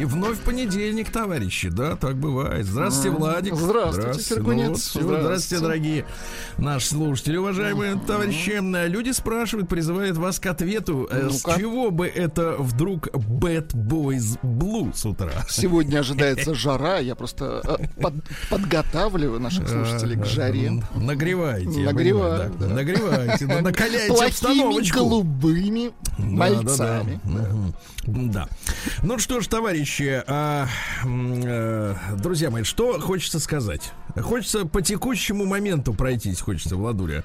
И 0.00 0.04
вновь 0.06 0.40
понедельник, 0.40 1.10
товарищи, 1.10 1.68
да, 1.68 1.94
так 1.94 2.16
бывает. 2.16 2.66
Здравствуйте, 2.66 3.16
Владик. 3.16 3.54
Здравствуйте, 3.54 4.18
Сергунец. 4.20 4.66
Ну 4.66 4.72
вот, 4.72 4.80
Здравствуйте. 4.80 5.22
здравствуйте, 5.22 5.62
дорогие 5.62 6.06
наши 6.58 6.86
слушатели, 6.88 7.36
уважаемые 7.36 8.00
товарищи. 8.04 8.58
Люди 8.88 9.10
спрашивают, 9.10 9.68
призывают 9.68 10.16
вас 10.16 10.40
к 10.40 10.46
ответу, 10.46 11.06
э, 11.10 11.28
с 11.30 11.42
чего 11.56 11.90
бы 11.90 12.06
это 12.06 12.56
вдруг 12.58 13.08
Bad 13.08 13.72
Boys 13.72 14.38
Blue 14.42 14.92
с 14.96 15.04
утра? 15.04 15.30
Сегодня 15.48 15.98
ожидается 16.00 16.54
жара. 16.54 16.98
Я 16.98 17.14
просто 17.14 17.60
э, 17.64 18.00
под- 18.00 18.14
подготавливаю 18.50 19.38
наших 19.38 19.68
слушателей 19.68 20.16
к 20.16 20.24
жаре. 20.24 20.82
Нагревайте. 20.96 21.80
Нагреваю, 21.80 22.52
да. 22.58 22.66
Нагревайте, 22.66 23.46
ну, 23.46 23.60
накаляйте 23.60 24.08
Плохими 24.08 24.28
обстановочку. 24.30 24.98
голубыми 24.98 25.90
мальцами. 26.18 27.20
Да. 27.24 27.48
Да. 28.06 28.48
Ну 29.02 29.18
что 29.18 29.40
ж, 29.40 29.46
товарищи, 29.46 29.73
а, 30.26 30.68
м, 31.04 31.42
э, 31.44 31.94
друзья 32.18 32.50
мои, 32.50 32.62
что 32.62 33.00
хочется 33.00 33.40
сказать? 33.40 33.92
Хочется 34.16 34.64
по 34.66 34.80
текущему 34.80 35.44
моменту 35.44 35.92
пройтись, 35.92 36.40
хочется, 36.40 36.76
Владуля. 36.76 37.24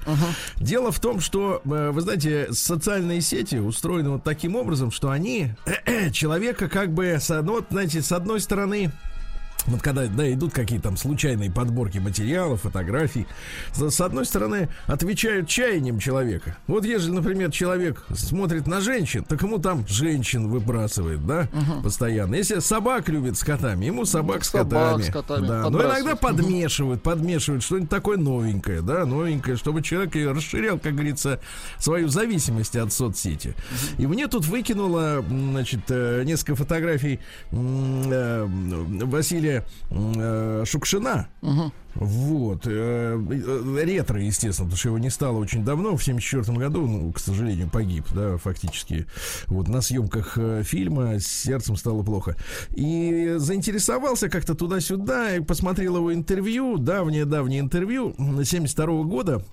Дело 0.56 0.90
в 0.90 0.98
том, 0.98 1.20
что, 1.20 1.62
э, 1.64 1.90
вы 1.92 2.00
знаете, 2.00 2.48
социальные 2.52 3.20
сети 3.20 3.56
устроены 3.56 4.10
вот 4.10 4.24
таким 4.24 4.56
образом, 4.56 4.90
что 4.90 5.10
они 5.10 5.52
человека 6.12 6.68
как 6.68 6.92
бы, 6.92 7.18
ну, 7.28 7.52
вот, 7.52 7.66
знаете, 7.70 8.02
с 8.02 8.10
одной 8.10 8.40
стороны, 8.40 8.90
вот 9.66 9.82
когда 9.82 10.06
да, 10.06 10.32
идут 10.32 10.52
какие-то 10.52 10.84
там 10.84 10.96
случайные 10.96 11.50
подборки 11.50 11.98
материалов, 11.98 12.62
фотографий, 12.62 13.26
с, 13.72 14.00
одной 14.00 14.24
стороны, 14.24 14.68
отвечают 14.86 15.48
чаянием 15.48 15.98
человека. 15.98 16.56
Вот 16.66 16.84
если, 16.84 17.10
например, 17.10 17.50
человек 17.50 18.04
смотрит 18.14 18.66
на 18.66 18.80
женщин, 18.80 19.24
так 19.24 19.42
ему 19.42 19.58
там 19.58 19.86
женщин 19.86 20.48
выбрасывает, 20.48 21.26
да, 21.26 21.48
постоянно. 21.82 22.34
Если 22.34 22.58
собак 22.60 23.08
любит 23.08 23.36
с 23.36 23.44
котами, 23.44 23.86
ему 23.86 24.04
собак, 24.04 24.44
с 24.44 24.50
Собак 24.50 24.96
котами. 24.96 25.02
с 25.02 25.12
котами 25.12 25.46
да. 25.46 25.70
Но 25.70 25.82
иногда 25.82 26.16
подмешивают, 26.16 27.02
подмешивают 27.02 27.62
что-нибудь 27.62 27.90
такое 27.90 28.16
новенькое, 28.16 28.82
да, 28.82 29.04
новенькое, 29.06 29.56
чтобы 29.56 29.82
человек 29.82 30.14
расширял, 30.14 30.78
как 30.78 30.94
говорится, 30.94 31.40
свою 31.78 32.08
зависимость 32.08 32.76
от 32.76 32.92
соцсети. 32.92 33.54
И 33.98 34.06
мне 34.06 34.26
тут 34.28 34.46
выкинуло, 34.46 35.24
значит, 35.28 35.80
э, 35.88 36.22
несколько 36.24 36.54
фотографий 36.56 37.20
э, 37.52 38.46
Василия 38.46 39.49
э, 39.90 40.64
Шукшина. 40.66 41.28
Вот. 41.94 42.66
э, 42.66 43.18
э, 43.18 43.84
Ретро, 43.84 44.20
естественно, 44.20 44.66
потому 44.66 44.78
что 44.78 44.88
его 44.88 44.98
не 44.98 45.10
стало 45.10 45.38
очень 45.38 45.64
давно. 45.64 45.96
В 45.96 46.04
74 46.04 46.56
году, 46.56 46.86
ну, 46.86 47.12
к 47.12 47.18
сожалению, 47.18 47.68
погиб, 47.68 48.04
да, 48.14 48.36
фактически. 48.36 49.06
Вот 49.46 49.68
на 49.68 49.80
съемках 49.80 50.38
э, 50.38 50.62
фильма 50.62 51.18
с 51.18 51.26
сердцем 51.26 51.76
стало 51.76 52.02
плохо. 52.02 52.36
И 52.74 53.34
заинтересовался 53.36 54.28
как-то 54.28 54.54
туда-сюда 54.54 55.36
и 55.36 55.40
посмотрел 55.40 55.96
его 55.96 56.14
интервью, 56.14 56.78
давнее-давнее 56.78 57.60
интервью 57.60 58.14
72 58.44 59.02
года. 59.04 59.44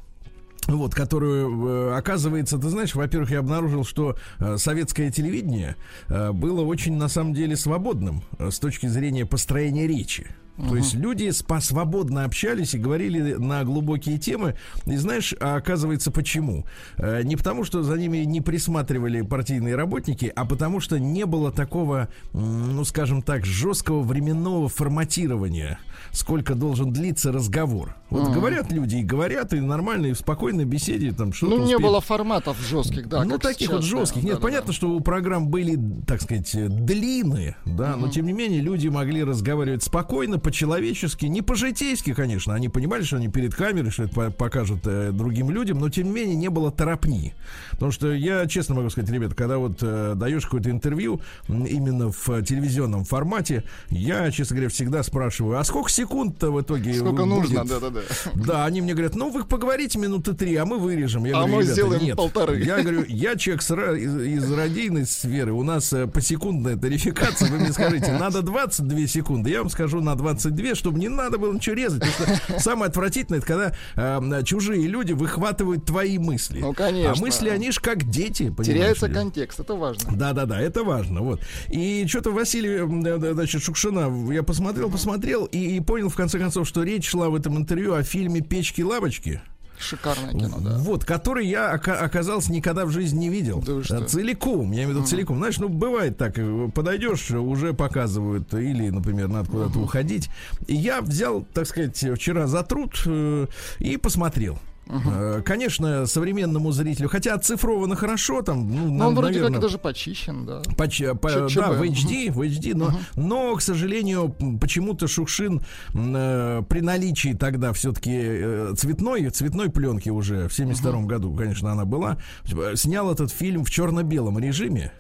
Вот, 0.68 0.94
которую, 0.94 1.68
э, 1.68 1.98
оказывается, 1.98 2.58
ты 2.58 2.70
знаешь, 2.70 2.94
во-первых, 2.94 3.32
я 3.32 3.40
обнаружил, 3.40 3.86
что 3.86 4.18
э, 4.40 4.58
советское 4.58 5.10
телевидение 5.10 5.78
э, 6.10 6.32
было 6.34 6.62
очень, 6.62 6.98
на 6.98 7.08
самом 7.08 7.34
деле, 7.34 7.56
свободным 7.56 8.24
с 8.38 8.60
точки 8.60 8.88
зрения 8.88 9.26
построения 9.26 9.88
речи. 9.88 10.28
То 10.58 10.76
есть 10.76 10.96
люди 10.96 11.26
спа- 11.26 11.62
свободно 11.62 12.24
общались 12.24 12.74
и 12.74 12.80
говорили 12.80 13.34
на 13.34 13.64
глубокие 13.64 14.18
темы. 14.18 14.56
И 14.86 14.96
знаешь, 14.96 15.34
а 15.40 15.56
оказывается, 15.56 16.10
почему? 16.12 16.66
Э, 16.98 17.22
Не 17.24 17.36
потому, 17.36 17.64
что 17.64 17.84
за 17.84 17.96
ними 17.98 18.18
не 18.20 18.42
присматривали 18.42 19.22
партийные 19.22 19.76
работники, 19.76 20.32
а 20.36 20.46
потому 20.46 20.80
что 20.80 21.00
не 21.00 21.26
было 21.26 21.52
такого, 21.52 22.08
ну, 22.34 22.84
скажем 22.86 23.22
так, 23.22 23.46
жесткого 23.46 24.02
временного 24.02 24.68
форматирования, 24.68 25.80
сколько 26.12 26.56
должен 26.56 26.92
длиться 26.92 27.32
разговор. 27.32 27.96
Вот 28.10 28.32
говорят 28.34 28.72
люди 28.72 28.98
и 28.98 29.04
говорят, 29.04 29.54
и 29.54 29.60
нормально, 29.60 30.08
и 30.08 30.14
в 30.14 30.18
спокойной 30.18 30.66
беседе 30.66 31.12
там 31.12 31.34
что-то 31.34 31.58
Ну, 31.58 31.66
не 31.66 31.78
было 31.78 32.02
форматов 32.02 32.58
жестких, 32.62 33.08
да. 33.10 33.24
ну, 33.24 33.38
таких 33.38 33.68
сейчас, 33.68 33.72
вот 33.72 33.82
да, 33.82 33.88
жестких. 33.88 34.24
Нет, 34.24 34.34
да, 34.34 34.38
да, 34.40 34.44
понятно, 34.44 34.68
да. 34.68 34.74
что 34.74 34.90
у 34.90 35.00
программ 35.02 35.50
были, 35.50 35.78
так 36.08 36.22
сказать, 36.22 36.50
длинные, 36.86 37.58
да, 37.66 37.96
но 37.96 38.08
тем 38.10 38.26
не 38.26 38.34
менее 38.34 38.62
люди 38.62 38.88
могли 38.88 39.24
разговаривать 39.24 39.84
спокойно, 39.84 40.40
по-человечески, 40.52 41.26
не 41.26 41.42
по-житейски, 41.42 42.14
конечно. 42.14 42.54
Они 42.54 42.70
понимали, 42.70 43.04
что 43.04 43.18
они 43.18 43.28
перед 43.28 43.54
камерой, 43.54 43.92
что 43.92 44.04
это 44.04 44.14
по- 44.16 44.32
покажут 44.32 44.80
э, 44.86 45.12
другим 45.12 45.52
людям, 45.52 45.78
но 45.80 45.90
тем 45.90 46.06
не 46.08 46.12
менее 46.14 46.36
не 46.38 46.50
было 46.50 46.72
торопни. 46.72 47.34
Потому 47.72 47.92
что 47.92 48.14
я 48.14 48.48
честно 48.48 48.76
могу 48.76 48.90
сказать, 48.90 49.10
ребята, 49.10 49.36
когда 49.36 49.58
вот 49.58 49.80
э, 49.82 50.14
даешь 50.16 50.46
какое-то 50.46 50.72
интервью 50.72 51.20
именно 51.50 52.14
в 52.14 52.30
э, 52.30 52.44
телевизионном 52.44 53.04
формате, 53.04 53.66
я, 53.90 54.32
честно 54.32 54.56
говоря, 54.56 54.70
всегда 54.70 55.04
спрашиваю, 55.04 55.60
а 55.60 55.64
сколько 55.66 55.90
секунд-то 55.92 56.50
в 56.52 56.62
итоге 56.62 56.94
Сколько 56.94 57.26
будет? 57.26 57.28
нужно, 57.28 57.66
да-да-да. 57.66 58.00
Да, 58.36 58.66
они 58.66 58.80
мне 58.80 58.94
говорят, 58.94 59.16
ну 59.16 59.30
вы 59.30 59.44
поговорите 59.44 60.00
минуты 60.00 60.32
три, 60.34 60.56
а 60.56 60.66
мы 60.66 60.78
вырежем. 60.80 61.26
Я 61.26 61.36
А 61.36 61.40
говорю, 61.40 61.56
мы 61.58 61.62
«Ребята, 61.64 61.74
сделаем 61.74 62.04
нет». 62.04 62.16
полторы. 62.16 62.64
Я 62.64 62.82
говорю, 62.82 63.04
я 63.10 63.36
человек 63.36 63.62
с 63.64 63.72
из, 63.72 64.16
из 64.22 64.52
радийной 64.52 65.06
сферы, 65.06 65.52
у 65.52 65.64
нас 65.64 65.92
э, 65.92 66.08
посекундная 66.08 66.78
тарификация, 66.78 67.52
вы 67.52 67.60
мне 67.60 67.74
скажите, 67.74 68.14
надо 68.14 68.42
22 68.42 69.08
секунды, 69.08 69.50
я 69.50 69.60
вам 69.60 69.70
скажу 69.70 70.00
на 70.02 70.16
22, 70.38 70.76
чтобы 70.76 71.00
не 71.00 71.10
надо 71.10 71.38
было 71.38 71.54
ничего 71.54 71.76
резать, 71.76 72.04
потому 72.18 72.38
что 72.38 72.60
самое 72.60 72.90
отвратительное, 72.90 73.40
это 73.40 73.48
когда 73.48 73.74
э, 73.96 74.44
чужие 74.44 74.88
люди 74.88 75.14
выхватывают 75.14 75.86
твои 75.86 76.18
мысли. 76.18 76.60
Ну, 76.60 76.74
конечно. 76.74 77.12
А 77.12 77.16
мысли, 77.16 77.50
они 77.50 77.72
ж 77.72 77.80
как 77.80 78.10
дети, 78.10 78.54
Теряется 78.64 79.10
контекст, 79.10 79.60
это 79.60 79.76
важно. 79.76 80.12
Да, 80.16 80.34
да, 80.34 80.46
да, 80.46 80.60
это 80.60 80.84
важно. 80.84 81.22
Вот. 81.22 81.42
И 81.70 82.06
что-то 82.08 82.32
Василий, 82.32 82.78
м, 82.78 83.02
да, 83.02 83.18
да, 83.18 83.34
значит, 83.34 83.64
Шукшина, 83.64 84.32
я 84.32 84.44
посмотрел, 84.44 84.90
посмотрел 84.90 85.46
и, 85.46 85.78
и 85.78 85.80
понял 85.80 86.10
в 86.10 86.16
конце 86.16 86.40
концов, 86.40 86.68
что 86.68 86.84
речь 86.84 87.08
шла 87.08 87.30
в 87.30 87.36
этом 87.36 87.58
интервью 87.58 87.94
о 87.94 88.04
фильме 88.04 88.42
Печки-лавочки. 88.42 89.42
Шикарное 89.80 90.32
кино, 90.34 90.58
да. 90.60 90.78
Вот, 90.80 91.06
который 91.06 91.46
я 91.48 91.72
ока- 91.74 92.00
оказался 92.00 92.52
никогда 92.52 92.86
в 92.86 92.92
жизни 92.92 93.20
не 93.20 93.30
видел. 93.30 93.62
Да 93.66 93.84
что? 93.84 94.06
Целиком, 94.06 94.72
я 94.72 94.84
имею 94.84 94.88
в 94.90 94.92
виду 94.98 95.06
целиком. 95.06 95.38
Знаешь, 95.38 95.58
ну 95.60 95.70
бывает 95.70 96.18
так, 96.18 96.38
э, 96.38 96.70
подойдешь, 96.74 97.30
уже 97.32 97.74
показывают, 97.74 98.54
или, 98.54 98.90
например, 98.90 99.28
надо 99.28 99.50
куда-то 99.50 99.80
уходить. 99.80 100.30
И 100.68 100.76
я 100.76 101.02
взял, 101.02 101.46
так 101.54 101.68
сказать, 101.68 101.98
вчера 102.16 102.48
за 102.48 102.64
труд 102.64 102.92
э, 103.06 103.48
и 103.80 103.98
посмотрел. 103.98 104.58
Э, 104.90 105.42
Конечно, 105.46 106.06
современному 106.06 106.72
зрителю, 106.72 107.10
хотя 107.10 107.34
оцифровано 107.36 107.96
хорошо, 107.96 108.42
там, 108.42 108.68
ну, 108.70 108.86
Но 108.88 108.94
на- 108.94 109.08
он 109.10 109.16
вроде 109.16 109.34
наверное, 109.36 109.54
как 109.56 109.62
даже 109.62 109.78
почищен, 109.78 110.46
да. 110.46 110.62
Поч- 110.78 111.02
по- 111.20 111.48
ЧЧБ. 111.50 111.56
да, 111.60 111.72
в 111.72 111.82
HD, 111.84 112.32
в 112.32 112.42
HD, 112.42 112.74
но, 112.76 112.92
но, 113.16 113.56
к 113.56 113.62
сожалению, 113.62 114.36
почему-то 114.62 115.08
Шукшин 115.08 115.62
э, 115.94 116.64
при 116.70 116.82
наличии 116.82 117.34
тогда 117.34 117.74
все-таки 117.74 118.74
цветной, 118.76 119.30
цветной 119.30 119.70
пленки 119.70 120.10
уже 120.10 120.48
в 120.48 120.54
72 120.54 121.02
году, 121.04 121.34
конечно, 121.36 121.72
она 121.72 121.86
была, 121.86 122.18
э, 122.46 122.76
снял 122.76 123.12
этот 123.12 123.32
фильм 123.32 123.64
в 123.66 123.70
черно-белом 123.70 124.40
режиме. 124.40 124.92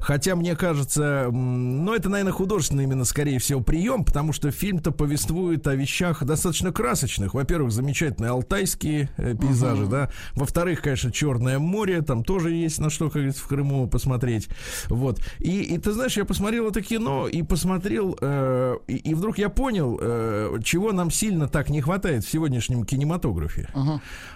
Хотя, 0.00 0.34
мне 0.34 0.56
кажется, 0.56 1.28
ну, 1.30 1.94
это, 1.94 2.08
наверное, 2.08 2.32
художественный 2.32 2.84
именно, 2.84 3.04
скорее 3.04 3.38
всего, 3.38 3.60
прием, 3.60 4.04
потому 4.04 4.32
что 4.32 4.50
фильм-то 4.50 4.92
повествует 4.92 5.66
о 5.66 5.74
вещах 5.74 6.24
достаточно 6.24 6.72
красочных. 6.72 7.34
Во-первых, 7.34 7.70
замечательные 7.72 8.30
алтайские 8.30 9.10
э, 9.16 9.34
пейзажи, 9.34 9.86
да. 9.86 10.10
Во-вторых, 10.34 10.82
конечно, 10.82 11.12
Черное 11.12 11.58
море, 11.58 12.02
там 12.02 12.24
тоже 12.24 12.50
есть 12.52 12.78
на 12.78 12.90
что, 12.90 13.06
как 13.06 13.14
говорится, 13.14 13.42
в 13.42 13.46
Крыму 13.46 13.88
посмотреть. 13.88 14.48
Вот. 14.88 15.20
И, 15.38 15.60
и 15.62 15.78
ты 15.78 15.92
знаешь, 15.92 16.16
я 16.16 16.24
посмотрел 16.24 16.68
это 16.68 16.80
кино 16.82 17.28
и 17.28 17.42
посмотрел, 17.42 18.16
э, 18.20 18.76
и, 18.86 18.96
и 18.96 19.14
вдруг 19.14 19.38
я 19.38 19.48
понял, 19.48 19.98
э, 20.00 20.58
чего 20.64 20.92
нам 20.92 21.10
сильно 21.10 21.48
так 21.48 21.68
не 21.68 21.80
хватает 21.80 22.24
в 22.24 22.30
сегодняшнем 22.30 22.84
кинематографе. 22.84 23.68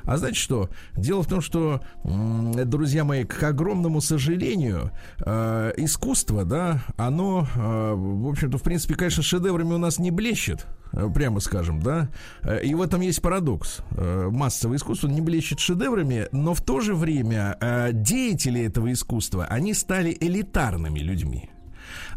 А 0.05 0.17
знаете 0.17 0.39
что? 0.39 0.69
Дело 0.97 1.23
в 1.23 1.27
том, 1.27 1.41
что, 1.41 1.81
м, 2.05 2.53
друзья 2.69 3.05
мои, 3.05 3.25
к 3.25 3.43
огромному 3.43 4.01
сожалению, 4.01 4.91
э, 5.25 5.54
искусство, 5.77 6.45
да, 6.45 6.85
оно, 6.97 7.47
э, 7.55 7.95
в 7.95 8.29
общем-то, 8.29 8.59
в 8.59 8.63
принципе, 8.63 8.95
конечно, 8.95 9.23
шедеврами 9.23 9.75
у 9.75 9.79
нас 9.79 9.99
не 9.99 10.11
блещет, 10.11 10.67
э, 10.93 11.09
прямо 11.15 11.41
скажем, 11.41 11.81
да. 11.81 12.09
Э, 12.43 12.61
И 12.63 12.75
в 12.75 12.83
этом 12.83 13.01
есть 13.01 13.23
парадокс. 13.23 13.79
Э, 13.91 14.29
Массовое 14.31 14.77
искусство 14.77 15.09
не 15.09 15.21
блещет 15.21 15.61
шедеврами, 15.61 16.29
но 16.33 16.55
в 16.55 16.61
то 16.63 16.81
же 16.81 16.95
время 16.95 17.57
э, 17.61 17.91
деятели 17.93 18.63
этого 18.63 18.93
искусства, 18.93 19.47
они 19.47 19.75
стали 19.75 20.17
элитарными 20.21 21.01
людьми. 21.01 21.51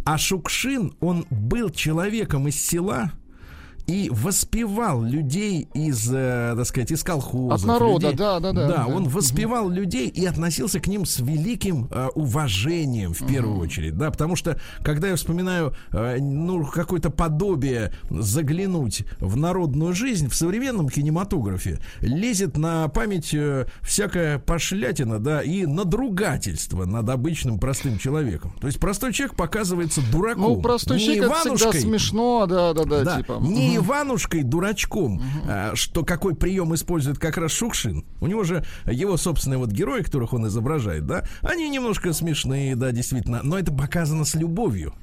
А 0.06 0.18
Шукшин, 0.18 0.96
он 1.00 1.26
был 1.30 1.70
человеком 1.70 2.48
из 2.48 2.56
села, 2.60 3.12
и 3.88 4.10
воспевал 4.12 5.02
людей 5.02 5.70
из, 5.74 6.12
э, 6.12 6.54
так 6.58 6.66
сказать, 6.66 6.92
из 6.92 7.04
колхозов. 7.04 7.62
От 7.62 7.66
народа, 7.66 8.08
людей. 8.08 8.18
да, 8.18 8.40
да, 8.42 8.52
да. 8.52 8.68
Да, 8.68 8.88
он 8.88 9.08
воспевал 9.08 9.70
людей 9.70 10.10
и 10.10 10.26
относился 10.26 10.82
к 10.82 10.88
ним 10.88 11.06
с 11.06 11.20
великим 11.20 11.88
э, 11.90 12.10
уважением 12.14 13.14
в 13.14 13.26
первую 13.26 13.60
очередь, 13.60 13.98
да, 13.98 14.12
потому 14.12 14.36
что 14.36 14.60
когда 14.84 15.08
я 15.08 15.16
вспоминаю, 15.16 15.74
э, 15.94 16.18
ну, 16.20 16.66
какое-то 16.66 17.10
подобие 17.10 17.94
заглянуть 18.10 19.06
в 19.20 19.38
народную 19.38 19.94
жизнь 19.94 20.28
в 20.28 20.36
современном 20.36 20.90
кинематографе, 20.90 21.80
лезет 22.02 22.58
на 22.58 22.90
память 22.90 23.34
э, 23.34 23.68
всякая 23.82 24.38
пошлятина, 24.38 25.20
да, 25.20 25.42
и 25.42 25.66
надругательство 25.66 26.84
над 26.84 27.10
обычным 27.10 27.58
простым 27.58 27.98
человеком. 27.98 28.54
То 28.60 28.68
есть 28.68 28.82
простой 28.82 29.14
человек 29.14 29.38
показывается 29.38 30.02
дураком. 30.12 30.44
Ну, 30.44 30.62
простой 30.62 30.98
не 30.98 31.06
человек 31.06 31.24
это 31.24 31.34
всегда 31.36 31.50
Иванушкой, 31.50 31.82
смешно, 31.82 32.46
да, 32.48 32.74
да, 32.74 32.84
да, 32.84 33.04
да, 33.04 33.18
типа. 33.18 33.40
не. 33.42 33.77
Иванушкой 33.78 34.44
дурачком, 34.44 35.22
а, 35.48 35.72
что 35.76 36.04
какой 36.04 36.36
прием 36.36 36.74
использует 36.76 37.20
как 37.20 37.38
раз 37.38 37.52
Шукшин. 37.52 38.06
У 38.20 38.28
него 38.28 38.44
же 38.44 38.64
его 38.86 39.18
собственные 39.18 39.58
вот 39.58 39.72
герои, 39.72 40.02
которых 40.02 40.34
он 40.34 40.48
изображает, 40.48 41.06
да, 41.06 41.24
они 41.42 41.70
немножко 41.70 42.14
смешные, 42.14 42.76
да, 42.76 42.92
действительно, 42.92 43.42
но 43.44 43.58
это 43.58 43.72
показано 43.72 44.26
с 44.26 44.36
любовью. 44.36 44.94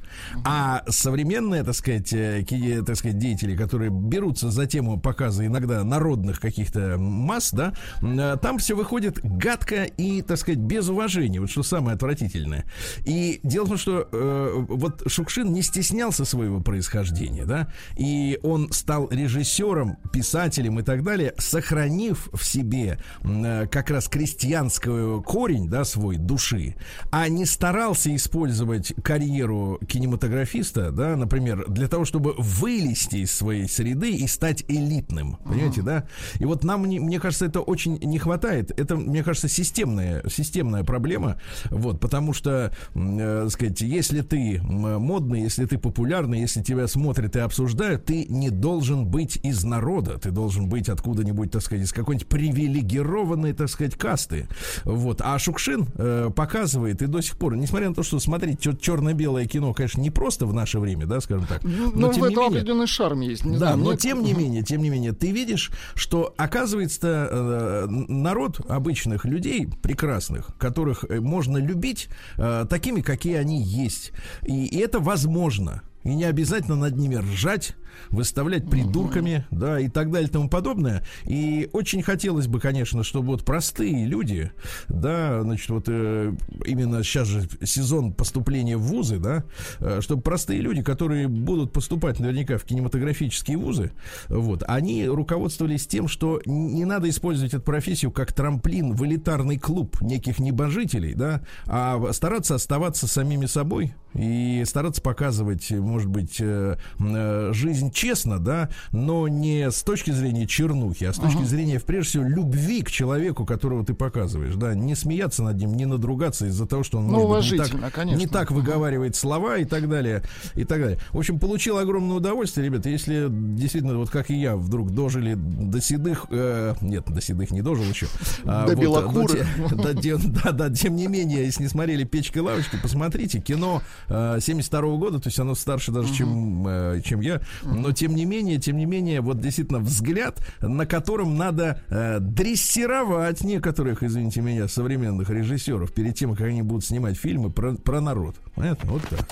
А 0.44 0.84
современные, 0.88 1.64
так 1.64 1.74
сказать, 1.74 2.12
э, 2.12 2.44
ки- 2.48 2.82
так 2.84 2.96
сказать, 2.96 3.18
деятели, 3.18 3.56
которые 3.56 3.90
берутся 3.90 4.50
за 4.50 4.66
тему 4.66 5.00
показа 5.00 5.44
иногда 5.46 5.82
народных 5.82 6.40
каких-то 6.40 6.96
масс, 6.98 7.50
да, 7.52 7.72
э, 8.02 8.36
там 8.40 8.58
все 8.58 8.74
выходит 8.76 9.18
гадко 9.22 9.84
и, 9.84 10.22
так 10.22 10.38
сказать, 10.38 10.60
без 10.60 10.88
уважения, 10.88 11.40
вот 11.40 11.50
что 11.50 11.62
самое 11.62 11.94
отвратительное. 11.94 12.64
И 13.04 13.40
дело 13.42 13.64
в 13.64 13.68
том, 13.68 13.78
что 13.78 14.08
э, 14.10 14.52
вот 14.68 15.02
Шукшин 15.06 15.52
не 15.52 15.62
стеснялся 15.62 16.24
своего 16.24 16.60
происхождения, 16.60 17.44
да, 17.44 17.68
и 17.96 18.38
он 18.42 18.63
стал 18.72 19.08
режиссером, 19.11 19.96
писателем 20.12 20.81
и 20.81 20.82
так 20.82 21.02
далее, 21.02 21.34
сохранив 21.38 22.28
в 22.32 22.44
себе 22.44 22.99
э, 23.22 23.66
как 23.70 23.90
раз 23.90 24.08
крестьянский 24.08 25.22
корень, 25.22 25.69
да, 25.69 25.84
свой 25.84 26.16
души, 26.16 26.76
а 27.11 27.28
не 27.28 27.44
старался 27.46 28.14
использовать 28.14 28.93
карьеру 29.02 29.78
кинематографиста, 29.87 30.90
да, 30.90 31.16
например, 31.16 31.64
для 31.69 31.88
того, 31.88 32.05
чтобы 32.05 32.34
вылезти 32.38 33.16
из 33.16 33.32
своей 33.32 33.69
среды 33.69 34.12
и 34.12 34.26
стать 34.26 34.64
элитным, 34.69 35.37
понимаете, 35.44 35.82
да? 35.82 36.06
И 36.38 36.44
вот 36.44 36.64
нам, 36.64 36.84
не- 36.87 37.00
мне 37.00 37.20
кажется, 37.20 37.46
это 37.46 37.60
очень 37.60 37.99
не 37.99 38.19
хватает. 38.19 38.78
Это, 38.78 38.96
мне 38.96 39.22
кажется, 39.22 39.49
системная, 39.49 40.22
системная 40.28 40.84
проблема, 40.84 41.40
вот, 41.70 42.00
потому 42.00 42.32
что, 42.32 42.72
э, 42.94 43.49
сказать, 43.50 43.81
если 43.81 44.20
ты 44.20 44.60
модный, 44.62 45.43
если 45.43 45.67
ты 45.67 45.78
популярный, 45.78 46.40
если 46.40 46.62
тебя 46.62 46.87
смотрят 46.87 47.37
и 47.37 47.40
обсуждают, 47.40 48.05
ты 48.05 48.26
не 48.26 48.50
должен 48.54 49.06
быть 49.06 49.38
из 49.42 49.64
народа, 49.64 50.18
ты 50.18 50.30
должен 50.30 50.68
быть 50.68 50.88
откуда-нибудь, 50.88 51.50
так 51.50 51.62
сказать, 51.62 51.84
из 51.84 51.92
какой-нибудь 51.92 52.26
привилегированной, 52.28 53.52
так 53.52 53.68
сказать, 53.68 53.96
касты, 53.96 54.48
вот. 54.84 55.20
А 55.22 55.38
Шукшин 55.38 55.86
э, 55.94 56.30
показывает 56.34 57.02
и 57.02 57.06
до 57.06 57.20
сих 57.20 57.36
пор, 57.36 57.56
несмотря 57.56 57.88
на 57.88 57.94
то, 57.94 58.02
что 58.02 58.18
смотреть 58.18 58.60
чер- 58.64 58.78
черно-белое 58.80 59.46
кино, 59.46 59.72
конечно, 59.74 60.00
не 60.00 60.10
просто 60.10 60.46
в 60.46 60.54
наше 60.54 60.78
время, 60.78 61.06
да, 61.06 61.20
скажем 61.20 61.46
так, 61.46 61.62
Ну, 61.62 61.90
но 61.94 62.00
ну, 62.00 62.08
в 62.10 62.14
тем 62.14 62.22
не 62.24 62.32
этом 62.32 62.44
менее- 62.44 62.58
определенный 62.58 62.86
шарм 62.86 63.20
есть. 63.20 63.44
Не 63.44 63.52
да, 63.52 63.58
знаю, 63.58 63.76
но 63.78 63.90
мне- 63.90 63.98
тем 63.98 64.22
не 64.22 64.32
менее, 64.32 64.62
тем 64.62 64.82
не 64.82 64.90
менее, 64.90 65.12
ты 65.12 65.30
видишь, 65.30 65.70
что 65.94 66.32
оказывается 66.36 67.28
э, 67.30 67.86
народ 67.88 68.60
обычных 68.68 69.24
людей 69.24 69.68
прекрасных, 69.82 70.56
которых 70.58 71.04
э, 71.08 71.20
можно 71.20 71.56
любить 71.58 72.08
э, 72.36 72.66
такими, 72.68 73.00
какие 73.00 73.34
они 73.36 73.62
есть, 73.62 74.12
и, 74.42 74.66
и 74.66 74.78
это 74.78 74.98
возможно. 75.00 75.82
И 76.04 76.14
не 76.14 76.24
обязательно 76.24 76.76
над 76.76 76.96
ними 76.98 77.14
ржать, 77.14 77.74
выставлять 78.11 78.69
придурками, 78.69 79.46
да, 79.50 79.81
и 79.81 79.88
так 79.88 80.11
далее 80.11 80.29
и 80.29 80.32
тому 80.32 80.49
подобное. 80.49 81.02
И 81.25 81.69
очень 81.73 82.02
хотелось 82.02 82.46
бы, 82.46 82.61
конечно, 82.61 83.02
чтобы 83.02 83.29
вот 83.29 83.44
простые 83.44 84.06
люди, 84.06 84.52
да, 84.88 85.43
значит, 85.43 85.69
вот 85.70 85.85
э, 85.88 86.35
именно 86.64 87.02
сейчас 87.02 87.29
же 87.29 87.49
сезон 87.62 88.12
поступления 88.12 88.76
в 88.76 88.82
вузы, 88.82 89.19
да, 89.19 89.44
э, 89.81 90.00
чтобы 90.00 90.23
простые 90.23 90.61
люди, 90.61 90.82
которые 90.82 91.29
будут 91.29 91.73
поступать 91.73 92.20
наверняка 92.20 92.58
в 92.58 92.64
кинематографические 92.64 93.56
вузы, 93.56 93.93
вот, 94.29 94.62
они 94.67 95.06
руководствовались 95.06 95.87
тем, 95.87 96.08
что 96.08 96.41
не 96.46 96.85
надо 96.85 97.08
использовать 97.08 97.55
эту 97.55 97.62
профессию 97.62 98.11
как 98.11 98.32
трамплин 98.32 98.94
в 98.94 99.05
элитарный 99.05 99.58
клуб 99.58 100.00
неких 100.00 100.38
небожителей, 100.38 101.14
да, 101.14 101.43
а 101.67 102.12
стараться 102.12 102.55
оставаться 102.55 103.06
самими 103.06 103.46
собой 103.46 103.94
и 104.14 104.62
стараться 104.67 105.02
показывать, 105.02 105.70
может 105.70 106.08
быть, 106.08 106.37
э, 106.41 106.76
э, 106.99 107.50
жизнь 107.84 107.94
честно, 107.94 108.38
да, 108.38 108.69
но 108.92 109.28
не 109.28 109.70
с 109.70 109.82
точки 109.82 110.10
зрения 110.10 110.46
чернухи, 110.46 111.04
а 111.04 111.12
с 111.12 111.16
точки 111.16 111.42
зрения, 111.44 111.81
прежде 111.81 112.10
всего, 112.10 112.25
любви 112.25 112.82
к 112.82 112.90
человеку, 112.90 113.44
которого 113.44 113.84
ты 113.84 113.94
показываешь, 113.94 114.54
да, 114.54 114.75
не 114.75 114.94
смеяться 114.94 115.42
над 115.42 115.56
ним, 115.56 115.75
не 115.75 115.86
надругаться 115.86 116.46
из-за 116.46 116.66
того, 116.66 116.82
что 116.82 116.98
он 116.98 117.08
Ну, 117.08 117.26
может 117.28 117.50
быть, 117.58 117.72
не 117.72 117.81
так, 117.81 117.92
конечно. 117.92 118.19
не 118.19 118.26
так 118.26 118.50
выговаривает 118.50 119.16
слова 119.16 119.58
и 119.58 119.64
так 119.64 119.88
далее, 119.88 120.22
и 120.54 120.64
так 120.64 120.81
далее. 120.81 120.98
В 121.10 121.19
общем, 121.19 121.38
получил 121.38 121.78
огромное 121.78 122.16
удовольствие, 122.16 122.66
ребята, 122.66 122.88
если 122.88 123.26
действительно, 123.31 123.96
вот 123.98 124.10
как 124.10 124.31
и 124.31 124.34
я, 124.34 124.56
вдруг 124.56 124.90
дожили 124.90 125.34
до 125.34 125.81
седых, 125.81 126.26
э, 126.31 126.75
нет, 126.81 127.04
до 127.06 127.20
седых 127.20 127.50
не 127.50 127.62
дожил 127.62 127.84
еще. 127.84 128.06
а, 128.44 128.66
До 128.66 128.75
вот, 128.75 128.82
белокурых. 128.82 129.46
но 129.72 129.92
те- 129.94 130.16
да, 130.16 130.22
да, 130.44 130.52
да, 130.52 130.70
тем 130.70 130.96
не 130.96 131.06
менее, 131.06 131.44
если 131.44 131.62
не 131.62 131.69
смотрели 131.69 132.04
«Печка 132.04 132.38
и 132.38 132.42
лавочка», 132.42 132.76
посмотрите, 132.82 133.40
кино 133.40 133.82
э, 134.08 134.38
72 134.40 134.81
года, 134.96 135.19
то 135.20 135.28
есть 135.28 135.38
оно 135.38 135.54
старше 135.54 135.92
даже, 135.92 136.12
чем, 136.14 136.66
э, 136.66 137.00
чем 137.04 137.20
я, 137.20 137.40
но 137.74 137.92
тем 137.92 138.14
не 138.14 138.24
менее, 138.24 138.58
тем 138.58 138.76
не 138.76 138.86
менее, 138.86 139.20
вот 139.20 139.40
действительно 139.40 139.80
взгляд, 139.80 140.40
на 140.60 140.86
котором 140.86 141.36
надо 141.36 141.82
э, 141.88 142.18
дрессировать 142.20 143.42
некоторых, 143.42 144.02
извините 144.02 144.40
меня, 144.40 144.68
современных 144.68 145.30
режиссеров 145.30 145.92
перед 145.92 146.14
тем, 146.14 146.34
как 146.34 146.46
они 146.46 146.62
будут 146.62 146.84
снимать 146.84 147.16
фильмы 147.16 147.50
про, 147.50 147.74
про 147.74 148.00
народ. 148.00 148.36
Понятно? 148.54 148.92
Вот 148.92 149.02
так. 149.08 149.26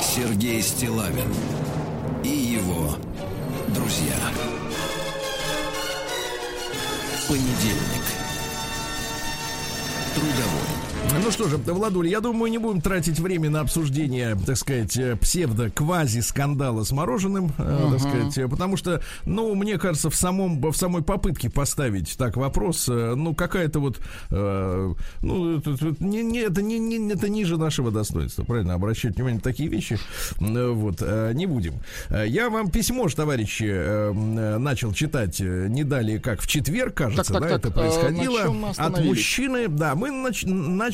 Сергей 0.00 0.62
Стилавин 0.62 1.28
и 2.24 2.28
его 2.28 2.96
друзья. 3.68 4.16
Понедельник. 7.28 8.04
Трудовой. 10.14 10.75
Ну 11.14 11.30
что 11.32 11.48
же, 11.48 11.56
Владуль, 11.56 12.08
я 12.08 12.20
думаю, 12.20 12.50
не 12.52 12.58
будем 12.58 12.80
тратить 12.80 13.18
время 13.18 13.50
на 13.50 13.60
обсуждение, 13.60 14.36
так 14.46 14.56
сказать, 14.56 14.96
э, 14.96 15.16
псевдо-квази-скандала 15.16 16.84
с 16.84 16.92
мороженым, 16.92 17.52
э, 17.58 17.88
так 17.90 18.00
сказать, 18.00 18.38
э, 18.38 18.48
потому 18.48 18.76
что, 18.76 19.00
ну, 19.24 19.54
мне 19.54 19.76
кажется, 19.78 20.08
в 20.10 20.14
самом, 20.14 20.60
в 20.60 20.76
самой 20.76 21.02
попытке 21.02 21.50
поставить 21.50 22.16
так 22.16 22.36
вопрос, 22.36 22.86
ну, 22.88 23.34
какая-то 23.34 23.80
вот, 23.80 23.98
э, 24.30 24.94
ну, 25.22 25.58
это, 25.58 25.76
не, 26.00 26.22
не, 26.22 26.40
это, 26.40 26.62
не, 26.62 26.78
не, 26.78 27.12
это 27.12 27.28
ниже 27.28 27.56
нашего 27.56 27.90
достоинства, 27.90 28.44
правильно, 28.44 28.74
обращать 28.74 29.16
внимание 29.16 29.36
на 29.38 29.42
такие 29.42 29.68
вещи, 29.68 29.98
вот, 30.38 31.00
не 31.34 31.46
будем. 31.46 31.74
Я 32.10 32.50
вам 32.50 32.70
письмо, 32.70 33.08
товарищи, 33.08 34.12
начал 34.58 34.92
читать 34.92 35.40
не 35.40 35.82
далее, 35.84 36.18
как 36.20 36.40
в 36.42 36.46
четверг, 36.46 36.94
кажется, 36.94 37.32
Так, 37.32 37.32
так, 37.32 37.42
да, 37.42 37.48
так, 37.48 37.58
это 37.58 37.70
происходило, 37.70 38.50
мы 38.50 38.68
от 38.70 39.04
мужчины, 39.04 39.68
да, 39.68 39.94
мы 39.94 40.08
нач- 40.10 40.46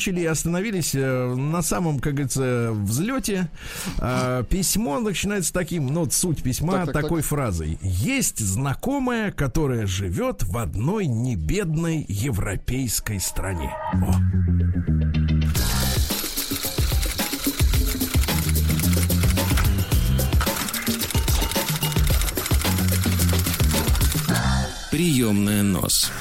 начали 0.03 0.21
и 0.21 0.25
остановились 0.25 0.95
э, 0.95 1.33
на 1.35 1.61
самом, 1.61 1.99
как 1.99 2.13
говорится, 2.13 2.71
взлете. 2.73 3.49
Э, 3.99 4.43
письмо 4.49 4.99
начинается 4.99 5.53
таким, 5.53 5.87
ну, 5.87 6.09
суть 6.09 6.43
письма 6.43 6.73
Так, 6.73 6.85
так, 6.87 7.03
такой 7.03 7.21
фразой. 7.21 7.77
Есть 7.81 8.39
знакомая, 8.39 9.31
которая 9.31 9.87
живет 9.87 10.43
в 10.43 10.57
одной 10.57 11.05
небедной 11.05 12.05
европейской 12.09 13.19
стране. 13.19 13.73
О. 13.93 14.13
Приемная 24.91 25.63
нос. 25.63 26.11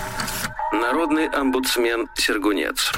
Народный 0.73 1.27
омбудсмен 1.27 2.07
Сергунец. 2.15 2.93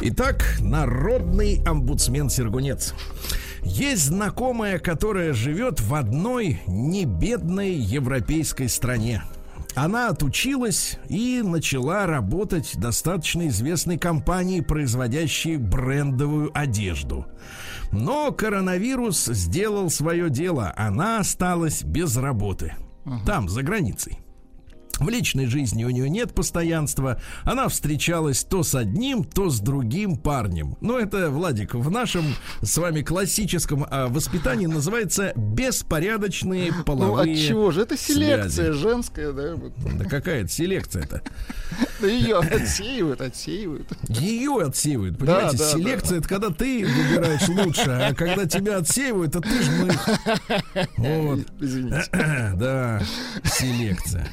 Итак, 0.00 0.44
народный 0.60 1.60
омбудсмен 1.66 2.30
Сергунец. 2.30 2.94
Есть 3.62 4.04
знакомая, 4.04 4.78
которая 4.78 5.32
живет 5.32 5.80
в 5.80 5.92
одной 5.92 6.62
небедной 6.68 7.72
европейской 7.72 8.68
стране. 8.68 9.24
Она 9.74 10.08
отучилась 10.08 10.98
и 11.08 11.42
начала 11.44 12.06
работать 12.06 12.74
в 12.74 12.80
достаточно 12.80 13.48
известной 13.48 13.98
компании, 13.98 14.60
производящей 14.60 15.56
брендовую 15.56 16.56
одежду. 16.56 17.26
Но 17.90 18.30
коронавирус 18.30 19.26
сделал 19.26 19.90
свое 19.90 20.30
дело. 20.30 20.72
Она 20.76 21.18
осталась 21.18 21.82
без 21.82 22.16
работы. 22.16 22.74
Там, 23.26 23.48
за 23.48 23.62
границей. 23.62 24.20
В 24.98 25.08
личной 25.08 25.46
жизни 25.46 25.84
у 25.84 25.90
нее 25.90 26.08
нет 26.10 26.34
постоянства. 26.34 27.20
Она 27.44 27.68
встречалась 27.68 28.44
то 28.44 28.62
с 28.62 28.74
одним, 28.74 29.24
то 29.24 29.50
с 29.50 29.60
другим 29.60 30.16
парнем. 30.16 30.76
Но 30.80 30.98
это, 30.98 31.30
Владик, 31.30 31.74
в 31.74 31.90
нашем 31.90 32.24
с 32.62 32.76
вами 32.78 33.02
классическом 33.02 33.86
а, 33.88 34.08
воспитании 34.08 34.66
называется 34.66 35.32
беспорядочные 35.36 36.72
половые 36.84 37.34
Ну, 37.34 37.40
от 37.40 37.48
чего 37.48 37.70
же? 37.70 37.82
Это 37.82 37.96
селекция 37.96 38.72
связи. 38.72 38.72
женская, 38.72 39.32
да? 39.32 39.54
Да 39.94 40.04
какая 40.04 40.42
это 40.42 40.48
селекция-то? 40.50 41.22
Да 42.00 42.06
ее 42.06 42.38
отсеивают, 42.38 43.20
отсеивают. 43.20 43.88
Ее 44.08 44.60
отсеивают, 44.62 45.18
понимаете? 45.18 45.56
Да, 45.56 45.64
да, 45.64 45.70
Селекция 45.72 46.18
это 46.18 46.28
когда 46.28 46.50
ты 46.50 46.86
выбираешь 46.86 47.48
лучше, 47.48 47.90
а 47.90 48.14
когда 48.14 48.46
тебя 48.46 48.78
отсеивают, 48.78 49.34
это 49.36 49.48
ты 49.48 49.62
жмых. 49.62 50.08
Вот. 50.96 51.40
Извините. 51.60 52.04
Да, 52.58 53.02
селекция. 53.44 54.28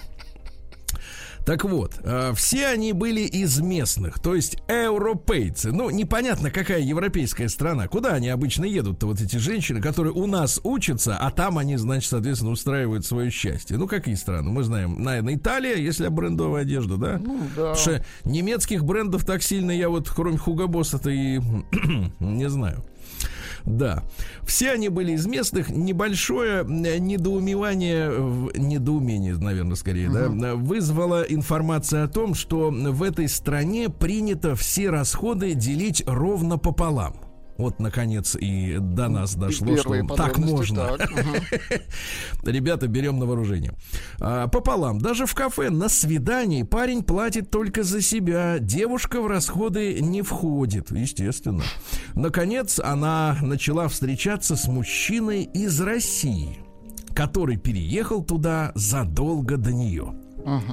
Так 1.46 1.64
вот, 1.64 2.00
э, 2.04 2.34
все 2.36 2.68
они 2.68 2.92
были 2.92 3.22
из 3.22 3.60
местных, 3.60 4.20
то 4.20 4.34
есть 4.34 4.58
европейцы. 4.68 5.72
Ну, 5.72 5.92
непонятно, 5.92 6.50
какая 6.50 6.82
европейская 6.82 7.50
страна. 7.50 7.88
Куда 7.88 8.14
они 8.14 8.30
обычно 8.30 8.66
едут-то, 8.66 9.06
вот 9.06 9.22
эти 9.22 9.38
женщины, 9.38 9.80
которые 9.80 10.14
у 10.14 10.26
нас 10.26 10.60
учатся, 10.64 11.18
а 11.18 11.30
там 11.30 11.60
они, 11.60 11.78
значит, 11.78 12.10
соответственно, 12.10 12.52
устраивают 12.52 13.06
свое 13.06 13.30
счастье. 13.30 13.78
Ну, 13.78 13.88
какие 13.88 14.16
страны? 14.16 14.50
Мы 14.50 14.64
знаем, 14.64 15.04
наверное, 15.04 15.36
Италия, 15.36 15.76
если 15.76 16.08
брендовая 16.08 16.64
одежда, 16.64 16.98
да? 16.98 17.22
Ну, 17.24 17.40
да. 17.56 17.74
Потому 17.74 17.76
что 17.76 18.06
немецких 18.24 18.84
брендов 18.84 19.24
так 19.24 19.44
сильно 19.44 19.72
я 19.72 19.90
вот, 19.90 20.10
кроме 20.10 20.38
Хуга 20.38 20.66
Босса-то 20.66 21.12
и 21.12 21.40
не 22.20 22.50
знаю. 22.50 22.84
Да. 23.66 24.04
Все 24.44 24.72
они 24.72 24.90
были 24.90 25.14
из 25.14 25.26
местных. 25.26 25.70
Небольшое 25.70 26.64
э, 26.64 26.98
недоумевание, 26.98 28.12
недоумение, 28.56 29.36
наверное, 29.36 29.76
скорее, 29.76 30.10
да, 30.10 30.26
э, 30.26 30.54
вызвала 30.56 31.24
информация 31.24 32.04
о 32.04 32.08
том, 32.08 32.36
что 32.36 32.70
в 32.72 33.04
этой 33.04 33.28
стране 33.28 33.90
принято 33.90 34.56
все 34.56 34.90
расходы 34.90 35.54
делить 35.54 36.04
ровно 36.06 36.58
пополам. 36.58 37.25
Вот, 37.58 37.80
наконец, 37.80 38.36
и 38.36 38.78
до 38.80 39.08
нас 39.08 39.36
дошло, 39.36 39.78
что 39.78 40.16
так 40.16 40.38
можно. 40.38 40.98
так. 40.98 41.10
Ребята, 42.44 42.88
берем 42.88 43.18
на 43.18 43.26
вооружение. 43.26 43.74
А, 44.20 44.48
пополам. 44.48 45.00
Даже 45.00 45.26
в 45.26 45.34
кафе 45.34 45.70
на 45.70 45.88
свидании 45.88 46.64
парень 46.64 47.04
платит 47.04 47.50
только 47.50 47.84
за 47.84 48.02
себя. 48.02 48.60
Девушка 48.60 49.22
в 49.22 49.28
расходы 49.28 50.02
не 50.02 50.22
входит, 50.22 50.92
естественно. 50.92 51.64
Наконец, 52.14 52.80
она 52.80 53.38
начала 53.42 53.88
встречаться 53.88 54.58
с 54.58 54.68
мужчиной 54.68 55.44
из 55.44 55.80
России, 55.80 56.60
который 57.14 57.56
переехал 57.56 58.24
туда 58.24 58.74
задолго 58.76 59.56
до 59.56 59.72
нее. 59.72 60.14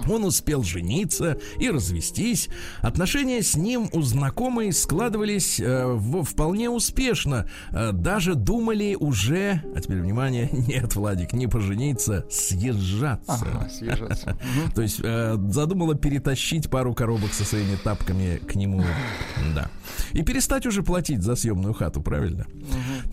Он 0.09 0.25
успел 0.25 0.63
жениться 0.63 1.39
и 1.59 1.71
развестись. 1.71 2.49
Отношения 2.81 3.43
с 3.43 3.57
ним 3.57 3.89
у 3.93 4.03
знакомой 4.03 4.73
складывались 4.73 5.59
э, 5.61 5.87
в- 5.87 6.25
вполне 6.25 6.69
успешно. 6.71 7.49
Э, 7.71 7.93
даже 7.93 8.35
думали 8.35 8.97
уже, 8.99 9.63
а 9.75 9.81
теперь 9.81 10.01
внимание, 10.01 10.49
нет, 10.53 10.95
Владик, 10.95 11.33
не 11.33 11.47
пожениться, 11.47 12.27
съезжаться. 12.31 13.33
Ага, 13.33 13.69
съезжаться. 13.69 14.37
То 14.75 14.83
есть 14.83 15.01
э, 15.03 15.37
задумала 15.49 15.95
перетащить 15.95 16.69
пару 16.71 16.95
коробок 16.95 17.33
со 17.33 17.45
своими 17.45 17.77
тапками 17.77 18.37
к 18.37 18.55
нему. 18.55 18.83
Да. 19.55 19.69
И 20.13 20.23
перестать 20.23 20.67
уже 20.67 20.83
платить 20.83 21.23
за 21.23 21.35
съемную 21.35 21.75
хату, 21.75 22.01
правильно? 22.01 22.47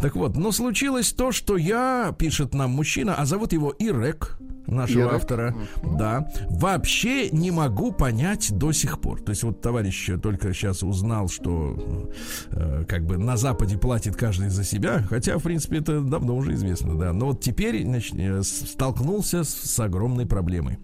Так 0.02 0.16
вот, 0.16 0.38
но 0.38 0.52
случилось 0.52 1.12
то, 1.12 1.32
что 1.32 1.58
я, 1.58 2.16
пишет 2.18 2.54
нам 2.54 2.72
мужчина, 2.72 3.16
а 3.16 3.26
зовут 3.26 3.52
его 3.52 3.74
Ирек, 3.80 4.38
нашего 4.70 5.02
Ирек? 5.02 5.14
автора, 5.14 5.56
да, 5.98 6.28
вообще 6.50 7.30
не 7.30 7.52
могу 7.52 7.92
понять 7.92 8.52
до 8.52 8.72
сих 8.72 9.00
пор. 9.00 9.22
То 9.22 9.32
есть 9.32 9.44
вот 9.44 9.62
товарищ 9.62 10.10
только 10.22 10.54
сейчас 10.54 10.84
узнал, 10.84 11.28
что 11.30 12.10
э, 12.52 12.86
как 12.88 13.06
бы 13.06 13.18
на 13.18 13.38
Западе 13.38 13.78
платит 13.78 14.16
каждый 14.16 14.50
за 14.50 14.64
себя, 14.64 15.04
хотя, 15.10 15.38
в 15.38 15.44
принципе, 15.44 15.78
это 15.78 16.02
давно 16.02 16.36
уже 16.36 16.54
известно, 16.54 16.98
да. 16.98 17.14
Но 17.14 17.28
вот 17.28 17.42
теперь 17.42 17.84
значит, 17.84 18.16
э, 18.16 18.44
столкнулся 18.44 19.44
с, 19.44 19.50
с 19.50 19.80
огромной 19.80 20.26
проблемой. 20.26 20.80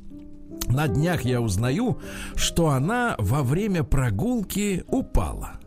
На 0.67 0.87
днях 0.87 1.21
я 1.25 1.41
узнаю, 1.41 1.99
что 2.35 2.69
она 2.69 3.15
во 3.19 3.43
время 3.43 3.83
прогулки 3.83 4.83
упала. 4.87 5.59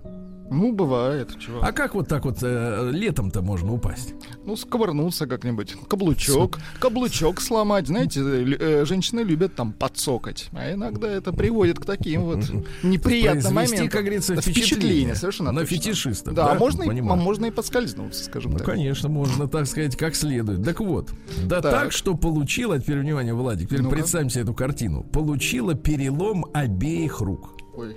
Ну, 0.50 0.72
бывает, 0.72 1.38
чего. 1.38 1.60
А 1.62 1.72
как 1.72 1.94
вот 1.94 2.08
так 2.08 2.24
вот 2.24 2.38
э, 2.42 2.90
летом-то 2.92 3.42
можно 3.42 3.72
упасть? 3.72 4.14
Ну, 4.46 4.56
сковырнулся 4.56 5.26
как-нибудь. 5.26 5.74
Каблучок. 5.88 6.58
Каблучок 6.80 7.40
сломать. 7.40 7.86
Знаете, 7.86 8.20
э, 8.22 8.84
женщины 8.86 9.20
любят 9.20 9.54
там 9.54 9.72
подсокать. 9.72 10.48
А 10.52 10.72
иногда 10.72 11.06
это 11.10 11.32
приводит 11.32 11.78
к 11.78 11.84
таким 11.84 12.22
вот 12.24 12.44
неприятным 12.82 13.54
моментам. 13.54 13.88
как 13.88 14.00
говорится, 14.04 14.34
Да, 14.36 14.40
впечатление 14.40 15.14
совершенно 15.14 15.52
на 15.52 15.60
точно. 15.60 15.76
фетишистов, 15.76 16.34
Да, 16.34 16.54
да? 16.54 16.58
можно, 16.58 16.82
и, 16.84 17.00
можно 17.02 17.46
и 17.46 17.50
подскользнуться, 17.50 18.24
скажем 18.24 18.52
Ну, 18.52 18.58
так. 18.58 18.66
конечно, 18.66 19.08
можно, 19.10 19.48
так 19.48 19.66
сказать, 19.66 19.96
как 19.96 20.14
следует. 20.14 20.64
Так 20.64 20.80
вот, 20.80 21.10
да 21.44 21.60
так, 21.60 21.72
Так. 21.84 21.92
что 21.92 22.14
получила, 22.16 22.78
теперь 22.78 23.00
внимание, 23.00 23.34
Владик, 23.34 23.68
теперь 23.68 23.82
Ну-ка. 23.82 23.96
представим 23.96 24.30
себе 24.30 24.44
эту 24.44 24.54
картину. 24.54 25.02
Получила 25.04 25.74
перелом 25.74 26.46
обеих 26.54 27.20
рук. 27.20 27.50
Ой, 27.74 27.96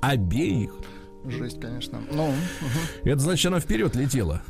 Обеих. 0.00 0.74
Жесть, 1.30 1.60
конечно. 1.60 2.00
Ну, 2.10 2.28
мгм. 2.28 3.04
Это 3.04 3.18
значит, 3.18 3.46
она 3.46 3.60
вперед 3.60 3.94
летела. 3.96 4.42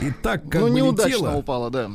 И 0.00 0.10
так 0.22 0.48
как 0.48 0.62
ну 0.62 0.68
бы 0.68 0.74
неудачно 0.74 1.08
летела, 1.08 1.36
упала, 1.36 1.70
да. 1.70 1.90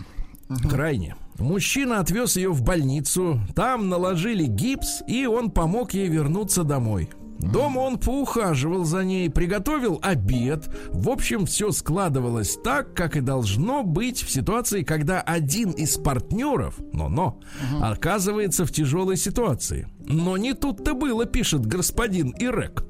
крайне. 0.70 1.16
Мужчина 1.40 2.00
отвез 2.00 2.38
ее 2.38 2.52
в 2.52 2.62
больницу, 2.62 3.42
там 3.56 3.90
наложили 3.90 4.46
гипс, 4.46 5.02
и 5.08 5.26
он 5.26 5.52
помог 5.52 5.94
ей 5.94 6.08
вернуться 6.08 6.64
домой. 6.64 7.10
Дома 7.40 7.80
он 7.80 7.98
поухаживал 7.98 8.86
за 8.86 9.04
ней, 9.04 9.30
приготовил 9.30 10.00
обед. 10.02 10.70
В 10.90 11.10
общем, 11.10 11.46
все 11.46 11.72
складывалось 11.72 12.58
так, 12.64 12.94
как 12.94 13.18
и 13.18 13.22
должно 13.22 13.84
быть 13.84 14.22
в 14.22 14.32
ситуации, 14.32 14.84
когда 14.84 15.22
один 15.22 15.72
из 15.72 15.98
партнеров, 15.98 16.76
но-но, 16.94 17.40
оказывается 17.82 18.66
в 18.66 18.72
тяжелой 18.72 19.18
ситуации. 19.18 19.88
Но 20.08 20.38
не 20.38 20.54
тут-то 20.54 20.94
было, 20.94 21.26
пишет 21.26 21.66
господин 21.66 22.34
Ирек. 22.40 22.86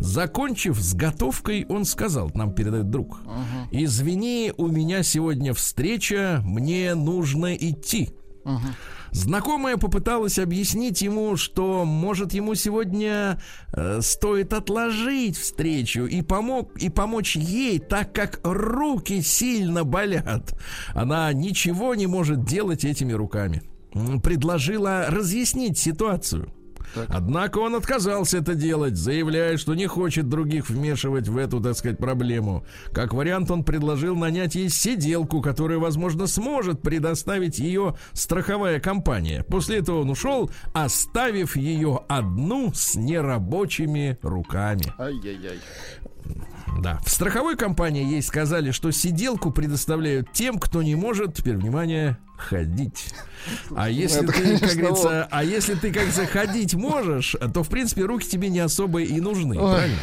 Закончив 0.00 0.78
с 0.78 0.94
готовкой, 0.94 1.66
он 1.68 1.84
сказал, 1.84 2.30
нам 2.34 2.54
передает 2.54 2.88
друг, 2.90 3.20
извини, 3.70 4.52
у 4.56 4.66
меня 4.66 5.02
сегодня 5.02 5.52
встреча, 5.52 6.40
мне 6.44 6.94
нужно 6.94 7.54
идти. 7.54 8.10
Знакомая 9.12 9.76
попыталась 9.76 10.38
объяснить 10.38 11.02
ему, 11.02 11.36
что, 11.36 11.84
может, 11.84 12.32
ему 12.32 12.54
сегодня 12.54 13.40
э, 13.72 14.00
стоит 14.02 14.52
отложить 14.52 15.36
встречу 15.36 16.06
и, 16.06 16.22
помог, 16.22 16.76
и 16.78 16.88
помочь 16.88 17.36
ей, 17.36 17.80
так 17.80 18.14
как 18.14 18.40
руки 18.44 19.20
сильно 19.20 19.84
болят. 19.84 20.54
Она 20.94 21.32
ничего 21.32 21.94
не 21.94 22.06
может 22.06 22.44
делать 22.44 22.84
этими 22.84 23.12
руками. 23.12 23.62
Предложила 24.22 25.06
разъяснить 25.08 25.76
ситуацию. 25.76 26.54
Однако 27.08 27.58
он 27.58 27.74
отказался 27.74 28.38
это 28.38 28.54
делать, 28.54 28.96
заявляя, 28.96 29.56
что 29.56 29.74
не 29.74 29.86
хочет 29.86 30.28
других 30.28 30.70
вмешивать 30.70 31.28
в 31.28 31.36
эту, 31.36 31.60
так 31.60 31.76
сказать, 31.76 31.98
проблему. 31.98 32.64
Как 32.92 33.12
вариант, 33.12 33.50
он 33.50 33.64
предложил 33.64 34.16
нанять 34.16 34.54
ей 34.54 34.68
сиделку, 34.68 35.40
которая, 35.40 35.78
возможно, 35.78 36.26
сможет 36.26 36.82
предоставить 36.82 37.58
ее 37.58 37.96
страховая 38.12 38.80
компания. 38.80 39.44
После 39.44 39.78
этого 39.78 40.00
он 40.00 40.10
ушел, 40.10 40.50
оставив 40.72 41.56
ее 41.56 42.00
одну 42.08 42.72
с 42.74 42.94
нерабочими 42.94 44.18
руками. 44.22 44.84
Ай-яй-яй. 44.98 45.58
Да. 46.80 47.00
В 47.04 47.10
страховой 47.10 47.56
компании 47.56 48.04
ей 48.04 48.22
сказали, 48.22 48.70
что 48.70 48.90
сиделку 48.90 49.50
предоставляют 49.50 50.32
тем, 50.32 50.58
кто 50.58 50.82
не 50.82 50.94
может, 50.94 51.34
теперь 51.34 51.56
внимание, 51.56 52.18
ходить. 52.36 53.14
А 53.76 53.88
если 53.88 54.24
это, 54.24 54.32
ты, 54.32 54.32
как 54.32 54.60
конечно, 54.60 54.80
говорится, 54.80 55.28
а 55.30 55.44
если 55.44 55.74
ты, 55.74 55.92
как 55.92 56.02
говорится, 56.06 56.26
ходить 56.26 56.74
можешь, 56.74 57.36
то, 57.52 57.62
в 57.62 57.68
принципе, 57.68 58.04
руки 58.04 58.28
тебе 58.28 58.48
не 58.48 58.60
особо 58.60 59.02
и 59.02 59.20
нужны, 59.20 59.58
Ой. 59.58 59.74
правильно? 59.74 59.98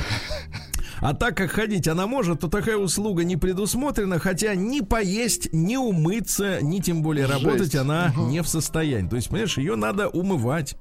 А 0.99 1.13
так 1.13 1.37
как 1.37 1.51
ходить 1.51 1.87
она 1.87 2.07
может, 2.07 2.41
то 2.41 2.47
такая 2.47 2.77
услуга 2.77 3.23
не 3.23 3.37
предусмотрена, 3.37 4.19
хотя 4.19 4.55
ни 4.55 4.81
поесть, 4.81 5.49
ни 5.53 5.75
умыться, 5.75 6.59
ни 6.61 6.79
тем 6.79 7.01
более 7.03 7.27
Жесть. 7.27 7.43
работать 7.43 7.75
она 7.75 8.13
не 8.17 8.41
в 8.41 8.47
состоянии. 8.47 9.07
То 9.09 9.15
есть, 9.15 9.29
понимаешь, 9.29 9.57
ее 9.57 9.75
надо 9.75 10.07
умывать. 10.09 10.75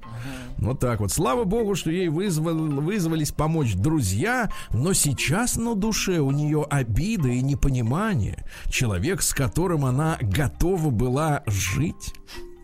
Вот 0.58 0.80
так 0.80 1.00
вот. 1.00 1.12
Слава 1.12 1.44
богу, 1.44 1.74
что 1.74 1.90
ей 1.90 2.08
вызвал- 2.08 2.80
вызвались 2.80 3.30
помочь 3.30 3.74
друзья, 3.74 4.50
но 4.72 4.94
сейчас 4.94 5.56
на 5.56 5.74
душе 5.74 6.20
у 6.20 6.30
нее 6.30 6.64
обида 6.68 7.28
и 7.28 7.42
непонимание. 7.42 8.44
Человек, 8.70 9.20
с 9.22 9.34
которым 9.34 9.84
она 9.84 10.16
готова 10.22 10.90
была 10.90 11.42
жить. 11.46 12.14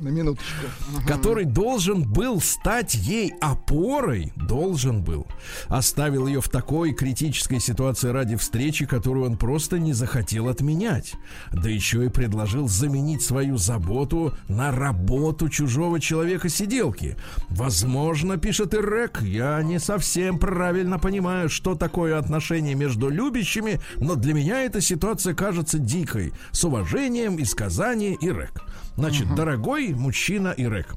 На 0.03 0.09
минуточку. 0.09 0.67
который 1.07 1.45
должен 1.45 2.03
был 2.03 2.41
стать 2.41 2.97
ей 2.97 3.35
опорой, 3.41 4.33
должен 4.35 5.05
был, 5.05 5.29
оставил 5.69 6.27
ее 6.27 6.41
в 6.41 6.49
такой 6.49 6.93
критической 6.93 7.61
ситуации 7.61 8.09
ради 8.09 8.35
встречи, 8.35 8.85
которую 8.85 9.27
он 9.27 9.37
просто 9.37 9.79
не 9.79 9.93
захотел 9.93 10.49
отменять. 10.49 11.15
Да 11.53 11.71
еще 11.71 12.05
и 12.05 12.09
предложил 12.09 12.67
заменить 12.67 13.23
свою 13.23 13.59
заботу 13.59 14.35
на 14.49 14.73
работу 14.73 15.49
чужого 15.49 16.01
человека-сиделки. 16.01 17.17
Возможно, 17.49 18.39
пишет 18.39 18.75
Ирек, 18.75 19.23
я 19.23 19.63
не 19.63 19.79
совсем 19.79 20.41
правильно 20.41 20.99
понимаю, 20.99 21.49
что 21.49 21.77
такое 21.77 22.19
отношение 22.19 22.75
между 22.75 23.09
любящими, 23.09 23.81
но 23.99 24.17
для 24.17 24.35
меня 24.35 24.65
эта 24.65 24.81
ситуация 24.81 25.35
кажется 25.35 25.79
дикой. 25.79 26.33
С 26.51 26.65
уважением 26.65 27.37
из 27.37 27.55
Казани 27.55 28.19
Ирек. 28.21 28.65
Значит, 28.97 29.35
дорогой 29.35 29.95
мужчина 29.95 30.55
Ирек. 30.57 30.97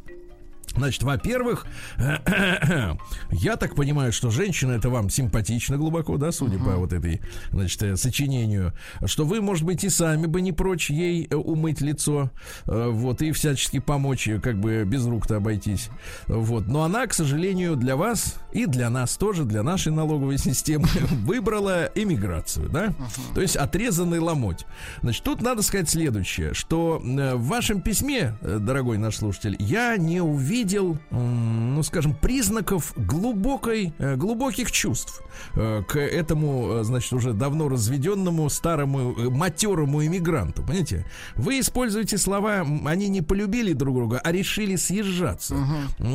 Значит, 0.77 1.03
во-первых, 1.03 1.65
я 3.31 3.55
так 3.55 3.75
понимаю, 3.75 4.11
что 4.11 4.29
женщина 4.29 4.73
это 4.73 4.89
вам 4.89 5.09
симпатично 5.09 5.77
глубоко, 5.77 6.17
да, 6.17 6.31
судя 6.31 6.57
по 6.59 6.75
вот 6.75 6.91
этой, 6.91 7.21
значит, 7.51 7.81
э, 7.83 7.95
сочинению, 7.95 8.73
что 9.05 9.25
вы, 9.25 9.41
может 9.41 9.63
быть, 9.63 9.83
и 9.83 9.89
сами 9.89 10.25
бы 10.25 10.41
не 10.41 10.51
прочь 10.51 10.89
ей 10.89 11.27
э, 11.29 11.35
умыть 11.35 11.81
лицо, 11.81 12.29
э, 12.65 12.89
вот, 12.89 13.21
и 13.21 13.31
всячески 13.31 13.79
помочь, 13.79 14.27
как 14.43 14.59
бы 14.59 14.83
без 14.85 15.05
рук-то 15.05 15.37
обойтись, 15.37 15.89
вот. 16.27 16.67
Но 16.67 16.83
она, 16.83 17.07
к 17.07 17.13
сожалению, 17.13 17.77
для 17.77 17.95
вас 17.95 18.35
и 18.51 18.65
для 18.65 18.89
нас 18.89 19.15
тоже, 19.15 19.45
для 19.45 19.63
нашей 19.63 19.93
налоговой 19.93 20.37
системы 20.37 20.87
выбрала 21.23 21.89
эмиграцию, 21.95 22.69
да, 22.69 22.93
то 23.33 23.41
есть 23.41 23.55
отрезанный 23.55 24.19
ломоть. 24.19 24.65
Значит, 25.01 25.23
тут 25.23 25.41
надо 25.41 25.61
сказать 25.61 25.89
следующее, 25.89 26.53
что 26.53 27.01
в 27.01 27.47
вашем 27.47 27.81
письме, 27.81 28.37
дорогой 28.41 28.97
наш 28.97 29.17
слушатель, 29.17 29.55
я 29.59 29.95
не 29.95 30.19
увидел, 30.19 30.64
м, 31.11 31.75
ну, 31.75 31.83
скажем, 31.83 32.13
признаков 32.13 32.93
глубокой, 32.95 33.93
э, 33.99 34.15
глубоких 34.15 34.71
чувств 34.71 35.21
э, 35.55 35.83
к 35.87 35.99
этому, 35.99 36.79
э, 36.79 36.83
значит, 36.83 37.13
уже 37.13 37.33
давно 37.33 37.69
разведенному 37.69 38.49
старому 38.49 39.13
матерому 39.31 40.05
иммигранту, 40.05 40.61
понимаете? 40.63 41.05
Вы 41.35 41.59
используете 41.59 42.17
слова, 42.17 42.65
они 42.85 43.07
не 43.09 43.21
полюбили 43.21 43.73
друг 43.73 43.95
друга, 43.95 44.19
а 44.23 44.31
решили 44.31 44.75
съезжаться. 44.75 45.55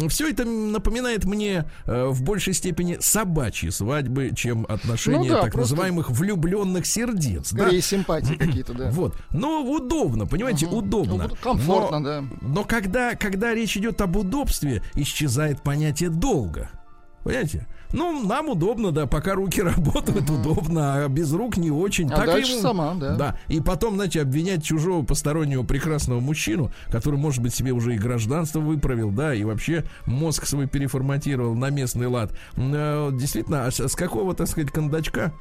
Все 0.08 0.28
это 0.28 0.44
напоминает 0.44 1.24
мне 1.24 1.64
в 1.86 2.22
большей 2.22 2.54
степени 2.54 2.96
собачьи 3.00 3.70
свадьбы, 3.70 4.32
чем 4.34 4.66
отношения 4.68 5.18
Ну 5.18 5.24
да, 5.28 5.42
так 5.42 5.52
просто- 5.52 5.74
называемых 5.74 6.10
влюбленных 6.10 6.86
сердец. 6.86 7.52
да? 7.52 7.62
Скорее 7.64 7.80
симпатии 7.82 8.34
какие-то, 8.38 8.74
да. 8.74 8.90
Вот. 8.90 9.16
Но 9.30 9.62
удобно, 9.64 10.26
понимаете, 10.26 10.66
удобно. 10.66 11.28
Ну, 11.28 11.36
комфортно, 11.42 11.98
Но- 11.98 12.04
да. 12.04 12.24
Но 12.40 12.64
когда, 12.64 13.14
когда 13.14 13.54
речь 13.54 13.76
идет 13.76 14.00
об 14.00 14.16
удобстве, 14.40 14.82
исчезает 14.94 15.62
понятие 15.62 16.10
долга. 16.10 16.70
Понимаете? 17.22 17.66
Ну, 17.92 18.24
нам 18.26 18.48
удобно, 18.48 18.92
да, 18.92 19.06
пока 19.06 19.34
руки 19.34 19.60
работают, 19.62 20.30
удобно, 20.30 21.04
а 21.04 21.08
без 21.08 21.32
рук 21.32 21.56
не 21.58 21.70
очень. 21.70 22.10
А 22.10 22.24
дальше 22.24 22.58
сама, 22.60 22.94
да. 22.94 23.16
Да. 23.16 23.36
И 23.48 23.60
потом, 23.60 23.96
знаете, 23.96 24.22
обвинять 24.22 24.64
чужого 24.64 25.04
постороннего 25.04 25.64
прекрасного 25.64 26.20
мужчину, 26.20 26.72
который, 26.86 27.18
может 27.18 27.42
быть, 27.42 27.54
себе 27.54 27.72
уже 27.72 27.96
и 27.96 27.98
гражданство 27.98 28.60
выправил, 28.60 29.10
да, 29.10 29.34
и 29.34 29.44
вообще 29.44 29.84
мозг 30.06 30.46
свой 30.46 30.66
переформатировал 30.66 31.54
на 31.54 31.68
местный 31.70 32.06
лад. 32.06 32.32
Э, 32.56 33.10
Действительно, 33.12 33.66
а 33.66 33.70
с 33.70 33.80
с 33.80 33.94
какого, 33.96 34.34
так 34.34 34.46
сказать, 34.46 34.70
кондачка 34.70 35.34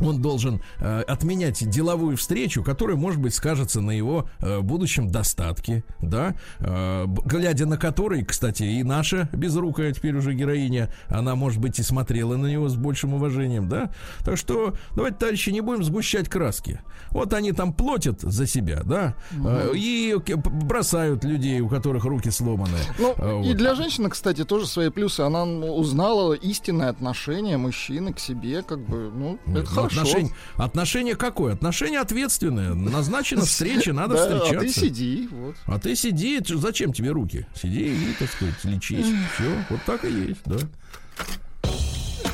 он 0.00 0.20
должен 0.20 0.60
э, 0.80 1.02
отменять 1.02 1.68
деловую 1.68 2.16
встречу, 2.16 2.62
которая, 2.62 2.96
может 2.96 3.20
быть, 3.20 3.34
скажется 3.34 3.80
на 3.80 3.90
его 3.90 4.28
э, 4.40 4.60
будущем 4.60 5.10
достатке, 5.10 5.84
да, 6.00 6.34
э, 6.60 7.06
глядя 7.24 7.66
на 7.66 7.76
который, 7.76 8.24
кстати, 8.24 8.62
и 8.62 8.82
наша 8.82 9.28
безрукая 9.32 9.92
теперь 9.92 10.16
уже 10.16 10.34
героиня, 10.34 10.92
она, 11.08 11.34
может 11.34 11.60
быть, 11.60 11.78
и 11.78 11.82
смотрела 11.82 12.36
на 12.36 12.46
него 12.46 12.68
с 12.68 12.76
большим 12.76 13.14
уважением, 13.14 13.68
да. 13.68 13.90
Так 14.24 14.36
что 14.36 14.74
давайте, 14.94 15.18
товарищи, 15.18 15.50
не 15.50 15.60
будем 15.60 15.84
сгущать 15.84 16.28
краски. 16.28 16.80
Вот 17.10 17.32
они 17.32 17.52
там 17.52 17.72
платят 17.72 18.20
за 18.20 18.46
себя, 18.46 18.82
да, 18.84 19.14
э, 19.32 19.72
и 19.74 20.16
бросают 20.26 21.24
людей, 21.24 21.60
у 21.60 21.68
которых 21.68 22.04
руки 22.04 22.30
сломаны. 22.30 22.78
Ну, 22.98 23.12
и 23.42 23.48
вот. 23.48 23.56
для 23.56 23.74
женщины, 23.74 24.10
кстати, 24.10 24.44
тоже 24.44 24.66
свои 24.66 24.90
плюсы. 24.90 25.20
Она 25.20 25.44
узнала 25.44 26.34
истинное 26.34 26.88
отношение 26.88 27.56
мужчины 27.56 28.12
к 28.12 28.18
себе, 28.18 28.62
как 28.62 28.80
бы, 28.80 29.10
ну, 29.14 29.38
это 29.46 29.60
Ну, 29.60 29.64
хорошо. 29.88 30.00
Отношение, 30.02 30.32
отношение 30.56 31.16
какое? 31.16 31.54
Отношение 31.54 32.00
ответственное. 32.00 32.74
Назначена 32.74 33.44
встреча, 33.44 33.92
надо 33.92 34.14
Да, 34.14 34.20
встречаться. 34.22 34.56
А 34.56 34.60
ты 34.60 34.68
сиди, 34.68 35.28
вот. 35.30 35.56
А 35.66 35.78
ты 35.78 35.96
сиди, 35.96 36.40
зачем 36.46 36.92
тебе 36.92 37.10
руки? 37.10 37.46
Сиди 37.60 37.94
и, 37.94 38.12
так 38.18 38.30
сказать, 38.30 38.54
лечись. 38.64 39.06
Все, 39.34 39.50
вот 39.70 39.80
так 39.86 40.04
и 40.04 40.10
есть, 40.10 40.40
да. 40.44 40.58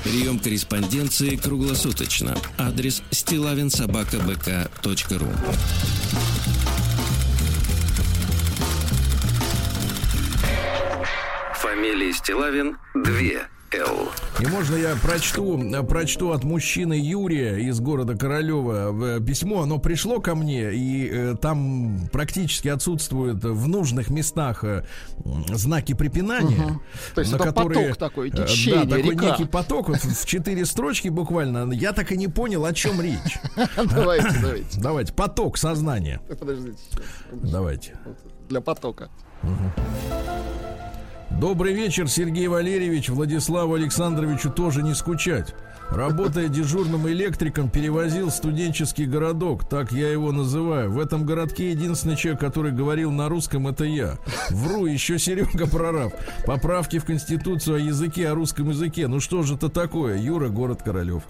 Прием 0.05 0.39
корреспонденции 0.39 1.37
круглосуточно. 1.37 2.37
Адрес 2.57 3.03
стилавинсобакабк.ру 3.11 5.29
Фамилия 11.55 12.13
Стилавин 12.13 12.77
2 12.95 13.13
Л. 13.73 14.09
И 14.41 14.47
можно 14.47 14.75
я 14.75 14.97
прочту, 14.97 15.61
прочту 15.89 16.33
от 16.33 16.43
мужчины 16.43 16.95
Юрия 16.95 17.57
из 17.57 17.79
города 17.79 18.17
Королева 18.17 19.17
э, 19.17 19.21
письмо. 19.21 19.63
Оно 19.63 19.79
пришло 19.79 20.21
ко 20.21 20.35
мне, 20.35 20.73
и 20.73 21.09
э, 21.09 21.37
там 21.41 22.09
практически 22.11 22.69
отсутствуют 22.69 23.45
в 23.45 23.69
нужных 23.69 24.11
местах 24.11 24.65
э, 24.65 24.85
знаки 25.53 25.95
препинания. 25.95 26.81
То 27.15 27.21
есть 27.21 27.33
на 27.33 27.37
это 27.37 27.45
которые, 27.45 27.89
поток 27.91 27.99
такой, 27.99 28.29
э, 28.31 28.33
да, 28.33 28.47
течение, 28.47 28.89
такой 28.89 29.03
река. 29.03 29.31
некий 29.31 29.45
поток 29.45 29.89
вот 29.89 29.99
в 29.99 30.27
четыре 30.27 30.65
строчки 30.65 31.09
буквально. 31.09 31.71
Я 31.73 31.93
так 31.93 32.11
и 32.11 32.17
не 32.17 32.27
понял, 32.29 32.65
о 32.65 32.73
чем 32.73 33.01
речь. 33.01 33.39
Давайте, 33.77 34.39
давайте. 34.41 34.81
Давайте, 34.81 35.13
поток 35.13 35.59
сознания. 35.59 36.21
Подождите. 36.29 36.79
Давайте. 37.33 37.99
Для 38.49 38.61
потока. 38.61 39.11
Добрый 41.39 41.73
вечер, 41.73 42.09
Сергей 42.09 42.49
Валерьевич. 42.49 43.09
Владиславу 43.09 43.75
Александровичу 43.75 44.51
тоже 44.51 44.83
не 44.83 44.95
скучать. 44.95 45.55
Работая 45.91 46.49
дежурным 46.49 47.09
электриком, 47.09 47.69
перевозил 47.69 48.31
студенческий 48.31 49.07
городок, 49.07 49.69
так 49.69 49.91
я 49.91 50.09
его 50.09 50.31
называю. 50.31 50.91
В 50.91 51.01
этом 51.01 51.27
городке 51.27 51.71
единственный 51.71 52.17
человек, 52.17 52.41
который 52.41 52.71
говорил 52.71 53.11
на 53.11 53.29
русском, 53.29 53.67
это 53.67 53.85
я. 53.85 54.19
Вру, 54.51 54.87
еще 54.87 55.19
Серега 55.19 55.67
прораб. 55.67 56.13
Поправки 56.47 56.99
в 56.99 57.05
Конституцию 57.05 57.77
о 57.77 57.81
языке, 57.81 58.29
о 58.29 58.35
русском 58.35 58.71
языке. 58.71 59.09
Ну 59.09 59.19
что 59.19 59.43
же 59.43 59.55
это 59.55 59.69
такое? 59.69 60.17
Юра, 60.17 60.49
город 60.49 60.83
Королев. 60.85 61.25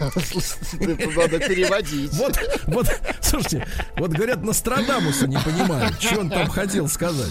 Это 0.00 1.08
надо 1.16 1.38
переводить. 1.38 2.12
Вот, 2.14 2.36
вот, 2.66 2.88
слушайте, 3.20 3.64
вот 3.96 4.10
говорят, 4.10 4.42
Нострадамуса 4.42 5.28
не 5.28 5.38
понимают, 5.38 6.00
что 6.00 6.20
он 6.20 6.30
там 6.30 6.48
хотел 6.48 6.88
сказать. 6.88 7.30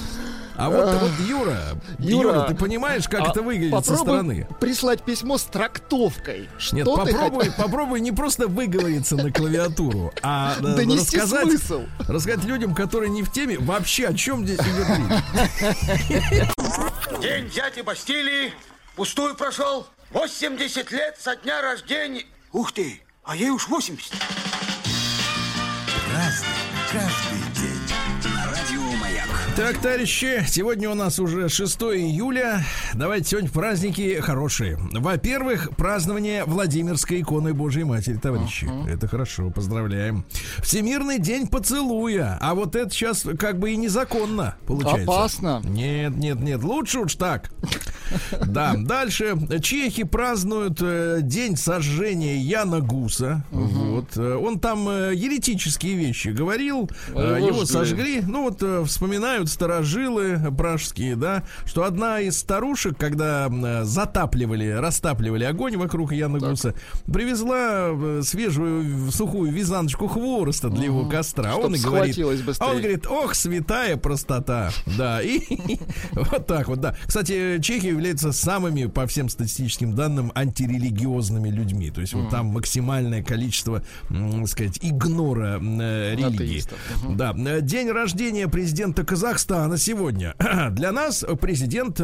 А 0.55 0.69
вот, 0.69 0.85
вот 1.01 1.11
Юра, 1.27 1.57
Юра, 1.97 2.33
Юра, 2.37 2.41
ты 2.47 2.55
понимаешь, 2.55 3.07
как 3.09 3.21
А 3.21 3.29
это 3.31 3.41
выглядит 3.41 3.85
со 3.85 3.97
стороны? 3.97 4.47
прислать 4.59 5.01
письмо 5.03 5.37
с 5.37 5.43
трактовкой. 5.43 6.47
Что 6.59 6.75
Нет, 6.75 6.85
попробуй, 6.85 7.45
хотел? 7.45 7.63
попробуй 7.63 8.01
не 8.01 8.11
просто 8.11 8.47
выговориться 8.47 9.15
на 9.15 9.31
клавиатуру, 9.31 10.13
а 10.21 10.55
э, 10.59 10.61
Донести 10.75 11.17
рассказать, 11.17 11.47
смысл. 11.49 11.83
рассказать 12.07 12.43
людям, 12.45 12.75
которые 12.75 13.09
не 13.09 13.23
в 13.23 13.31
теме, 13.31 13.57
вообще 13.57 14.07
о 14.07 14.13
чем 14.13 14.45
здесь 14.45 14.59
идет 14.59 14.87
речь. 14.89 16.47
День 17.21 17.49
дяди 17.49 17.81
Бастилии 17.81 18.53
пустую 18.95 19.35
прошел. 19.35 19.87
80 20.11 20.91
лет 20.91 21.17
со 21.19 21.35
дня 21.35 21.61
рождения. 21.63 22.25
Ух 22.51 22.71
ты, 22.71 23.01
а 23.23 23.35
ей 23.35 23.49
уж 23.49 23.67
80. 23.67 24.13
Так, 29.55 29.77
товарищи, 29.77 30.43
сегодня 30.47 30.89
у 30.89 30.95
нас 30.95 31.19
уже 31.19 31.47
6 31.47 31.79
июля. 31.83 32.65
Давайте 32.95 33.29
сегодня 33.29 33.51
праздники 33.51 34.19
хорошие. 34.19 34.79
Во-первых, 34.91 35.69
празднование 35.77 36.43
Владимирской 36.45 37.21
иконы 37.21 37.53
Божьей 37.53 37.83
Матери, 37.83 38.15
товарищи. 38.15 38.67
Это 38.89 39.07
хорошо, 39.07 39.51
поздравляем. 39.51 40.25
Всемирный 40.63 41.19
день 41.19 41.47
поцелуя. 41.47 42.39
А 42.41 42.55
вот 42.55 42.75
это 42.75 42.89
сейчас 42.89 43.27
как 43.37 43.59
бы 43.59 43.71
и 43.71 43.75
незаконно 43.75 44.55
получается. 44.65 45.03
Опасно. 45.03 45.61
Нет, 45.63 46.15
нет, 46.15 46.39
нет, 46.39 46.63
лучше 46.63 47.01
уж 47.01 47.13
так. 47.13 47.51
Да, 48.45 48.73
дальше. 48.75 49.37
Чехи 49.61 50.03
празднуют 50.03 50.79
э, 50.81 51.19
день 51.21 51.57
сожжения 51.57 52.37
Яна 52.37 52.79
Гуса. 52.79 53.43
Вот. 53.51 54.17
Э, 54.17 54.35
он 54.35 54.59
там 54.59 54.87
э, 54.89 55.13
еретические 55.15 55.95
вещи 55.95 56.29
говорил, 56.29 56.89
его 57.09 57.37
его 57.37 57.65
жгли. 57.65 57.65
сожгли. 57.65 58.21
Ну 58.21 58.43
вот 58.43 58.61
э, 58.61 58.83
вспоминают 59.43 59.49
старожилы 59.49 60.39
пражские, 60.56 61.15
да, 61.15 61.43
что 61.65 61.84
одна 61.84 62.19
из 62.19 62.38
старушек, 62.38 62.97
когда 62.97 63.49
затапливали, 63.84 64.69
растапливали 64.69 65.43
огонь 65.43 65.77
вокруг 65.77 66.12
Яна 66.13 66.39
Гуса, 66.39 66.73
привезла 67.12 67.89
э, 67.91 68.21
свежую 68.23 69.12
сухую 69.12 69.51
вязаночку 69.51 70.08
хвороста 70.08 70.69
для 70.69 70.86
его 70.86 71.08
костра. 71.08 71.49
А 71.51 71.53
Чтоб 71.53 71.65
он 71.65 71.75
и 71.75 71.79
говорит, 71.79 72.17
а 72.17 72.45
быстрее. 72.45 72.67
он 72.67 72.77
говорит, 72.77 73.08
ох, 73.08 73.36
святая 73.36 73.97
простота. 73.97 74.71
Да, 74.97 75.21
и 75.21 75.39
вот 76.12 76.47
так 76.47 76.67
вот, 76.67 76.79
да. 76.79 76.95
Кстати, 77.06 77.60
Чехия 77.62 77.89
является 77.89 78.32
самыми, 78.32 78.86
по 78.86 79.08
всем 79.08 79.29
статистическим 79.29 79.95
данным, 79.95 80.32
антирелигиозными 80.36 81.49
людьми. 81.49 81.89
То 81.91 82.01
есть 82.01 82.13
вот 82.13 82.29
там 82.29 82.47
максимальное 82.47 83.23
количество, 83.23 83.84
м, 84.10 84.45
сказать, 84.47 84.79
игнора 84.82 85.60
э, 85.62 86.15
религии. 86.15 86.63
Да. 87.10 87.34
День 87.62 87.89
рождения 87.89 88.47
президента 88.47 89.03
Казахстана 89.03 89.32
сегодня. 89.77 90.35
Для 90.71 90.91
нас 90.91 91.25
президент... 91.41 92.01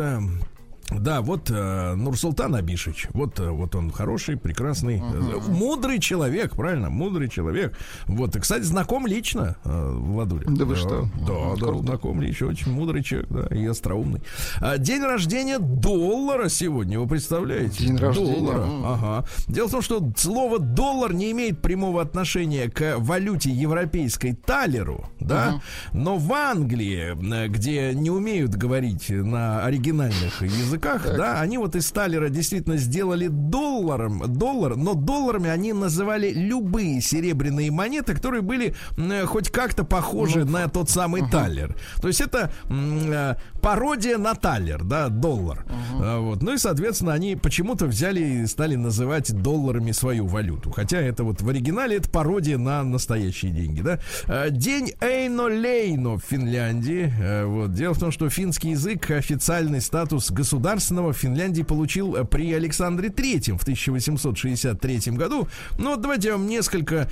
да, 0.91 1.21
вот 1.21 1.49
э, 1.51 1.93
Нурсултан 1.95 2.55
Абишич. 2.55 3.07
Вот, 3.13 3.39
э, 3.39 3.49
вот 3.49 3.75
он 3.75 3.91
хороший, 3.91 4.37
прекрасный, 4.37 4.97
э, 4.97 5.39
мудрый 5.47 5.99
человек, 5.99 6.55
правильно, 6.55 6.89
мудрый 6.89 7.29
человек. 7.29 7.77
Вот, 8.07 8.35
и, 8.35 8.39
кстати, 8.39 8.63
знаком 8.63 9.05
лично, 9.05 9.57
э, 9.63 9.91
Владуля. 9.95 10.45
Да 10.47 10.65
вы 10.65 10.75
что? 10.75 11.07
Да, 11.27 11.33
Ага, 11.33 11.55
да, 11.59 11.65
круто. 11.67 11.83
знаком 11.83 12.21
лично, 12.21 12.47
очень 12.47 12.71
мудрый 12.71 13.03
человек, 13.03 13.29
да, 13.29 13.55
и 13.55 13.65
остроумный. 13.67 14.21
А, 14.61 14.77
День 14.77 15.03
рождения 15.03 15.59
доллара 15.59 16.49
сегодня, 16.49 16.99
вы 16.99 17.07
представляете? 17.07 17.85
День 17.85 17.97
рождения, 17.97 18.35
Доллара. 18.39 18.61
м. 18.63 18.85
Ага. 18.85 19.25
Дело 19.47 19.67
в 19.67 19.71
том, 19.71 19.81
что 19.81 20.11
слово 20.17 20.57
доллар 20.59 21.13
не 21.13 21.31
имеет 21.31 21.61
прямого 21.61 22.01
отношения 22.01 22.67
к 22.69 22.95
валюте 22.97 23.51
европейской 23.51 24.33
талеру, 24.33 25.05
да, 25.19 25.61
но 25.93 26.17
в 26.17 26.33
Англии, 26.33 27.15
э, 27.35 27.47
где 27.47 27.93
не 27.93 28.09
умеют 28.09 28.55
говорить 28.55 29.09
на 29.09 29.63
оригинальных 29.63 30.41
языках, 30.41 30.78
да, 31.17 31.41
они 31.41 31.57
вот 31.57 31.75
из 31.75 31.89
талера 31.91 32.29
действительно 32.29 32.77
сделали 32.77 33.27
долларом, 33.27 34.23
доллар, 34.33 34.75
но 34.75 34.93
долларами 34.93 35.49
они 35.49 35.73
называли 35.73 36.31
любые 36.33 37.01
серебряные 37.01 37.71
монеты, 37.71 38.13
которые 38.13 38.41
были 38.41 38.75
м, 38.97 39.25
хоть 39.27 39.49
как-то 39.49 39.83
похожи 39.83 40.45
на 40.45 40.67
тот 40.67 40.89
самый 40.89 41.29
талер. 41.29 41.75
То 42.01 42.07
есть 42.07 42.21
это 42.21 42.51
э, 42.69 43.35
пародия 43.61 44.17
на 44.17 44.35
талер, 44.35 44.83
да, 44.83 45.09
доллар. 45.09 45.65
А, 46.01 46.19
Вот. 46.19 46.41
Ну 46.41 46.53
и, 46.53 46.57
соответственно, 46.57 47.13
они 47.13 47.35
почему-то 47.35 47.85
взяли 47.85 48.21
и 48.21 48.45
стали 48.47 48.75
называть 48.75 49.31
долларами 49.33 49.91
свою 49.91 50.25
валюту. 50.27 50.71
Хотя 50.71 50.99
это 50.99 51.23
вот 51.23 51.41
в 51.41 51.49
оригинале 51.49 51.97
это 51.97 52.09
пародия 52.09 52.57
на 52.57 52.83
настоящие 52.83 53.51
деньги, 53.51 53.81
да. 53.81 53.99
А, 54.27 54.49
День 54.49 54.93
Эйно 55.01 55.43
Лейно 55.43 56.17
в 56.17 56.23
Финляндии. 56.27 57.13
А, 57.21 57.45
Вот. 57.45 57.73
Дело 57.73 57.93
в 57.93 57.99
том, 57.99 58.11
что 58.11 58.29
финский 58.29 58.71
язык 58.71 59.11
официальный 59.11 59.81
статус 59.81 60.31
государственного 60.31 61.13
в 61.13 61.17
Финляндии 61.17 61.63
получил 61.63 62.15
э, 62.15 62.25
при 62.25 62.53
Александре 62.53 63.09
Третьем 63.09 63.57
в 63.57 63.61
1863 63.63 65.11
году. 65.13 65.47
Ну 65.77 65.91
вот 65.91 66.01
давайте 66.01 66.29
я 66.29 66.33
вам 66.37 66.47
несколько 66.47 67.09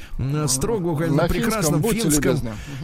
строго 0.48 0.90
указать 0.90 1.16
На 1.16 1.28
прекрасном 1.28 1.84
финском. 1.84 2.40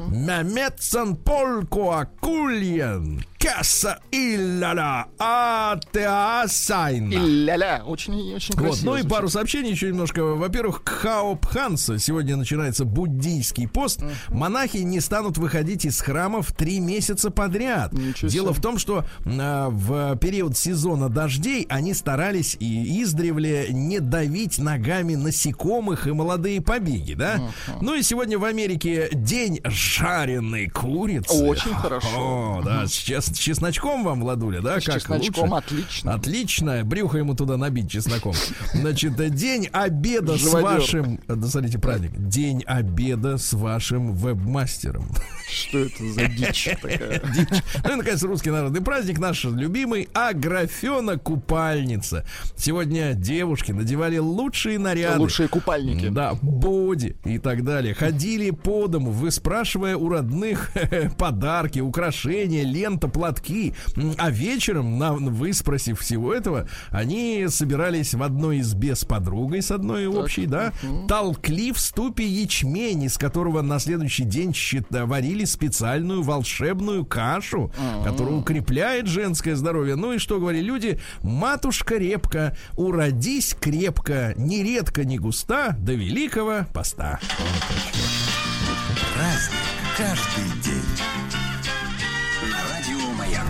Мямецан 0.09 1.15
полко 1.15 1.99
акульен 1.99 3.23
касса 3.47 3.99
илляля 4.11 5.07
атеасайн. 5.17 7.11
И-ля-ля. 7.11 7.83
Очень, 7.85 8.13
очень 8.33 8.55
Вот, 8.55 8.63
красиво. 8.67 8.85
ну 8.85 8.95
и 8.95 8.99
звучит. 9.01 9.11
пару 9.11 9.27
сообщений 9.29 9.71
еще 9.71 9.89
немножко. 9.89 10.23
Во-первых, 10.23 10.81
Кхаопханса. 10.83 11.99
Сегодня 11.99 12.37
начинается 12.37 12.85
буддийский 12.85 13.67
пост. 13.67 14.01
Монахи 14.29 14.77
не 14.77 15.01
станут 15.01 15.37
выходить 15.37 15.83
из 15.85 15.99
храмов 15.99 16.53
три 16.53 16.79
месяца 16.79 17.31
подряд. 17.31 17.91
Ничего 17.91 18.29
Дело 18.29 18.53
в 18.53 18.61
том, 18.61 18.77
что 18.77 19.05
а, 19.25 19.69
в 19.69 20.15
период 20.17 20.57
сезона 20.57 21.09
дождей 21.09 21.65
они 21.69 21.93
старались 21.93 22.55
и 22.59 23.01
издревле 23.03 23.67
не 23.71 23.99
давить 23.99 24.57
ногами 24.57 25.15
насекомых 25.15 26.07
и 26.07 26.11
молодые 26.13 26.61
побеги, 26.61 27.13
да? 27.13 27.41
Ну 27.81 27.93
и 27.95 28.03
сегодня 28.03 28.39
в 28.39 28.45
Америке 28.45 29.09
день 29.11 29.59
жареной 29.65 30.69
курицы. 30.69 31.33
Очень 31.43 31.73
хорошо. 31.73 32.07
О, 32.15 32.61
да, 32.63 32.87
с, 32.87 32.91
чес- 32.91 33.32
с 33.35 33.39
чесночком 33.39 34.03
вам, 34.03 34.21
Владуля, 34.21 34.61
да? 34.61 34.79
С 34.79 34.85
как 34.85 34.95
чесночком 34.95 35.51
лучше? 35.51 35.65
отлично. 35.65 36.13
Отлично. 36.13 36.81
Брюхо 36.83 37.17
ему 37.17 37.35
туда 37.35 37.57
набить 37.57 37.89
чесноком. 37.91 38.33
Значит, 38.73 39.15
день 39.35 39.67
обеда 39.71 40.37
с 40.37 40.41
Живодер. 40.41 40.63
вашим... 40.79 41.19
э, 41.27 41.35
Да, 41.35 41.47
смотрите, 41.47 41.79
праздник. 41.79 42.11
День 42.15 42.63
обеда 42.65 43.37
с 43.37 43.53
вашим 43.53 44.13
вебмастером. 44.15 45.07
Что 45.49 45.79
это 45.79 46.03
за 46.11 46.27
дичь 46.27 46.69
такая? 46.81 47.21
Дичь. 47.35 47.63
Ну 47.83 47.93
и, 47.93 47.95
наконец, 47.95 48.23
русский 48.23 48.49
народный 48.49 48.81
праздник 48.81 49.19
наш 49.19 49.43
любимый 49.43 50.09
Аграфена 50.13 51.17
купальница. 51.17 52.25
Сегодня 52.55 53.13
девушки 53.13 53.71
надевали 53.71 54.17
лучшие 54.17 54.79
наряды. 54.79 55.19
Лучшие 55.19 55.47
купальники. 55.47 56.07
Да, 56.09 56.33
боди 56.41 57.15
и 57.25 57.37
так 57.37 57.63
далее. 57.63 57.93
Ходили 57.93 58.49
по 58.51 58.87
дому, 58.87 59.11
выспрашивая 59.11 59.95
у 59.95 60.09
родных 60.09 60.71
подарки, 61.17 61.79
украшения, 61.79 62.63
лента, 62.63 63.07
платки. 63.23 63.73
А 64.17 64.29
вечером, 64.29 64.97
на, 64.97 65.13
выспросив 65.13 66.01
всего 66.01 66.33
этого, 66.33 66.67
они 66.89 67.45
собирались 67.47 68.13
в 68.13 68.21
одной 68.21 68.59
избе 68.59 68.95
с 68.95 69.05
подругой, 69.05 69.61
с 69.61 69.71
одной 69.71 70.07
общей, 70.07 70.45
да, 70.45 70.73
толкли 71.07 71.71
в 71.71 71.79
ступе 71.79 72.25
ячмень, 72.25 73.03
из 73.03 73.17
которого 73.17 73.61
на 73.61 73.79
следующий 73.79 74.25
день 74.25 74.53
щит- 74.53 74.87
варили 74.91 75.45
специальную 75.45 76.21
волшебную 76.21 77.05
кашу, 77.05 77.71
которая 78.03 78.35
укрепляет 78.35 79.07
женское 79.07 79.55
здоровье. 79.55 79.95
Ну 79.95 80.11
и 80.13 80.17
что 80.17 80.39
говорили 80.39 80.65
люди? 80.65 80.99
Матушка 81.21 81.95
репка, 81.95 82.57
уродись 82.75 83.55
крепко, 83.59 84.33
ни 84.37 84.57
редко, 84.57 85.05
ни 85.05 85.17
густа, 85.17 85.77
до 85.79 85.93
великого 85.93 86.65
поста. 86.73 87.19
Праздник 89.13 89.59
каждый 89.97 90.61
день. 90.61 90.82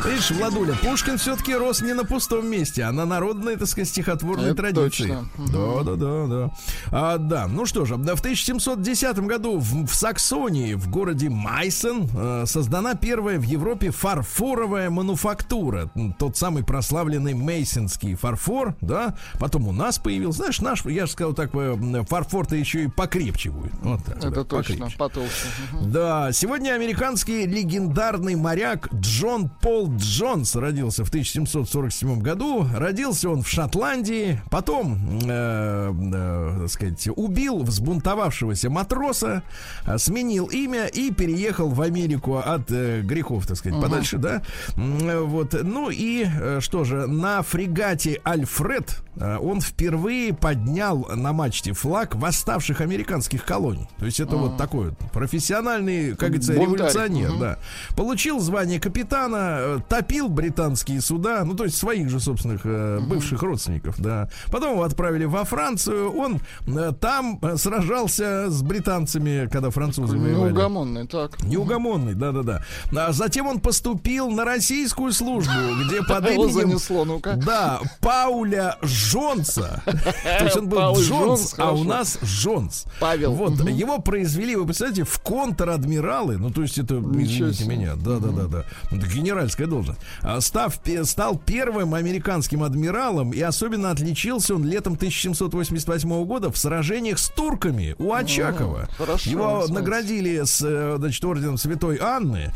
Видишь, 0.05 0.31
Владуля, 0.31 0.73
Пушкин 0.83 1.17
все-таки 1.17 1.55
рос 1.55 1.81
не 1.81 1.93
на 1.93 2.03
пустом 2.03 2.45
месте, 2.47 2.83
а 2.83 2.91
на 2.91 3.05
народной, 3.05 3.55
так 3.55 3.67
сказать, 3.69 3.87
стихотворной 3.87 4.47
Это 4.51 4.55
традиции. 4.55 4.83
точно. 5.07 5.29
Да, 5.37 5.83
да, 5.83 5.95
да, 5.95 6.27
да. 6.27 6.51
А, 6.91 7.17
да, 7.17 7.47
ну 7.47 7.65
что 7.65 7.85
же, 7.85 7.95
в 7.95 8.01
1710 8.01 9.19
году 9.19 9.59
в, 9.59 9.87
в 9.87 9.95
Саксонии, 9.95 10.73
в 10.73 10.89
городе 10.89 11.29
Майсен, 11.29 12.09
э, 12.13 12.43
создана 12.45 12.95
первая 12.95 13.39
в 13.39 13.43
Европе 13.43 13.91
фарфоровая 13.91 14.89
мануфактура. 14.89 15.89
Тот 16.19 16.35
самый 16.35 16.63
прославленный 16.65 17.33
мейсонский 17.33 18.15
фарфор, 18.15 18.75
да. 18.81 19.15
Потом 19.39 19.69
у 19.69 19.71
нас 19.71 19.99
появился, 19.99 20.39
знаешь, 20.39 20.59
наш, 20.59 20.85
я 20.85 21.05
же 21.05 21.13
сказал 21.13 21.33
так, 21.33 21.51
э, 21.55 22.03
фарфор-то 22.09 22.57
еще 22.57 22.83
и 22.83 22.87
покрепче 22.87 23.51
будет. 23.51 23.73
Вот 23.81 24.03
так, 24.03 24.17
Это 24.17 24.31
да, 24.31 24.43
точно, 24.43 24.73
покрепче. 24.75 24.97
потолще. 24.97 25.47
Да, 25.81 26.31
сегодня 26.33 26.71
американский 26.73 27.45
легендарный 27.45 28.35
моряк 28.35 28.93
Джон 28.93 29.49
Пол 29.61 29.92
Джонс 29.97 30.56
родился 30.56 31.03
в 31.06 31.10
1747 31.10 32.21
году. 32.21 32.65
Родился 32.75 33.29
он 33.29 33.43
в 33.43 33.47
Шотландии, 33.49 34.41
потом, 34.49 34.97
э, 35.23 35.93
э, 36.13 36.58
так 36.62 36.69
сказать, 36.69 37.08
убил 37.15 37.63
взбунтовавшегося 37.63 38.69
матроса, 38.69 39.43
э, 39.86 39.97
сменил 39.97 40.47
имя 40.47 40.86
и 40.88 41.12
переехал 41.12 41.69
в 41.69 41.82
Америку 41.82 42.38
от 42.38 42.71
э, 42.71 43.01
грехов, 43.01 43.47
так 43.47 43.58
сказать, 43.58 43.79
подальше, 43.82 44.17
да. 44.17 44.41
Э, 44.77 45.19
Вот, 45.21 45.53
ну 45.63 45.89
и 45.89 46.25
э, 46.25 46.60
что 46.62 46.84
же, 46.84 47.08
на 47.08 47.41
фрегате 47.41 48.19
Альфред 48.23 49.01
э, 49.15 49.38
он 49.38 49.62
впервые 49.62 50.34
поднял 50.34 51.08
на 51.15 51.34
мачте 51.34 51.73
флаг 51.73 52.15
восставших 52.15 52.82
американских 52.82 53.45
колоний. 53.45 53.88
То 53.99 54.06
есть 54.06 54.19
это 54.19 54.36
вот 54.36 54.58
такой 54.58 54.89
вот 54.89 54.97
профессиональный, 55.12 56.12
как 56.15 56.29
говорится, 56.29 56.53
Бунтарь. 56.53 56.75
революционер, 56.77 57.29
Мгм. 57.32 57.39
да. 57.39 57.58
Получил 57.95 58.39
звание 58.39 58.79
капитана, 58.79 59.58
э, 59.60 59.79
топил 59.87 60.29
британские 60.29 61.01
суда, 61.01 61.43
ну 61.45 61.55
то 61.55 61.65
есть 61.65 61.77
своих 61.77 62.09
же 62.09 62.19
собственных 62.19 62.61
э, 62.65 62.99
бывших 63.01 63.41
родственников, 63.41 63.99
да. 63.99 64.29
Потом 64.51 64.73
его 64.73 64.83
отправили 64.83 65.25
во 65.25 65.43
Францию, 65.43 66.11
он 66.15 66.41
э, 66.67 66.91
там 66.99 67.39
э, 67.41 67.57
сражался 67.57 68.49
с 68.49 68.61
британцами, 68.61 69.47
когда 69.51 69.69
французы 69.69 70.17
воевали. 70.17 70.51
Неугомонный, 70.51 71.07
так. 71.07 71.41
Неугомонный, 71.43 72.13
да-да-да. 72.13 72.63
А 72.95 73.11
затем 73.11 73.47
он 73.47 73.59
поступил 73.59 74.29
на 74.29 74.45
российскую 74.45 75.11
службу, 75.11 75.53
где 75.85 76.01
под 76.07 76.29
именем... 76.29 76.51
занесло, 76.51 77.05
ну-ка. 77.05 77.35
Да, 77.35 77.79
Пауля 78.01 78.77
Жонса. 78.81 79.81
То 79.85 80.43
есть 80.43 80.57
он 80.57 80.69
был 80.69 80.93
Джонс, 80.95 81.55
а 81.57 81.71
у 81.71 81.83
нас 81.83 82.19
Джонс. 82.23 82.85
Павел. 82.99 83.33
Вот, 83.33 83.59
его 83.69 83.99
произвели, 83.99 84.55
вы 84.55 84.65
представляете, 84.65 85.03
в 85.03 85.19
контр-адмиралы. 85.19 86.37
Ну, 86.37 86.51
то 86.51 86.61
есть 86.61 86.77
это, 86.77 86.95
извините 86.95 87.65
меня, 87.65 87.95
да-да-да-да. 87.95 88.65
Это 88.91 89.07
генеральская 89.07 89.67
должность. 89.73 89.99
А, 90.21 90.39
Став, 90.41 90.79
стал 91.03 91.38
первым 91.38 91.93
американским 91.93 92.63
адмиралом, 92.63 93.31
и 93.31 93.41
особенно 93.41 93.91
отличился 93.91 94.55
он 94.55 94.65
летом 94.65 94.93
1788 94.93 96.25
года 96.25 96.51
в 96.51 96.57
сражениях 96.57 97.17
с 97.19 97.29
турками 97.29 97.95
у 97.97 98.13
Очакова. 98.13 98.88
хорошо, 98.97 99.29
Его 99.29 99.67
наградили 99.67 100.43
с, 100.43 100.62
э, 100.63 100.95
значит, 100.97 101.23
орденом 101.25 101.57
Святой 101.57 101.97
Анны. 101.99 102.51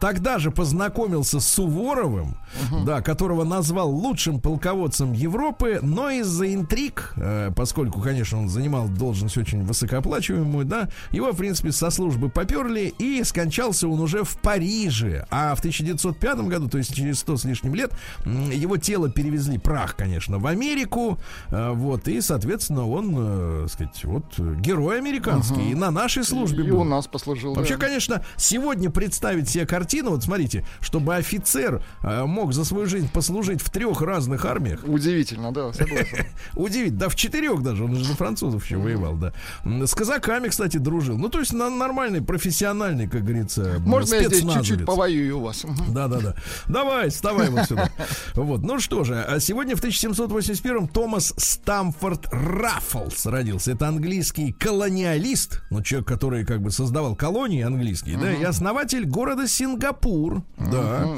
Тогда 0.00 0.38
же 0.38 0.50
познакомился 0.50 1.40
с 1.40 1.46
Суворовым, 1.46 2.36
да, 2.84 3.00
которого 3.00 3.44
назвал 3.44 3.90
лучшим 3.90 4.40
полководцем 4.40 5.12
Европы, 5.12 5.78
но 5.82 6.10
из-за 6.10 6.52
интриг, 6.52 7.12
э, 7.16 7.50
поскольку, 7.54 8.00
конечно, 8.00 8.38
он 8.38 8.48
занимал 8.48 8.88
должность 8.88 9.36
очень 9.36 9.64
высокооплачиваемую, 9.64 10.64
да, 10.64 10.88
его, 11.12 11.32
в 11.32 11.36
принципе, 11.36 11.72
со 11.72 11.90
службы 11.90 12.28
поперли, 12.28 12.92
и 12.98 13.22
скончался 13.24 13.88
он 13.88 14.00
уже 14.00 14.24
в 14.24 14.36
Париже. 14.40 15.26
А 15.30 15.54
в 15.54 15.60
1905 15.60 16.48
году, 16.48 16.55
то 16.68 16.78
есть 16.78 16.94
через 16.94 17.18
100 17.20 17.36
с 17.36 17.44
лишним 17.44 17.74
лет, 17.74 17.92
его 18.24 18.76
тело 18.76 19.08
перевезли, 19.10 19.58
прах, 19.58 19.96
конечно, 19.96 20.38
в 20.38 20.46
Америку, 20.46 21.18
э, 21.50 21.70
вот, 21.72 22.08
и, 22.08 22.20
соответственно, 22.20 22.88
он, 22.88 23.14
э, 23.16 23.66
сказать, 23.68 24.04
вот, 24.04 24.38
герой 24.38 24.98
американский, 24.98 25.70
и 25.70 25.74
на 25.74 25.90
нашей 25.90 26.24
службе 26.24 26.64
И 26.64 26.70
был. 26.70 26.80
у 26.80 26.84
нас 26.84 27.06
послужил. 27.06 27.54
да. 27.54 27.60
Вообще, 27.60 27.76
конечно, 27.76 28.24
сегодня 28.36 28.90
представить 28.90 29.48
себе 29.48 29.66
картину, 29.66 30.10
вот 30.10 30.22
смотрите, 30.24 30.66
чтобы 30.80 31.14
офицер 31.14 31.82
э, 32.02 32.24
мог 32.24 32.52
за 32.52 32.64
свою 32.64 32.86
жизнь 32.86 33.10
послужить 33.12 33.60
в 33.60 33.70
трех 33.70 34.00
разных 34.02 34.44
армиях, 34.44 34.80
Удивительно, 34.84 35.52
да, 35.52 35.72
согласен. 35.72 36.26
удивить, 36.54 36.96
да 36.96 37.08
в 37.08 37.14
четырех 37.16 37.62
даже, 37.62 37.84
он 37.84 37.94
же 37.94 38.04
за 38.04 38.14
французов 38.14 38.64
еще 38.64 38.76
воевал, 38.76 39.14
да. 39.16 39.32
С 39.64 39.94
казаками, 39.94 40.48
кстати, 40.48 40.78
дружил. 40.78 41.16
Ну, 41.18 41.28
то 41.28 41.40
есть 41.40 41.52
на 41.52 41.70
нормальный, 41.70 42.22
профессиональный, 42.22 43.08
как 43.08 43.24
говорится, 43.24 43.76
Можно 43.80 44.14
я 44.16 44.28
здесь 44.28 44.42
чуть-чуть 44.42 44.84
повоюю 44.84 45.38
у 45.38 45.42
вас? 45.42 45.64
Да, 45.88 46.08
да, 46.08 46.20
да. 46.20 46.34
Давай, 46.68 47.10
вставай 47.10 47.50
вот 47.50 47.66
сюда. 47.66 47.90
Вот. 48.34 48.62
Ну 48.62 48.78
что 48.80 49.04
же, 49.04 49.20
а 49.22 49.40
сегодня 49.40 49.76
в 49.76 49.82
1781-м 49.82 50.88
Томас 50.88 51.34
Стамфорд 51.36 52.26
Раффлс 52.32 53.26
родился. 53.26 53.72
Это 53.72 53.88
английский 53.88 54.52
колониалист, 54.52 55.62
ну, 55.70 55.82
человек, 55.82 56.08
который 56.08 56.44
как 56.44 56.60
бы 56.60 56.70
создавал 56.70 57.14
колонии 57.16 57.62
английские, 57.62 58.18
да, 58.18 58.32
и 58.32 58.42
основатель 58.42 59.06
города 59.06 59.48
Сингапур. 59.48 60.42
Да. 60.58 61.08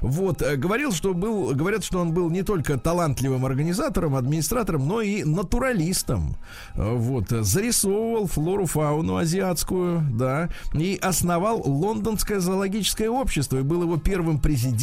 Вот. 0.00 0.42
э, 0.42 0.56
Говорил, 0.56 0.92
что 0.92 1.14
был, 1.14 1.54
говорят, 1.54 1.84
что 1.84 1.98
он 2.00 2.12
был 2.12 2.30
не 2.30 2.42
только 2.42 2.78
талантливым 2.78 3.44
организатором, 3.44 4.14
администратором, 4.14 4.86
но 4.86 5.00
и 5.00 5.24
натуралистом. 5.24 6.36
Вот. 6.74 7.32
э, 7.32 7.42
Зарисовывал 7.42 8.26
флору, 8.26 8.66
фауну 8.66 9.16
азиатскую, 9.16 10.02
да, 10.12 10.48
и 10.74 10.98
основал 11.00 11.62
лондонское 11.64 12.40
зоологическое 12.40 13.08
общество 13.10 13.58
и 13.58 13.62
был 13.62 13.82
его 13.82 13.96
первым 13.96 14.38
президентом, 14.38 14.75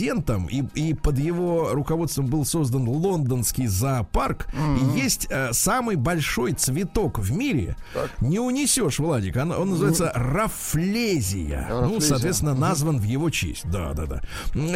и, 0.49 0.63
и 0.75 0.93
под 0.93 1.17
его 1.19 1.69
руководством 1.73 2.27
был 2.27 2.45
создан 2.45 2.87
лондонский 2.87 3.67
зоопарк. 3.67 4.47
И 4.53 4.99
есть 4.99 5.27
э, 5.29 5.53
самый 5.53 5.95
большой 5.95 6.53
цветок 6.53 7.19
в 7.19 7.31
мире. 7.31 7.75
Не 8.19 8.39
унесешь, 8.39 8.99
Владик. 8.99 9.35
Он, 9.37 9.51
он 9.51 9.69
называется 9.71 10.11
рафлезия. 10.13 11.67
Ну, 11.69 11.81
Рафлезия. 11.81 12.09
соответственно, 12.09 12.53
назван 12.53 12.99
в 12.99 13.03
его 13.03 13.29
честь. 13.29 13.63
Да, 13.69 13.93
да, 13.93 14.05
да. 14.05 14.21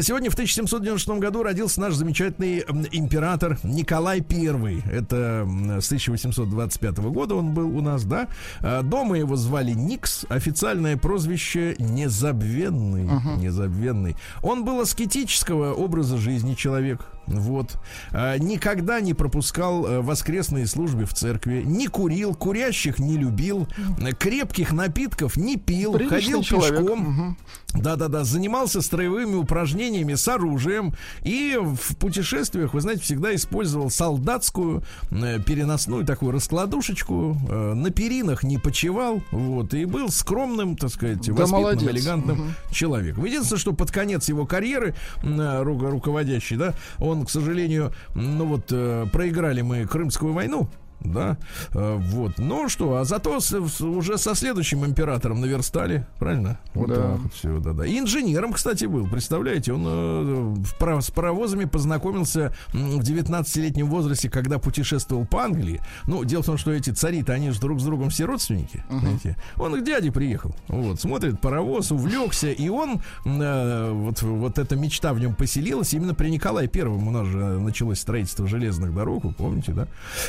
Сегодня 0.02 0.30
в 0.30 0.34
1796 0.34 1.20
году 1.20 1.44
родился 1.44 1.82
наш 1.82 1.94
замечательный 1.94 2.60
император 2.92 3.58
Николай 3.64 4.20
I. 4.30 4.82
Это 4.92 5.48
с 5.80 5.88
1825 5.88 6.98
года 6.98 7.36
он 7.36 7.54
был 7.54 7.76
у 7.78 7.82
нас, 7.82 8.04
да. 8.04 8.28
А, 8.62 8.82
Дома 8.82 9.18
его 9.18 9.36
звали 9.36 9.72
Никс. 9.72 10.26
Официальное 10.30 10.98
прозвище 10.98 11.76
Незабвенный. 11.80 13.10
Незабвенный. 13.38 14.16
Он 14.42 14.64
был 14.66 14.80
аскетического 14.98 15.76
образа 15.76 16.18
жизни 16.18 16.56
человек. 16.56 17.17
Вот. 17.28 17.78
А, 18.12 18.38
Никогда 18.38 19.00
не 19.02 19.14
пропускал 19.14 19.86
э, 19.86 20.02
воскресные 20.02 20.66
службы 20.68 21.06
в 21.06 21.14
церкви. 21.14 21.62
Не 21.66 21.88
курил, 21.88 22.34
курящих 22.34 23.00
не 23.00 23.18
любил. 23.18 23.68
э, 24.02 24.12
Крепких 24.14 24.72
напитков 24.72 25.38
не 25.38 25.58
пил. 25.58 25.94
Приличный 25.94 26.20
ходил 26.22 26.44
человек. 26.44 26.80
пешком. 26.82 27.38
Да-да-да, 27.74 28.24
занимался 28.24 28.82
строевыми 28.82 29.36
упражнениями 29.36 30.16
с 30.16 30.28
оружием 30.28 30.94
и 31.22 31.60
в 31.62 31.98
путешествиях, 31.98 32.74
вы 32.74 32.82
знаете, 32.82 33.02
всегда 33.02 33.36
использовал 33.36 33.90
солдатскую 33.92 34.84
э, 35.12 35.40
переносную 35.46 36.06
такую 36.06 36.32
раскладушечку, 36.32 37.34
на 37.48 37.90
перинах 37.92 38.44
не 38.44 38.58
почевал, 38.58 39.22
вот, 39.32 39.74
и 39.74 39.84
был 39.86 40.10
скромным, 40.10 40.76
так 40.78 40.90
сказать, 40.92 41.26
Да 41.28 41.34
воспитанным, 41.34 41.62
молодец. 41.62 41.90
элегантным 41.92 42.54
человеком. 42.72 43.26
Единственное, 43.26 43.60
что 43.60 43.74
под 43.74 43.92
конец 43.92 44.30
его 44.30 44.46
карьеры 44.46 44.96
руководящий, 45.22 46.56
да, 46.56 46.74
он, 47.00 47.17
к 47.26 47.30
сожалению, 47.30 47.94
ну 48.16 48.46
вот, 48.46 48.72
э, 48.72 49.06
проиграли 49.12 49.62
мы 49.62 49.86
Крымскую 49.86 50.34
войну, 50.34 50.70
да, 51.02 51.38
Э, 51.74 51.96
вот. 52.00 52.34
Ну 52.38 52.70
что, 52.70 52.96
а 52.98 53.06
зато 53.06 53.40
с- 53.40 53.54
уже 53.82 54.18
со 54.18 54.36
следующим 54.36 54.86
императором 54.86 55.42
наверстали, 55.42 56.06
правильно? 56.20 56.60
Вот 56.74 56.90
Да. 56.90 56.96
так 56.96 57.20
вот 57.20 57.34
все, 57.34 57.60
да, 57.60 57.74
да. 57.74 57.86
И 57.86 58.00
инженером, 58.00 58.54
кстати, 58.54 58.86
был, 58.86 59.08
представляете, 59.08 59.74
он 59.74 59.86
э, 59.88 60.56
с 61.02 61.12
паровозами 61.12 61.66
познакомился 61.66 62.54
в 62.74 63.00
19-летнем 63.02 63.88
возрасте, 63.90 64.30
когда 64.30 64.58
путешествовал 64.60 65.26
по 65.26 65.44
Англии. 65.44 65.82
Ну, 66.06 66.24
дело 66.24 66.44
в 66.44 66.46
том, 66.48 66.58
что 66.58 66.72
эти 66.72 66.90
цари-то, 66.90 67.34
они 67.34 67.52
же 67.52 67.60
друг 67.60 67.80
с 67.80 67.84
другом 67.84 68.10
все 68.10 68.26
родственники, 68.26 68.84
знаете. 68.90 69.36
Он 69.58 69.80
к 69.80 69.84
дяде 69.84 70.12
приехал, 70.12 70.56
вот, 70.68 71.00
смотрит 71.00 71.40
паровоз, 71.40 71.92
увлекся, 71.92 72.52
и 72.52 72.70
он, 72.70 73.02
э, 73.26 73.92
вот, 73.92 74.22
вот 74.22 74.58
эта 74.60 74.76
мечта 74.76 75.14
в 75.14 75.20
нем 75.20 75.36
поселилась 75.36 75.94
именно 75.94 76.14
при 76.14 76.30
Николае 76.30 76.68
Первом. 76.68 77.08
У 77.08 77.12
нас 77.12 77.28
же 77.28 77.38
началось 77.60 78.00
строительство 78.00 78.48
железных 78.48 78.94
дорог, 78.96 79.24
вы 79.26 79.32
помните, 79.34 79.74
да? 79.74 79.88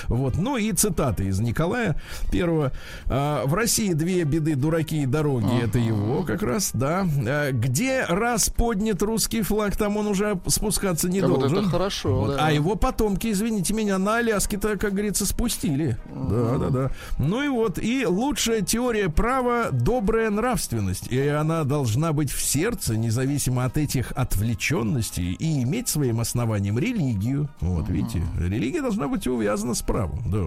Вот, 0.09 0.37
ну 0.37 0.57
и 0.59 0.73
цитаты 0.73 1.27
из 1.27 1.41
Николая 1.41 1.97
Первого. 2.31 2.73
А, 3.07 3.45
В 3.47 3.55
России 3.55 3.93
две 3.93 4.25
беды, 4.25 4.55
дураки 4.55 5.03
и 5.03 5.07
дороги. 5.07 5.63
Это 5.63 5.79
его 5.79 6.23
как 6.23 6.43
раз, 6.43 6.71
да. 6.75 7.07
А, 7.27 7.53
Где 7.53 8.05
раз 8.09 8.49
поднят 8.51 9.03
русский 9.03 9.43
флаг, 9.43 9.77
там 9.77 9.97
он 9.97 10.07
уже 10.07 10.39
спускаться 10.47 11.09
не 11.09 11.21
вот 11.21 11.41
должен. 11.41 11.59
это 11.59 11.69
хорошо, 11.69 12.21
Вот. 12.21 12.37
да. 12.37 12.47
А 12.47 12.53
его 12.53 12.75
потомки, 12.75 13.31
извините 13.31 13.75
меня, 13.75 13.99
на 13.99 14.17
Аляске-то, 14.19 14.77
как 14.77 14.93
говорится, 14.93 15.27
спустили. 15.27 15.97
Да, 16.15 16.59
да, 16.59 16.69
да. 16.71 16.91
Ну 17.19 17.43
и 17.43 17.49
вот, 17.49 17.79
и 17.79 18.07
лучшая 18.07 18.61
теория 18.63 19.09
права 19.09 19.69
добрая 19.71 20.31
нравственность. 20.31 21.09
И 21.11 21.19
она 21.29 21.65
должна 21.65 22.13
быть 22.13 22.31
в 22.31 22.43
сердце, 22.43 22.97
независимо 22.97 23.65
от 23.65 23.77
этих 23.79 24.13
отвлеченностей, 24.13 25.33
и 25.33 25.63
иметь 25.63 25.89
своим 25.89 26.21
основанием 26.21 26.79
религию. 26.79 27.49
Вот, 27.61 27.89
видите, 27.89 28.23
религия 28.39 28.83
должна 28.83 29.09
быть 29.09 29.27
увязана 29.27 29.75
с 29.75 29.83
правом. 29.83 30.23
Да. 30.27 30.39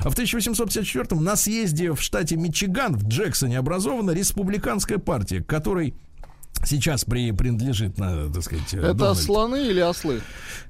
А 0.00 0.10
в 0.10 0.12
1854 0.12 1.20
на 1.20 1.36
съезде 1.36 1.92
в 1.92 2.00
штате 2.00 2.36
Мичиган, 2.36 2.96
в 2.96 3.06
Джексоне, 3.06 3.58
образована 3.58 4.12
республиканская 4.12 4.98
партия, 4.98 5.42
которой 5.42 5.94
сейчас 6.64 7.04
при, 7.04 7.30
принадлежит, 7.32 7.98
на, 7.98 8.28
так 8.32 8.42
сказать, 8.42 8.74
Это 8.74 8.94
Дональд 8.94 9.18
слоны 9.18 9.68
или 9.68 9.80
ослы? 9.80 10.20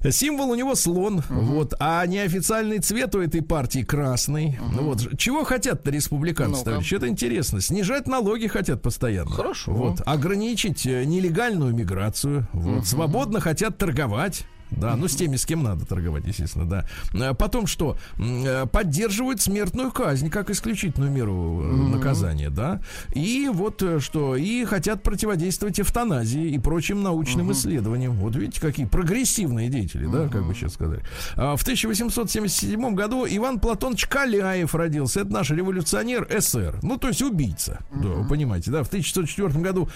Символ 0.09 0.51
у 0.51 0.55
него 0.55 0.75
слон, 0.75 1.23
вот, 1.29 1.73
а 1.79 2.05
неофициальный 2.05 2.79
цвет 2.79 3.15
у 3.15 3.21
этой 3.21 3.41
партии 3.41 3.83
красный. 3.83 4.59
Ну 4.73 4.83
Вот, 4.83 5.17
чего 5.17 5.43
хотят-то 5.43 5.89
республиканцы, 5.91 6.59
Ну-ка. 6.59 6.65
товарищи? 6.71 6.95
Это 6.95 7.07
интересно. 7.07 7.59
Снижать 7.61 8.07
налоги 8.07 8.47
хотят 8.47 8.81
постоянно. 8.81 9.31
Хорошо. 9.31 9.71
Вот, 9.71 10.01
ограничить 10.05 10.85
э, 10.85 11.05
нелегальную 11.05 11.73
миграцию. 11.73 12.47
Вот, 12.53 12.85
свободно 12.85 13.39
хотят 13.39 13.77
торговать. 13.77 14.45
Да, 14.71 14.95
ну 14.95 15.07
с 15.07 15.15
теми, 15.15 15.35
с 15.35 15.45
кем 15.45 15.63
надо 15.63 15.85
торговать, 15.85 16.25
естественно, 16.25 16.65
да. 16.65 16.85
А 17.13 17.33
Потом 17.33 17.67
что? 17.67 17.97
Э, 18.17 18.65
Поддерживают 18.65 19.41
смертную 19.41 19.91
казнь 19.91 20.29
как 20.29 20.49
исключительную 20.49 21.11
меру 21.11 21.61
э, 21.63 21.71
наказания, 21.95 22.49
да. 22.49 22.81
И 23.13 23.49
вот 23.51 23.81
э, 23.81 23.99
что? 23.99 24.35
И 24.35 24.65
хотят 24.65 25.03
противодействовать 25.03 25.79
эвтаназии 25.79 26.49
и 26.49 26.59
прочим 26.59 27.01
научным 27.01 27.51
исследованиям. 27.51 28.13
Вот 28.13 28.35
видите, 28.35 28.61
какие 28.61 28.85
прогрессивные 28.85 29.69
деятели, 29.69 30.05
да, 30.05 30.27
как 30.27 30.45
бы 30.45 30.53
сейчас 30.53 30.73
сказали. 30.73 31.01
А 31.35 31.55
В 31.55 31.61
1877 31.61 32.93
году 32.93 33.25
Иван 33.27 33.59
Платонович 33.59 34.05
Каляев 34.07 34.75
родился. 34.75 35.21
Это 35.21 35.31
наш 35.31 35.49
революционер 35.49 36.27
СССР. 36.29 36.79
Ну, 36.83 36.97
то 36.97 37.07
есть 37.07 37.21
убийца. 37.21 37.79
Да, 37.91 38.09
вы 38.09 38.27
понимаете, 38.27 38.71
да. 38.71 38.83
В 38.83 38.87
1904 38.87 39.59
году 39.59 39.89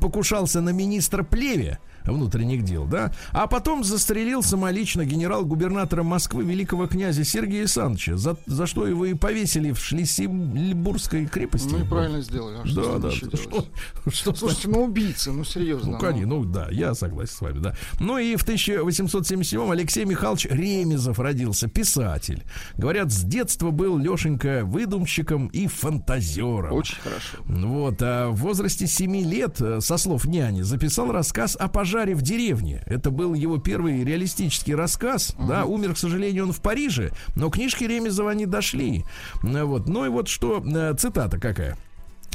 покушался 0.00 0.60
на 0.60 0.70
министра 0.70 1.22
Плеве 1.22 1.78
внутренних 2.12 2.64
дел, 2.64 2.84
да, 2.84 3.12
а 3.32 3.46
потом 3.46 3.84
застрелил 3.84 4.42
самолично 4.42 5.04
генерал-губернатора 5.04 6.02
Москвы 6.02 6.44
великого 6.44 6.86
князя 6.86 7.24
Сергея 7.24 7.60
Александровича, 7.60 8.16
за, 8.16 8.36
за 8.46 8.66
что 8.66 8.86
его 8.86 9.06
и 9.06 9.14
повесили 9.14 9.72
в 9.72 9.78
Шлиссельбургской 9.78 11.26
крепости. 11.26 11.68
Ну 11.70 11.84
и 11.84 11.88
правильно 11.88 12.20
сделали. 12.22 12.58
А 12.62 12.66
что 12.66 12.98
Да, 12.98 12.98
да. 12.98 13.10
Что, 13.10 13.26
делать? 13.26 13.66
что 14.12 14.34
Слушайте, 14.34 14.68
ну 14.68 14.84
убийцы, 14.84 15.32
ну 15.32 15.44
серьезно. 15.44 15.92
ну, 15.92 15.98
конечно, 15.98 16.26
ну 16.26 16.44
да, 16.44 16.68
я 16.70 16.94
согласен 16.94 17.34
с 17.34 17.40
вами, 17.40 17.58
да. 17.58 17.74
Ну 18.00 18.18
и 18.18 18.36
в 18.36 18.42
1877 18.42 19.70
Алексей 19.70 20.04
Михайлович 20.04 20.46
Ремезов 20.46 21.18
родился, 21.18 21.68
писатель. 21.68 22.44
Говорят, 22.76 23.12
с 23.12 23.22
детства 23.22 23.70
был 23.70 23.98
Лешенька 23.98 24.62
выдумщиком 24.64 25.48
и 25.48 25.66
фантазером. 25.66 26.72
Очень 26.72 26.96
хорошо. 26.96 27.38
Вот, 27.44 28.00
а 28.00 28.30
в 28.30 28.36
возрасте 28.36 28.86
7 28.86 29.16
лет, 29.28 29.60
э, 29.60 29.80
со 29.80 29.96
слов 29.96 30.24
няни, 30.24 30.62
записал 30.62 31.12
рассказ 31.12 31.56
о 31.58 31.68
пожаре 31.68 31.97
пожаре 31.98 32.14
в 32.14 32.22
деревне. 32.22 32.82
Это 32.86 33.10
был 33.10 33.34
его 33.34 33.58
первый 33.58 34.04
реалистический 34.04 34.74
рассказ. 34.74 35.34
Да, 35.48 35.64
умер, 35.64 35.94
к 35.94 35.98
сожалению, 35.98 36.44
он 36.44 36.52
в 36.52 36.60
Париже, 36.60 37.10
но 37.34 37.50
книжки 37.50 37.82
Ремезова 37.82 38.30
они 38.30 38.46
дошли. 38.46 39.04
Вот. 39.42 39.88
Ну 39.88 40.06
и 40.06 40.08
вот 40.08 40.28
что, 40.28 40.62
э, 40.64 40.94
цитата 40.96 41.40
какая. 41.40 41.76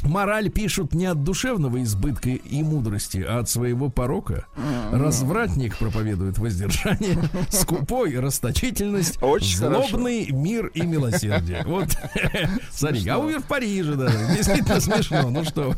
Мораль 0.04 0.50
пишут 0.50 0.94
не 0.94 1.06
от 1.06 1.22
душевного 1.24 1.82
избытка 1.82 2.30
и 2.30 2.62
мудрости, 2.62 3.24
а 3.26 3.40
от 3.40 3.48
своего 3.48 3.90
порока. 3.90 4.46
Развратник 4.92 5.76
проповедует 5.78 6.38
воздержание, 6.38 7.18
скупой 7.50 8.18
расточительность, 8.18 9.22
Очень 9.22 9.58
злобный 9.58 10.30
мир 10.30 10.66
и 10.68 10.82
милосердие. 10.82 11.64
Вот, 11.66 11.88
смотри, 12.70 13.08
а 13.08 13.18
умер 13.18 13.40
в 13.40 13.46
Париже, 13.46 13.94
да, 13.94 14.10
действительно 14.34 14.80
смешно. 14.80 15.30
Ну 15.30 15.44
что. 15.44 15.74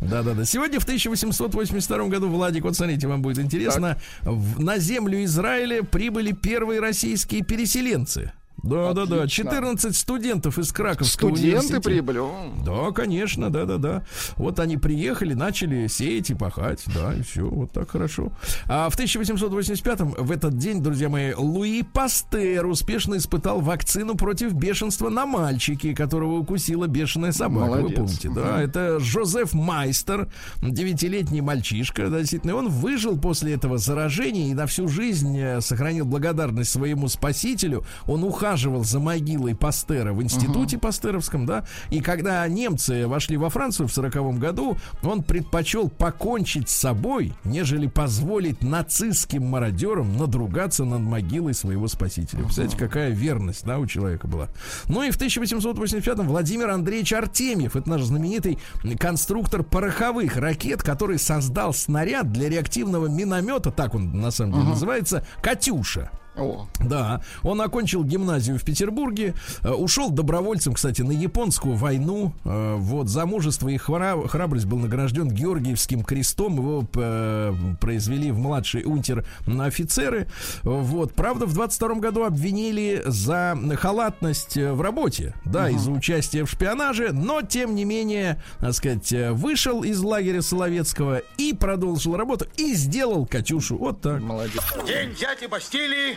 Да-да-да. 0.00 0.44
Сегодня 0.44 0.80
в 0.80 0.84
1882 0.84 2.04
году, 2.06 2.28
Владик, 2.28 2.64
вот 2.64 2.76
смотрите, 2.76 3.08
вам 3.08 3.22
будет 3.22 3.38
интересно, 3.38 3.98
на 4.22 4.78
землю 4.78 5.22
Израиля 5.24 5.82
прибыли 5.82 6.32
первые 6.32 6.80
российские 6.80 7.42
переселенцы. 7.42 8.32
Да, 8.64 8.92
да, 8.92 9.06
да. 9.06 9.16
Отлично. 9.22 9.44
14 9.44 9.96
студентов 9.96 10.58
из 10.58 10.72
Краковского 10.72 11.28
Студенты 11.28 11.48
университета. 11.48 11.80
прибыли. 11.82 12.20
Да, 12.64 12.90
конечно, 12.92 13.50
да, 13.50 13.64
да, 13.64 13.76
да. 13.78 14.04
Вот 14.36 14.58
они 14.58 14.76
приехали, 14.76 15.34
начали 15.34 15.86
сеять 15.86 16.30
и 16.30 16.34
пахать, 16.34 16.82
да, 16.86 17.14
и 17.14 17.22
все, 17.22 17.42
вот 17.46 17.72
так 17.72 17.90
хорошо. 17.90 18.32
А 18.66 18.88
в 18.88 18.98
1885-м, 18.98 20.14
в 20.18 20.30
этот 20.30 20.56
день, 20.56 20.82
друзья 20.82 21.08
мои, 21.08 21.34
Луи 21.34 21.82
Пастер 21.82 22.66
успешно 22.66 23.16
испытал 23.16 23.60
вакцину 23.60 24.14
против 24.16 24.54
бешенства 24.54 25.10
на 25.10 25.26
мальчике, 25.26 25.94
которого 25.94 26.38
укусила 26.38 26.86
бешеная 26.86 27.32
собака. 27.32 27.66
Молодец. 27.66 27.88
Вы 27.90 27.94
помните, 27.94 28.30
да? 28.34 28.62
Это 28.62 28.98
Жозеф 29.00 29.52
Майстер, 29.52 30.28
девятилетний 30.62 31.40
мальчишка, 31.40 32.08
да, 32.08 32.20
действительно. 32.20 32.56
Он 32.56 32.68
выжил 32.68 33.18
после 33.18 33.52
этого 33.54 33.78
заражения 33.78 34.50
и 34.50 34.54
на 34.54 34.66
всю 34.66 34.88
жизнь 34.88 35.38
э, 35.38 35.60
сохранил 35.60 36.06
благодарность 36.06 36.70
своему 36.70 37.08
спасителю. 37.08 37.84
Он 38.06 38.24
ухаживал 38.24 38.53
за 38.56 39.00
могилой 39.00 39.54
Пастера 39.54 40.12
в 40.12 40.22
институте 40.22 40.78
Пастеровском, 40.78 41.46
да. 41.46 41.64
И 41.90 42.00
когда 42.00 42.46
немцы 42.48 43.06
вошли 43.06 43.36
во 43.36 43.50
Францию 43.50 43.88
в 43.88 43.92
сороковом 43.92 44.38
году, 44.38 44.76
он 45.02 45.22
предпочел 45.22 45.88
покончить 45.88 46.68
с 46.68 46.74
собой, 46.74 47.32
нежели 47.44 47.86
позволить 47.86 48.62
нацистским 48.62 49.44
мародерам 49.46 50.16
надругаться 50.16 50.84
над 50.84 51.00
могилой 51.00 51.54
своего 51.54 51.88
спасителя. 51.88 52.42
Представляете, 52.42 52.78
какая 52.78 53.10
верность, 53.10 53.64
да, 53.64 53.78
у 53.78 53.86
человека 53.86 54.26
была. 54.26 54.48
Ну 54.88 55.02
и 55.02 55.10
в 55.10 55.20
1885-м 55.20 56.26
Владимир 56.26 56.70
Андреевич 56.70 57.12
Артемьев, 57.12 57.76
это 57.76 57.88
наш 57.88 58.02
знаменитый 58.02 58.58
конструктор 58.98 59.62
пороховых 59.62 60.36
ракет, 60.36 60.82
который 60.82 61.18
создал 61.18 61.72
снаряд 61.72 62.32
для 62.32 62.48
реактивного 62.48 63.06
миномета, 63.06 63.70
так 63.70 63.94
он 63.94 64.20
на 64.20 64.30
самом 64.30 64.54
деле 64.54 64.64
называется, 64.68 65.26
«Катюша». 65.42 66.10
О, 66.36 66.66
Да, 66.80 67.20
он 67.42 67.60
окончил 67.60 68.02
гимназию 68.04 68.58
в 68.58 68.64
Петербурге, 68.64 69.34
э, 69.62 69.70
ушел 69.70 70.10
добровольцем, 70.10 70.74
кстати, 70.74 71.02
на 71.02 71.12
японскую 71.12 71.76
войну. 71.76 72.32
э, 72.44 72.74
Вот 72.76 73.08
за 73.08 73.24
мужество 73.26 73.68
и 73.68 73.76
хра- 73.76 74.26
храбрость 74.28 74.66
был 74.66 74.78
награжден 74.78 75.28
Георгиевским 75.30 76.02
крестом. 76.02 76.56
Его 76.56 76.84
э, 76.94 77.54
произвели 77.80 78.30
в 78.32 78.38
младший 78.38 78.82
унтер 78.84 79.24
на 79.46 79.66
офицеры. 79.66 80.26
Вот, 80.62 81.12
правда, 81.14 81.46
в 81.46 81.54
22 81.54 81.94
году 81.96 82.24
обвинили 82.24 83.02
за 83.06 83.56
халатность 83.78 84.56
в 84.56 84.80
работе, 84.80 85.34
да, 85.44 85.70
и 85.70 85.76
за 85.78 85.90
участие 85.92 86.44
в 86.44 86.50
шпионаже, 86.50 87.12
но 87.12 87.42
тем 87.42 87.74
не 87.74 87.84
менее, 87.84 88.42
так 88.60 88.72
сказать, 88.74 89.12
вышел 89.32 89.82
из 89.84 90.00
лагеря 90.00 90.42
Соловецкого 90.42 91.22
и 91.38 91.52
продолжил 91.52 92.16
работу 92.16 92.46
и 92.56 92.74
сделал 92.74 93.26
Катюшу. 93.26 93.76
Вот 93.78 94.00
так. 94.00 94.20
молодец. 94.20 94.62
День 94.86 95.10
дяди 95.18 95.46
Бастилии 95.48 96.16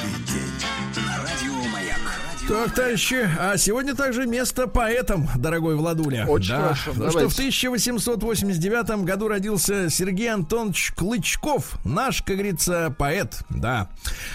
Так, 2.51 2.75
товарищи, 2.75 3.29
а 3.39 3.55
сегодня 3.55 3.95
также 3.95 4.25
место 4.25 4.67
поэтам, 4.67 5.29
дорогой 5.37 5.77
Владуля. 5.77 6.25
Очень 6.27 6.49
да. 6.49 6.61
хорошо, 6.61 6.91
Ну 6.97 7.09
что, 7.09 7.29
в 7.29 7.33
1889 7.33 9.05
году 9.05 9.29
родился 9.29 9.89
Сергей 9.89 10.29
Антонович 10.33 10.91
Клычков, 10.97 11.77
наш, 11.85 12.21
как 12.21 12.35
говорится, 12.35 12.93
поэт, 12.99 13.39
да. 13.49 13.87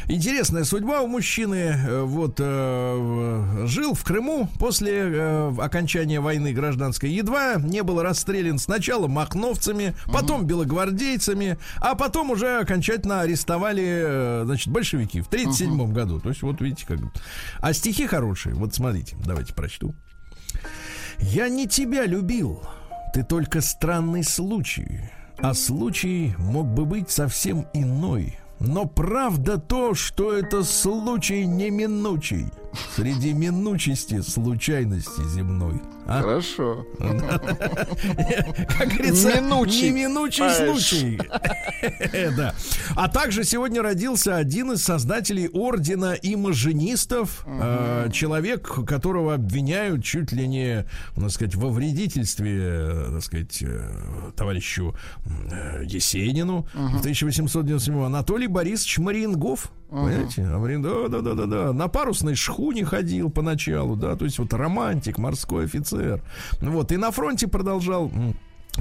Интересная 0.09 0.64
судьба 0.64 1.02
у 1.02 1.09
мужчины. 1.09 1.76
э, 1.76 2.00
Вот 2.05 2.37
э, 2.38 3.66
жил 3.66 3.92
в 3.92 4.02
Крыму 4.02 4.48
после 4.59 4.92
э, 4.94 5.52
окончания 5.59 6.20
войны 6.20 6.55
гражданской. 6.55 7.11
Едва 7.11 7.57
не 7.57 7.83
был 7.83 8.00
расстрелян 8.00 8.59
сначала 8.59 9.09
махновцами, 9.09 9.94
потом 10.07 10.46
белогвардейцами, 10.46 11.59
а 11.83 11.94
потом 11.94 12.31
уже 12.31 12.61
окончательно 12.61 13.20
арестовали, 13.20 13.85
э, 13.87 14.42
значит, 14.46 14.68
большевики 14.68 15.20
в 15.20 15.29
37 15.29 15.92
году. 15.92 16.18
То 16.18 16.31
есть, 16.31 16.40
вот 16.40 16.62
видите, 16.62 16.87
как. 16.88 17.00
А 17.61 17.74
стихи 17.74 18.06
хорошие. 18.07 18.55
Вот 18.55 18.75
смотрите, 18.75 19.16
давайте 19.25 19.55
прочту. 19.55 19.95
Я 21.19 21.49
не 21.49 21.66
тебя 21.66 22.07
любил, 22.07 22.62
ты 23.12 23.25
только 23.25 23.61
странный 23.61 24.25
случай. 24.25 25.11
А 25.38 25.55
случай 25.55 26.35
мог 26.38 26.66
бы 26.66 26.87
быть 26.87 27.11
совсем 27.11 27.66
иной. 27.75 28.38
Но 28.59 28.87
правда 28.87 29.59
то, 29.59 29.95
что 29.95 30.33
это 30.33 30.64
случай 30.64 31.45
неминучий. 31.47 32.47
Среди 32.95 33.35
минучести 33.35 34.23
случайности 34.23 35.23
земной. 35.29 35.81
А? 36.09 36.21
Хорошо. 36.23 36.87
Как 36.99 38.88
говорится, 38.88 39.40
Минучий. 39.40 39.90
неминучий 39.90 40.45
Понимаешь. 40.45 40.87
случай. 40.87 41.21
Да. 42.37 42.55
А 42.97 43.09
также 43.09 43.45
сегодня 43.45 43.83
родился 43.83 44.37
один 44.37 44.73
из 44.73 44.83
создателей 44.83 45.49
ордена 45.49 46.14
имажинистов, 46.21 47.45
э, 47.47 48.09
человек, 48.12 48.66
которого 48.87 49.35
обвиняют 49.35 50.03
чуть 50.05 50.33
ли 50.33 50.47
не, 50.49 50.87
так 51.14 51.31
сказать, 51.31 51.55
во 51.55 51.69
вредительстве, 51.69 52.59
э, 52.61 53.09
так 53.12 53.23
сказать, 53.23 53.59
э, 53.62 53.90
товарищу 54.37 54.97
э, 55.51 55.83
Есенину 55.85 56.66
в 56.75 56.99
1897 57.01 58.05
Анатолий 58.05 58.47
Борисович 58.49 58.99
Марингов. 58.99 59.71
Понимаете? 59.90 60.42
А 60.42 60.59
Марин- 60.59 60.83
Да, 60.83 61.09
да, 61.09 61.20
да, 61.20 61.35
да, 61.35 61.46
да. 61.46 61.72
На 61.72 61.88
парусной 61.88 62.35
шхуне 62.35 62.85
ходил 62.85 63.31
поначалу, 63.31 63.96
да, 63.96 64.16
то 64.16 64.25
есть 64.25 64.38
вот 64.38 64.53
романтик, 64.53 65.18
морской 65.18 65.64
офицер. 65.66 66.22
Вот, 66.61 66.92
и 66.92 66.96
на 66.96 67.11
фронте 67.11 67.46
продолжал 67.46 68.11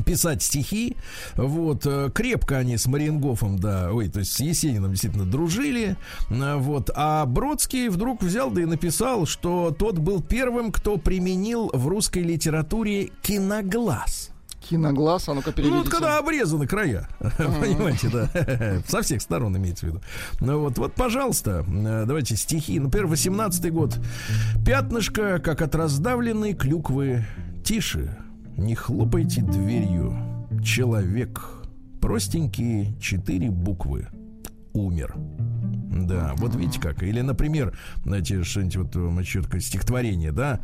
писать 0.05 0.41
стихи. 0.43 0.97
Вот, 1.35 1.85
э, 1.85 2.09
крепко 2.13 2.57
они 2.57 2.75
с 2.77 2.85
Мариенгофом, 2.85 3.57
да, 3.57 3.93
ой, 3.93 4.09
то 4.09 4.19
есть 4.19 4.33
с 4.33 4.39
Есениным 4.41 4.91
действительно 4.91 5.25
дружили. 5.25 5.95
Э, 6.29 6.55
Вот, 6.57 6.89
а 6.95 7.25
Бродский 7.25 7.87
вдруг 7.87 8.21
взял 8.21 8.51
да 8.51 8.61
и 8.63 8.65
написал, 8.65 9.25
что 9.25 9.73
тот 9.77 9.97
был 9.99 10.21
первым, 10.21 10.71
кто 10.73 10.97
применил 10.97 11.69
в 11.73 11.87
русской 11.87 12.23
литературе 12.23 13.11
киноглаз. 13.21 14.31
Киноглаз, 14.69 15.29
а 15.29 15.33
ну-ка 15.33 15.49
Ну, 15.49 15.53
переведите. 15.53 15.77
вот 15.83 15.89
когда 15.89 16.17
обрезаны 16.17 16.67
края, 16.67 17.07
понимаете, 17.19 18.09
да, 18.09 18.81
со 18.87 19.01
всех 19.01 19.21
сторон 19.21 19.55
имеется 19.57 19.85
в 19.85 19.89
виду. 19.89 20.01
Ну 20.39 20.59
вот, 20.59 20.77
вот, 20.77 20.93
пожалуйста, 20.95 21.63
э, 21.67 22.03
давайте 22.07 22.35
стихи. 22.35 22.79
Например, 22.79 23.07
18 23.07 23.71
год. 23.71 23.99
Пятнышко, 24.65 25.39
как 25.39 25.61
от 25.61 25.75
раздавленной 25.75 26.53
клюквы. 26.53 27.25
Тише, 27.63 28.17
не 28.57 28.75
хлопайте 28.75 29.41
дверью. 29.41 30.17
Человек. 30.63 31.41
Простенькие 32.01 32.95
четыре 32.99 33.49
буквы. 33.49 34.07
Умер. 34.73 35.15
Да, 35.15 36.33
вот 36.37 36.53
видите 36.55 36.79
как. 36.81 37.01
Или, 37.03 37.21
например, 37.21 37.77
знаете, 38.03 38.43
что-нибудь 38.43 38.95
вот 38.95 39.19
э, 39.19 39.23
четкое 39.23 39.61
стихотворение, 39.61 40.31
да? 40.31 40.59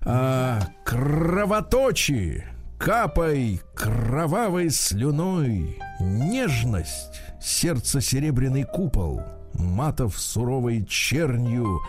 А, 0.00 0.60
кровоточи, 0.84 2.44
капай 2.78 3.60
кровавой 3.74 4.70
слюной, 4.70 5.78
нежность, 6.00 7.20
сердце 7.40 8.00
серебряный 8.00 8.64
купол, 8.64 9.22
матов 9.54 10.18
суровой 10.18 10.84
чернью, 10.84 11.80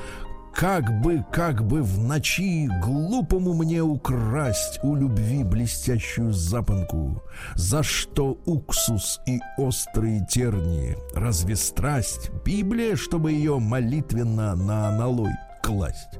как 0.53 1.01
бы, 1.01 1.23
как 1.31 1.63
бы 1.67 1.83
в 1.83 1.99
ночи 1.99 2.67
глупому 2.83 3.53
мне 3.53 3.83
украсть 3.83 4.79
у 4.81 4.95
любви 4.95 5.43
блестящую 5.43 6.33
запонку, 6.33 7.21
за 7.53 7.83
что 7.83 8.39
уксус 8.45 9.19
и 9.27 9.39
острые 9.57 10.25
терни, 10.25 10.97
разве 11.13 11.55
страсть 11.55 12.31
Библия, 12.43 12.95
чтобы 12.95 13.33
ее 13.33 13.59
молитвенно 13.59 14.55
на 14.55 14.87
аналой 14.89 15.33
класть? 15.61 16.19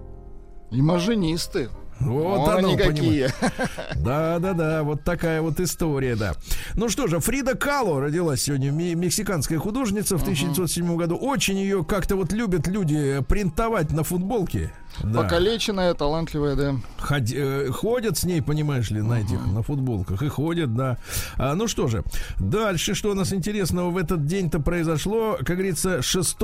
Имажинисты. 0.70 1.70
Вот 2.00 2.48
оно, 2.48 2.70
они 2.70 2.78
понимаешь. 2.78 3.34
какие. 3.34 3.98
Да, 4.04 4.40
да, 4.40 4.54
да, 4.54 4.84
вот 4.84 5.04
такая 5.04 5.42
вот 5.42 5.60
история, 5.60 6.16
да. 6.16 6.34
Ну 6.76 6.90
что 6.90 7.08
же, 7.08 7.20
Фрида 7.20 7.56
Кало 7.56 8.02
родилась 8.02 8.44
сегодня, 8.44 8.72
мексиканская 8.72 9.58
художница 9.60 10.18
в 10.18 10.22
1907 10.22 10.96
году. 10.96 11.16
Очень 11.16 11.58
ее 11.58 11.84
как-то 11.84 12.16
вот 12.16 12.32
любят 12.32 12.68
люди 12.68 13.24
принтовать 13.28 13.92
на 13.92 14.04
футболке. 14.04 14.72
Да. 15.04 15.22
Покалеченная, 15.24 15.94
талантливая, 15.94 16.56
да. 16.56 16.76
Ходи- 17.00 17.36
э, 17.38 17.70
ходят 17.72 18.18
с 18.18 18.24
ней, 18.24 18.42
понимаешь 18.42 18.90
ли, 18.92 19.02
на 19.02 19.22
этих, 19.22 19.46
на 19.46 19.62
футболках. 19.64 20.22
И 20.24 20.28
ходят, 20.28 20.76
да. 20.76 20.98
А, 21.38 21.56
ну 21.56 21.68
что 21.68 21.88
же, 21.88 22.04
дальше, 22.40 22.94
что 22.96 23.12
у 23.12 23.14
нас 23.14 23.34
интересного 23.34 23.90
в 23.90 23.98
этот 23.98 24.26
день-то 24.26 24.60
произошло? 24.60 25.38
Как 25.40 25.58
говорится, 25.58 26.02
6 26.02 26.38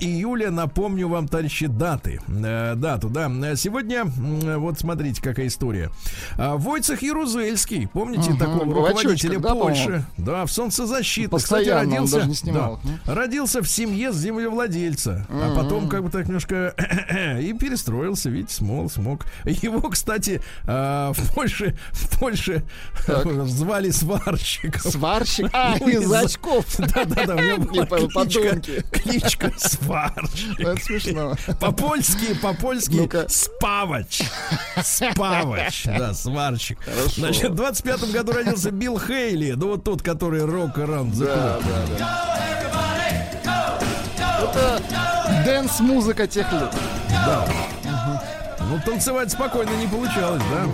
июля, 0.00 0.50
напомню 0.50 1.08
вам, 1.08 1.28
товарищи, 1.28 1.66
даты. 1.66 2.20
Э, 2.28 2.74
дату, 2.76 3.08
да. 3.08 3.28
Сегодня, 3.56 4.00
м, 4.02 4.60
вот 4.60 4.78
смотрите, 4.78 5.22
какая 5.22 5.46
история. 5.46 5.90
А, 6.36 6.56
Войцех 6.56 7.02
Ярузельский, 7.02 7.88
помните 7.88 8.30
Мгм, 8.30 8.38
такого 8.38 8.64
руководителя 8.74 9.38
да, 9.38 9.54
Польши? 9.54 10.04
Да, 10.16 10.46
в 10.46 10.52
солнцезащитных. 10.52 11.30
Постоянно, 11.30 11.82
он 11.82 11.90
родился, 11.90 12.16
даже 12.16 12.28
не 12.28 12.34
снимал 12.34 12.80
да, 13.06 13.14
родился 13.14 13.62
в 13.62 13.68
семье 13.68 14.12
землевладельца, 14.12 15.26
а 15.28 15.54
потом 15.56 15.88
как 15.88 16.02
бы 16.04 16.10
так 16.10 16.26
немножко 16.26 16.74
и 17.40 17.52
перестроился, 18.00 18.30
видите, 18.30 18.54
смог, 18.54 18.92
смог. 18.92 19.26
Его, 19.44 19.88
кстати, 19.88 20.40
а, 20.66 21.12
в 21.12 21.34
Польше, 21.34 21.76
в 21.92 22.18
Польше 22.18 22.62
звали 23.46 23.90
сварщиком. 23.90 24.90
Сварщик. 24.92 25.50
А, 25.52 25.76
Ну, 25.80 25.88
из 25.88 26.12
очков. 26.12 26.64
Да-да-да, 26.78 27.36
у 27.36 27.40
него 27.40 27.58
была 27.64 27.86
кличка, 27.86 28.82
кличка 28.90 29.52
сварщик. 29.58 30.60
Это 30.60 30.82
смешно. 30.82 31.34
По-польски, 31.60 32.34
по-польски 32.34 33.08
спавач. 33.28 34.22
Спавач, 34.82 35.84
да, 35.84 36.14
сварщик. 36.14 36.78
Значит, 37.16 37.50
в 37.50 37.54
25 37.54 38.12
году 38.12 38.32
родился 38.32 38.70
Билл 38.70 38.98
Хейли, 38.98 39.52
ну 39.52 39.68
вот 39.68 39.84
тот, 39.84 40.02
который 40.02 40.44
рок 40.44 40.76
ран 40.78 41.10
Да, 41.12 41.58
да, 41.60 41.82
да. 41.98 42.40
Это 44.42 44.82
dance-музыка 45.44 46.26
тех 46.26 46.50
лет. 46.52 46.70
Ну, 48.70 48.78
танцевать 48.84 49.32
спокойно 49.32 49.70
не 49.80 49.88
получалось, 49.88 50.42
да? 50.50 50.66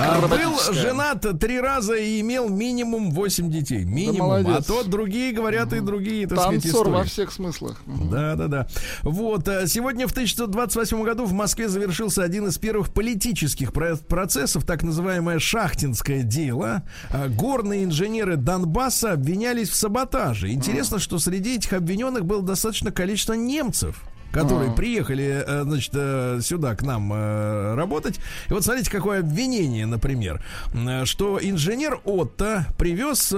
А, 0.00 0.26
был 0.26 0.58
женат 0.72 1.26
три 1.38 1.60
раза 1.60 1.94
и 1.94 2.20
имел 2.20 2.48
минимум 2.48 3.10
8 3.10 3.50
детей. 3.50 3.84
Минимум. 3.84 4.22
а 4.32 4.40
молодец. 4.42 4.66
то 4.66 4.82
другие 4.84 5.32
говорят 5.32 5.72
и 5.74 5.80
другие, 5.80 6.26
так 6.26 6.38
сказать, 6.40 6.62
Танцор 6.62 6.88
во 6.88 6.92
истории. 7.02 7.08
всех 7.08 7.32
смыслах. 7.32 7.82
Да, 7.86 8.34
да, 8.36 8.46
да. 8.48 8.66
Вот, 9.02 9.46
а, 9.48 9.66
сегодня 9.66 10.08
в 10.08 10.12
1928 10.12 11.02
году 11.04 11.24
в 11.26 11.32
Москве 11.34 11.68
завершился 11.68 12.22
один 12.22 12.46
из 12.48 12.56
первых 12.58 12.92
политических 12.94 13.72
про- 13.72 13.96
процессов, 13.96 14.64
так 14.64 14.82
называемое 14.82 15.38
шахтинское 15.38 16.22
дело. 16.22 16.82
А, 17.10 17.28
Горные 17.28 17.84
инженеры 17.84 18.36
Донбасса 18.36 19.12
обвинялись 19.12 19.68
в 19.68 19.74
саботаже. 19.74 20.50
Интересно, 20.50 20.98
что 20.98 21.18
среди 21.18 21.56
этих 21.56 21.74
обвиненных 21.74 22.24
было 22.24 22.42
достаточно 22.42 22.90
количество 22.90 23.34
немцев 23.34 24.02
которые 24.32 24.72
приехали, 24.72 25.44
э, 25.46 25.62
значит, 25.64 25.92
э, 25.94 26.40
сюда 26.42 26.74
к 26.74 26.82
нам 26.82 27.12
э, 27.12 27.74
работать. 27.74 28.18
И 28.48 28.52
вот 28.52 28.64
смотрите, 28.64 28.90
какое 28.90 29.20
обвинение, 29.20 29.86
например, 29.86 30.42
что 31.04 31.38
инженер 31.40 32.00
Отто 32.04 32.66
привез, 32.78 33.28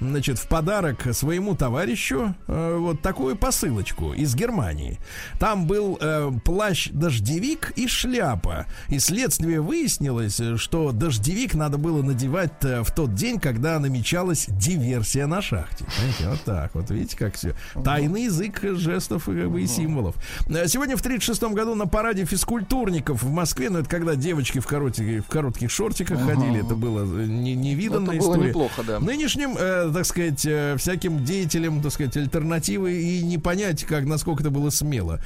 значит, 0.00 0.38
в 0.38 0.48
подарок 0.48 1.14
своему 1.14 1.54
товарищу 1.54 2.34
вот 2.46 3.02
такую 3.02 3.36
посылочку 3.36 4.12
из 4.12 4.34
Германии. 4.34 4.98
Там 5.38 5.66
был 5.66 5.98
плащ-дождевик 6.44 7.72
и 7.76 7.86
шляпа. 7.86 8.66
И 8.88 8.98
следствие 8.98 9.60
выяснилось, 9.60 10.40
что 10.56 10.92
дождевик 10.92 11.54
надо 11.54 11.78
было 11.78 12.02
надевать 12.02 12.52
в 12.62 12.90
тот 12.94 13.14
день, 13.14 13.38
когда 13.38 13.78
намечалась 13.78 14.46
диверсия 14.48 15.26
на 15.26 15.42
шахте. 15.42 15.84
Знаете, 15.98 16.28
вот 16.28 16.40
так 16.42 16.74
вот, 16.74 16.90
видите, 16.90 17.16
как 17.16 17.34
все. 17.34 17.54
Тайный 17.84 18.24
язык 18.24 18.60
жестов 18.62 19.28
и, 19.28 19.40
как 19.40 19.50
бы, 19.50 19.62
и 19.62 19.66
символов. 19.66 20.16
Э, 20.48 20.66
Сегодня 20.68 20.96
в 20.96 21.02
36 21.02 21.42
году 21.54 21.74
на 21.74 21.86
параде 21.86 22.24
физкультурников 22.24 23.22
в 23.22 23.30
Москве, 23.30 23.70
ну 23.70 23.78
это 23.80 23.88
когда 23.88 24.14
девочки 24.14 24.58
в 24.60 24.66
коротких, 24.66 25.24
в 25.24 25.28
коротких 25.28 25.70
шортиках 25.70 26.20
ходили, 26.20 26.64
это 26.64 26.74
было 26.74 27.00
э, 27.04 27.26
не, 27.26 27.54
невиданная 27.54 28.16
Это 28.16 28.24
было 28.24 28.32
история. 28.34 28.48
неплохо, 28.48 28.82
да. 28.86 29.00
Нынешним, 29.00 29.56
э, 29.58 29.90
так 29.92 30.04
сказать, 30.06 30.44
э, 30.46 30.76
всяким 30.78 31.24
деятелям, 31.24 31.80
так 31.82 31.92
сказать, 31.92 32.16
альтернативы 32.16 33.00
и 33.00 33.22
не 33.22 33.38
понять, 33.38 33.84
как, 33.84 34.04
насколько 34.04 34.42
это 34.42 34.50
было 34.50 34.70
смело. 34.70 35.20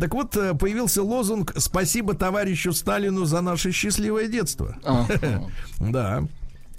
Так 0.00 0.14
вот, 0.14 0.30
появился 0.58 1.02
лозунг 1.02 1.52
«Спасибо 1.56 2.14
товарищу 2.14 2.72
Сталину 2.72 3.24
за 3.24 3.40
наше 3.40 3.72
счастливое 3.72 4.28
детство». 4.28 4.76
А, 4.84 5.06
Да. 5.80 6.24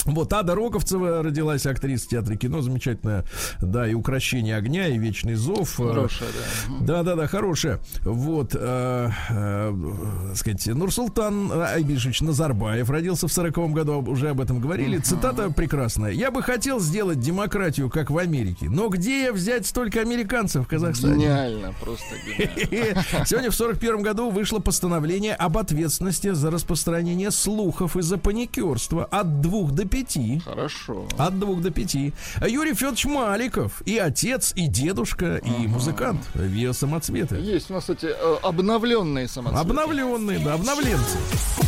Вот 0.05 0.33
Ада 0.33 0.55
Роговцева 0.55 1.23
родилась, 1.23 1.65
актриса 1.65 2.09
театра 2.09 2.35
и 2.35 2.37
кино, 2.37 2.61
замечательная, 2.61 3.23
да, 3.61 3.87
и 3.87 3.93
«Укращение 3.93 4.57
огня», 4.57 4.87
и 4.87 4.97
«Вечный 4.97 5.35
зов». 5.35 5.79
Э, 5.79 5.89
Хорошая, 5.89 6.29
да. 6.29 6.85
да, 6.85 7.03
да, 7.03 7.15
да, 7.15 7.27
хорошая. 7.27 7.79
Вот, 8.01 8.53
э, 8.53 9.09
э, 9.29 10.33
сказать, 10.35 10.65
Нурсултан 10.67 11.51
Айбишевич 11.51 12.21
Назарбаев 12.21 12.89
родился 12.89 13.27
в 13.27 13.33
сороком 13.33 13.73
году, 13.73 14.01
уже 14.01 14.29
об 14.29 14.41
этом 14.41 14.59
говорили. 14.59 14.97
Цитата 14.97 15.49
прекрасная. 15.49 16.11
«Я 16.11 16.31
бы 16.31 16.43
хотел 16.43 16.79
сделать 16.79 17.19
демократию, 17.19 17.89
как 17.89 18.11
в 18.11 18.17
Америке, 18.17 18.69
но 18.69 18.89
где 18.89 19.31
взять 19.31 19.65
столько 19.65 20.01
американцев 20.01 20.65
в 20.65 20.67
Казахстане?» 20.67 21.25
Гениально, 21.25 21.73
просто 21.79 22.15
гениально. 22.25 23.03
Сегодня 23.25 23.51
в 23.51 23.55
41 23.55 24.01
году 24.01 24.29
вышло 24.29 24.59
постановление 24.59 25.33
об 25.33 25.57
ответственности 25.57 26.33
за 26.33 26.51
распространение 26.51 27.31
слухов 27.31 27.95
из-за 27.95 28.17
паникерства 28.17 29.05
от 29.05 29.41
двух 29.41 29.71
до 29.71 29.85
пяти. 29.93 30.41
Хорошо. 30.43 31.05
От 31.19 31.39
двух 31.39 31.61
до 31.61 31.69
пяти. 31.69 32.13
Юрий 32.41 32.73
Федорович 32.73 33.05
Маликов 33.05 33.83
и 33.85 33.99
отец, 33.99 34.51
и 34.55 34.67
дедушка, 34.67 35.37
и 35.37 35.67
музыкант 35.67 36.19
Виа 36.33 36.73
Самоцветы. 36.73 37.35
Есть 37.35 37.69
у 37.69 37.75
нас, 37.75 37.83
кстати, 37.83 38.07
э, 38.07 38.35
обновленные 38.41 39.27
самоцветы. 39.27 39.61
Обновленные, 39.61 40.39
да, 40.39 40.55
обновленцы. 40.55 41.17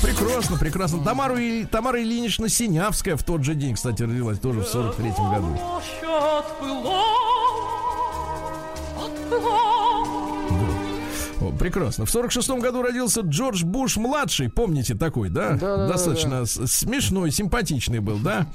Прекрасно, 0.01 0.57
прекрасно. 0.57 1.03
Тамару 1.03 1.38
и, 1.38 1.65
Тамара 1.65 2.01
Ильинична 2.01 2.49
Синявская 2.49 3.15
в 3.15 3.23
тот 3.23 3.43
же 3.43 3.53
день, 3.53 3.76
кстати, 3.76 4.01
родилась 4.01 4.39
тоже 4.39 4.61
в 4.61 4.73
43-м 4.73 5.32
году. 5.32 5.59
О, 9.38 9.74
прекрасно. 11.66 12.05
В 12.05 12.13
46-м 12.13 12.59
году 12.59 12.84
родился 12.84 13.22
Джордж 13.22 13.63
Буш 13.63 13.97
младший, 13.97 14.49
помните 14.49 14.93
такой, 14.93 15.30
да? 15.30 15.51
Да-да-да-да. 15.53 15.88
Достаточно 15.88 16.45
с- 16.45 16.68
смешной, 16.68 17.32
симпатичный 17.32 17.99
был, 18.01 18.20
да? 18.20 18.45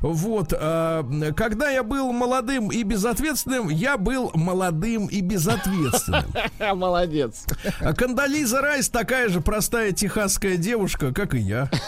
Вот. 0.00 0.52
а, 0.56 1.04
когда 1.36 1.68
я 1.70 1.82
был 1.82 2.12
молодым 2.12 2.68
и 2.70 2.84
безответственным, 2.84 3.68
я 3.70 3.98
был 3.98 4.30
молодым 4.34 5.06
и 5.06 5.20
безответственным. 5.20 6.26
Молодец. 6.78 7.44
А 7.80 7.92
Кандализа 7.92 8.60
Райс 8.60 8.88
такая 8.88 9.28
же 9.30 9.40
простая 9.40 9.90
техасская 9.90 10.56
девушка, 10.56 11.12
как 11.12 11.34
и 11.34 11.40
я. 11.40 11.68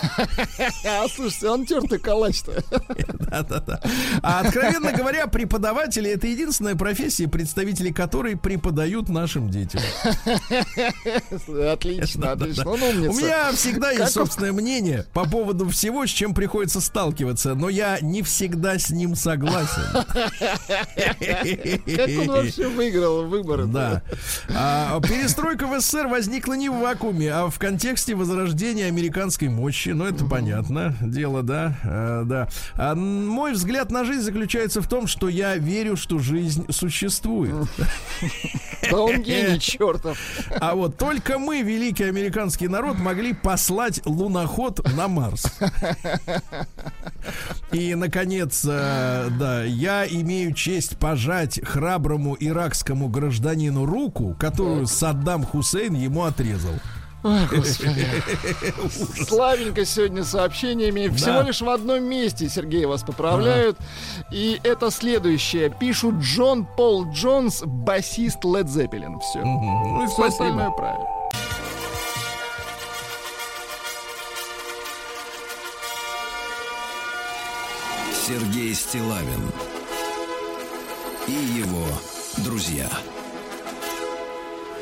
А, 0.85 1.07
слушайте, 1.09 1.49
он 1.49 1.65
тертый 1.65 1.99
калач-то. 1.99 2.53
Да-да-да. 3.31 3.81
А 4.23 4.41
откровенно 4.41 4.93
говоря, 4.93 5.27
преподаватели 5.29 6.11
это 6.11 6.27
единственная 6.27 6.75
профессия, 6.75 7.29
представители 7.29 7.93
которой 7.93 8.37
преподают 8.37 9.09
нашим 9.09 9.49
детям. 9.49 9.81
Отлично, 11.73 12.33
отлично. 12.33 12.71
Он 12.71 12.83
У 12.83 12.87
умница. 12.87 13.21
меня 13.21 13.53
всегда 13.53 13.91
есть 13.91 14.13
собственное 14.13 14.53
мнение 14.53 15.07
по 15.13 15.29
поводу 15.29 15.69
всего, 15.69 16.07
с 16.07 16.11
чем 16.11 16.35
приходится 16.35 16.81
сталкиваться, 16.81 17.55
но 17.55 17.69
я 17.69 17.99
не 18.01 18.23
всегда 18.23 18.79
с 18.79 18.91
ним 18.91 19.15
согласен. 19.15 19.83
Как 21.97 22.09
он 22.21 22.27
вообще 22.29 22.69
выиграл 22.69 23.27
выборы? 23.27 23.67
Да. 23.67 24.03
А, 24.55 25.01
перестройка 25.01 25.67
в 25.67 25.81
СССР 25.81 26.07
возникла 26.07 26.55
не 26.55 26.69
в 26.69 26.79
вакууме, 26.79 27.33
а 27.33 27.49
в 27.49 27.59
контексте 27.59 28.15
возрождения 28.15 28.87
американской 28.87 29.49
мощи. 29.49 29.91
Ну, 29.91 30.05
это 30.05 30.25
понятно. 30.25 30.97
Дело, 31.01 31.43
да. 31.43 31.79
А, 31.85 32.25
да. 32.25 32.49
А, 32.75 32.95
мой 32.95 33.53
взгляд 33.53 33.91
на 33.91 34.05
жизнь 34.05 34.23
заключается 34.23 34.81
в 34.81 34.89
том, 34.89 35.07
что 35.07 35.29
я 35.29 35.57
верю, 35.57 35.97
что 35.97 36.19
жизнь 36.19 36.67
существует. 36.71 37.55
Да 38.91 39.01
он 39.01 39.23
гений 39.23 39.59
чертов. 39.59 40.19
А 40.61 40.75
вот 40.75 40.97
только 40.97 41.39
мы, 41.39 41.63
великий 41.63 42.05
американский 42.05 42.69
народ, 42.69 42.99
могли 42.99 43.33
послать 43.33 44.01
луноход 44.07 44.81
на 44.97 45.09
Марс. 45.09 45.47
И, 47.73 47.95
наконец, 47.95 48.65
э, 48.69 49.29
да, 49.39 49.65
я 49.65 50.07
имею 50.07 50.53
честь 50.53 50.99
пожать 50.99 51.61
храброму 51.65 52.37
иракскому 52.39 53.09
гражданину 53.09 53.87
руку, 53.87 54.37
которую 54.39 54.87
Саддам 54.87 55.45
Хусейн 55.45 55.95
ему 55.95 56.25
отрезал. 56.25 56.75
Славенько 59.29 59.85
сегодня 59.85 60.25
сообщениями. 60.25 61.09
Всего 61.15 61.43
лишь 61.43 61.61
в 61.61 61.69
одном 61.69 62.03
месте, 62.05 62.49
Сергей, 62.49 62.85
вас 62.85 63.03
поправляют. 63.03 63.77
Ага. 63.79 64.27
И 64.33 64.61
это 64.65 64.91
следующее. 64.91 65.71
Пишут 65.71 66.17
Джон 66.17 66.67
Пол 66.77 67.07
Джонс, 67.13 67.63
басист 67.65 68.45
Led 68.45 68.65
Zeppelin. 68.65 69.21
Все. 69.21 69.41
Угу. 69.41 69.89
Ну 70.01 70.07
Все 70.07 70.15
спасибо. 70.15 70.27
остальное 70.29 70.71
правильно. 70.71 71.07
Сергей 78.27 78.75
Стилавин 78.75 79.53
и 81.27 81.33
его 81.33 81.85
друзья. 82.39 82.89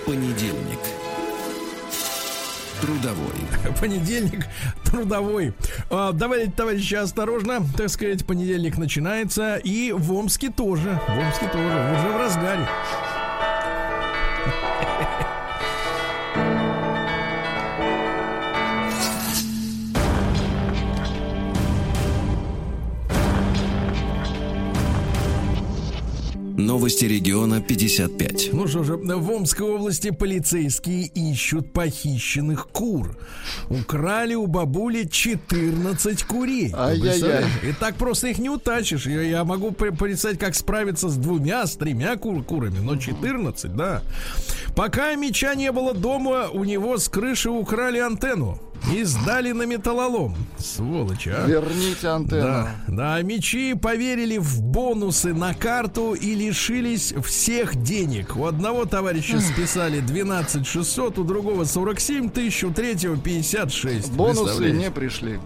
Понедельник. 0.06 0.78
Трудовой. 2.80 3.34
Понедельник 3.80 4.46
трудовой. 4.84 5.52
А, 5.90 6.12
давайте, 6.12 6.50
товарищи, 6.50 6.94
осторожно. 6.94 7.60
Так 7.76 7.90
сказать, 7.90 8.26
понедельник 8.26 8.78
начинается. 8.78 9.56
И 9.56 9.92
в 9.92 10.12
Омске 10.12 10.50
тоже. 10.50 11.00
В 11.06 11.18
Омске 11.18 11.48
тоже. 11.48 11.96
Уже 11.98 12.08
в 12.08 12.16
разгаре. 12.16 12.66
Новости 26.60 27.06
региона 27.06 27.60
55. 27.60 28.50
Ну 28.52 28.66
что 28.68 28.84
же, 28.84 28.96
в 28.96 29.30
Омской 29.30 29.66
области 29.66 30.10
полицейские 30.10 31.06
ищут 31.06 31.72
похищенных 31.72 32.68
кур. 32.68 33.16
Украли 33.70 34.34
у 34.34 34.46
бабули 34.46 35.04
14 35.04 36.22
курей. 36.24 36.72
Ай-яй-яй. 36.76 37.44
И 37.62 37.72
так 37.72 37.94
просто 37.96 38.28
их 38.28 38.38
не 38.38 38.50
утащишь. 38.50 39.06
Я, 39.06 39.22
я 39.22 39.44
могу 39.44 39.70
пр- 39.72 39.96
представить, 39.96 40.38
как 40.38 40.54
справиться 40.54 41.08
с 41.08 41.16
двумя, 41.16 41.66
с 41.66 41.76
тремя 41.76 42.16
кур- 42.16 42.44
курами, 42.44 42.78
но 42.78 42.96
14, 42.96 43.74
да. 43.74 44.02
Пока 44.76 45.14
меча 45.14 45.54
не 45.54 45.72
было 45.72 45.94
дома, 45.94 46.48
у 46.52 46.64
него 46.64 46.98
с 46.98 47.08
крыши 47.08 47.50
украли 47.50 47.98
антенну. 47.98 48.60
И 48.92 49.04
сдали 49.04 49.52
на 49.52 49.64
металлолом. 49.64 50.34
Сволочи, 50.58 51.28
а. 51.28 51.46
Верните 51.46 52.08
антенну. 52.08 52.42
Да, 52.42 52.74
да, 52.88 53.22
мечи 53.22 53.74
поверили 53.74 54.38
в 54.38 54.62
бонусы 54.62 55.34
на 55.34 55.54
карту 55.54 56.14
и 56.14 56.34
лишились 56.34 57.14
всех 57.24 57.76
денег. 57.76 58.36
У 58.36 58.46
одного 58.46 58.86
товарища 58.86 59.40
списали 59.40 60.00
12 60.00 60.66
600, 60.66 61.18
у 61.18 61.24
другого 61.24 61.64
47 61.64 62.30
тысяч, 62.30 62.64
у 62.64 62.72
третьего 62.72 63.16
56. 63.16 64.12
Бонусы 64.12 64.70
не 64.70 64.90
пришли. 64.90 65.38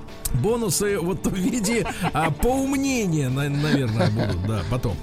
Бонусы 0.43 0.99
вот 0.99 1.27
в 1.27 1.35
виде 1.35 1.87
а, 2.13 2.31
поумнения, 2.31 3.29
на- 3.29 3.49
наверное, 3.49 4.11
будут, 4.11 4.47
да, 4.47 4.63
потом. 4.71 4.97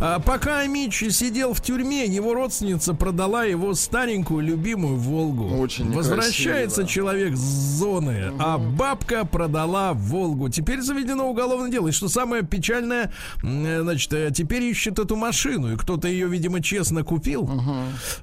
А, 0.00 0.18
пока 0.18 0.66
Мич 0.66 1.02
сидел 1.10 1.52
в 1.54 1.60
тюрьме, 1.60 2.06
его 2.06 2.34
родственница 2.34 2.94
продала 2.94 3.44
его 3.44 3.74
старенькую 3.74 4.40
любимую 4.44 4.96
Волгу. 4.96 5.56
Очень 5.58 5.92
Возвращается 5.92 6.82
некрасиво. 6.82 6.88
человек 6.88 7.36
с 7.36 7.40
зоны, 7.78 8.32
а 8.38 8.58
бабка 8.58 9.24
продала 9.24 9.92
Волгу. 9.92 10.48
Теперь 10.48 10.80
заведено 10.80 11.28
уголовное 11.28 11.70
дело. 11.70 11.88
И 11.88 11.92
что 11.92 12.08
самое 12.08 12.42
печальное, 12.42 13.12
э, 13.42 13.80
значит, 13.82 14.12
э, 14.12 14.30
теперь 14.34 14.62
ищет 14.64 14.98
эту 14.98 15.16
машину, 15.16 15.72
и 15.72 15.76
кто-то 15.76 16.08
ее, 16.08 16.28
видимо, 16.28 16.62
честно 16.62 17.02
купил. 17.04 17.48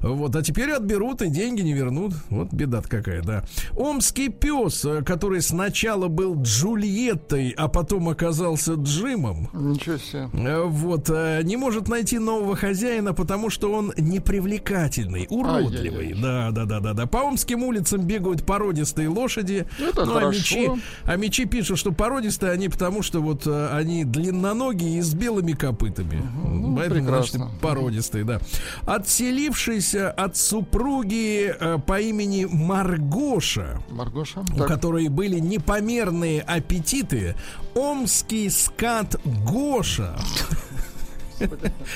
Вот, 0.01 0.35
а 0.35 0.41
теперь 0.41 0.71
отберут 0.71 1.21
и 1.21 1.27
деньги 1.29 1.61
не 1.61 1.73
вернут. 1.73 2.13
Вот 2.29 2.51
беда 2.51 2.81
какая, 2.81 3.21
да. 3.21 3.43
Омский 3.75 4.29
пес, 4.29 4.83
э, 4.85 5.01
который 5.03 5.41
сначала 5.41 6.07
был 6.07 6.35
Джульеттой, 6.59 7.49
а 7.57 7.67
потом 7.67 8.07
оказался 8.09 8.73
Джимом. 8.75 9.49
Ничего 9.53 9.97
себе. 9.97 10.29
э, 10.33 10.63
Вот, 10.63 11.09
э, 11.09 11.41
не 11.43 11.57
может 11.57 11.87
найти 11.89 12.17
нового 12.19 12.55
хозяина, 12.55 13.13
потому 13.13 13.49
что 13.49 13.71
он 13.73 13.91
непривлекательный, 13.97 15.27
уродливый. 15.29 16.07
Ай-яй-яй. 16.07 16.21
Да, 16.21 16.51
да, 16.51 16.65
да, 16.65 16.79
да, 16.79 16.93
да. 16.93 17.05
По 17.07 17.17
омским 17.19 17.63
улицам 17.63 18.01
бегают 18.01 18.45
породистые 18.45 19.09
лошади. 19.09 19.65
Это 19.79 20.05
ну, 20.05 20.11
а 20.13 20.15
хорошо. 20.15 20.29
мечи, 20.31 20.71
а 21.03 21.15
мечи 21.17 21.45
пишут, 21.45 21.77
что 21.77 21.91
породистые 21.91 22.51
они 22.51 22.69
потому, 22.69 23.01
что 23.03 23.21
вот 23.21 23.45
э, 23.45 23.69
они 23.73 24.05
длинноногие 24.05 24.99
и 24.99 25.01
с 25.01 25.13
белыми 25.13 25.51
копытами. 25.53 26.21
ну, 26.45 26.75
Поэтому, 26.77 27.07
значит, 27.09 27.33
прекрасно. 27.33 27.59
породистые, 27.61 28.23
да. 28.23 28.39
Отселившийся 28.85 30.11
от 30.11 30.37
супруги 30.37 31.53
э, 31.59 31.77
по 31.85 31.99
имени 31.99 32.45
Маргоша, 32.49 33.81
Маргоша. 33.89 34.41
у 34.53 34.57
Так. 34.57 34.67
которой 34.67 35.07
были 35.09 35.39
непомерные 35.39 36.41
аппетиты, 36.47 37.35
омский 37.73 38.49
скат 38.49 39.15
Гоша 39.25 40.15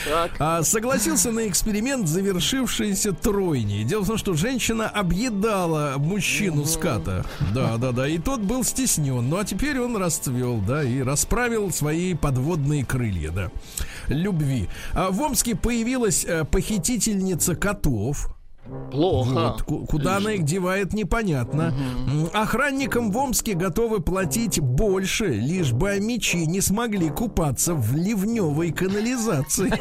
Так. 0.05 0.31
а, 0.39 0.63
согласился 0.63 1.31
на 1.31 1.47
эксперимент, 1.47 2.07
завершившийся 2.07 3.13
тройней. 3.13 3.83
Дело 3.83 4.03
в 4.03 4.07
том, 4.07 4.17
что 4.17 4.33
женщина 4.33 4.87
объедала 4.89 5.95
мужчину 5.97 6.65
ската. 6.65 7.25
Да, 7.53 7.77
да, 7.77 7.91
да. 7.91 8.07
И 8.07 8.17
тот 8.17 8.41
был 8.41 8.63
стеснен. 8.63 9.29
Ну 9.29 9.37
а 9.37 9.45
теперь 9.45 9.79
он 9.79 9.95
расцвел, 9.97 10.59
да, 10.59 10.83
и 10.83 11.01
расправил 11.01 11.71
свои 11.71 12.13
подводные 12.13 12.85
крылья, 12.85 13.31
да. 13.31 13.51
Любви. 14.07 14.69
А 14.93 15.09
в 15.09 15.21
Омске 15.21 15.55
появилась 15.55 16.25
э, 16.25 16.43
похитительница 16.43 17.55
котов. 17.55 18.35
Плохо. 18.91 19.29
Вот, 19.29 19.61
ку- 19.63 19.85
куда 19.85 20.17
она 20.17 20.33
их 20.33 20.43
девает, 20.43 20.93
непонятно. 20.93 21.73
М, 22.07 22.29
Охранникам 22.33 23.11
в 23.11 23.17
Омске 23.17 23.53
готовы 23.53 23.99
платить 23.99 24.59
больше, 24.59 25.27
лишь 25.27 25.71
бы 25.73 25.99
мечи 25.99 26.45
не 26.45 26.61
смогли 26.61 27.09
купаться 27.09 27.73
в 27.73 27.95
ливневой 27.95 28.71
канализации. 28.71 29.71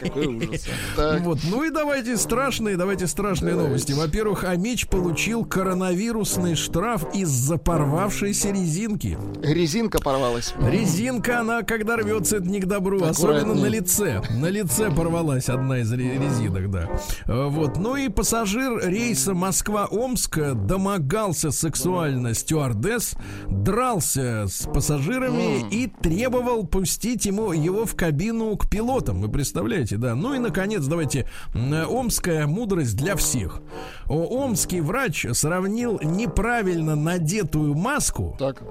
Какой 0.00 0.26
ужас. 0.26 0.66
Так. 0.96 1.22
Вот, 1.22 1.38
ну 1.50 1.64
и 1.64 1.70
давайте 1.70 2.16
страшные, 2.16 2.76
давайте 2.76 3.06
страшные 3.06 3.54
новости. 3.54 3.92
Во-первых, 3.92 4.44
Амич 4.44 4.86
получил 4.86 5.44
коронавирусный 5.44 6.54
штраф 6.54 7.06
из-за 7.14 7.56
порвавшейся 7.58 8.50
резинки. 8.50 9.18
Резинка 9.42 9.98
порвалась. 10.00 10.54
Резинка, 10.60 11.40
она 11.40 11.62
когда 11.62 11.96
рвется, 11.96 12.36
это 12.36 12.46
не 12.48 12.60
к 12.60 12.66
добру, 12.66 13.02
особенно 13.02 13.54
на 13.54 13.66
лице. 13.66 14.22
На 14.30 14.46
лице 14.46 14.90
порвалась 14.90 15.48
одна 15.48 15.78
из 15.80 15.92
ре- 15.92 16.18
резинок, 16.18 16.70
да. 16.70 16.88
Э, 17.26 17.46
Вот. 17.48 17.76
Ну 17.78 17.96
и 17.96 18.08
пассажир 18.14 18.78
рейса 18.88 19.34
Москва-Омск 19.34 20.38
домогался 20.54 21.50
сексуально 21.50 22.34
стюардесс, 22.34 23.14
дрался 23.48 24.46
с 24.46 24.68
пассажирами 24.72 25.68
и 25.70 25.88
требовал 25.88 26.66
пустить 26.66 27.26
ему 27.26 27.52
его 27.52 27.84
в 27.84 27.96
кабину 27.96 28.56
к 28.56 28.70
пилотам. 28.70 29.20
Вы 29.20 29.28
представляете, 29.28 29.96
да? 29.96 30.14
Ну 30.14 30.34
и, 30.34 30.38
наконец, 30.38 30.84
давайте, 30.84 31.28
омская 31.54 32.46
мудрость 32.46 32.96
для 32.96 33.16
всех. 33.16 33.60
Омский 34.08 34.80
врач 34.80 35.26
сравнил 35.32 35.98
неправильно 36.02 36.94
надетую 36.94 37.74
маску 37.74 38.36
Так. 38.38 38.62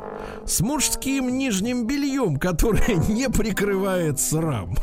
с 0.46 0.62
мужским 0.62 1.38
нижним 1.38 1.86
бельем, 1.86 2.38
которое 2.38 2.96
не 3.10 3.30
прикрывает 3.30 4.20
срам. 4.20 4.76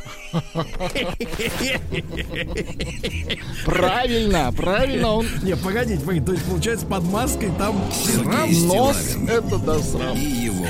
Правильно, 3.65 4.50
правильно 4.53 5.15
он 5.15 5.27
Не, 5.43 5.57
погодите, 5.57 6.01
погодите, 6.01 6.27
то 6.27 6.33
есть 6.33 6.45
получается 6.45 6.87
под 6.87 7.05
маской 7.05 7.51
там 7.59 7.77
срам? 7.93 8.49
Сергей 8.49 8.67
нос 8.67 9.17
это 9.29 9.59
да 9.59 9.79
срам. 9.79 10.17
и 10.17 10.21
его 10.21 10.67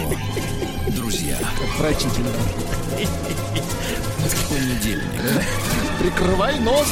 друзья. 0.96 1.36
Отвратительно. 1.74 2.28
Понедельник. 4.48 5.44
Прикрывай 6.00 6.58
нос. 6.60 6.88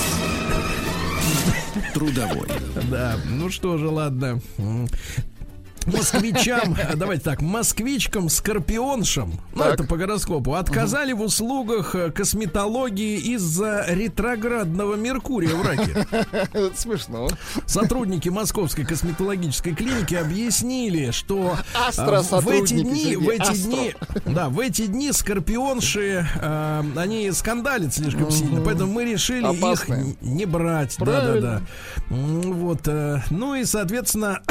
Трудовой. 1.94 2.48
Да, 2.90 3.16
ну 3.26 3.50
что 3.50 3.78
же, 3.78 3.88
ладно. 3.88 4.40
Москвичам, 5.86 6.76
давайте 6.96 7.24
так, 7.24 7.42
москвичкам, 7.42 8.28
скорпионшам, 8.28 9.40
ну 9.54 9.64
это 9.64 9.84
по 9.84 9.96
гороскопу, 9.96 10.54
отказали 10.54 11.12
в 11.12 11.20
услугах 11.22 11.94
э, 11.94 12.10
косметологии 12.10 13.18
из-за 13.34 13.84
ретроградного 13.88 14.96
Меркурия 14.96 15.54
в 15.54 15.62
раке. 15.62 16.06
Смешно. 16.76 17.28
Сотрудники 17.66 18.28
Московской 18.28 18.84
косметологической 18.84 19.74
клиники 19.74 20.14
объяснили, 20.14 21.10
что 21.10 21.56
а, 21.74 22.40
в 22.40 22.48
эти 22.48 22.74
дни, 22.74 23.16
в 23.16 23.28
эти 23.28 23.56
дни, 23.56 23.94
да, 24.24 24.48
в 24.48 24.60
эти 24.60 24.86
дни 24.86 25.12
скорпионши, 25.12 26.26
а, 26.40 26.84
они 26.96 27.30
скандалят 27.32 27.94
слишком 27.94 28.30
сильно, 28.30 28.60
поэтому 28.60 28.92
мы 28.92 29.04
решили 29.04 29.46
их 29.54 29.88
не 30.20 30.46
брать. 30.46 30.96
Да, 30.98 31.20
да, 31.20 31.40
да. 31.40 31.62
Вот, 32.08 32.86
э, 32.86 33.22
ну 33.30 33.54
и, 33.54 33.64
соответственно, 33.64 34.42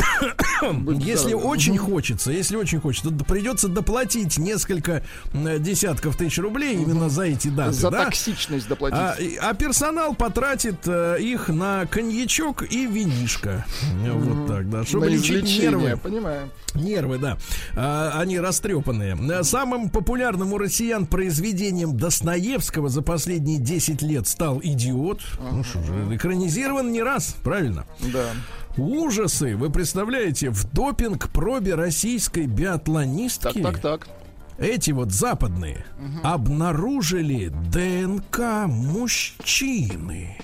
если 1.00 1.17
здоровы. 1.22 1.46
очень 1.46 1.78
хочется, 1.78 2.32
если 2.32 2.56
очень 2.56 2.80
хочется, 2.80 3.10
то 3.10 3.26
придется 3.26 3.68
доплатить 3.68 4.38
несколько 4.38 5.04
десятков 5.34 6.16
тысяч 6.18 6.38
рублей 6.40 6.76
именно 6.76 7.10
за 7.10 7.24
эти 7.24 7.50
даты. 7.50 7.74
За 7.74 7.90
да? 7.90 8.06
токсичность 8.06 8.68
доплатить. 8.68 8.98
А, 9.00 9.16
а 9.42 9.54
персонал 9.54 10.16
потратит 10.16 10.88
э, 10.88 11.18
их 11.20 11.50
на 11.50 11.86
коньячок 11.86 12.64
и 12.64 12.86
винишко. 12.86 13.66
Вот 14.06 14.48
так, 14.48 14.70
да. 14.70 14.84
Чтобы 14.84 15.10
лечить 15.10 15.44
нервы. 15.60 15.98
Понимаю. 15.98 16.50
Нервы, 16.74 17.18
да. 17.18 17.38
А, 17.76 18.20
они 18.20 18.40
растрепанные. 18.40 19.18
Э, 19.32 19.44
Самым 19.44 19.90
популярным 19.90 20.54
у 20.54 20.58
россиян 20.58 21.06
произведением 21.06 21.98
Достоевского 21.98 22.90
за 22.90 23.02
последние 23.02 23.60
10 23.60 24.02
лет 24.02 24.28
стал 24.28 24.60
«Идиот». 24.62 25.22
Ну 25.52 25.64
что 25.64 25.82
же, 25.84 26.16
экранизирован 26.16 26.92
не 26.92 27.02
раз, 27.02 27.36
правильно? 27.44 27.86
Да. 28.14 28.26
Ужасы, 28.78 29.56
вы 29.56 29.70
представляете, 29.72 30.50
в 30.50 30.72
допинг-пробе 30.72 31.74
российской 31.76 32.46
биатлонистки 32.46 33.62
Так, 33.62 33.80
так, 33.80 34.06
так. 34.06 34.08
эти 34.60 34.92
вот 34.92 35.12
западные 35.12 35.86
обнаружили 36.24 37.48
ДНК 37.72 38.68
мужчины. 38.68 40.38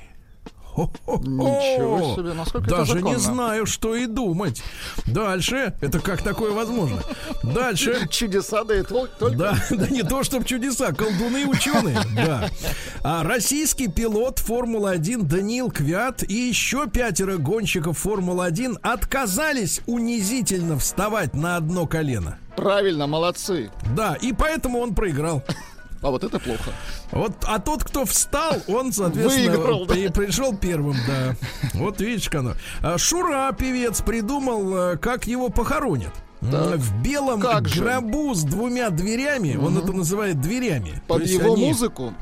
Ничего 0.76 2.16
себе, 2.16 2.34
насколько 2.34 2.70
Даже 2.70 3.02
не 3.02 3.18
знаю, 3.18 3.66
что 3.66 3.96
и 3.96 4.06
думать. 4.06 4.64
Дальше, 5.06 5.74
это 5.82 6.00
как 6.00 6.22
такое 6.22 6.52
возможно? 6.52 7.02
Дальше. 7.44 8.08
Чудеса, 8.10 8.64
да 8.64 8.76
и 8.76 8.82
тол- 8.82 9.10
только. 9.20 9.38
Да, 9.38 9.56
да 9.70 9.88
не 9.88 10.04
то, 10.04 10.24
чтобы 10.24 10.46
чудеса, 10.46 10.92
колдуны 10.92 11.44
и 11.44 11.46
ученые, 11.46 12.00
да. 12.16 12.50
А 13.04 13.24
российский 13.24 13.88
пилот 13.88 14.40
Формулы-1 14.40 15.24
Даниил 15.24 15.72
Квят 15.72 16.24
и 16.24 16.34
еще 16.34 16.88
пятеро 16.88 17.38
гонщиков 17.38 17.98
Формулы-1 18.00 18.80
отказались 18.82 19.82
унизительно 19.86 20.78
вставать 20.80 21.34
на 21.36 21.58
одно 21.58 21.86
колено. 21.86 22.38
Правильно, 22.56 23.08
молодцы. 23.08 23.72
Да, 23.96 24.16
и 24.16 24.32
поэтому 24.32 24.80
он 24.80 24.94
проиграл. 24.94 25.44
А 26.04 26.10
вот 26.12 26.24
это 26.24 26.38
плохо. 26.40 26.72
Вот, 27.12 27.32
а 27.44 27.60
тот, 27.60 27.84
кто 27.84 28.06
встал, 28.06 28.58
он, 28.68 28.92
соответственно, 28.92 29.52
Выиграл, 29.58 29.86
да. 29.86 29.94
при- 29.94 30.08
пришел 30.10 30.56
первым, 30.56 30.96
да. 31.08 31.36
Вот 31.74 32.02
видишь, 32.02 32.30
как 32.30 32.42
оно. 32.42 32.54
А 32.82 32.98
Шура, 32.98 33.52
певец, 33.58 34.02
придумал, 34.02 34.76
э, 34.94 34.98
как 34.98 35.26
его 35.28 35.50
похоронят. 35.50 36.14
Так. 36.42 36.76
В 36.78 37.02
белом 37.02 37.40
Как 37.40 37.70
же? 37.70 37.82
гробу 37.82 38.36
с 38.36 38.44
двумя 38.44 38.90
дверями, 38.90 39.56
он 39.56 39.78
это 39.78 39.94
называет 39.94 40.42
дверями. 40.42 41.02
Под 41.08 41.26
его 41.26 41.54
они- 41.54 41.68
музыку. 41.68 42.14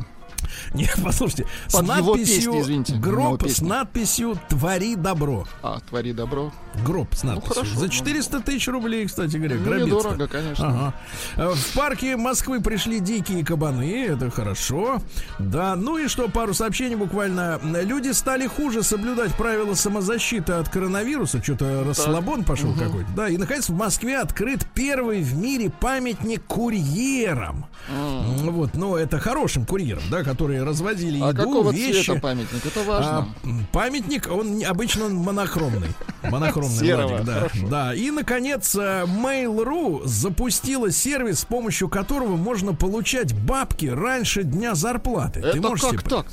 Нет, 0.73 0.95
послушайте, 1.03 1.45
с 1.67 1.73
Под 1.73 1.87
надписью 1.87 2.51
песни, 2.53 2.61
извините, 2.61 2.93
его 2.93 3.01
гроб 3.01 3.43
с 3.47 3.61
надписью 3.61 4.39
«Твори 4.49 4.95
добро». 4.95 5.45
А, 5.63 5.79
твори 5.81 6.13
добро. 6.13 6.51
Гроб 6.85 7.13
с 7.13 7.23
надписью. 7.23 7.53
хорошо, 7.53 7.75
За 7.75 7.85
ну. 7.85 7.91
400 7.91 8.39
тысяч 8.41 8.67
рублей, 8.67 9.05
кстати 9.05 9.35
говоря, 9.37 9.55
Ну, 9.57 9.63
гробец. 9.65 9.85
недорого, 9.87 10.27
конечно. 10.27 10.67
Ага. 10.67 10.93
Э, 11.35 11.53
В 11.53 11.73
парке 11.75 12.15
Москвы 12.17 12.61
пришли 12.61 12.99
дикие 12.99 13.43
кабаны, 13.45 14.05
это 14.05 14.29
хорошо. 14.31 15.01
Да, 15.39 15.75
ну 15.75 15.97
и 15.97 16.07
что, 16.07 16.29
пару 16.29 16.53
сообщений 16.53 16.95
буквально. 16.95 17.59
Люди 17.63 18.11
стали 18.11 18.47
хуже 18.47 18.83
соблюдать 18.83 19.33
правила 19.35 19.73
самозащиты 19.73 20.53
от 20.53 20.69
коронавируса. 20.69 21.43
Что-то 21.43 21.83
расслабон 21.85 22.43
пошел 22.43 22.73
какой-то. 22.73 23.09
Да, 23.15 23.27
и 23.27 23.37
наконец 23.37 23.67
в 23.69 23.75
Москве 23.75 24.17
открыт 24.19 24.65
первый 24.73 25.21
в 25.21 25.35
мире 25.35 25.69
памятник 25.69 26.43
курьерам. 26.45 27.65
М, 27.89 28.51
Вот, 28.51 28.73
но 28.75 28.97
это 28.97 29.19
хорошим 29.19 29.65
курьерам, 29.65 30.03
да, 30.09 30.23
которые 30.23 30.63
развозили 30.63 31.19
А 31.21 31.29
еду, 31.29 31.43
какого 31.43 31.71
вещи. 31.71 32.03
цвета 32.05 32.19
памятник? 32.21 32.65
Это 32.65 32.81
А, 32.81 32.83
важно. 32.83 33.27
м, 33.43 33.65
памятник, 33.71 34.27
он 34.31 34.61
обычно 34.65 35.05
он 35.05 35.15
монохромный. 35.15 35.89
Монохромный 36.23 36.77
Серого, 36.77 37.07
Владик, 37.07 37.25
да. 37.25 37.33
хорошо. 37.33 37.67
Да. 37.69 37.93
И, 37.93 38.11
наконец, 38.11 38.75
э, 38.75 39.05
Mail.ru 39.05 40.01
запустила 40.05 40.91
сервис, 40.91 41.39
с 41.39 41.45
помощью 41.45 41.89
которого 41.89 42.35
можно 42.37 42.73
получать 42.73 43.33
бабки 43.33 43.87
раньше 43.87 44.43
дня 44.43 44.75
зарплаты. 44.75 45.41
Ты 45.41 45.47
это 45.47 45.61
можешь 45.61 45.81
как 45.81 45.91
себе- 46.01 46.09
так? 46.09 46.25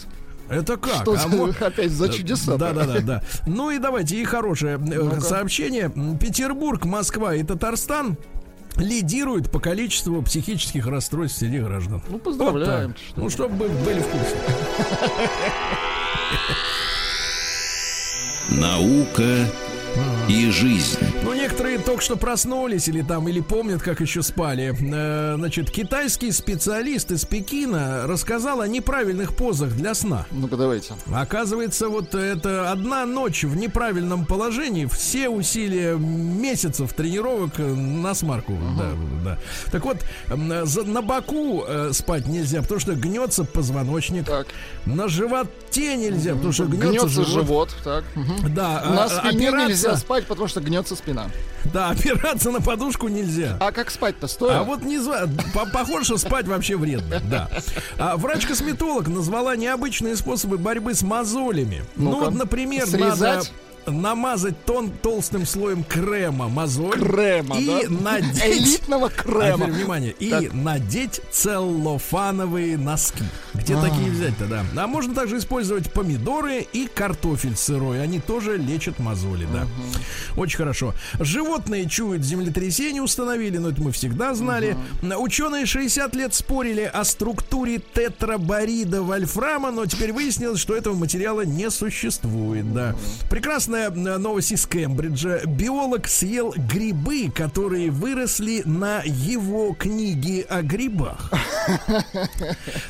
Это 0.51 0.77
как? 0.79 1.03
Что 1.03 1.15
А 1.23 1.29
мо- 1.29 1.55
опять 1.61 1.91
за 1.91 2.09
чудеса? 2.09 2.57
Да, 2.57 2.73
да, 2.73 2.85
да, 2.87 3.01
да. 3.01 3.23
Ну 3.47 3.71
и 3.71 3.79
давайте 3.79 4.17
и 4.17 4.25
хорошее 4.25 4.77
э, 4.77 4.79
Ну-ка. 4.79 5.21
сообщение. 5.21 5.91
Петербург, 6.19 6.85
Москва 6.87 7.35
и 7.35 7.43
Татарстан 7.43 8.17
лидируют 8.81 9.51
по 9.51 9.61
количеству 9.61 10.23
психических 10.23 10.87
расстройств 10.87 11.39
среди 11.39 11.59
граждан. 11.59 12.03
Ну, 12.09 12.19
поздравляем. 12.19 12.89
Вот. 12.89 12.99
Что 12.99 13.15
Ну, 13.17 13.25
вы. 13.25 13.31
чтобы 13.31 13.69
были 13.69 14.01
в 14.01 14.07
курсе. 14.09 14.37
Наука 18.51 19.47
и 20.29 20.51
жизнь. 20.51 20.99
Ну, 21.23 21.33
некоторые 21.33 21.79
только 21.79 22.03
что 22.03 22.17
проснулись 22.17 22.87
или 22.89 23.01
там, 23.03 23.29
или 23.29 23.41
помнят, 23.41 23.81
как 23.83 24.01
еще 24.01 24.23
спали. 24.23 24.75
Э, 24.79 25.37
значит, 25.37 25.71
китайский 25.71 26.33
специалист 26.33 27.11
из 27.11 27.25
Пекина 27.25 28.07
рассказал 28.07 28.61
о 28.61 28.69
неправильных 28.69 29.35
позах 29.35 29.71
для 29.73 29.95
сна. 29.95 30.27
Ну-ка, 30.31 30.57
давайте. 30.57 30.95
Оказывается, 31.13 31.89
вот 31.89 32.15
это 32.15 32.71
одна 32.71 33.07
ночь 33.07 33.45
в 33.45 33.57
неправильном 33.57 34.27
положении, 34.27 34.85
все 34.87 35.31
усилия 35.31 35.95
месяцев 35.97 36.93
тренировок 36.93 37.53
на 37.59 38.15
смарку. 38.15 38.57
Да, 38.79 38.91
да. 39.25 39.39
Так 39.73 39.85
вот, 39.87 39.97
на 40.29 41.01
боку 41.03 41.65
э, 41.67 41.91
спать 41.95 42.27
нельзя, 42.27 42.61
потому 42.61 42.81
что 42.81 42.95
гнется 42.95 43.45
позвоночник. 43.45 44.27
Так. 44.27 44.47
На 44.85 45.09
животе 45.09 45.97
нельзя, 45.97 46.35
потому 46.35 46.53
что 46.53 46.67
гнется, 46.67 46.89
Гнется 46.89 47.09
живот. 47.25 47.31
живот. 47.31 47.77
Так. 47.83 48.05
мгм. 48.15 48.55
Да, 48.55 48.83
На 48.85 49.05
а- 49.05 49.09
спине 49.09 49.49
опираться- 49.49 49.69
нельзя 49.69 49.78
спать, 49.97 50.27
потому 50.27 50.49
что 50.49 50.61
гнется 50.61 50.97
спина. 50.97 51.27
Да, 51.73 51.91
опираться 51.91 52.51
на 52.51 52.61
подушку 52.61 53.09
нельзя. 53.09 53.57
А 53.61 53.73
как 53.73 53.91
спать-то 53.91 54.27
стоя? 54.29 54.61
А 54.61 54.63
вот 54.65 54.83
не 54.83 54.97
зва- 54.99 55.29
по- 55.53 55.67
похоже, 55.67 56.05
что 56.05 56.19
спать 56.19 56.47
вообще 56.47 56.77
вредно. 56.77 57.21
Да. 57.31 57.49
А 57.99 58.17
врач-косметолог 58.17 59.09
назвала 59.09 59.57
необычные 59.57 60.17
способы 60.17 60.59
борьбы 60.59 60.95
с 60.95 61.03
мозолями. 61.03 61.83
Ну 61.97 62.11
Ну-ка. 62.13 62.25
вот, 62.27 62.35
например, 62.35 62.87
Срезать? 62.87 63.21
надо 63.21 63.43
намазать 63.87 64.65
тон 64.65 64.91
толстым 64.91 65.47
слоем 65.47 65.85
крема 65.85 66.49
мозоль 66.49 66.93
Крема, 66.99 67.57
и 67.59 67.67
да? 67.67 67.81
надеть 67.89 68.45
Элитного 68.45 69.07
а 69.07 69.11
крема. 69.11 69.57
теперь 69.67 69.71
внимание 69.73 70.13
и 70.19 70.31
Так. 70.31 70.53
надеть 70.53 71.21
целлофановые 71.31 72.77
носки. 72.77 73.25
Где 73.55 73.75
А. 73.77 73.83
такие 73.83 74.11
взять-то, 74.11 74.47
да? 74.47 74.65
А 74.77 74.87
можно 74.87 75.15
также 75.15 75.39
использовать 75.39 75.93
помидоры 75.93 76.67
и 76.73 76.87
картофель 76.93 77.57
сырой. 77.57 78.03
Они 78.03 78.21
тоже 78.21 78.57
лечат 78.57 78.99
мозоли, 78.99 79.47
да. 79.53 79.67
Очень 80.37 80.59
хорошо. 80.59 80.95
Животные 81.21 81.89
чуют 81.89 82.23
землетрясение, 82.25 83.03
установили, 83.03 83.59
но 83.59 83.71
это 83.71 83.81
мы 83.83 83.93
всегда 83.93 84.35
знали. 84.35 84.77
Ученые 85.19 85.67
60 85.67 86.15
лет 86.15 86.35
спорили 86.35 86.83
о 86.83 87.05
структуре 87.05 87.79
тетраборида 87.79 89.03
вольфрама, 89.03 89.71
но 89.71 89.87
теперь 89.87 90.13
выяснилось, 90.13 90.61
что 90.61 90.75
этого 90.77 90.95
материала 90.95 91.43
не 91.43 91.71
существует, 91.71 92.73
да. 92.73 92.95
Прекрасная 93.31 93.78
э, 93.87 94.19
новость 94.19 94.53
из 94.53 94.67
Кембриджа. 94.67 95.41
Биолог 95.47 96.09
съел 96.09 96.53
грибы, 96.57 97.31
которые 97.35 97.91
выросли 97.91 98.63
на 98.65 99.03
его 99.05 99.73
книге 99.75 100.43
о 100.49 100.63
грибах. 100.63 101.31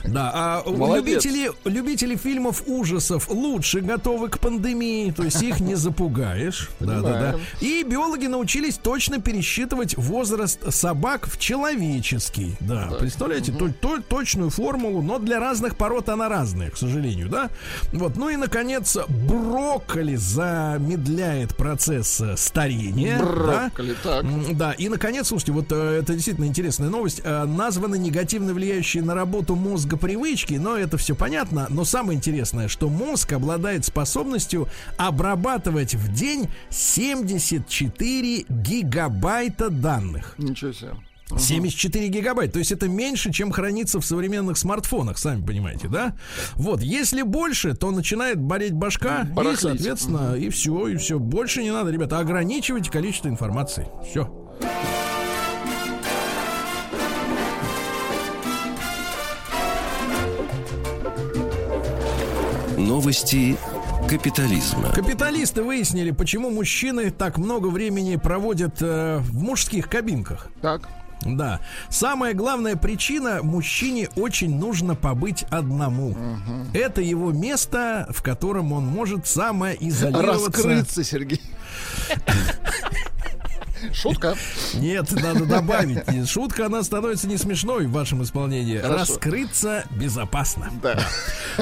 Да, 0.04 0.30
а 0.34 0.62
Молодец. 0.70 1.24
любители, 1.24 1.50
любители 1.64 2.16
фильмов 2.16 2.62
ужасов 2.66 3.28
лучше 3.28 3.80
готовы 3.80 4.28
к 4.28 4.38
пандемии, 4.38 5.10
то 5.10 5.22
есть 5.24 5.42
их 5.42 5.60
не 5.60 5.74
запугаешь. 5.74 6.70
Да, 6.80 7.00
да, 7.02 7.32
да. 7.32 7.34
И 7.60 7.82
биологи 7.82 8.26
научились 8.26 8.78
точно 8.78 9.20
пересчитывать 9.20 9.96
возраст 9.98 10.72
собак 10.72 11.26
в 11.28 11.38
человеческий. 11.38 12.56
Да, 12.60 12.88
представляете, 12.98 13.52
то- 13.52 13.68
то- 13.68 14.00
точную 14.00 14.48
формулу, 14.50 15.02
но 15.02 15.18
для 15.18 15.38
разных 15.38 15.76
пород 15.76 16.08
она 16.08 16.28
разная, 16.28 16.70
к 16.70 16.76
сожалению, 16.78 17.28
да. 17.28 17.50
Вот, 17.92 18.16
ну 18.16 18.28
и 18.30 18.36
наконец 18.36 18.96
брокколи 19.08 20.16
замедляет 20.74 21.54
процесс 21.56 22.20
э, 22.20 22.36
старения. 22.36 23.18
да. 23.18 23.24
Брокколи, 23.24 23.94
так. 24.02 24.24
М, 24.24 24.56
Да, 24.56 24.72
и 24.72 24.88
наконец, 24.88 25.28
слушайте, 25.28 25.52
вот 25.52 25.66
э, 25.70 26.00
это 26.02 26.14
действительно 26.14 26.44
интересная 26.44 26.90
новость. 26.90 27.20
Э, 27.24 27.44
названы 27.44 27.96
негативно 27.98 28.52
влияющие 28.52 29.02
на 29.02 29.14
работу 29.14 29.54
мозга 29.54 29.96
привычки, 29.96 30.54
но 30.54 30.76
это 30.76 30.96
все 30.98 31.14
понятно. 31.14 31.66
Но 31.70 31.84
самое 31.84 32.16
интересное, 32.16 32.68
что 32.68 32.88
мозг 32.88 33.32
обладает 33.32 33.84
способностью 33.84 34.68
обрабатывать 34.96 35.94
в 35.94 36.12
день 36.12 36.48
74 36.70 38.44
гигабайта 38.48 39.70
данных. 39.70 40.34
Ничего 40.38 40.72
себе. 40.72 40.90
74 41.36 42.08
гигабайта, 42.08 42.54
то 42.54 42.58
есть 42.58 42.72
это 42.72 42.88
меньше, 42.88 43.32
чем 43.32 43.50
хранится 43.52 44.00
в 44.00 44.04
современных 44.04 44.56
смартфонах, 44.56 45.18
сами 45.18 45.44
понимаете, 45.44 45.88
да? 45.88 46.14
Вот, 46.54 46.80
если 46.82 47.22
больше, 47.22 47.74
то 47.74 47.90
начинает 47.90 48.40
болеть 48.40 48.72
башка, 48.72 49.26
Барахлить. 49.34 49.58
и, 49.58 49.62
соответственно, 49.62 50.34
и 50.34 50.48
все, 50.48 50.88
и 50.88 50.96
все. 50.96 51.18
Больше 51.18 51.62
не 51.62 51.70
надо, 51.70 51.90
ребята, 51.90 52.18
ограничивайте 52.18 52.90
количество 52.90 53.28
информации. 53.28 53.86
Все. 54.08 54.32
Новости 62.76 63.56
капитализма. 64.08 64.90
Капиталисты 64.92 65.62
выяснили, 65.62 66.10
почему 66.10 66.50
мужчины 66.50 67.10
так 67.10 67.36
много 67.38 67.66
времени 67.68 68.16
проводят 68.16 68.80
э, 68.80 69.18
в 69.18 69.34
мужских 69.42 69.88
кабинках. 69.90 70.48
Так. 70.62 70.88
Да. 71.22 71.60
Самая 71.90 72.34
главная 72.34 72.76
причина 72.76 73.40
мужчине 73.42 74.08
очень 74.16 74.56
нужно 74.56 74.94
побыть 74.94 75.44
одному. 75.50 76.16
Это 76.74 77.00
его 77.00 77.32
место, 77.32 78.06
в 78.10 78.22
котором 78.22 78.72
он 78.72 78.86
может 78.86 79.26
самоизолироваться. 79.26 80.46
Раскрыться, 80.46 81.04
Сергей. 81.04 81.42
Шутка. 83.92 84.34
Нет, 84.74 85.10
надо 85.12 85.44
добавить. 85.46 86.28
Шутка, 86.28 86.66
она 86.66 86.82
становится 86.82 87.26
не 87.28 87.36
смешной 87.36 87.86
в 87.86 87.92
вашем 87.92 88.22
исполнении. 88.22 88.78
Хорошо. 88.78 89.14
Раскрыться 89.14 89.84
безопасно. 89.90 90.70
Да. 90.82 90.98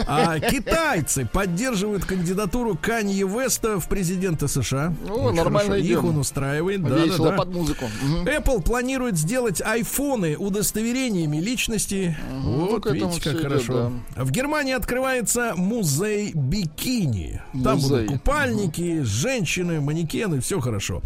А 0.06 0.38
китайцы 0.40 1.26
поддерживают 1.26 2.04
кандидатуру 2.04 2.76
Канье 2.80 3.26
Веста 3.26 3.80
в 3.80 3.88
президенты 3.88 4.48
США. 4.48 4.94
Ну, 5.06 5.14
Очень 5.14 5.36
нормально 5.36 5.70
хорошо. 5.72 5.86
идем. 5.86 5.98
Их 5.98 6.04
он 6.04 6.18
устраивает. 6.18 6.82
Да, 6.82 6.96
Весело 6.96 7.24
да, 7.26 7.30
да. 7.30 7.36
под 7.38 7.48
музыку. 7.54 7.84
Apple 8.24 8.62
планирует 8.62 9.16
сделать 9.16 9.60
айфоны 9.62 10.36
удостоверениями 10.36 11.38
личности. 11.38 12.16
ну, 12.30 12.68
Вот 12.70 12.86
видите, 12.90 13.20
как 13.22 13.32
идет, 13.34 13.42
хорошо. 13.42 13.92
В 14.16 14.30
Германии 14.30 14.74
открывается 14.74 15.54
музей 15.56 16.32
бикини. 16.34 17.40
Там 17.64 17.76
Музей. 17.76 17.88
будут 18.06 18.06
купальники, 18.08 19.02
женщины, 19.02 19.80
манекены, 19.80 20.40
все 20.40 20.60
хорошо. 20.60 21.02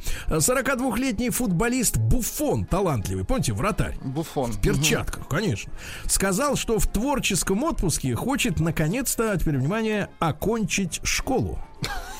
42-летний 1.00 1.30
футболист 1.30 1.96
Буфон, 1.96 2.64
талантливый, 2.64 3.24
помните, 3.24 3.52
вратарь. 3.52 3.96
Буфон. 4.04 4.52
В 4.52 4.60
перчатках, 4.60 5.26
конечно. 5.28 5.72
Сказал, 6.06 6.56
что 6.56 6.78
в 6.78 6.86
творческом 6.86 7.62
отпуске 7.64 8.14
хочет 8.14 8.60
наконец-то, 8.60 9.36
теперь 9.38 9.56
внимание, 9.56 10.08
окончить 10.18 11.00
школу. 11.02 11.58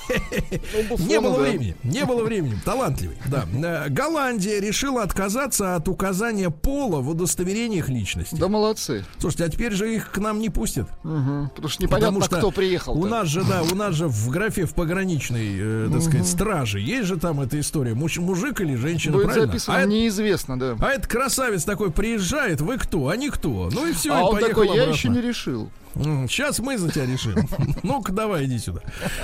Ну, 0.09 0.99
Не 0.99 1.21
было 1.21 1.39
времени, 1.39 1.77
не 1.85 2.05
было 2.05 2.25
времени. 2.25 2.59
Талантливый, 2.65 3.17
да. 3.27 3.47
Э, 3.55 3.89
Голландия 3.89 4.61
решила 4.61 5.03
отказаться 5.03 5.77
от 5.77 5.89
указания 5.89 6.51
пола 6.51 7.01
в 7.01 7.09
удостоверениях 7.11 7.89
личности. 7.89 8.35
Да 8.37 8.49
молодцы. 8.49 9.05
Слушайте, 9.19 9.45
а 9.45 9.49
теперь 9.49 9.73
же 9.73 9.95
их 9.95 10.11
к 10.11 10.19
нам 10.19 10.41
не 10.41 10.51
пустят. 10.51 10.89
Потому 11.03 11.69
что 11.69 11.83
непонятно, 11.83 12.21
кто 12.21 12.51
приехал. 12.51 12.97
У 12.99 13.07
нас 13.07 13.29
же, 13.29 13.43
да, 13.45 13.63
у 13.63 13.75
нас 13.75 13.95
же 13.95 14.09
в 14.09 14.29
графе 14.31 14.65
в 14.67 14.75
пограничной, 14.75 15.57
э, 15.59 15.89
так 15.93 16.03
сказать, 16.03 16.27
страже 16.27 16.81
есть 16.81 17.07
же 17.07 17.17
там 17.17 17.41
эта 17.41 17.59
история. 17.61 17.95
Муж- 17.95 18.19
мужик 18.19 18.61
или 18.61 18.75
женщина, 18.77 19.15
Будет 19.15 19.27
правильно? 19.27 19.47
записано 19.47 19.77
А, 19.77 19.85
неизвестно, 19.85 20.59
да. 20.59 20.77
а 20.81 20.89
этот 20.91 21.07
красавец 21.07 21.65
такой 21.65 21.91
приезжает, 21.91 22.61
вы 22.61 22.79
кто? 22.79 23.09
А 23.09 23.17
не 23.17 23.31
кто? 23.31 23.69
Ну 23.73 23.87
и 23.87 23.93
все, 23.93 24.15
А 24.15 24.21
и 24.21 24.23
он 24.23 24.33
поехал 24.33 24.63
такой, 24.63 24.77
я 24.77 24.85
еще 24.85 25.09
не 25.09 25.21
решил. 25.21 25.71
Сейчас 25.95 26.59
мы 26.61 26.79
за 26.79 26.91
тебя 26.91 27.07
решим. 27.07 27.35
Ну-ка, 27.83 28.13
давай, 28.13 28.47
иди 28.47 28.59
сюда. 28.59 28.81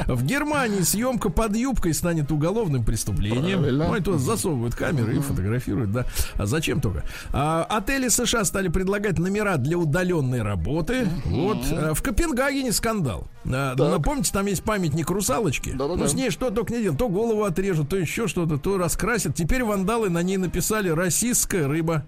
В 0.06 0.24
Германии 0.24 0.80
съемка 0.80 1.30
под 1.30 1.56
юбкой 1.56 1.94
станет 1.94 2.30
уголовным 2.32 2.84
преступлением. 2.84 3.60
Правильно. 3.60 3.88
Ну, 3.88 3.94
это 3.94 4.18
засовывают 4.18 4.74
камеры 4.74 5.16
и 5.16 5.20
фотографируют, 5.20 5.92
да. 5.92 6.06
А 6.34 6.46
зачем 6.46 6.80
только? 6.80 7.04
А, 7.32 7.64
отели 7.64 8.08
США 8.08 8.44
стали 8.44 8.68
предлагать 8.68 9.18
номера 9.18 9.56
для 9.56 9.78
удаленной 9.78 10.42
работы. 10.42 11.08
Вот. 11.24 11.58
А, 11.70 11.94
в 11.94 12.02
Копенгагене 12.02 12.72
скандал. 12.72 13.28
А, 13.44 13.74
ну, 13.76 14.00
помните, 14.00 14.32
там 14.32 14.46
есть 14.46 14.62
памятник 14.62 15.10
русалочки? 15.10 15.70
Да-да-да. 15.70 16.02
Ну, 16.02 16.08
с 16.08 16.14
ней 16.14 16.30
что 16.30 16.50
только 16.50 16.72
не 16.72 16.82
делают. 16.82 16.98
То 16.98 17.08
голову 17.08 17.44
отрежут, 17.44 17.88
то 17.88 17.96
еще 17.96 18.26
что-то, 18.26 18.58
то 18.58 18.78
раскрасят. 18.78 19.34
Теперь 19.34 19.62
вандалы 19.62 20.10
на 20.10 20.22
ней 20.22 20.36
написали 20.36 20.88
«Российская 20.88 21.66
рыба». 21.66 22.04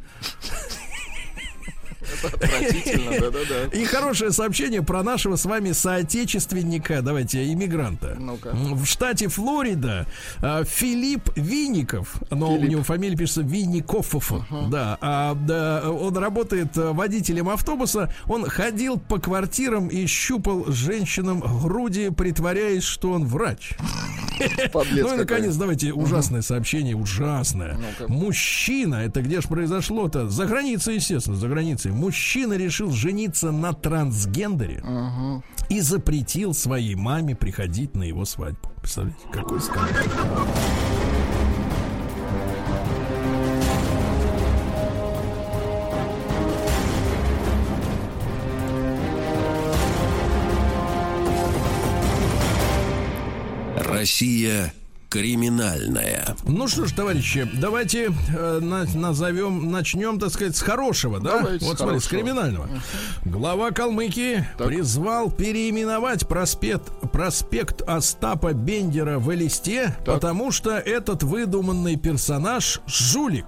Отвратительно, 2.22 3.10
да-да-да. 3.20 3.76
И 3.78 3.84
хорошее 3.84 4.32
сообщение 4.32 4.82
про 4.82 5.02
нашего 5.02 5.36
с 5.36 5.44
вами 5.44 5.72
соотечественника, 5.72 7.02
давайте, 7.02 7.50
иммигранта. 7.52 8.16
Ну-ка. 8.18 8.50
В 8.52 8.84
штате 8.84 9.28
Флорида 9.28 10.06
а, 10.40 10.64
Филипп 10.64 11.30
Винников, 11.36 12.16
но 12.30 12.52
у 12.52 12.56
Филипп. 12.56 12.70
него 12.70 12.82
фамилия 12.82 13.16
пишется 13.16 13.42
Винникоффов, 13.42 14.32
да, 14.70 14.98
а, 15.00 15.34
да, 15.34 15.90
он 15.90 16.16
работает 16.16 16.76
а, 16.76 16.92
водителем 16.92 17.48
автобуса, 17.48 18.12
он 18.26 18.44
ходил 18.44 18.98
по 18.98 19.18
квартирам 19.18 19.88
и 19.88 20.06
щупал 20.06 20.66
женщинам 20.66 21.42
груди, 21.62 22.10
притворяясь, 22.10 22.82
что 22.82 23.12
он 23.12 23.26
врач. 23.26 23.74
Подлец 24.72 25.06
Ну 25.06 25.14
и, 25.14 25.16
наконец, 25.18 25.56
давайте 25.56 25.92
ужасное 25.92 26.42
сообщение, 26.42 26.96
ужасное. 26.96 27.76
Ну-ка. 27.76 28.10
Мужчина, 28.12 28.96
это 28.96 29.22
где 29.22 29.40
же 29.40 29.48
произошло-то? 29.48 30.28
За 30.28 30.46
границей, 30.46 30.96
естественно, 30.96 31.36
за 31.36 31.48
границей. 31.48 31.92
Мужчина 31.98 32.52
решил 32.52 32.92
жениться 32.92 33.50
на 33.50 33.72
трансгендере 33.72 34.84
и 35.68 35.80
запретил 35.80 36.54
своей 36.54 36.94
маме 36.94 37.34
приходить 37.34 37.96
на 37.96 38.04
его 38.04 38.24
свадьбу. 38.24 38.70
Представляете, 38.80 39.26
какой 39.32 39.60
скандал. 39.60 39.88
Россия 53.76 54.72
криминальная. 55.08 56.36
Ну 56.44 56.68
что 56.68 56.86
ж, 56.86 56.92
товарищи, 56.92 57.48
давайте 57.54 58.12
э, 58.36 58.58
на- 58.60 58.84
назовем, 58.94 59.70
начнем, 59.70 60.18
так 60.18 60.30
сказать, 60.30 60.56
с 60.56 60.60
хорошего, 60.60 61.18
да? 61.20 61.38
Давайте 61.38 61.64
с 61.64 61.68
вот 61.68 61.78
смотри, 61.78 61.98
с 62.00 62.06
хорошего. 62.06 62.08
криминального. 62.22 62.68
Глава 63.24 63.70
Калмыкии 63.70 64.46
призвал 64.58 65.30
переименовать 65.30 66.28
проспект, 66.28 66.90
проспект 67.12 67.82
Остапа 67.82 68.52
Бендера 68.52 69.18
в 69.18 69.32
Элисте, 69.34 69.96
потому 70.04 70.50
что 70.52 70.72
этот 70.76 71.22
выдуманный 71.22 71.96
персонаж 71.96 72.80
жулик. 72.86 73.46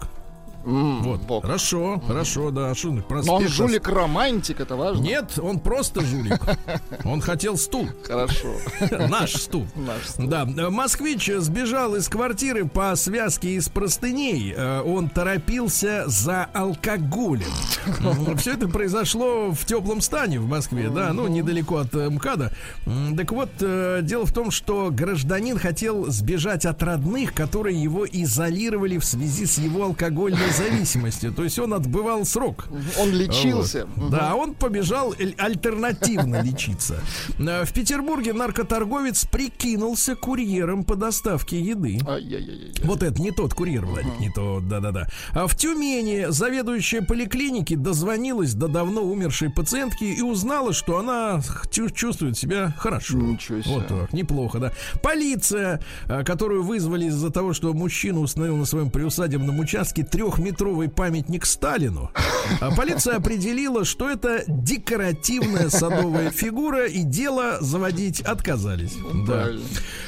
Вот, 0.65 1.21
бог. 1.23 1.43
хорошо, 1.45 2.03
хорошо, 2.07 2.51
да. 2.51 2.71
Проспект 2.71 3.27
Но 3.27 3.35
он 3.37 3.45
Ос- 3.45 3.51
жулик-романтик, 3.51 4.61
это 4.61 4.77
важно. 4.77 5.03
Нет, 5.03 5.39
он 5.39 5.59
просто 5.59 6.01
жулик. 6.03 6.41
Он 7.05 7.21
хотел 7.21 7.57
стул. 7.57 7.89
Хорошо. 8.05 8.49
Наш 9.09 9.35
стул. 9.35 9.67
Наш 9.75 10.07
стул. 10.09 10.27
Да, 10.29 10.45
москвич 10.71 11.31
сбежал 11.39 11.95
из 11.97 12.09
квартиры 12.09 12.67
по 12.67 12.95
связке 12.95 13.55
из 13.55 13.69
простыней. 13.69 14.53
Э, 14.57 14.81
Он 14.83 15.09
торопился 15.09 16.05
за 16.07 16.45
алкоголем. 16.45 17.51
Все 18.37 18.53
это 18.53 18.69
произошло 18.69 19.51
в 19.53 19.65
теплом 19.65 20.01
стане 20.01 20.41
в 20.41 20.47
Москве, 20.49 20.91
да, 20.91 21.13
ну, 21.13 21.27
недалеко 21.27 21.79
от 21.79 21.95
э, 21.95 22.09
МКАДа. 22.11 22.53
Так 23.17 23.33
вот, 23.33 23.51
э, 23.61 24.01
дело 24.03 24.27
в 24.27 24.33
том, 24.33 24.51
что 24.51 24.91
гражданин 24.91 25.59
хотел 25.59 26.11
сбежать 26.11 26.67
от 26.67 26.83
родных, 26.83 27.33
которые 27.35 27.81
его 27.81 28.07
изолировали 28.07 28.99
в 28.99 29.05
связи 29.05 29.47
с 29.47 29.59
его 29.59 29.85
алкогольной 29.85 30.50
зависимостью. 30.53 31.33
То 31.33 31.45
есть 31.45 31.59
он 31.59 31.75
отбывал 31.75 32.25
срок. 32.25 32.67
Он 32.99 33.11
лечился. 33.11 33.87
Вот. 33.97 34.11
Да, 34.11 34.35
он 34.35 34.55
побежал 34.55 35.15
альтернативно 35.39 36.43
лечиться. 36.43 37.01
Э, 37.39 37.65
В 37.65 37.73
Петербурге 37.73 38.33
наркоторговец 38.33 39.25
прикинулся 39.25 40.17
курьером 40.17 40.85
по 40.85 40.97
доставке 40.97 41.61
еды. 41.61 41.99
Вот 42.85 43.03
это 43.03 43.21
не 43.21 43.31
тот 43.31 43.55
курьер, 43.55 43.85
Владик, 43.85 44.19
не 44.21 44.31
то, 44.31 44.61
да-да-да. 44.61 45.09
А 45.33 45.47
в 45.47 45.57
Тюмени 45.57 46.27
заведующая 46.31 47.03
поликлиники 47.03 47.75
дозвонилась 47.75 48.55
до 48.55 48.69
давно 48.69 49.03
умершей 49.03 49.51
пациентки 49.51 50.05
и 50.05 50.23
узнала, 50.23 50.73
что 50.73 50.99
она 50.99 51.41
чу- 51.71 51.91
чувствует 51.91 52.37
себя 52.37 52.75
хорошо. 52.79 53.19
Ничего 53.19 53.63
себе. 53.63 53.75
Вот 53.75 53.87
так, 53.89 54.13
неплохо, 54.13 54.59
да. 54.59 54.73
Полиция, 55.03 55.81
а, 56.07 56.23
которую 56.25 56.63
вызвали 56.63 57.07
из-за 57.07 57.31
того, 57.31 57.53
что 57.53 57.73
мужчина 57.73 58.21
установил 58.21 58.57
на 58.57 58.65
своем 58.65 58.91
приусадебном 58.91 59.59
участке 59.59 60.03
трехметровый 60.41 60.89
памятник 60.89 61.45
Сталину. 61.47 62.11
А 62.61 62.71
Полиция 62.75 63.17
определила, 63.17 63.85
что 63.85 64.09
это 64.09 64.43
декоративная 64.49 65.69
садовая 65.69 66.31
фигура, 66.31 66.87
и 66.87 67.03
дело 67.03 67.59
заводить 67.61 68.21
отказались. 68.21 68.95
Да. 69.27 69.49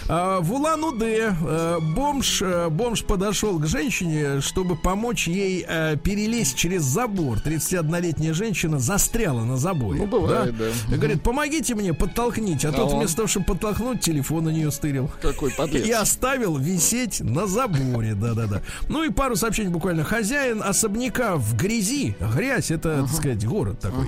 А, 0.08 0.40
В 0.40 0.52
Улан-Удэ 0.52 1.34
э, 1.40 1.78
бомж, 1.94 2.42
э, 2.42 2.68
бомж 2.70 3.04
подошел 3.04 3.58
к 3.58 3.66
женщине, 3.66 4.40
чтобы 4.40 4.76
помочь 4.76 5.28
ей 5.28 5.64
э, 5.68 5.96
перелезть 6.02 6.56
через 6.56 6.82
забор. 6.82 7.38
31-летняя 7.38 8.32
женщина 8.32 8.78
застряла 8.78 9.44
на 9.44 9.56
заборе. 9.56 10.00
Ну, 10.00 10.06
бывает, 10.06 10.56
да. 10.56 10.66
И 10.94 10.98
говорит, 10.98 11.22
помогите 11.22 11.74
мне 11.74 11.94
подтолкните. 11.94 12.68
А, 12.68 12.70
А 12.70 12.74
тот 12.74 12.92
он? 12.92 12.98
вместо 12.98 13.16
того, 13.16 13.28
чтобы 13.28 13.46
подтолкнуть, 13.46 14.00
телефон 14.00 14.44
на 14.44 14.48
нее 14.50 14.70
стырил. 14.72 15.10
Какой 15.20 15.52
подлец. 15.52 15.86
И 15.86 15.92
оставил 15.92 16.56
висеть 16.56 17.20
на 17.20 17.46
заборе, 17.46 18.14
да-да-да. 18.14 18.62
Ну 18.88 19.04
и 19.04 19.10
пару 19.10 19.36
сообщений 19.36 19.70
буквально. 19.70 20.04
Хозяин 20.22 20.62
особняка 20.62 21.34
в 21.34 21.56
грязи, 21.56 22.14
грязь, 22.36 22.70
это, 22.70 23.00
так 23.00 23.08
сказать, 23.10 23.44
город 23.44 23.80
такой, 23.80 24.06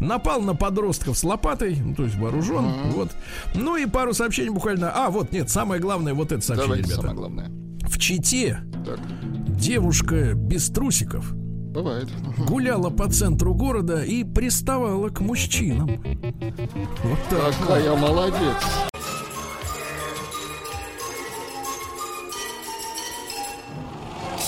напал 0.00 0.40
на 0.40 0.56
подростков 0.56 1.16
с 1.16 1.22
лопатой, 1.22 1.76
ну, 1.76 1.94
то 1.94 2.02
есть 2.02 2.16
вооружен, 2.16 2.64
вот. 2.90 3.12
Ну 3.54 3.76
и 3.76 3.86
пару 3.86 4.12
сообщений 4.12 4.50
буквально. 4.50 4.90
А, 4.92 5.10
вот, 5.10 5.30
нет, 5.30 5.50
самое 5.50 5.80
главное, 5.80 6.14
вот 6.14 6.32
это 6.32 6.42
сообщение, 6.42 6.82
Давайте 6.82 6.88
ребята. 6.88 7.00
самое 7.02 7.16
главное. 7.16 7.50
В 7.82 7.96
Чите 7.96 8.58
Так, 8.84 8.98
девушка 9.56 10.34
без 10.34 10.68
трусиков 10.68 11.32
бывает. 11.32 12.08
гуляла 12.48 12.90
по 12.90 13.08
центру 13.08 13.54
города 13.54 14.02
и 14.02 14.24
приставала 14.24 15.10
к 15.10 15.20
мужчинам. 15.20 16.02
Вот 17.04 17.18
так. 17.30 17.54
Какая 17.60 17.96
молодец. 17.96 18.56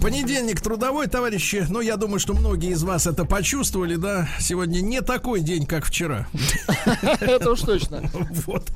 Понедельник 0.00 0.60
трудовой, 0.60 1.08
товарищи. 1.08 1.66
Ну, 1.68 1.80
я 1.80 1.96
думаю, 1.96 2.20
что 2.20 2.32
многие 2.32 2.70
из 2.70 2.84
вас 2.84 3.06
это 3.08 3.24
почувствовали, 3.24 3.96
да. 3.96 4.28
Сегодня 4.38 4.80
не 4.80 5.00
такой 5.00 5.40
день, 5.40 5.66
как 5.66 5.84
вчера. 5.84 6.28
Это 7.20 7.52
уж 7.52 7.60
точно. 7.60 8.02
Вот. 8.46 8.70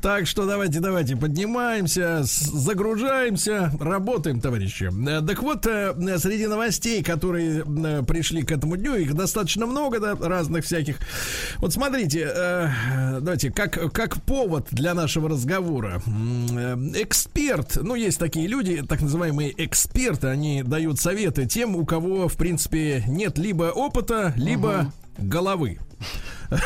Так 0.00 0.26
что 0.26 0.46
давайте, 0.46 0.80
давайте 0.80 1.16
поднимаемся, 1.16 2.20
загружаемся, 2.22 3.72
работаем, 3.80 4.40
товарищи. 4.40 4.90
Э, 5.08 5.26
так 5.26 5.42
вот, 5.42 5.66
э, 5.66 5.94
среди 6.18 6.46
новостей, 6.46 7.02
которые 7.02 7.64
э, 7.64 8.02
пришли 8.04 8.42
к 8.42 8.52
этому 8.52 8.76
дню, 8.76 8.94
их 8.94 9.14
достаточно 9.14 9.66
много, 9.66 9.98
да, 9.98 10.14
разных 10.14 10.64
всяких. 10.64 10.98
Вот 11.56 11.72
смотрите, 11.72 12.32
давайте, 13.20 13.50
как, 13.50 13.92
как 13.92 14.22
повод 14.22 14.68
для 14.70 14.94
нашего 14.94 15.28
разговора. 15.28 16.00
Эксперт, 16.94 17.76
ну, 17.82 17.94
есть 17.94 18.18
такие 18.18 18.46
люди, 18.46 18.82
так 18.88 19.00
называемые 19.00 19.52
эксперты, 19.64 20.28
они 20.28 20.62
дают 20.68 21.00
советы 21.00 21.46
тем, 21.46 21.76
у 21.76 21.84
кого, 21.84 22.28
в 22.28 22.36
принципе, 22.36 23.02
нет 23.06 23.38
либо 23.38 23.64
опыта, 23.64 24.32
либо 24.36 24.92
угу. 25.16 25.26
головы. 25.26 25.78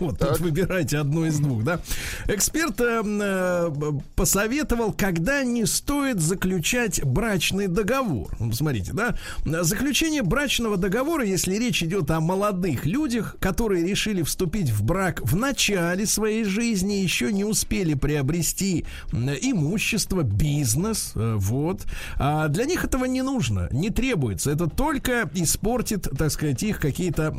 Вот, 0.00 0.18
тут 0.18 0.40
выбирайте 0.40 0.98
одно 0.98 1.26
из 1.26 1.38
двух, 1.38 1.64
да. 1.64 1.80
Эксперт 2.26 2.80
э, 2.80 3.02
э, 3.04 3.70
посоветовал, 4.16 4.92
когда 4.92 5.42
не 5.44 5.66
стоит 5.66 6.20
заключать 6.20 7.04
брачный 7.04 7.68
договор. 7.68 8.34
Ну, 8.38 8.52
смотрите, 8.52 8.92
да. 8.92 9.16
Заключение 9.44 10.22
брачного 10.22 10.76
договора, 10.76 11.24
если 11.24 11.56
речь 11.56 11.82
идет 11.82 12.10
о 12.10 12.20
молодых 12.20 12.86
людях, 12.86 13.36
которые 13.40 13.86
решили 13.86 14.22
вступить 14.22 14.70
в 14.70 14.82
брак 14.82 15.20
в 15.22 15.36
начале 15.36 16.06
своей 16.06 16.44
жизни, 16.44 16.94
еще 16.94 17.32
не 17.32 17.44
успели 17.44 17.94
приобрести 17.94 18.86
имущество, 19.12 20.22
бизнес, 20.22 21.12
э, 21.14 21.36
вот. 21.38 21.82
А 22.18 22.48
для 22.48 22.64
них 22.64 22.84
этого 22.84 23.04
не 23.04 23.22
нужно, 23.22 23.68
не 23.72 23.90
требуется. 23.90 24.50
Это 24.50 24.68
только 24.68 25.30
испортит, 25.34 26.08
так 26.16 26.30
сказать, 26.30 26.62
их 26.62 26.80
какие-то 26.80 27.34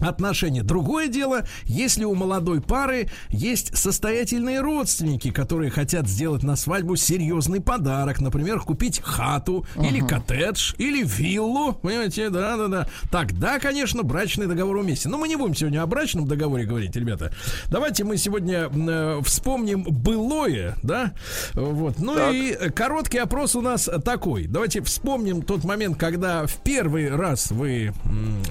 отношения. 0.00 0.62
Другое 0.62 1.08
дело, 1.08 1.44
если 1.64 2.04
у 2.04 2.14
молодой 2.14 2.60
пары 2.60 3.08
есть 3.28 3.76
состоятельные 3.76 4.60
родственники, 4.60 5.30
которые 5.30 5.70
хотят 5.70 6.08
сделать 6.08 6.42
на 6.42 6.56
свадьбу 6.56 6.96
серьезный 6.96 7.60
подарок, 7.60 8.20
например, 8.20 8.60
купить 8.60 9.00
хату 9.02 9.66
uh-huh. 9.74 9.88
или 9.88 10.00
коттедж 10.00 10.74
или 10.78 11.02
виллу, 11.04 11.74
понимаете, 11.74 12.30
да-да-да. 12.30 12.88
Тогда, 13.10 13.58
конечно, 13.58 14.02
брачный 14.02 14.46
договор 14.46 14.76
уместен. 14.76 15.10
Но 15.10 15.18
мы 15.18 15.28
не 15.28 15.36
будем 15.36 15.54
сегодня 15.54 15.82
о 15.82 15.86
брачном 15.86 16.26
договоре 16.26 16.64
говорить, 16.64 16.94
ребята. 16.96 17.32
Давайте 17.68 18.04
мы 18.04 18.16
сегодня 18.16 18.68
э, 18.72 19.20
вспомним 19.24 19.82
былое, 19.82 20.76
да, 20.82 21.12
вот. 21.54 21.98
Ну 21.98 22.14
так. 22.14 22.34
и 22.34 22.70
короткий 22.70 23.18
опрос 23.18 23.56
у 23.56 23.60
нас 23.60 23.88
такой. 24.04 24.46
Давайте 24.46 24.82
вспомним 24.82 25.42
тот 25.42 25.64
момент, 25.64 25.98
когда 25.98 26.46
в 26.46 26.56
первый 26.56 27.14
раз 27.14 27.50
вы, 27.50 27.92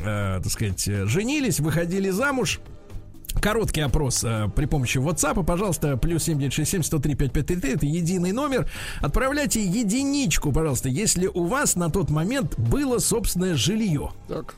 э, 0.06 0.40
так 0.44 0.52
сказать, 0.52 0.84
женились 0.86 1.39
женились, 1.40 1.60
выходили 1.60 2.10
замуж, 2.10 2.60
Короткий 3.42 3.82
опрос 3.82 4.24
э, 4.26 4.50
при 4.54 4.66
помощи 4.66 4.98
WhatsApp, 4.98 5.46
пожалуйста, 5.46 5.96
плюс 5.96 6.24
7967 6.24 6.84
103 6.84 7.16
5533, 7.16 7.74
это 7.74 7.86
единый 7.86 8.32
номер. 8.34 8.70
Отправляйте 9.02 9.64
единичку, 9.64 10.52
пожалуйста, 10.52 10.90
если 10.90 11.28
у 11.28 11.46
вас 11.46 11.78
на 11.78 11.90
тот 11.90 12.10
момент 12.10 12.60
было 12.60 12.98
собственное 12.98 13.56
жилье. 13.56 14.12
Так. 14.28 14.56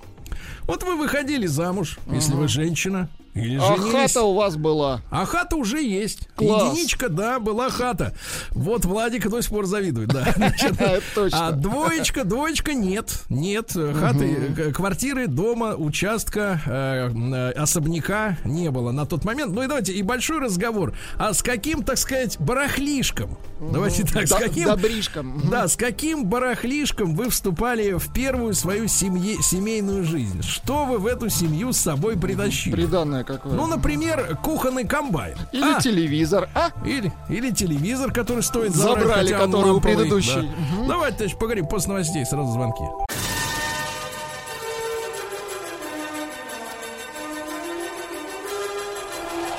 Вот 0.63 0.81
вы 0.83 0.95
выходили 0.95 1.45
замуж, 1.45 1.99
ага. 2.07 2.15
если 2.15 2.33
вы 2.33 2.47
женщина, 2.47 3.07
или 3.33 3.57
а 3.57 3.77
хата 3.77 4.23
у 4.23 4.33
вас 4.33 4.57
была. 4.57 5.01
А 5.09 5.25
хата 5.25 5.55
уже 5.55 5.81
есть. 5.81 6.27
Класс. 6.35 6.73
Единичка, 6.73 7.07
да, 7.07 7.39
была 7.39 7.69
хата. 7.69 8.13
Вот 8.51 8.83
Владик 8.83 9.29
до 9.29 9.41
сих 9.41 9.51
пор 9.51 9.65
завидует, 9.65 10.09
да. 10.09 10.35
А 11.31 11.51
двоечка, 11.51 12.25
двоечка 12.25 12.73
нет. 12.73 13.23
Нет. 13.29 13.71
Хаты, 13.71 14.53
э, 14.57 14.71
квартиры, 14.71 15.27
дома, 15.27 15.75
участка, 15.75 16.61
э, 16.65 17.09
э, 17.11 17.51
особняка 17.51 18.37
не 18.43 18.69
было 18.69 18.91
на 18.91 19.05
тот 19.05 19.23
момент. 19.23 19.53
Ну 19.53 19.63
и 19.63 19.67
давайте, 19.67 19.93
и 19.93 20.01
большой 20.01 20.39
разговор. 20.39 20.93
А 21.17 21.33
с 21.33 21.41
каким, 21.41 21.83
так 21.83 21.97
сказать, 21.97 22.37
барахлишком? 22.39 23.37
Давайте 23.59 24.03
так, 24.03 24.27
с 24.27 24.33
каким... 24.33 24.67
Добришком. 24.67 25.41
Да, 25.49 25.67
с 25.67 25.75
каким 25.75 26.25
барахлишком 26.25 27.15
вы 27.15 27.29
вступали 27.29 27.93
в 27.93 28.11
первую 28.13 28.53
свою 28.53 28.87
семейную 28.87 30.03
жизнь? 30.03 30.41
Что 30.41 30.85
вы 30.85 30.97
в 30.97 31.05
эту 31.05 31.29
семью 31.29 31.71
с 31.71 31.77
собой 31.77 32.17
притащили? 32.17 32.73
Приданное 32.73 33.20
знаю, 33.21 33.39
какое. 33.39 33.53
Ну, 33.53 33.67
например, 33.67 34.37
кухонный 34.43 34.85
комбайн. 34.85 35.37
Или 35.51 35.75
а? 35.75 35.81
телевизор. 35.81 36.49
А? 36.53 36.71
Или, 36.85 37.11
или 37.29 37.51
телевизор, 37.51 38.11
который 38.11 38.43
стоит 38.43 38.73
забрать, 38.73 39.03
Забрали, 39.03 39.31
который 39.31 39.71
у 39.71 39.81
предыдущей. 39.81 40.41
Да. 40.41 40.79
Угу. 40.79 40.87
Давайте, 40.87 41.17
товарищ, 41.17 41.35
поговорим 41.37 41.67
после 41.67 41.89
новостей, 41.89 42.25
сразу 42.25 42.51
звонки. 42.51 42.83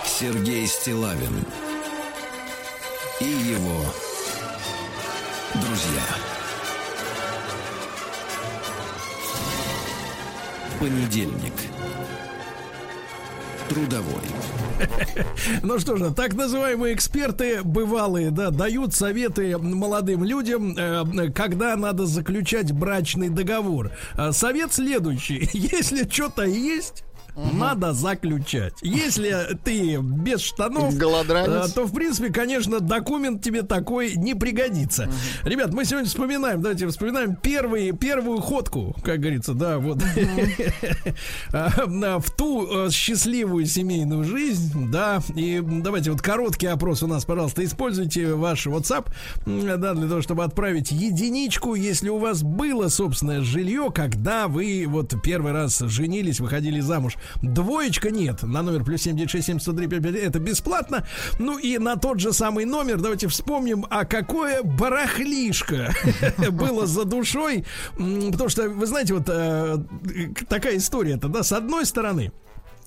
Сергей 0.04 0.66
Стилавин 0.68 1.44
и 3.20 3.24
его 3.24 3.84
друзья. 5.54 6.02
Понедельник 10.78 11.71
трудовой. 13.72 14.22
Ну 15.62 15.78
что 15.78 15.96
же, 15.96 16.10
так 16.12 16.34
называемые 16.34 16.94
эксперты 16.94 17.62
бывалые, 17.62 18.30
да, 18.30 18.50
дают 18.50 18.94
советы 18.94 19.56
молодым 19.58 20.24
людям, 20.24 20.74
э, 20.76 21.30
когда 21.30 21.76
надо 21.76 22.06
заключать 22.06 22.72
брачный 22.72 23.28
договор. 23.28 23.92
Э, 24.16 24.32
совет 24.32 24.72
следующий: 24.72 25.48
если 25.52 26.08
что-то 26.08 26.42
есть 26.44 27.04
угу. 27.34 27.56
надо 27.56 27.92
заключать. 27.92 28.74
Если 28.82 29.58
ты 29.64 29.98
без 29.98 30.40
штанов, 30.40 30.96
Голодранец. 30.96 31.70
Э, 31.70 31.74
то, 31.74 31.84
в 31.84 31.92
принципе, 31.92 32.32
конечно, 32.32 32.80
документ 32.80 33.42
тебе 33.42 33.62
такой 33.62 34.14
не 34.14 34.34
пригодится. 34.34 35.04
Угу. 35.04 35.48
Ребят, 35.48 35.72
мы 35.72 35.84
сегодня 35.84 36.08
вспоминаем, 36.08 36.60
давайте 36.60 36.86
вспоминаем 36.88 37.36
первый, 37.36 37.92
первую 37.92 38.40
ходку, 38.40 38.96
как 39.02 39.20
говорится, 39.20 39.54
да, 39.54 39.78
вот, 39.78 39.98
в 41.50 42.30
ту 42.36 42.86
э, 42.86 42.90
счастливую 42.90 43.66
семейную 43.66 44.24
жизнь, 44.24 44.90
да, 44.90 45.22
и 45.34 45.62
давайте 45.62 46.10
вот 46.10 46.20
короткий 46.20 46.66
опрос 46.66 47.02
у 47.02 47.06
нас, 47.06 47.24
пожалуйста, 47.24 47.64
используйте 47.64 48.34
ваш 48.34 48.66
WhatsApp, 48.66 49.06
да, 49.46 49.94
для 49.94 50.08
того, 50.08 50.22
чтобы 50.22 50.44
отправить 50.44 50.90
единичку, 50.90 51.74
если 51.74 52.08
у 52.08 52.18
вас 52.18 52.42
было 52.42 52.88
собственное 52.88 53.40
жилье, 53.42 53.90
когда 53.94 54.48
вы 54.48 54.84
вот 54.86 55.14
первый 55.22 55.52
раз 55.52 55.78
женились, 55.78 56.40
выходили 56.40 56.80
замуж. 56.80 57.16
Двоечка 57.42 58.10
нет. 58.10 58.42
На 58.42 58.62
номер 58.62 58.84
плюс 58.84 59.02
7967 59.02 60.16
это 60.16 60.38
бесплатно. 60.38 61.06
Ну 61.38 61.58
и 61.58 61.78
на 61.78 61.96
тот 61.96 62.20
же 62.20 62.32
самый 62.32 62.64
номер 62.64 63.00
давайте 63.00 63.28
вспомним, 63.28 63.86
а 63.90 64.04
какое 64.04 64.62
барахлишко 64.62 65.94
было 66.50 66.86
за 66.86 67.04
душой. 67.04 67.64
Потому 67.96 68.48
что, 68.48 68.68
вы 68.68 68.86
знаете, 68.86 69.14
вот 69.14 69.28
э, 69.28 69.78
такая 70.48 70.76
история-то, 70.76 71.28
да, 71.28 71.42
с 71.42 71.52
одной 71.52 71.86
стороны, 71.86 72.32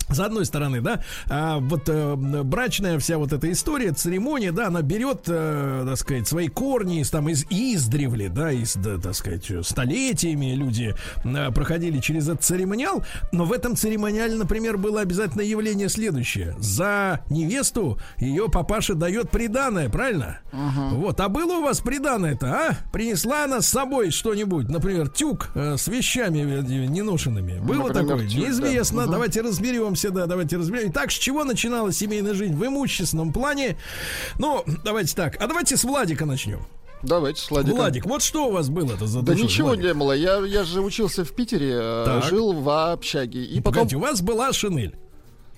с 0.09 0.19
одной 0.19 0.45
стороны, 0.45 0.81
да, 0.81 1.01
а 1.29 1.57
вот 1.59 1.83
э, 1.87 2.15
брачная 2.15 2.99
вся 2.99 3.17
вот 3.17 3.33
эта 3.33 3.51
история, 3.51 3.91
церемония, 3.91 4.51
да, 4.51 4.67
она 4.67 4.81
берет, 4.81 5.23
э, 5.27 5.83
так 5.87 5.97
сказать, 5.97 6.27
свои 6.27 6.47
корни 6.47 7.01
из 7.01 7.09
там 7.09 7.27
из 7.29 7.45
издревле, 7.49 8.29
да, 8.29 8.51
из, 8.51 8.75
да, 8.75 8.97
так 8.97 9.15
сказать, 9.15 9.51
столетиями 9.65 10.53
люди 10.53 10.95
э, 11.23 11.51
проходили 11.51 11.99
через 11.99 12.29
этот 12.29 12.43
церемониал, 12.43 13.03
но 13.31 13.45
в 13.45 13.51
этом 13.51 13.75
церемониале, 13.75 14.35
например, 14.35 14.77
было 14.77 15.01
обязательно 15.01 15.41
явление 15.41 15.89
следующее: 15.89 16.55
за 16.59 17.21
невесту 17.29 17.97
ее 18.17 18.47
папаша 18.49 18.93
дает 18.93 19.31
приданое, 19.31 19.89
правильно? 19.89 20.39
Uh-huh. 20.51 20.95
Вот, 20.95 21.19
а 21.19 21.29
было 21.29 21.57
у 21.57 21.63
вас 21.63 21.79
приданое-то, 21.79 22.47
а? 22.47 22.77
Принесла 22.91 23.45
она 23.45 23.61
с 23.61 23.67
собой 23.67 24.11
что-нибудь, 24.11 24.69
например, 24.69 25.09
тюк 25.09 25.49
э, 25.55 25.77
с 25.77 25.87
вещами 25.87 26.39
неношенными, 26.87 27.59
было 27.59 27.87
например, 27.87 27.93
такое? 27.93 28.27
Тюк, 28.27 28.39
Неизвестно. 28.39 29.01
Да. 29.01 29.07
Uh-huh. 29.07 29.11
Давайте 29.11 29.41
разберем 29.41 29.94
разберемся, 29.95 30.11
да, 30.11 30.27
давайте 30.27 30.57
разберем. 30.57 30.91
Итак, 30.91 31.11
с 31.11 31.15
чего 31.15 31.43
начиналась 31.43 31.97
семейная 31.97 32.33
жизнь 32.33 32.53
в 32.53 32.65
имущественном 32.65 33.33
плане? 33.33 33.77
Ну, 34.37 34.63
давайте 34.83 35.15
так. 35.15 35.41
А 35.41 35.47
давайте 35.47 35.77
с 35.77 35.83
Владика 35.83 36.25
начнем. 36.25 36.59
Давайте 37.03 37.41
с 37.41 37.51
Владиком. 37.51 37.77
Владик, 37.77 38.05
вот 38.05 38.23
что 38.23 38.47
у 38.47 38.51
вас 38.51 38.69
было-то 38.69 39.05
за 39.05 39.21
Да 39.21 39.35
ничего 39.35 39.69
Владик? 39.69 39.85
не 39.85 39.93
было. 39.93 40.11
Я, 40.13 40.37
я 40.39 40.63
же 40.63 40.81
учился 40.81 41.23
в 41.23 41.31
Питере, 41.31 41.71
э, 41.73 42.03
так. 42.05 42.23
жил 42.25 42.53
в 42.53 42.91
общаге. 42.91 43.43
И 43.43 43.57
потом... 43.57 43.73
Погодите, 43.73 43.95
у 43.97 43.99
вас 43.99 44.21
была 44.21 44.51
шинель. 44.53 44.95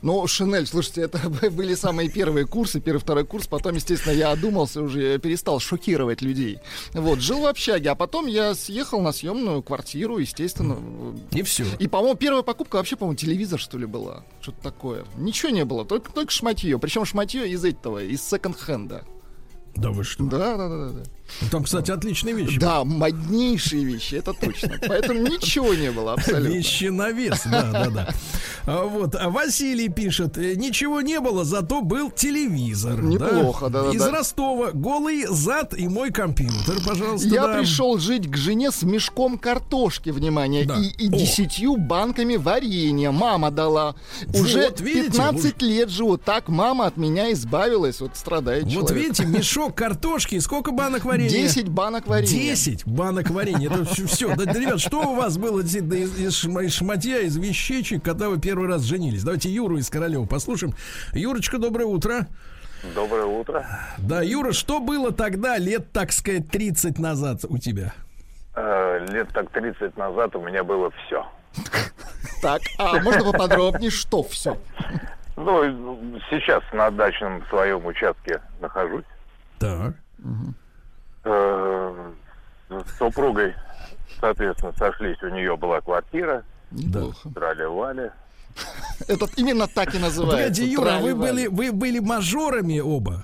Ну, 0.01 0.25
Шинель, 0.27 0.67
слушайте, 0.67 1.01
это 1.01 1.19
были 1.51 1.73
самые 1.75 2.09
первые 2.09 2.45
курсы, 2.45 2.79
первый, 2.79 2.99
второй 2.99 3.25
курс. 3.25 3.47
Потом, 3.47 3.75
естественно, 3.75 4.13
я 4.13 4.31
одумался 4.31 4.81
уже, 4.81 5.17
перестал 5.19 5.59
шокировать 5.59 6.21
людей. 6.21 6.59
Вот, 6.93 7.19
жил 7.19 7.41
в 7.41 7.45
общаге, 7.47 7.89
а 7.89 7.95
потом 7.95 8.27
я 8.27 8.53
съехал 8.53 9.01
на 9.01 9.11
съемную 9.11 9.63
квартиру, 9.63 10.17
естественно. 10.19 10.77
И 11.31 11.41
все. 11.41 11.65
И, 11.79 11.87
по-моему, 11.87 12.15
первая 12.15 12.43
покупка 12.43 12.75
вообще, 12.75 12.95
по-моему, 12.95 13.17
телевизор, 13.17 13.59
что 13.59 13.77
ли, 13.77 13.85
была. 13.85 14.23
Что-то 14.41 14.61
такое. 14.61 15.05
Ничего 15.17 15.49
не 15.49 15.65
было, 15.65 15.83
только, 15.83 16.11
только 16.11 16.31
шматье. 16.31 16.77
Причем 16.77 17.05
шматье 17.05 17.49
из 17.49 17.65
этого, 17.65 18.03
из 18.03 18.21
секонд-хенда. 18.21 19.03
Да 19.75 19.89
вы 19.91 20.03
что? 20.03 20.23
Да, 20.25 20.57
да, 20.57 20.69
да, 20.69 20.89
да. 20.89 21.03
Там, 21.51 21.63
кстати, 21.63 21.91
отличные 21.91 22.33
вещи. 22.35 22.59
Да, 22.59 22.83
моднейшие 22.83 23.83
вещи, 23.83 24.15
это 24.15 24.33
точно. 24.33 24.73
Поэтому 24.87 25.21
ничего 25.21 25.73
не 25.73 25.91
было 25.91 26.13
абсолютно. 26.13 26.47
Вещи 26.47 26.85
на 26.85 27.11
вес, 27.11 27.41
да, 27.45 27.71
да, 27.71 27.89
да. 27.89 28.13
А 28.65 28.83
Вот, 28.83 29.15
а 29.15 29.29
Василий 29.29 29.89
пишет, 29.89 30.37
«Э, 30.37 30.55
ничего 30.55 31.01
не 31.01 31.19
было, 31.19 31.45
зато 31.45 31.81
был 31.81 32.11
телевизор. 32.11 33.01
Неплохо, 33.01 33.69
да, 33.69 33.83
да, 33.83 33.91
Из. 33.91 34.01
Ростова 34.01 34.71
голый 34.73 35.25
зад 35.27 35.73
и 35.77 35.87
мой 35.87 36.11
компьютер, 36.11 36.77
пожалуйста. 36.85 37.27
Я 37.27 37.47
пришел 37.47 37.97
жить 37.97 38.29
к 38.29 38.35
жене 38.35 38.71
с 38.71 38.83
мешком 38.83 39.37
картошки, 39.37 40.09
внимание, 40.09 40.63
и, 40.97 41.07
десятью 41.07 41.77
банками 41.77 42.35
варенья. 42.35 43.11
Мама 43.11 43.51
дала. 43.51 43.95
Уже 44.33 44.67
Вот, 44.69 44.81
видите, 44.81 45.11
15 45.11 45.61
лет 45.61 45.89
живу. 45.89 46.17
Так 46.17 46.49
мама 46.49 46.87
от 46.87 46.97
меня 46.97 47.31
избавилась. 47.31 48.01
Вот 48.01 48.11
страдает 48.15 48.65
Вот 48.65 48.71
человек. 48.89 48.97
видите, 48.97 49.25
мешок 49.25 49.75
картошки, 49.75 50.35
и 50.35 50.39
сколько 50.39 50.71
банок 50.71 51.05
варенья? 51.05 51.16
10 51.17 51.69
банок 51.69 52.07
варенья. 52.07 52.29
10 52.29 52.85
банок 52.87 53.29
варенья. 53.29 53.69
Это 53.69 53.85
все. 53.85 54.35
Да, 54.35 54.45
да, 54.45 54.53
ребят, 54.53 54.79
что 54.79 55.01
у 55.11 55.15
вас 55.15 55.37
было 55.37 55.63
действительно 55.63 55.95
из, 55.95 56.17
из 56.19 56.45
шма- 56.45 56.65
из 56.65 56.73
шматья, 56.73 57.19
из 57.19 57.37
вещичек, 57.37 58.03
когда 58.03 58.29
вы 58.29 58.39
первый 58.39 58.67
раз 58.67 58.83
женились? 58.83 59.23
Давайте 59.23 59.49
Юру 59.49 59.77
из 59.77 59.89
Королева 59.89 60.25
послушаем. 60.25 60.73
Юрочка, 61.13 61.57
доброе 61.57 61.85
утро. 61.85 62.27
Доброе 62.93 63.25
утро. 63.25 63.65
Да, 63.97 64.21
Юра, 64.21 64.51
что 64.51 64.79
было 64.79 65.11
тогда, 65.11 65.57
лет, 65.57 65.91
так 65.91 66.11
сказать, 66.11 66.49
30 66.49 66.99
назад 66.99 67.43
у 67.49 67.57
тебя? 67.57 67.93
Э, 68.55 69.05
лет 69.09 69.29
так 69.33 69.49
30 69.51 69.97
назад 69.97 70.35
у 70.35 70.41
меня 70.41 70.63
было 70.63 70.91
все. 71.05 71.25
Так, 72.41 72.61
а 72.77 72.99
можно 73.01 73.31
поподробнее, 73.31 73.89
что 73.89 74.23
все? 74.23 74.57
Ну, 75.35 75.63
сейчас 76.29 76.63
на 76.73 76.89
дачном 76.91 77.43
своем 77.49 77.85
участке 77.85 78.41
нахожусь. 78.59 79.05
Так. 79.59 79.93
Э, 81.29 82.11
с 82.69 82.97
супругой, 82.97 83.53
соответственно, 84.19 84.73
сошлись. 84.77 85.21
У 85.21 85.29
нее 85.29 85.55
была 85.57 85.81
квартира. 85.81 86.43
Неплохо. 86.71 87.29
Трали-вали. 87.33 88.11
Это 89.07 89.25
именно 89.35 89.67
так 89.67 89.93
и 89.93 89.99
называется. 89.99 90.37
Погодите, 90.37 90.71
Юра, 90.71 90.99
вы 90.99 91.15
были, 91.15 91.47
вы 91.47 91.71
были 91.71 91.99
мажорами 91.99 92.79
оба? 92.79 93.23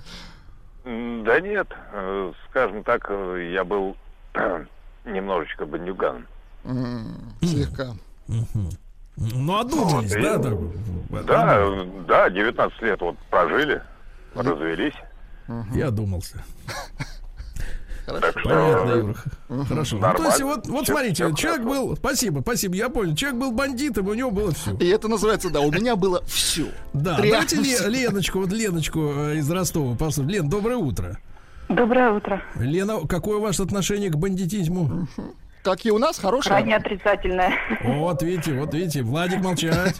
Да 0.83 1.39
нет, 1.39 1.67
э, 1.93 2.33
скажем 2.49 2.83
так, 2.83 3.05
э, 3.09 3.51
я 3.53 3.63
был 3.63 3.95
немножечко 5.05 5.65
бандюганом. 5.65 6.27
М, 6.65 7.33
Слегка. 7.41 7.93
Ну, 8.27 9.59
одумались, 9.59 10.11
да? 10.11 10.37
да? 10.37 10.51
Да, 11.23 11.55
э, 11.59 11.85
да, 12.07 12.29
19 12.29 12.81
лет 12.81 12.99
вот 13.01 13.17
прожили, 13.29 13.81
развелись. 14.35 14.95
Я 15.73 15.91
Так 18.05 18.25
что 18.31 18.41
Понятно, 18.43 18.91
э, 18.91 18.97
Юра. 18.97 19.65
Хорошо. 19.65 19.97
Ну, 19.97 20.13
то 20.17 20.23
есть, 20.25 20.41
вот, 20.41 20.67
вот 20.67 20.85
смотрите, 20.87 21.15
человек 21.15 21.61
хорошо. 21.63 21.85
был, 21.87 21.95
спасибо, 21.95 22.41
спасибо, 22.41 22.75
я 22.75 22.89
понял, 22.89 23.15
человек 23.15 23.39
был 23.39 23.51
бандитом, 23.51 24.07
у 24.07 24.13
него 24.13 24.31
было 24.31 24.51
все. 24.51 24.75
И 24.77 24.87
это 24.87 25.07
называется, 25.07 25.49
да, 25.49 25.61
у 25.61 25.71
меня 25.71 25.95
было 25.95 26.23
все. 26.25 26.65
Да, 26.93 27.15
давайте 27.17 27.57
Ле- 27.57 27.87
Леночку, 27.87 28.39
вот 28.39 28.51
Леночку 28.51 28.99
э, 28.99 29.37
из 29.37 29.49
Ростова 29.49 29.95
послушаем. 29.95 30.29
Лен, 30.29 30.49
доброе 30.49 30.77
утро. 30.77 31.17
Доброе 31.69 32.11
утро. 32.11 32.41
Лена, 32.55 33.07
какое 33.07 33.39
ваше 33.39 33.63
отношение 33.63 34.09
к 34.09 34.15
бандитизму? 34.15 35.07
Как 35.63 35.85
и 35.85 35.91
у 35.91 35.97
нас, 35.97 36.19
хорошее. 36.19 36.55
Крайне 36.55 36.75
отрицательное. 36.75 37.53
Вот, 37.83 38.21
видите, 38.21 38.51
вот 38.59 38.73
видите, 38.73 39.01
Владик 39.01 39.41
молчать. 39.41 39.95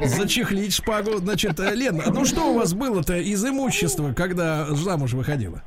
Зачехлить 0.00 0.72
шпагу. 0.72 1.18
Значит, 1.18 1.60
э, 1.60 1.74
Лен, 1.74 2.02
ну 2.06 2.24
что 2.24 2.52
у 2.52 2.54
вас 2.54 2.72
было-то 2.72 3.18
из 3.18 3.44
имущества, 3.44 4.14
когда 4.14 4.64
замуж 4.70 5.12
выходила? 5.12 5.62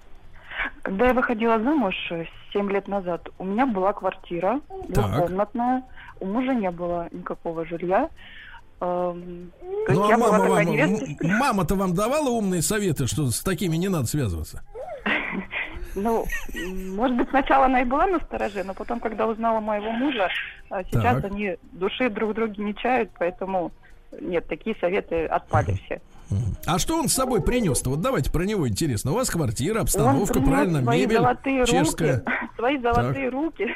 Когда 0.87 1.07
я 1.07 1.13
выходила 1.13 1.59
замуж 1.59 1.93
7 2.53 2.71
лет 2.71 2.87
назад, 2.87 3.27
у 3.39 3.43
меня 3.43 3.65
была 3.65 3.91
квартира 3.91 4.61
двухкомнатная. 4.87 5.83
У 6.21 6.25
мужа 6.25 6.53
не 6.53 6.71
было 6.71 7.09
никакого 7.11 7.65
жилья. 7.65 8.09
Эм, 8.79 9.51
Ну, 9.89 10.09
а 10.09 10.17
мама 10.17 10.47
вам, 10.47 10.65
мама-то 11.21 11.75
вам 11.75 11.93
давала 11.93 12.29
умные 12.29 12.61
советы, 12.61 13.05
что 13.05 13.25
с 13.25 13.43
такими 13.43 13.75
не 13.75 13.89
надо 13.89 14.05
связываться? 14.05 14.63
Ну, 15.95 16.23
может 16.95 17.17
быть, 17.17 17.29
сначала 17.31 17.65
она 17.65 17.81
и 17.81 17.85
была 17.85 18.07
на 18.07 18.19
стороже, 18.19 18.63
но 18.63 18.73
потом, 18.73 19.01
когда 19.01 19.27
узнала 19.27 19.59
моего 19.59 19.91
мужа, 19.91 20.29
а 20.69 20.85
сейчас 20.85 21.21
Так. 21.21 21.25
они 21.33 21.57
души 21.73 22.09
друг 22.09 22.33
друга 22.33 22.53
не 22.63 22.73
чают, 22.73 23.09
поэтому 23.19 23.73
нет, 24.19 24.47
такие 24.47 24.75
советы 24.79 25.25
отпали 25.25 25.79
все. 25.85 26.01
А 26.65 26.77
что 26.77 26.99
он 26.99 27.07
с 27.07 27.13
собой 27.13 27.41
принес-то? 27.41 27.89
Вот 27.91 28.01
давайте 28.01 28.31
про 28.31 28.43
него 28.43 28.67
интересно. 28.67 29.11
У 29.11 29.15
вас 29.15 29.29
квартира, 29.29 29.81
обстановка, 29.81 30.41
правильно, 30.41 30.81
свои 30.81 31.01
мебель 31.01 31.17
золотые 31.17 31.65
чешская. 31.65 32.17
руки, 32.17 32.31
свои 32.57 32.77
золотые 32.79 33.29
руки, 33.29 33.67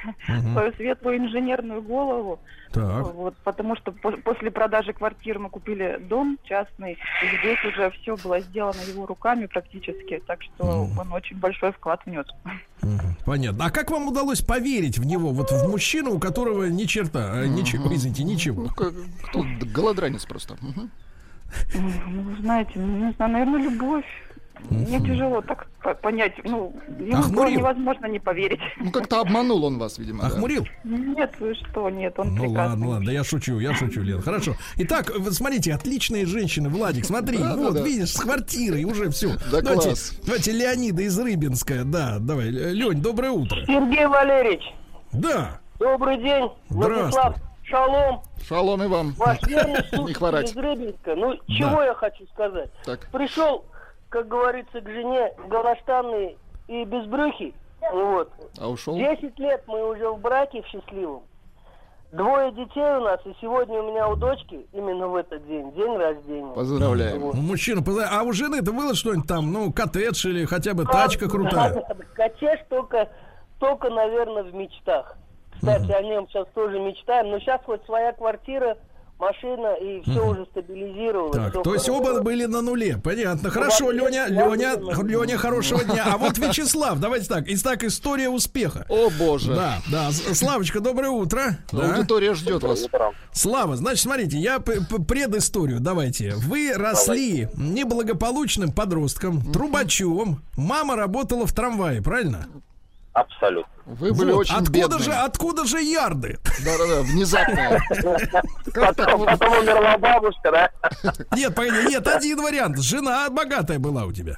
свою 0.51 0.73
светлую 0.73 1.17
инженерную 1.17 1.81
голову. 1.81 2.39
Так. 2.73 3.13
Вот, 3.13 3.35
потому 3.43 3.75
что 3.75 3.91
по- 3.91 4.11
после 4.17 4.49
продажи 4.49 4.93
квартиры 4.93 5.39
мы 5.39 5.49
купили 5.49 5.99
дом 6.09 6.37
частный, 6.45 6.93
и 6.93 7.37
здесь 7.39 7.59
уже 7.65 7.91
все 7.91 8.15
было 8.15 8.39
сделано 8.39 8.79
его 8.87 9.05
руками 9.05 9.45
практически, 9.45 10.21
так 10.25 10.41
что 10.41 10.87
он 10.97 11.11
очень 11.11 11.37
большой 11.37 11.73
вклад 11.73 12.01
внес. 12.05 12.25
Понятно. 13.25 13.65
А 13.65 13.71
как 13.71 13.91
вам 13.91 14.07
удалось 14.07 14.41
поверить 14.41 14.97
в 14.97 15.05
него, 15.05 15.31
вот 15.31 15.51
в 15.51 15.69
мужчину, 15.69 16.15
у 16.15 16.19
которого 16.19 16.65
ни 16.65 16.85
черта, 16.85 17.31
а, 17.33 17.45
ничего, 17.45 17.93
извините, 17.93 18.23
ничего? 18.23 18.63
Ну, 18.63 18.69
кто 18.69 19.45
голодранец 19.73 20.25
просто. 20.25 20.55
Ну, 21.75 22.35
знаете, 22.39 22.71
ну, 22.75 23.07
не 23.07 23.11
знаю, 23.13 23.31
наверное, 23.33 23.61
любовь. 23.61 24.05
Мне 24.69 24.99
тяжело 25.01 25.41
так 25.41 25.67
по- 25.83 25.93
понять. 25.95 26.33
Ну, 26.45 26.73
ему 26.99 27.23
было 27.29 27.47
невозможно 27.49 28.05
не 28.05 28.19
поверить. 28.19 28.59
Ну, 28.77 28.91
как-то 28.91 29.21
обманул 29.21 29.63
он 29.65 29.77
вас, 29.79 29.97
видимо. 29.97 30.21
да. 30.21 30.27
Охмурил? 30.27 30.65
Нет, 30.83 31.33
вы 31.39 31.53
что, 31.55 31.89
нет, 31.89 32.13
он 32.17 32.35
Ну 32.35 32.43
прекрасный. 32.43 32.69
ладно, 32.69 32.87
ладно, 32.89 33.05
да 33.07 33.11
я 33.11 33.23
шучу, 33.23 33.59
я 33.59 33.73
шучу, 33.73 34.01
Лен. 34.01 34.21
Хорошо. 34.21 34.55
Итак, 34.77 35.11
вы 35.17 35.31
смотрите, 35.31 35.73
отличные 35.73 36.25
женщины, 36.25 36.69
Владик, 36.69 37.05
смотри, 37.05 37.37
Да, 37.39 37.55
да, 37.55 37.61
вот 37.61 37.73
да. 37.73 37.81
видишь, 37.81 38.13
с 38.13 38.19
квартирой 38.19 38.83
уже 38.85 39.09
все. 39.09 39.29
Да 39.51 39.61
давайте, 39.61 39.87
класс. 39.89 40.13
давайте 40.25 40.51
Леонида 40.51 41.01
из 41.03 41.19
Рыбинска, 41.19 41.83
да, 41.83 42.17
давай, 42.19 42.49
Лень, 42.49 43.01
доброе 43.01 43.31
утро. 43.31 43.57
Сергей 43.65 44.05
Валерьевич, 44.05 44.63
Да, 45.11 45.59
добрый 45.79 46.17
день. 46.17 46.49
Владислав, 46.69 47.35
шалом. 47.63 48.21
Шалом 48.47 48.83
и 48.83 48.87
вам. 48.87 49.13
Ваш 49.17 49.41
верный 49.43 49.73
Не 49.91 50.13
слушатель 50.13 50.45
из 50.49 50.55
Рыбинска. 50.57 51.15
Ну, 51.15 51.35
чего 51.47 51.83
я 51.83 51.93
хочу 51.93 52.25
сказать? 52.33 52.69
Так. 52.85 53.07
Пришел, 53.11 53.65
как 54.11 54.27
говорится, 54.27 54.81
к 54.81 54.87
жене 54.87 55.31
гоноштанный 55.47 56.37
и 56.67 56.83
безбрюхий. 56.83 57.55
Вот. 57.91 58.29
А 58.59 58.69
ушел? 58.69 58.95
Десять 58.97 59.39
лет 59.39 59.63
мы 59.67 59.89
уже 59.89 60.07
в 60.09 60.19
браке 60.19 60.61
в 60.61 60.67
счастливом. 60.67 61.23
Двое 62.11 62.51
детей 62.51 62.97
у 62.97 62.99
нас, 62.99 63.21
и 63.25 63.33
сегодня 63.39 63.79
у 63.81 63.89
меня 63.89 64.09
у 64.09 64.17
дочки, 64.17 64.65
именно 64.73 65.07
в 65.07 65.15
этот 65.15 65.47
день, 65.47 65.71
день 65.71 65.95
рождения. 65.95 66.53
Поздравляем. 66.53 67.21
ну, 67.21 67.33
мужчина, 67.33 67.81
поза- 67.81 68.09
а 68.11 68.23
у 68.23 68.33
жены-то 68.33 68.73
было 68.73 68.93
что-нибудь 68.95 69.29
там, 69.29 69.53
ну, 69.53 69.71
коттедж 69.71 70.27
или 70.27 70.43
хотя 70.43 70.73
бы 70.73 70.83
тачка 70.83 71.29
крутая? 71.29 71.81
Котеж 72.13 72.59
только, 72.69 73.07
только, 73.59 73.89
наверное, 73.89 74.43
в 74.43 74.53
мечтах. 74.53 75.15
Кстати, 75.55 75.89
о 75.89 76.01
нем 76.01 76.27
сейчас 76.27 76.47
тоже 76.53 76.79
мечтаем. 76.79 77.31
Но 77.31 77.39
сейчас 77.39 77.61
хоть 77.63 77.83
своя 77.85 78.11
квартира, 78.11 78.77
машина, 79.21 79.75
и 79.75 80.01
все 80.01 80.27
уже 80.27 80.45
стабилизировалось. 80.47 81.35
Так, 81.35 81.63
то 81.63 81.73
есть 81.73 81.85
хорошо. 81.85 82.03
оба 82.03 82.21
были 82.21 82.45
на 82.45 82.61
нуле. 82.61 82.97
Понятно. 83.01 83.51
Хорошо, 83.51 83.85
вообще, 83.85 83.99
Леня, 83.99 84.25
Леня, 84.27 84.73
Леня, 85.03 85.37
хорошего 85.37 85.83
дня. 85.83 86.05
А 86.11 86.17
вот 86.17 86.37
Вячеслав, 86.37 86.99
давайте 86.99 87.27
так. 87.27 87.45
Итак, 87.47 87.83
история 87.83 88.29
успеха. 88.29 88.85
О, 88.89 89.09
боже. 89.17 89.53
Да, 89.53 89.77
да. 89.91 90.11
Славочка, 90.11 90.79
доброе 90.79 91.11
утро. 91.11 91.57
Да, 91.71 91.77
Да. 91.77 91.95
Аудитория 91.95 92.33
ждет 92.33 92.63
вас. 92.63 92.87
Слава, 93.31 93.75
значит, 93.77 94.01
смотрите, 94.01 94.37
я 94.37 94.59
предысторию 94.59 95.79
давайте. 95.79 96.33
Вы 96.35 96.73
росли 96.75 97.47
неблагополучным 97.55 98.71
подростком, 98.71 99.41
трубачом. 99.51 100.41
Мама 100.57 100.95
работала 100.95 101.45
в 101.45 101.53
трамвае, 101.53 102.01
правильно? 102.01 102.47
Абсолютно. 103.13 103.71
Вы 103.85 104.13
были 104.13 104.31
Вот. 104.31 104.41
очень 104.41 104.55
Откуда 104.55 104.71
бедные. 104.79 104.99
же, 104.99 105.11
откуда 105.11 105.65
же 105.65 105.81
ярды? 105.81 106.39
Да-да-да, 106.63 107.01
внезапно. 107.01 107.77
Потом, 108.73 109.21
умерла 109.21 109.97
бабушка, 109.97 110.51
да? 110.51 110.71
Нет, 111.35 111.53
погоди, 111.53 111.87
нет, 111.89 112.07
один 112.07 112.41
вариант. 112.41 112.77
Жена 112.79 113.29
богатая 113.29 113.79
была 113.79 114.05
у 114.05 114.13
тебя. 114.13 114.37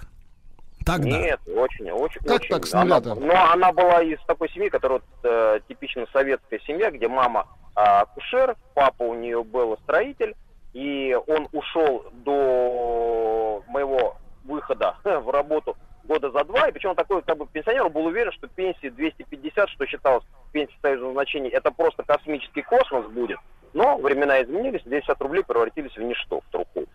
Тогда. 0.85 1.17
Нет, 1.17 1.39
очень, 1.47 1.91
очень, 1.91 2.21
Как 2.21 2.41
очень. 2.41 2.49
так 2.49 2.65
с 2.65 2.73
Она-? 2.73 2.99
Но 2.99 3.51
она 3.51 3.71
была 3.71 4.01
из 4.01 4.19
такой 4.25 4.49
семьи, 4.49 4.69
которая 4.69 4.99
вот, 4.99 5.05
э, 5.23 5.59
типично 5.67 6.05
советская 6.11 6.59
семья, 6.65 6.91
где 6.91 7.07
мама 7.07 7.47
а, 7.75 8.01
акушер, 8.01 8.55
папа 8.73 9.03
у 9.03 9.13
нее 9.13 9.43
был 9.43 9.77
строитель, 9.83 10.35
и 10.73 11.17
он 11.27 11.47
ушел 11.53 12.05
до 12.25 13.63
моего 13.67 14.17
выхода 14.43 14.95
в 15.03 15.29
работу 15.31 15.77
года 16.03 16.31
за 16.31 16.43
два, 16.43 16.67
и 16.67 16.71
причем 16.71 16.91
он 16.91 16.95
такой 16.95 17.21
как 17.21 17.37
бы 17.37 17.47
пенсионер, 17.47 17.85
он 17.85 17.91
был 17.91 18.05
уверен, 18.05 18.31
что 18.31 18.47
пенсии 18.47 18.89
250, 18.89 19.69
что 19.69 19.85
считалось 19.85 20.23
пенсией 20.51 20.77
союзного 20.81 21.13
значения, 21.13 21.49
это 21.49 21.71
просто 21.71 22.03
космический 22.03 22.61
космос 22.61 23.05
будет. 23.07 23.37
Но 23.73 23.97
времена 23.97 24.41
изменились, 24.43 24.83
250 24.83 25.21
рублей 25.21 25.43
превратились 25.43 25.95
в 25.95 26.01
ничто, 26.01 26.41
в 26.41 26.51
труху. 26.51 26.85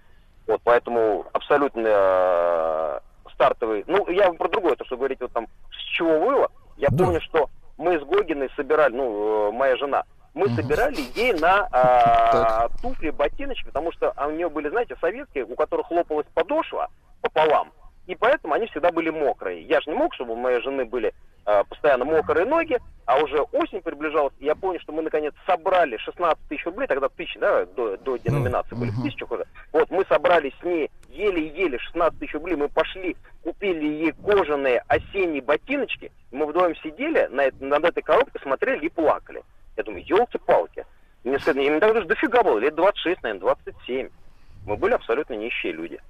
Вот, 0.47 0.61
поэтому 0.65 1.27
абсолютно 1.33 1.83
э, 1.85 3.01
стартовый. 3.35 3.85
Ну, 3.87 4.09
я 4.09 4.33
про 4.33 4.49
другое, 4.49 4.77
то, 4.77 4.85
что 4.85 4.97
говорите, 4.97 5.25
вот 5.25 5.33
там, 5.33 5.47
с 5.73 5.83
чего 5.97 6.19
было. 6.21 6.51
Я 6.77 6.89
Да. 6.91 7.05
помню, 7.05 7.21
что 7.21 7.51
мы 7.77 7.99
с 7.99 8.03
Гогиной 8.05 8.49
собирали, 8.57 8.95
ну, 8.95 9.49
э, 9.49 9.53
моя 9.53 9.77
жена, 9.77 10.05
мы 10.35 10.49
собирали 10.51 11.01
ей 11.17 11.33
на 11.33 11.69
а, 11.73 12.69
туфли, 12.81 13.11
ботиночки, 13.11 13.67
потому 13.67 13.91
что 13.93 14.13
а, 14.15 14.29
у 14.29 14.31
нее 14.31 14.49
были, 14.49 14.69
знаете, 14.69 14.97
советские, 15.01 15.45
у 15.45 15.57
которых 15.57 15.91
лопалась 15.91 16.27
подошва 16.33 16.89
пополам, 17.23 17.73
и 18.09 18.15
поэтому 18.15 18.55
они 18.55 18.67
всегда 18.67 18.91
были 18.91 19.11
мокрые. 19.11 19.63
Я 19.63 19.81
же 19.83 19.91
не 19.91 19.97
мог, 19.97 20.15
чтобы 20.15 20.33
у 20.33 20.37
моей 20.37 20.63
жены 20.63 20.87
были 20.87 21.13
а, 21.45 21.63
постоянно 21.65 22.07
мокрые 22.07 22.47
ноги, 22.47 22.79
а 23.05 23.23
уже 23.23 23.43
осень 23.53 23.83
приближалась, 23.83 24.33
и 24.39 24.47
я 24.47 24.55
помню, 24.55 24.81
что 24.81 24.93
мы 24.93 25.03
наконец 25.03 25.35
собрали 25.47 25.99
16 25.99 26.49
тысяч 26.49 26.65
рублей, 26.65 26.87
тогда 26.87 27.11
тысячи, 27.11 27.39
да, 27.39 27.67
до, 27.67 27.99
до 27.99 28.17
деноминации 28.17 28.75
были 28.77 28.91
в 28.91 29.03
тысячах 29.03 29.31
уже. 29.31 29.45
Вот 29.73 29.91
мы 29.91 30.07
собрали 30.09 30.55
с 30.59 30.65
ней 30.65 30.91
еле-еле 31.11 31.79
16 31.79 32.19
тысяч 32.19 32.33
рублей, 32.33 32.57
мы 32.57 32.69
пошли, 32.69 33.15
купили 33.43 33.85
ей 33.85 34.13
кожаные 34.13 34.83
осенние 34.89 35.43
ботиночки, 35.43 36.11
мы 36.33 36.47
вдвоем 36.47 36.77
сидели 36.77 37.27
на, 37.27 37.51
над 37.61 37.85
этой 37.85 38.03
коробкой, 38.03 38.41
смотрели 38.41 38.87
и 38.87 38.89
плакали. 38.89 39.43
Я 39.77 39.85
думаю, 39.85 40.03
елки-палки. 40.07 40.87
Мне 41.25 41.39
сказали, 41.41 41.67
им 41.67 41.79
тогда 41.79 42.01
же 42.01 42.07
дофига 42.07 42.43
было, 42.43 42.59
лет 42.59 42.75
26, 42.75 43.23
наверное, 43.23 43.41
27. 43.41 44.09
Мы 44.67 44.77
были 44.79 44.93
абсолютно 44.95 45.35
нищие 45.35 45.73
люди. 45.73 46.01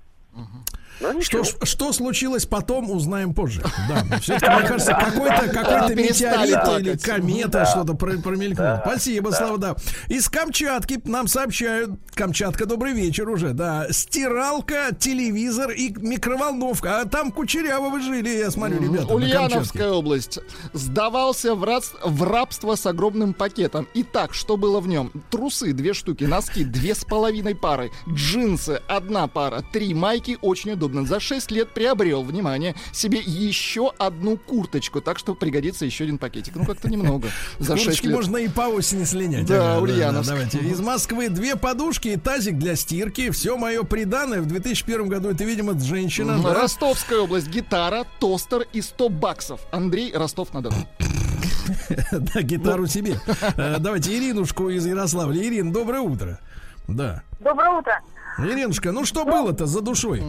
Но 1.01 1.20
Что, 1.20 1.44
что 1.44 1.92
случилось 1.92 2.44
потом, 2.46 2.90
узнаем 2.90 3.32
позже. 3.34 3.62
Да, 3.88 4.18
все-таки, 4.18 4.51
мне 4.53 4.66
кажется, 4.68 4.92
какой-то 4.94 5.49
какой 5.49 5.94
метеорит 5.94 6.80
или 6.80 6.96
комета 6.96 7.64
что-то 7.66 7.94
про- 7.94 8.18
промелькнуло. 8.18 8.82
Спасибо, 8.84 9.30
Слава, 9.30 9.59
да. 9.59 9.76
Из 10.09 10.28
Камчатки 10.28 11.01
нам 11.05 11.28
сообщают, 11.28 11.90
Камчатка, 12.14 12.66
добрый 12.66 12.94
вечер 12.94 13.28
уже, 13.28 13.53
да, 13.53 13.86
стиралка, 13.90 14.88
телевизор 14.99 15.70
и 15.70 15.90
микроволновка. 15.96 17.01
А 17.01 17.05
там 17.05 17.30
кучеряво 17.30 17.90
вы 17.90 18.01
жили, 18.03 18.30
я 18.30 18.51
смотрю, 18.51 18.82
ребята. 18.82 19.14
Ульяновская 19.14 19.90
область. 19.90 20.40
Сдавался 20.72 21.55
в, 21.55 21.62
раб- 21.64 21.84
в 22.05 22.22
рабство 22.24 22.74
с 22.74 22.84
огромным 22.86 23.34
пакетом. 23.34 23.86
Итак, 23.94 24.34
что 24.34 24.57
было 24.57 24.80
в 24.80 24.88
нем? 24.88 25.12
Трусы 25.30 25.72
две 25.72 25.94
штуки, 25.94 26.24
носки 26.24 26.64
две 26.64 26.94
с 26.94 27.05
половиной 27.05 27.55
пары, 27.55 27.90
джинсы 28.09 28.80
одна 28.88 29.28
пара, 29.28 29.62
три 29.72 29.94
майки, 29.94 30.38
очень 30.42 30.72
удобно. 30.72 30.88
За 31.07 31.20
6 31.20 31.51
лет 31.51 31.72
приобрел, 31.74 32.22
внимание, 32.22 32.74
себе 32.93 33.18
еще 33.18 33.93
одну 33.99 34.36
курточку, 34.36 35.01
так 35.01 35.18
что 35.18 35.34
пригодится 35.34 35.84
еще 35.84 36.05
один 36.05 36.18
пакетик. 36.18 36.57
Ну, 36.57 36.64
как-то 36.64 36.89
немного. 36.89 37.28
За 37.59 37.76
6 37.76 37.84
Курточки 37.86 38.07
лет. 38.07 38.14
можно 38.16 38.36
и 38.39 38.49
по 38.49 38.62
осени 38.68 39.05
слинять. 39.05 39.47
Да, 39.47 39.78
Ульяновск. 39.80 40.30
давайте. 40.30 40.59
Из 40.59 40.80
Москвы 40.80 41.28
две 41.28 41.57
подушки 41.57 42.09
и 42.09 42.16
тазик 42.16 42.59
для 42.59 42.76
стирки. 42.76 43.30
Все 43.30 43.57
мое 43.57 43.82
приданное 43.82 44.41
в 44.41 44.47
2001 44.47 45.09
году. 45.09 45.30
Это, 45.30 45.45
видимо, 45.45 45.78
женщина. 45.78 46.43
Ростовская 46.55 47.20
область. 47.20 47.49
Гитара, 47.49 48.05
тостер 48.20 48.66
и 48.72 48.80
100 48.82 49.09
баксов. 49.09 49.61
Андрей 49.70 50.12
Ростов-на-Дону. 50.14 50.76
Да, 52.12 52.43
гитару 52.43 52.86
себе. 52.86 53.20
Э, 53.57 53.76
Давайте 53.78 54.16
Иринушку 54.16 54.70
из 54.70 54.86
Ярославля. 54.86 55.43
Ирин, 55.43 55.70
доброе 55.72 56.01
утро. 56.01 56.39
Да. 56.86 57.22
Доброе 57.41 57.78
утро. 57.78 58.01
Иринушка, 58.39 58.93
ну 58.93 59.05
что 59.05 59.24
было-то 59.24 59.66
за 59.66 59.80
душой? 59.82 60.22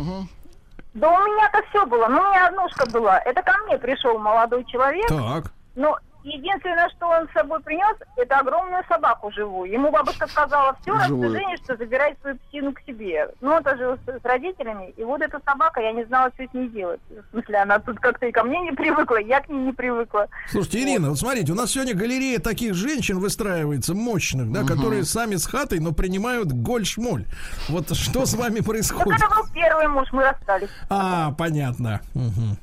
Да 0.93 1.09
у 1.09 1.17
меня-то 1.27 1.61
все 1.69 1.85
было. 1.85 2.07
Ну, 2.07 2.19
у 2.19 2.29
меня 2.29 2.47
однушка 2.47 2.89
была. 2.89 3.19
Это 3.19 3.41
ко 3.41 3.53
мне 3.65 3.77
пришел 3.77 4.17
молодой 4.17 4.65
человек. 4.65 5.07
Так. 5.07 5.51
Но 5.75 5.97
единственное, 6.23 6.89
что 6.89 7.07
он 7.07 7.27
с 7.29 7.31
собой 7.33 7.61
принес, 7.61 7.95
это 8.15 8.39
огромную 8.39 8.83
собаку 8.87 9.31
живую. 9.31 9.71
Ему 9.71 9.91
бабушка 9.91 10.27
сказала, 10.27 10.75
все, 10.81 10.93
раз 10.93 11.07
ты 11.07 11.29
женишься, 11.29 11.75
забирай 11.77 12.15
свою 12.21 12.37
псину 12.37 12.73
к 12.73 12.81
себе. 12.81 13.29
Ну, 13.41 13.51
он 13.51 13.63
жил 13.77 13.95
с, 13.95 14.21
с 14.21 14.25
родителями. 14.25 14.93
И 14.97 15.03
вот 15.03 15.21
эта 15.21 15.39
собака, 15.45 15.81
я 15.81 15.91
не 15.93 16.03
знала, 16.05 16.31
что 16.35 16.43
с 16.45 16.53
ней 16.53 16.67
делать. 16.69 16.99
В 17.09 17.31
смысле, 17.31 17.57
она 17.59 17.79
тут 17.79 17.99
как-то 17.99 18.25
и 18.25 18.31
ко 18.31 18.43
мне 18.43 18.59
не 18.61 18.71
привыкла, 18.71 19.17
я 19.17 19.41
к 19.41 19.49
ней 19.49 19.59
не 19.59 19.71
привыкла. 19.73 20.27
Слушайте, 20.49 20.83
Ирина, 20.83 21.09
вот 21.09 21.19
смотрите, 21.19 21.51
у 21.51 21.55
нас 21.55 21.71
сегодня 21.71 21.93
галерея 21.93 22.39
таких 22.39 22.73
женщин 22.73 23.19
выстраивается, 23.19 23.93
мощных, 23.93 24.51
да, 24.51 24.63
которые 24.63 25.03
сами 25.03 25.35
с 25.35 25.45
хатой, 25.45 25.79
но 25.79 25.91
принимают 25.91 26.51
голь-шмоль. 26.51 27.25
Вот 27.69 27.95
что 27.95 28.25
с 28.25 28.33
вами 28.33 28.57
Вот 28.57 28.65
происходит? 28.65 29.21
это 29.21 29.27
был 29.29 29.43
первый 29.53 29.87
муж, 29.87 30.07
мы 30.11 30.23
расстались. 30.23 30.69
А, 30.89 31.31
понятно. 31.31 32.01
Мгм. 32.13 32.57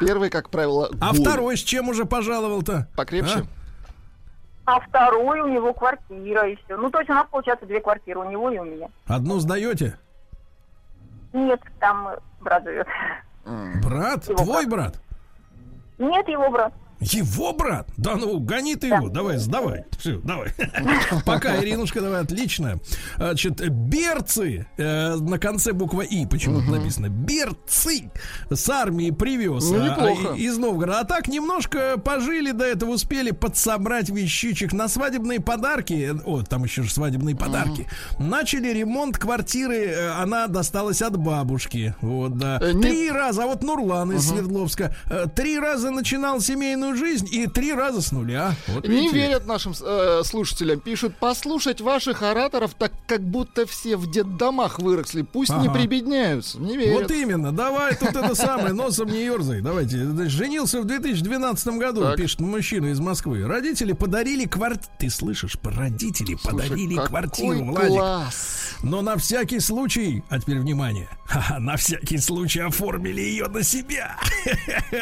Первый, 0.00 0.30
как 0.30 0.50
правило, 0.50 0.88
А 1.00 1.10
голый. 1.10 1.20
второй 1.20 1.56
с 1.56 1.60
чем 1.60 1.88
уже 1.88 2.04
пожаловал-то? 2.04 2.88
Покрепче. 2.96 3.44
А 4.66 4.80
второй 4.80 5.40
у 5.40 5.48
него 5.48 5.72
квартира 5.74 6.48
и 6.48 6.56
все. 6.56 6.76
Ну, 6.76 6.90
то 6.90 6.98
есть 6.98 7.10
у 7.10 7.14
нас 7.14 7.26
получается 7.30 7.66
две 7.66 7.80
квартиры, 7.80 8.20
у 8.20 8.30
него 8.30 8.50
и 8.50 8.58
у 8.58 8.64
меня. 8.64 8.88
Одну 9.06 9.38
сдаете? 9.38 9.98
Нет, 11.32 11.60
там 11.80 12.08
брат 12.40 12.64
живет. 12.64 12.86
Брат? 13.82 14.26
Его 14.28 14.42
Твой 14.44 14.66
брат? 14.66 15.00
Нет, 15.98 16.26
его 16.28 16.50
брат. 16.50 16.72
Его 17.12 17.52
брат? 17.52 17.88
Да 17.96 18.16
ну, 18.16 18.38
гони 18.40 18.76
ты 18.76 18.88
его, 18.88 19.08
давай, 19.08 19.38
сдавай. 19.38 19.84
Все, 19.98 20.18
давай. 20.18 20.52
Пока, 21.26 21.62
Иринушка, 21.62 22.00
давай, 22.00 22.22
отлично. 22.22 22.80
Значит, 23.16 23.68
берцы, 23.68 24.66
э, 24.76 25.14
на 25.16 25.38
конце 25.38 25.72
буква 25.72 26.02
И 26.02 26.26
почему-то 26.26 26.70
написано. 26.70 27.08
Берцы 27.08 28.10
с 28.50 28.68
армии 28.68 29.10
привез 29.10 29.70
Ну, 29.70 29.84
а, 29.84 30.36
из 30.36 30.56
Новгорода. 30.58 31.00
А 31.00 31.04
так 31.04 31.28
немножко 31.28 31.98
пожили 31.98 32.52
до 32.52 32.64
этого, 32.64 32.90
успели 32.90 33.30
подсобрать 33.32 34.08
вещичек 34.08 34.72
на 34.72 34.88
свадебные 34.88 35.40
подарки. 35.40 36.14
О, 36.24 36.42
там 36.42 36.64
еще 36.64 36.82
же 36.82 36.90
свадебные 36.92 37.36
подарки. 37.36 37.86
Начали 38.18 38.68
ремонт 38.68 39.18
квартиры, 39.18 39.76
э, 39.86 40.10
она 40.12 40.46
досталась 40.46 41.02
от 41.02 41.16
бабушки. 41.16 41.94
Вот, 42.00 42.38
да. 42.38 42.58
Э, 42.60 42.72
Три 42.72 43.10
раза, 43.10 43.44
а 43.44 43.46
вот 43.46 43.62
Нурлан 43.62 44.12
из 44.12 44.28
Свердловска, 44.28 44.94
э, 45.10 45.26
три 45.34 45.58
раза 45.58 45.90
начинал 45.90 46.40
семейную 46.40 46.93
жизнь 46.96 47.28
и 47.30 47.46
три 47.46 47.72
раза 47.72 48.00
с 48.00 48.12
нуля. 48.12 48.54
Вот 48.68 48.86
Не 48.88 48.96
видите. 48.96 49.14
верят 49.16 49.46
нашим 49.46 49.72
э, 49.80 50.22
слушателям. 50.24 50.80
Пишут, 50.80 51.16
послушать 51.16 51.80
ваших 51.80 52.22
ораторов 52.22 52.74
так, 52.74 52.92
как 53.06 53.20
будто 53.22 53.66
все 53.66 53.96
в 53.96 54.10
детдомах 54.10 54.78
выросли. 54.78 55.22
Пусть 55.22 55.50
не 55.50 55.68
Ага. 55.68 55.74
прибедняются. 55.78 56.58
Не 56.58 56.76
верят. 56.76 57.02
Вот 57.02 57.10
именно, 57.10 57.52
давай 57.52 57.94
тут 57.96 58.10
это 58.16 58.34
самое, 58.34 58.72
носом 58.72 59.08
не 59.08 59.24
ерзай. 59.24 59.60
Давайте. 59.60 59.98
Женился 60.28 60.80
в 60.80 60.84
2012 60.86 61.66
году, 61.78 62.02
Так. 62.02 62.16
пишет 62.16 62.40
мужчина 62.40 62.86
из 62.86 63.00
Москвы. 63.00 63.46
Родители 63.46 63.92
подарили 63.92 64.44
квартиру. 64.46 64.90
Ты 64.98 65.10
слышишь, 65.10 65.56
родители 65.62 66.36
Слушай, 66.40 66.50
подарили 66.68 66.94
какой 66.94 67.08
квартиру, 67.08 67.64
Владик. 67.64 67.88
класс. 67.98 68.60
Но 68.82 69.00
на 69.02 69.16
всякий 69.16 69.60
случай, 69.60 70.22
а 70.28 70.38
теперь 70.38 70.58
внимание, 70.58 71.08
на 71.58 71.76
всякий 71.76 72.18
случай 72.18 72.60
оформили 72.60 73.20
ее 73.20 73.46
на 73.48 73.62
себя. 73.62 74.16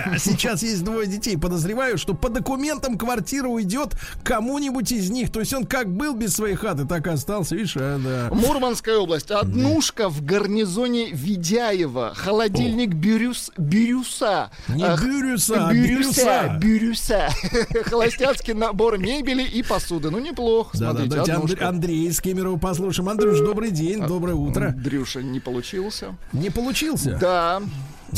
А 0.04 0.18
Сейчас 0.18 0.62
есть 0.62 0.84
двое 0.84 1.06
детей. 1.06 1.36
Подозреваю, 1.36 1.81
что 1.96 2.14
по 2.14 2.28
документам 2.28 2.96
квартира 2.98 3.48
уйдет 3.48 3.94
кому-нибудь 4.22 4.92
из 4.92 5.10
них. 5.10 5.30
То 5.32 5.40
есть 5.40 5.52
он 5.52 5.64
как 5.66 5.88
был 5.88 6.14
без 6.14 6.34
своей 6.34 6.54
хаты, 6.54 6.86
так 6.86 7.06
и 7.06 7.10
остался. 7.10 7.54
Видишь, 7.54 7.76
а, 7.76 7.98
да. 7.98 8.34
Мурманская 8.34 8.96
область. 8.96 9.30
Однушка 9.30 10.08
в 10.08 10.24
гарнизоне 10.24 11.10
Видяева. 11.12 12.12
Холодильник 12.14 12.94
Бирюс, 12.94 13.50
Бирюса. 13.56 14.50
Не 14.68 14.84
Ах, 14.84 15.02
Бирюса, 15.02 15.68
а 15.68 15.72
Бирюса. 15.72 16.58
Бирюса. 16.60 17.28
Холостяцкий 17.84 18.54
набор 18.54 18.98
мебели 18.98 19.42
и 19.42 19.62
посуды. 19.62 20.10
Ну, 20.10 20.18
неплохо. 20.18 20.76
Да, 20.78 20.92
да, 20.92 21.00
Смотрите, 21.00 21.08
давайте 21.10 21.32
Анд- 21.32 21.42
однушка. 21.44 21.68
Андрей 21.68 22.08
из 22.08 22.20
Кемерово 22.20 22.58
послушаем. 22.58 23.08
Андрюш, 23.08 23.38
добрый 23.44 23.70
день, 23.70 24.06
доброе 24.06 24.34
утро. 24.34 24.68
Андрюша 24.68 25.22
не 25.22 25.40
получился. 25.40 26.14
Не 26.32 26.50
получился? 26.50 27.16
Да. 27.20 27.62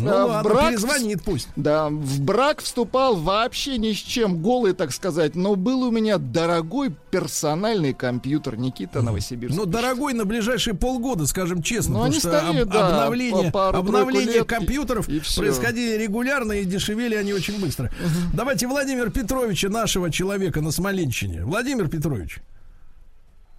Ну 0.01 0.11
в 0.11 0.27
ладно, 0.27 0.51
брак 0.51 0.69
перезвонит 0.71 1.23
пусть. 1.23 1.49
Да, 1.57 1.89
в 1.89 2.21
брак 2.21 2.61
вступал 2.61 3.17
вообще 3.17 3.79
ни 3.79 3.93
с 3.93 3.97
чем, 3.97 4.43
голый, 4.43 4.73
так 4.73 4.91
сказать, 4.93 5.37
но 5.37 5.55
был 5.55 5.83
у 5.85 5.91
меня 5.93 6.19
дорогой 6.19 6.93
персональный 7.11 7.95
компьютер 7.95 8.57
Никита 8.57 9.03
Новосибирск. 9.03 9.57
Ну, 9.57 9.67
дорогой 9.67 10.13
на 10.15 10.25
ближайшие 10.25 10.75
полгода, 10.75 11.27
скажем 11.27 11.63
честно, 11.63 11.93
Ну, 11.93 11.99
потому 12.01 12.11
они 12.13 12.19
что 12.21 12.29
стареют, 12.41 12.69
об- 12.69 12.75
да, 12.75 12.89
обновление, 12.89 13.45
по 13.47 13.51
пару-тройку 13.53 13.89
обновление 13.99 14.35
лет, 14.35 14.45
и- 14.45 14.49
компьютеров 14.49 15.09
и 15.09 15.21
всё. 15.21 15.43
происходили 15.43 15.97
регулярно 16.03 16.53
и 16.53 16.65
дешевели 16.65 17.15
они 17.15 17.33
очень 17.33 17.61
быстро. 17.61 17.91
Давайте 18.33 18.67
Владимира 18.67 19.11
Петровича, 19.11 19.69
нашего 19.69 20.11
человека 20.11 20.61
на 20.61 20.73
Смоленщине. 20.73 21.45
Владимир 21.45 21.89
Петрович, 21.89 22.41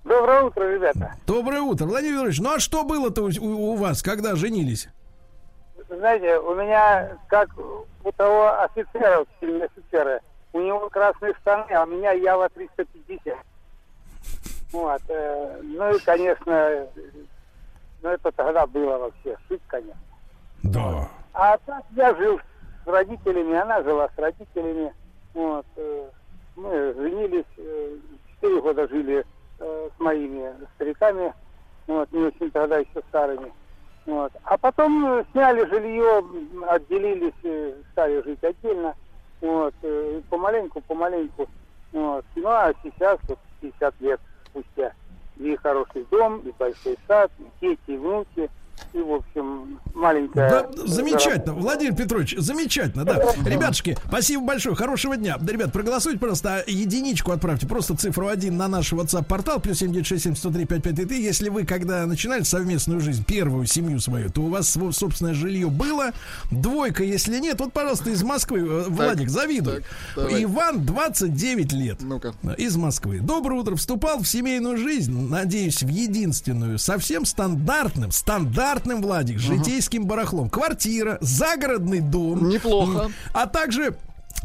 Доброе 0.04 0.44
утро, 0.44 0.64
ребята. 0.76 1.16
доброе 1.26 1.62
утро. 1.62 1.86
Владимир 1.86 2.16
Петрович, 2.18 2.40
ну 2.40 2.54
а 2.56 2.60
что 2.60 2.84
было-то 2.84 3.24
у- 3.24 3.72
у 3.72 3.76
вас, 3.76 4.04
когда 4.04 4.36
женились? 4.36 4.90
Знаете, 5.88 6.40
у 6.40 6.56
меня, 6.56 7.18
как 7.28 7.50
у 7.58 8.12
того 8.14 8.60
офицера, 8.62 9.26
офицера, 9.42 10.20
у 10.54 10.60
него 10.60 10.90
красные 10.90 11.34
штаны, 11.42 11.72
а 11.72 11.84
у 11.84 11.88
меня 11.88 12.12
Ява 12.12 12.50
350. 12.50 13.38
Вот. 14.72 15.02
э, 15.10 15.60
ну 15.64 15.96
и, 15.96 16.00
конечно, 16.00 16.88
ну 18.02 18.10
это 18.10 18.32
тогда 18.32 18.66
было 18.66 18.98
вообще 18.98 19.38
шик, 19.48 19.62
конечно. 19.68 20.00
Да. 20.64 21.08
А 21.34 21.58
так 21.66 21.84
я 21.92 22.14
жил 22.16 22.40
с 22.84 22.88
родителями, 22.88 23.56
она 23.56 23.84
жила 23.84 24.10
с 24.16 24.20
родителями. 24.20 24.94
Вот. 25.34 25.66
э, 25.76 26.10
Мы 26.56 26.94
женились, 26.94 27.46
э, 27.58 27.98
четыре 28.32 28.62
года 28.62 28.88
жили 28.88 29.26
э, 29.60 29.90
с 29.96 30.00
моими 30.00 30.52
стариками, 30.76 31.34
вот, 31.88 32.12
не 32.12 32.24
очень 32.24 32.50
тогда 32.52 32.78
еще 32.80 33.02
старыми. 33.10 33.52
Вот. 34.06 34.32
А 34.44 34.58
потом 34.58 35.06
э, 35.06 35.26
сняли 35.32 35.66
жилье, 35.66 36.24
отделились, 36.70 37.34
э, 37.44 37.74
стали 37.92 38.22
жить 38.22 38.44
отдельно. 38.44 38.94
Вот, 39.42 39.74
э, 39.82 40.22
помаленьку, 40.30 40.82
помаленьку. 40.82 41.48
Вот. 41.92 42.26
Ну, 42.36 42.48
а 42.48 42.74
сейчас, 42.84 43.18
вот, 43.28 43.40
50 43.62 44.02
лет 44.02 44.20
спустя, 44.48 44.94
и 45.38 45.56
хороший 45.56 46.06
дом, 46.12 46.40
и 46.40 46.52
большой 46.52 46.98
сад, 47.08 47.32
и 47.40 47.46
дети, 47.62 47.80
и 47.88 47.98
внуки, 47.98 48.50
и, 48.96 49.00
в 49.00 49.12
общем, 49.12 49.80
маленькая... 49.94 50.50
Да, 50.50 50.86
замечательно, 50.86 51.54
Владимир 51.54 51.96
Петрович, 51.96 52.34
замечательно, 52.38 53.04
да. 53.04 53.22
Ребятушки, 53.46 53.98
спасибо 54.08 54.46
большое, 54.46 54.76
хорошего 54.76 55.18
дня. 55.18 55.38
Да, 55.38 55.52
ребят, 55.52 55.74
проголосуйте, 55.74 56.18
просто 56.18 56.64
единичку 56.66 57.32
отправьте, 57.32 57.68
просто 57.68 57.98
цифру 57.98 58.30
один 58.30 58.56
на 58.56 58.70
наш 58.70 58.94
WhatsApp-портал, 58.94 59.60
плюс 59.60 59.80
7967 59.80 61.12
Если 61.12 61.50
вы, 61.50 61.66
когда 61.66 62.06
начинали 62.06 62.44
совместную 62.44 63.02
жизнь, 63.02 63.26
первую 63.26 63.66
семью 63.66 64.00
свою, 64.00 64.30
то 64.30 64.44
у 64.44 64.50
вас 64.50 64.78
собственное 64.92 65.34
жилье 65.34 65.68
было. 65.68 66.12
Двойка, 66.52 67.04
если 67.04 67.38
нет, 67.40 67.60
вот, 67.60 67.74
пожалуйста, 67.74 68.12
из 68.12 68.24
Москвы. 68.24 68.60
Э, 68.60 68.86
Владик, 68.88 69.30
завидуй. 69.30 69.82
так, 69.82 69.84
давай. 70.16 70.44
Иван, 70.44 70.86
29 70.86 71.74
лет. 71.74 71.98
Ну-ка. 72.02 72.34
Из 72.58 72.78
Москвы. 72.78 73.20
Доброе 73.20 73.60
утро. 73.60 73.76
Вступал 73.76 74.20
в 74.20 74.26
семейную 74.26 74.78
жизнь, 74.78 75.30
надеюсь, 75.30 75.84
в 75.84 75.90
единственную, 75.90 76.80
совсем 76.80 77.26
стандартным, 77.26 78.12
стандартным, 78.12 78.65
Владик, 79.02 79.40
житейским 79.40 80.06
барахлом. 80.06 80.50
Квартира, 80.50 81.18
загородный 81.22 82.00
дом. 82.00 82.50
Неплохо. 82.50 83.12
А 83.34 83.46
также 83.48 83.96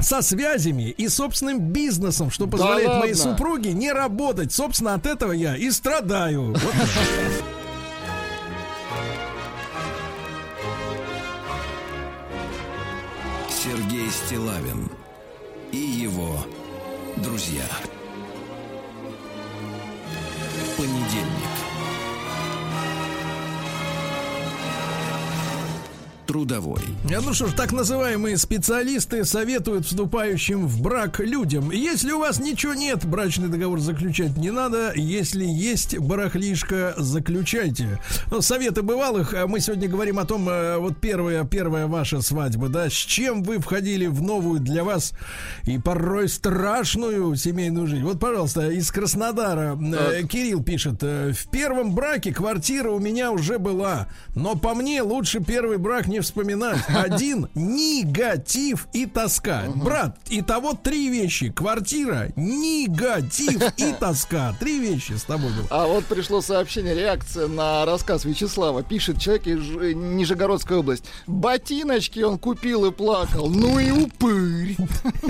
со 0.00 0.22
связями 0.22 0.90
и 0.90 1.08
собственным 1.08 1.60
бизнесом, 1.60 2.30
что 2.30 2.46
Да 2.46 2.52
позволяет 2.52 2.88
моей 3.00 3.14
ладно? 3.14 3.32
супруге 3.32 3.72
не 3.72 3.92
работать. 3.92 4.52
Собственно, 4.52 4.94
от 4.94 5.06
этого 5.06 5.32
я 5.32 5.56
и 5.56 5.70
страдаю. 5.70 6.52
Вот. 6.52 6.60
Сергей 13.48 14.08
Стилавин 14.10 14.90
и 15.72 15.76
его 15.76 16.38
друзья. 17.16 17.64
Понедельник. 20.76 21.29
Трудовой. 26.34 26.82
Э, 27.10 27.18
Ну 27.20 27.34
что 27.34 27.48
ж, 27.48 27.52
так 27.54 27.72
называемые 27.72 28.36
специалисты 28.38 29.24
советуют 29.24 29.84
вступающим 29.84 30.68
в 30.68 30.80
брак 30.80 31.18
людям. 31.18 31.72
Если 31.72 32.12
у 32.12 32.20
вас 32.20 32.38
ничего 32.38 32.72
нет, 32.72 33.04
брачный 33.04 33.48
договор 33.48 33.80
заключать 33.80 34.36
не 34.36 34.52
надо. 34.52 34.92
Если 34.94 35.44
есть 35.44 35.98
барахлишко, 35.98 36.94
заключайте. 36.98 37.98
Ну, 38.30 38.42
советы 38.42 38.82
бывалых. 38.82 39.34
А 39.34 39.48
Мы 39.48 39.58
сегодня 39.58 39.88
говорим 39.88 40.20
о 40.20 40.24
том, 40.24 40.48
э, 40.48 40.76
вот 40.78 40.98
первая, 41.00 41.42
первая 41.42 41.88
ваша 41.88 42.22
свадьба, 42.22 42.68
да, 42.68 42.88
с 42.88 42.92
чем 42.92 43.42
вы 43.42 43.58
входили 43.58 44.06
в 44.06 44.22
новую 44.22 44.60
для 44.60 44.84
вас 44.84 45.14
и 45.64 45.78
порой 45.78 46.28
страшную 46.28 47.34
семейную 47.34 47.88
жизнь. 47.88 48.04
Вот, 48.04 48.20
пожалуйста, 48.20 48.70
из 48.70 48.88
Краснодара 48.92 49.76
э, 49.76 50.22
Кирилл 50.28 50.62
пишет. 50.62 50.98
э, 51.02 51.32
В 51.32 51.50
первом 51.50 51.92
браке 51.92 52.32
квартира 52.32 52.92
у 52.92 53.00
меня 53.00 53.32
уже 53.32 53.58
была, 53.58 54.06
но 54.36 54.54
по 54.54 54.76
мне 54.76 55.02
лучше 55.02 55.40
первый 55.40 55.78
брак 55.78 56.06
не 56.06 56.19
вспоминать. 56.22 56.78
Один 56.88 57.48
негатив 57.54 58.88
и 58.92 59.06
тоска. 59.06 59.64
Брат, 59.74 60.18
и 60.28 60.42
того 60.42 60.74
три 60.74 61.08
вещи. 61.08 61.50
Квартира, 61.50 62.28
негатив 62.36 63.62
и 63.76 63.92
тоска. 64.00 64.54
Три 64.58 64.78
вещи 64.80 65.12
с 65.12 65.22
тобой 65.22 65.50
было. 65.52 65.66
А 65.70 65.86
вот 65.86 66.04
пришло 66.06 66.40
сообщение, 66.40 66.94
реакция 66.94 67.46
на 67.48 67.84
рассказ 67.84 68.24
Вячеслава. 68.24 68.82
Пишет 68.82 69.20
человек 69.20 69.46
из 69.46 69.60
Ж- 69.60 69.94
Нижегородской 69.94 70.78
области. 70.78 71.06
Ботиночки 71.26 72.20
он 72.20 72.38
купил 72.38 72.86
и 72.86 72.92
плакал. 72.92 73.48
Ну 73.48 73.78
и 73.78 73.90
упырь. 73.90 74.76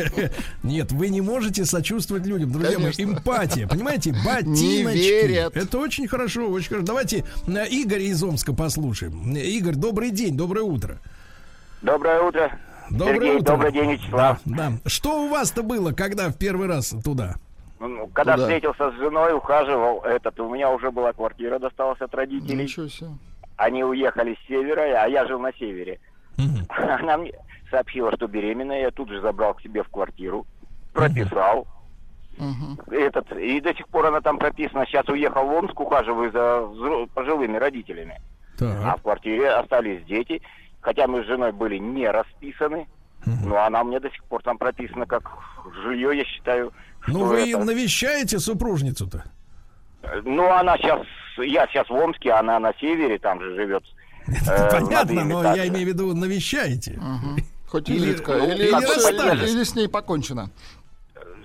Нет, 0.62 0.92
вы 0.92 1.08
не 1.08 1.20
можете 1.20 1.64
сочувствовать 1.64 2.26
людям, 2.26 2.52
друзья 2.52 2.78
мои. 2.78 2.92
Эмпатия, 2.98 3.66
понимаете? 3.66 4.14
Ботиночки. 4.24 5.28
Не. 5.28 5.58
Это 5.58 5.78
очень 5.78 6.08
хорошо, 6.08 6.48
очень 6.48 6.68
хорошо. 6.68 6.86
Давайте 6.86 7.24
э, 7.46 7.66
Игоря 7.70 8.02
из 8.02 8.22
Омска 8.22 8.52
послушаем. 8.52 9.34
Э, 9.36 9.40
Игорь, 9.44 9.74
добрый 9.74 10.10
день, 10.10 10.36
доброе 10.36 10.62
утро. 10.62 10.80
Доброе 11.82 12.20
утро. 12.20 12.51
Доброе 12.90 13.15
Сергей, 13.15 13.36
утро. 13.36 13.52
добрый 13.52 13.73
день, 13.73 13.93
Вячеслав. 13.93 14.39
Да. 14.44 14.73
Что 14.86 15.23
у 15.24 15.28
вас-то 15.28 15.62
было, 15.62 15.93
когда 15.93 16.28
в 16.28 16.36
первый 16.36 16.66
раз 16.69 16.94
туда? 17.05 17.35
Ну, 17.78 18.09
Когда 18.09 18.35
Куда? 18.35 18.44
встретился 18.44 18.90
с 18.90 18.94
женой, 18.97 19.32
ухаживал, 19.35 20.02
этот, 20.02 20.39
у 20.40 20.52
меня 20.52 20.70
уже 20.70 20.90
была 20.90 21.12
квартира, 21.12 21.59
досталась 21.59 22.01
от 22.01 22.15
родителей. 22.15 22.65
Ничего 22.65 22.89
себе. 22.89 23.11
Они 23.57 23.82
уехали 23.85 24.36
с 24.43 24.47
севера, 24.48 24.82
а 25.02 25.07
я 25.07 25.27
жил 25.27 25.39
на 25.40 25.52
севере. 25.55 25.98
Она 26.69 27.16
мне 27.16 27.32
сообщила, 27.70 28.12
что 28.16 28.27
беременная, 28.27 28.82
я 28.82 28.90
тут 28.90 29.09
же 29.09 29.20
забрал 29.23 29.55
к 29.55 29.62
себе 29.62 29.82
в 29.82 29.89
квартиру, 29.89 30.47
прописал. 30.93 31.66
Этот, 32.90 33.31
и 33.32 33.61
до 33.61 33.74
сих 33.74 33.86
пор 33.89 34.07
она 34.07 34.20
там 34.23 34.39
прописана. 34.39 34.86
Сейчас 34.86 35.07
уехал 35.09 35.47
в 35.47 35.52
Омск, 35.52 35.78
ухаживаю 35.78 36.32
за 36.32 37.07
пожилыми 37.15 37.57
родителями. 37.59 38.20
А 38.61 38.97
в 38.97 39.02
квартире 39.02 39.51
остались 39.51 40.05
дети. 40.05 40.43
Хотя 40.81 41.07
мы 41.07 41.23
с 41.23 41.27
женой 41.27 41.52
были 41.52 41.77
не 41.78 42.09
расписаны. 42.11 42.86
Но 43.44 43.62
она 43.62 43.85
мне 43.85 44.01
до 44.01 44.11
сих 44.11 44.24
пор 44.24 44.43
там 44.43 44.57
прописана 44.57 45.07
как 45.07 45.31
жилье, 45.82 46.16
я 46.16 46.24
считаю. 46.24 46.73
Ну, 47.07 47.24
вы 47.24 47.51
это- 47.51 47.65
навещаете 47.65 48.39
супружницу-то? 48.39 49.24
Ну, 50.24 50.51
она 50.51 50.78
сейчас, 50.78 51.02
я 51.36 51.66
сейчас 51.66 51.89
в 51.89 51.93
Омске, 51.93 52.32
она 52.32 52.59
на 52.59 52.73
севере, 52.81 53.19
там 53.19 53.40
же 53.40 53.55
живет. 53.55 53.85
э, 54.27 54.70
Понятно, 54.70 55.24
но 55.24 55.55
я 55.55 55.69
имею 55.69 55.85
в 55.86 55.89
виду 55.89 56.15
навещаете. 56.15 56.98
Хоть 57.66 57.89
изредка. 57.89 58.32
ну, 58.32 58.51
Или, 58.51 58.69
или 58.69 59.62
с 59.62 59.74
ней 59.77 59.89
покончено. 59.89 60.51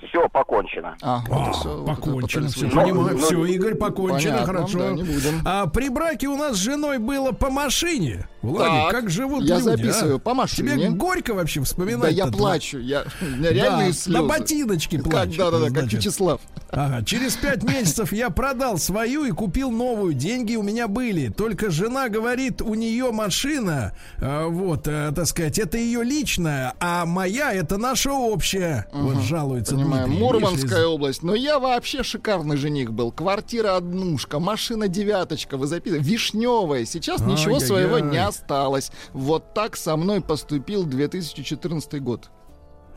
Все 0.09 0.27
покончено. 0.29 0.95
А, 1.01 1.23
вот 1.27 1.55
это 1.57 1.69
Покончено, 1.85 2.47
все, 2.47 2.61
выяснить. 2.67 2.73
понимаю. 2.73 3.17
ну, 3.17 3.25
все, 3.25 3.45
Игорь, 3.45 3.75
покончено, 3.75 4.31
понятно, 4.37 4.45
хорошо. 4.45 4.79
да, 4.79 4.91
не 4.91 5.03
будем. 5.03 5.41
А 5.45 5.65
при 5.67 5.89
браке 5.89 6.27
у 6.27 6.35
нас 6.37 6.55
с 6.57 6.59
женой 6.59 6.97
было 6.99 7.31
по 7.31 7.49
машине. 7.49 8.27
Владик, 8.41 8.83
Так, 8.83 8.91
как 8.91 9.09
живут 9.09 9.43
я 9.43 9.57
люди, 9.57 9.69
а? 9.69 9.71
записываю, 9.77 10.19
по 10.19 10.33
машине. 10.35 10.71
Тебе 10.73 10.89
горько 10.89 11.33
вообще 11.33 11.61
вспоминать? 11.63 12.01
Да 12.01 12.09
я 12.09 12.27
плачу, 12.27 12.77
я, 12.79 13.05
у 13.21 13.25
меня 13.25 13.51
реальные 13.51 13.93
слезы. 13.93 14.21
На 14.21 14.27
ботиночке 14.27 14.97
Как, 14.99 15.11
плачет. 15.11 15.37
да, 15.37 15.51
да, 15.51 15.59
да, 15.59 15.69
как. 15.81 15.91
Вячеслав. 15.91 16.41
Ага, 16.69 17.03
через 17.05 17.35
пять 17.37 17.63
месяцев 17.63 18.11
я 18.13 18.29
продал 18.29 18.77
свою 18.77 19.25
и 19.25 19.31
купил 19.31 19.71
новую. 19.71 20.13
Деньги 20.13 20.55
у 20.55 20.61
меня 20.63 20.87
были. 20.87 21.29
Только 21.29 21.71
жена 21.71 22.09
говорит, 22.09 22.61
у 22.61 22.75
нее 22.75 23.11
машина, 23.11 23.93
э, 24.17 24.45
вот, 24.47 24.87
э, 24.87 25.11
так 25.15 25.25
сказать, 25.25 25.57
это 25.57 25.77
ее 25.77 26.03
личная, 26.03 26.73
а 26.79 27.05
моя 27.05 27.51
это 27.53 27.77
наша 27.77 28.11
общая. 28.11 28.87
Вот 28.93 29.21
жалуется 29.23 29.75
Понимаю, 29.75 29.94
Дмитрий. 30.03 30.19
Мурманская 30.23 30.69
Видишь, 30.79 30.85
область. 30.85 31.23
Но 31.23 31.35
я 31.35 31.59
вообще 31.59 32.03
шикарный 32.03 32.57
жених 32.57 32.91
был. 32.91 33.11
Квартира 33.11 33.75
однушка, 33.77 34.39
машина 34.39 34.87
девяточка, 34.87 35.57
вы 35.57 35.67
записывали. 35.67 36.03
Вишневая. 36.03 36.85
Сейчас 36.85 37.21
ничего 37.21 37.55
Ай-яй-яй. 37.55 37.67
своего 37.67 37.99
не 37.99 38.17
осталось. 38.17 38.91
Вот 39.13 39.53
так 39.53 39.75
со 39.77 39.95
мной 39.95 40.21
поступил 40.21 40.83
2014 40.83 42.01
год. 42.01 42.29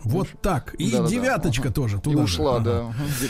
Вот 0.04 0.28
так. 0.42 0.74
И 0.74 0.90
Да-да-да, 0.90 1.10
девяточка 1.10 1.64
ага. 1.68 1.72
тоже 1.74 1.96
И 1.98 2.00
туда. 2.00 2.18
же. 2.18 2.22
ушла, 2.24 2.56
Ага. 2.56 2.64
да. 2.64 2.80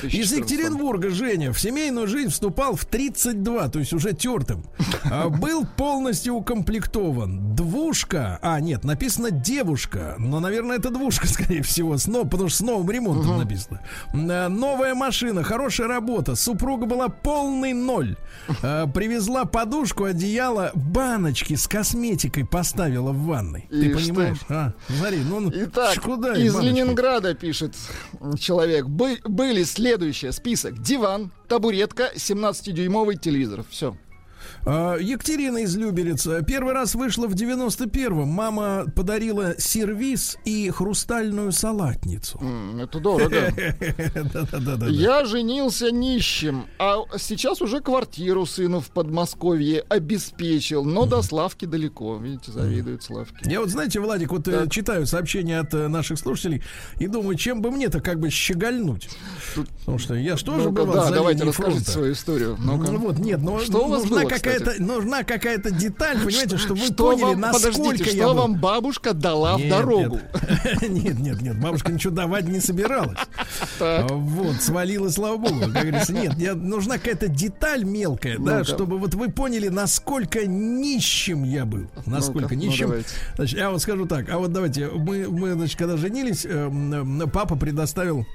Из 0.09 0.31
2014. 0.31 0.37
Екатеринбурга 0.39 1.11
Женя 1.11 1.53
в 1.53 1.61
семейную 1.61 2.07
жизнь 2.07 2.31
вступал 2.31 2.75
в 2.77 2.85
32, 2.85 3.69
то 3.69 3.79
есть 3.79 3.93
уже 3.93 4.13
тертым. 4.13 4.65
А, 5.11 5.29
Был 5.31 5.65
полностью 5.65 6.35
укомплектован. 6.35 7.55
Двушка, 7.55 8.39
а 8.43 8.61
нет, 8.61 8.85
написано 8.85 9.31
девушка, 9.31 10.17
но, 10.19 10.39
наверное, 10.41 10.77
это 10.77 10.91
двушка, 10.91 11.27
скорее 11.29 11.63
всего, 11.63 11.97
с 11.97 12.07
нов- 12.07 12.29
потому 12.31 12.49
что 12.49 12.59
с 12.59 12.61
новым 12.61 12.91
ремонтом 12.91 13.39
написано. 13.39 13.81
А, 14.13 14.49
Новая 14.49 14.95
машина, 14.95 15.43
хорошая 15.43 15.89
работа. 15.89 16.35
Супруга 16.37 16.87
была 16.87 17.09
полный 17.09 17.73
ноль. 17.73 18.17
А, 18.63 18.87
Привезла 18.87 19.45
подушку, 19.45 20.05
одеяло, 20.05 20.71
баночки 20.75 21.55
с 21.55 21.67
косметикой 21.69 22.45
поставила 22.45 23.13
в 23.13 23.25
ванной. 23.25 23.67
И 23.71 23.83
Ты 23.93 23.99
что? 23.99 24.09
понимаешь? 24.15 24.39
А, 24.49 24.73
смотри, 24.89 25.21
ну 25.25 25.51
Итак, 25.55 25.95
ш- 25.95 26.01
куда 26.01 26.35
из 26.37 26.55
баночки? 26.59 26.77
Ленинграда 26.79 27.35
пишет 27.35 27.75
человек. 28.39 28.87
Бы- 28.87 29.21
были 29.25 29.63
следующие 29.65 30.33
список. 30.33 30.81
Диван, 30.83 31.31
табуретка, 31.49 32.11
17-дюймовый 32.15 33.17
телевизор. 33.17 33.65
Все. 33.71 33.97
А, 34.65 34.97
Екатерина 34.97 35.59
из 35.59 35.77
Люберец. 35.77 36.29
Первый 36.47 36.75
раз 36.75 36.95
вышла 36.95 37.27
в 37.27 37.35
91-м. 37.35 38.29
Мама 38.29 38.87
подарила 38.95 39.55
сервиз 39.59 40.37
и 40.45 40.71
хрустальную 40.71 41.53
салатницу. 41.53 42.41
Это 42.81 43.01
дорого. 43.01 43.53
Я 44.89 45.25
женился 45.25 45.91
нищим, 45.91 46.67
а 46.79 47.05
сейчас 47.19 47.63
уже 47.63 47.81
квартиру 47.81 48.47
сыну 48.47 48.81
в 48.81 48.91
Подмосковье 48.91 49.85
обеспечил, 49.89 50.85
но 50.85 51.07
до 51.07 51.23
Славки 51.23 51.65
далеко. 51.65 52.17
Видите, 52.17 52.53
завидует 52.53 53.03
Славке. 53.03 53.51
Я 53.51 53.61
вот, 53.61 53.71
знаете, 53.71 54.01
Владик, 54.01 54.33
вот 54.33 54.49
э, 54.49 54.69
читаю 54.71 55.07
сообщения 55.07 55.61
от 55.61 55.73
э, 55.75 55.89
наших 55.89 56.19
слушателей 56.19 56.63
и 56.99 57.07
думаю, 57.07 57.37
чем 57.37 57.63
бы 57.63 57.71
мне-то 57.71 58.01
как 58.01 58.21
бы 58.21 58.31
щегольнуть. 58.31 59.09
Потому 59.81 59.99
что 59.99 60.15
я 60.15 60.37
же 60.37 60.45
тоже 60.45 60.71
был 60.71 60.87
да, 60.87 61.11
давайте 61.11 61.45
расскажите 61.45 61.91
свою 61.91 62.13
историю. 62.13 62.57
Ну 62.59 62.77
вот, 62.99 63.19
нет, 63.19 63.41
но 63.41 63.59
Что 63.61 63.87
у 63.87 63.89
вас 63.89 64.05
было, 64.05 64.25
какая-то, 64.53 64.83
нужна 64.83 65.23
какая-то 65.25 65.71
деталь, 65.71 66.19
понимаете, 66.19 66.57
чтобы 66.57 66.81
вы 66.81 66.93
поняли, 66.93 67.25
вам, 67.25 67.41
насколько 67.41 67.79
подождите, 67.81 68.17
я 68.17 68.23
что 68.25 68.35
был- 68.35 68.41
вам 68.41 68.55
бабушка 68.61 69.15
дала 69.15 69.57
в 69.57 69.61
Нет, 69.61 69.71
дорогу? 69.71 70.21
Нет, 70.83 71.19
нет, 71.19 71.41
нет, 71.43 71.61
бабушка 71.61 71.93
ничего 71.93 72.13
давать 72.13 72.47
не 72.49 72.61
собиралась. 72.61 73.19
А, 73.81 74.07
Вот, 74.09 74.57
свалила, 74.61 75.09
слава 75.11 75.37
богу. 75.37 75.61
Как 75.61 75.71
говорится, 75.71 76.13
нет, 76.13 76.37
нужна 76.57 76.99
какая-то 76.99 77.29
деталь 77.29 77.85
мелкая, 77.85 78.39
да, 78.39 78.65
чтобы 78.65 78.99
вот 78.99 79.15
вы 79.15 79.31
поняли, 79.31 79.69
насколько 79.69 80.47
нищим 80.47 81.45
я 81.45 81.65
был. 81.65 81.89
Насколько 82.07 82.55
ну, 82.55 82.61
нищим. 82.61 82.95
Значит, 83.37 83.59
я 83.59 83.71
вот 83.71 83.83
скажу 83.83 84.07
так, 84.07 84.29
а 84.31 84.39
вот 84.39 84.53
давайте, 84.53 84.89
мы, 84.89 85.29
мы 85.29 85.53
значит, 85.53 85.79
когда 85.79 85.97
женились, 85.97 86.45
эм, 86.45 86.93
эм, 86.93 87.31
папа 87.31 87.57
предоставил 87.57 88.27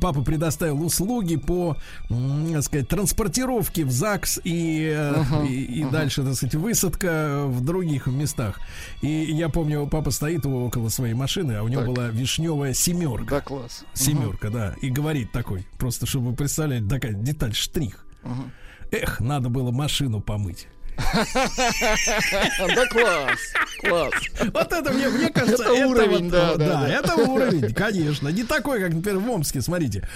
Папа 0.00 0.22
предоставил 0.22 0.82
услуги 0.82 1.36
по, 1.36 1.76
так 2.08 2.62
сказать, 2.62 2.88
транспортировке 2.88 3.84
в 3.84 3.90
ЗАГС 3.90 4.40
и, 4.42 4.90
Ага, 5.14 5.44
и, 5.44 5.54
и 5.62 5.82
ага. 5.82 5.90
дальше, 5.92 6.22
так 6.22 6.34
сказать, 6.34 6.54
высадка 6.54 7.44
в 7.46 7.62
других 7.62 8.06
местах. 8.06 8.60
И 9.02 9.08
я 9.08 9.48
помню, 9.50 9.86
папа 9.86 10.10
стоит 10.10 10.46
около 10.46 10.88
своей 10.88 11.14
машины, 11.14 11.52
а 11.52 11.62
у 11.62 11.68
него 11.68 11.82
Так. 11.82 11.90
была 11.90 12.08
вишневая 12.08 12.72
семерка. 12.72 13.26
Да, 13.36 13.40
класс. 13.42 13.84
Семерка, 13.92 14.48
да. 14.50 14.74
И 14.80 14.88
говорит 14.88 15.32
такой, 15.32 15.66
просто 15.78 16.06
чтобы 16.06 16.30
вы 16.30 16.34
представляли, 16.36 16.86
такая 16.86 17.12
деталь, 17.12 17.54
штрих. 17.54 18.06
Ага. 18.22 18.44
Эх, 18.90 19.20
надо 19.20 19.48
было 19.50 19.70
машину 19.70 20.20
помыть. 20.20 20.68
Да 20.94 22.86
класс, 22.90 23.38
класс. 23.80 24.12
Вот 24.52 24.72
это 24.72 24.92
мне, 24.92 25.08
мне 25.08 25.28
кажется, 25.30 25.62
Это 25.64 25.86
уровень, 25.86 26.24
вот, 26.24 26.30
да, 26.30 26.54
да, 26.56 26.80
да. 26.80 26.88
это 26.88 27.14
уровень, 27.16 27.74
конечно. 27.74 28.28
Не 28.28 28.44
такой, 28.44 28.80
как, 28.80 28.94
например, 28.94 29.18
в 29.20 29.30
Омске, 29.30 29.60
смотрите. 29.60 30.08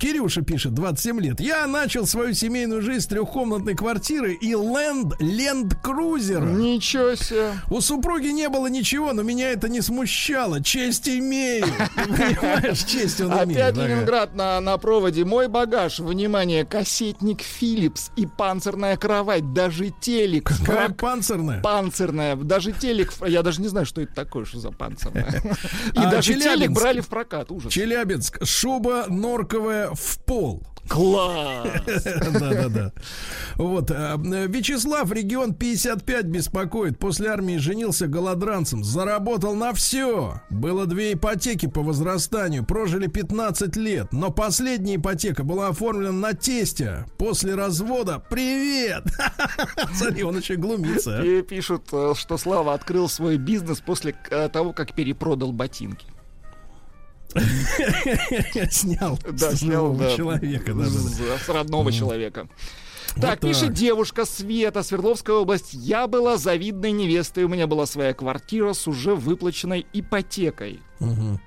Кирюша 0.00 0.42
пишет, 0.42 0.74
27 0.74 1.20
лет. 1.20 1.40
Я 1.40 1.66
начал 1.66 2.06
свою 2.06 2.34
семейную 2.34 2.82
жизнь 2.82 3.00
с 3.00 3.06
трехкомнатной 3.06 3.74
квартиры 3.74 4.34
и 4.34 4.48
ленд, 4.50 5.14
ленд-крузера. 5.20 6.44
Ничего 6.44 7.14
себе. 7.14 7.52
У 7.70 7.80
супруги 7.80 8.28
не 8.28 8.48
было 8.48 8.66
ничего, 8.66 9.12
но 9.12 9.22
меня 9.22 9.50
это 9.50 9.68
не 9.68 9.80
смущало. 9.80 10.62
Честь 10.62 11.08
имею. 11.08 11.66
Понимаешь, 11.96 12.84
честь 12.84 13.20
он 13.20 13.32
имеет. 13.44 13.60
Опять. 13.60 13.76
Ленинград 13.76 14.34
на, 14.34 14.60
на 14.60 14.76
проводе. 14.78 15.24
Мой 15.24 15.48
багаж, 15.48 15.98
внимание, 15.98 16.64
кассетник 16.64 17.40
Philips 17.40 18.10
и 18.16 18.26
панцирная 18.26 18.96
кровать, 18.96 19.52
даже 19.52 19.92
телек. 20.26 20.50
прок- 20.66 20.96
панцирная? 20.96 21.60
Панцирная, 21.60 22.36
даже 22.36 22.72
телек, 22.72 23.12
я 23.26 23.42
даже 23.42 23.60
не 23.60 23.68
знаю, 23.68 23.86
что 23.86 24.00
это 24.00 24.14
такое, 24.14 24.44
что 24.44 24.58
за 24.58 24.70
панцирная. 24.70 25.42
И 25.94 25.98
А 25.98 26.10
даже 26.10 26.34
телек 26.34 26.70
брали 26.70 27.00
в 27.00 27.08
прокат, 27.08 27.50
ужас. 27.50 27.72
Челябинск. 27.72 28.44
Шуба 28.44 29.06
норковая 29.08 29.90
в 29.92 30.18
пол. 30.24 30.62
Класс! 30.88 31.68
Да-да-да. 32.04 32.92
Вот. 33.56 33.90
а, 33.90 34.20
э, 34.22 34.46
Вячеслав, 34.46 35.10
регион 35.12 35.54
55 35.54 36.26
беспокоит. 36.26 36.98
После 36.98 37.28
армии 37.28 37.56
женился 37.56 38.06
голодранцем. 38.08 38.84
Заработал 38.84 39.54
на 39.54 39.72
все. 39.72 40.40
Было 40.50 40.86
две 40.86 41.14
ипотеки 41.14 41.66
по 41.66 41.82
возрастанию. 41.82 42.64
Прожили 42.64 43.06
15 43.06 43.76
лет. 43.76 44.12
Но 44.12 44.30
последняя 44.30 44.96
ипотека 44.96 45.44
была 45.44 45.68
оформлена 45.68 46.12
на 46.12 46.32
тестя. 46.34 47.06
После 47.16 47.54
развода 47.54 48.22
привет! 48.30 49.04
Смотри, 49.94 50.24
он 50.24 50.38
еще 50.38 50.56
глумится. 50.56 51.18
а. 51.18 51.24
И 51.24 51.42
пишут, 51.42 51.88
э, 51.92 52.12
что 52.16 52.36
Слава 52.36 52.74
открыл 52.74 53.08
свой 53.08 53.36
бизнес 53.36 53.80
после 53.80 54.14
э, 54.30 54.48
того, 54.48 54.72
как 54.72 54.94
перепродал 54.94 55.52
ботинки. 55.52 56.06
Снял 58.70 59.18
Да, 59.32 59.54
снял, 59.56 59.96
человека. 60.16 60.74
с- 61.44 61.48
родного 61.48 61.92
человека. 61.92 62.48
Вот 63.14 63.20
Так, 63.20 63.40
пишет 63.40 63.68
так. 63.68 63.72
девушка 63.74 64.24
Света, 64.24 64.82
Свердловская 64.82 65.36
область. 65.36 65.74
Я 65.74 66.06
была 66.06 66.38
завидной 66.38 66.92
невестой, 66.92 67.44
у 67.44 67.48
меня 67.48 67.66
была 67.66 67.84
своя 67.86 68.14
квартира 68.14 68.72
с 68.72 68.88
уже 68.88 69.14
выплаченной 69.14 69.86
ипотекой. 69.92 70.80
Мгм. 70.98 71.38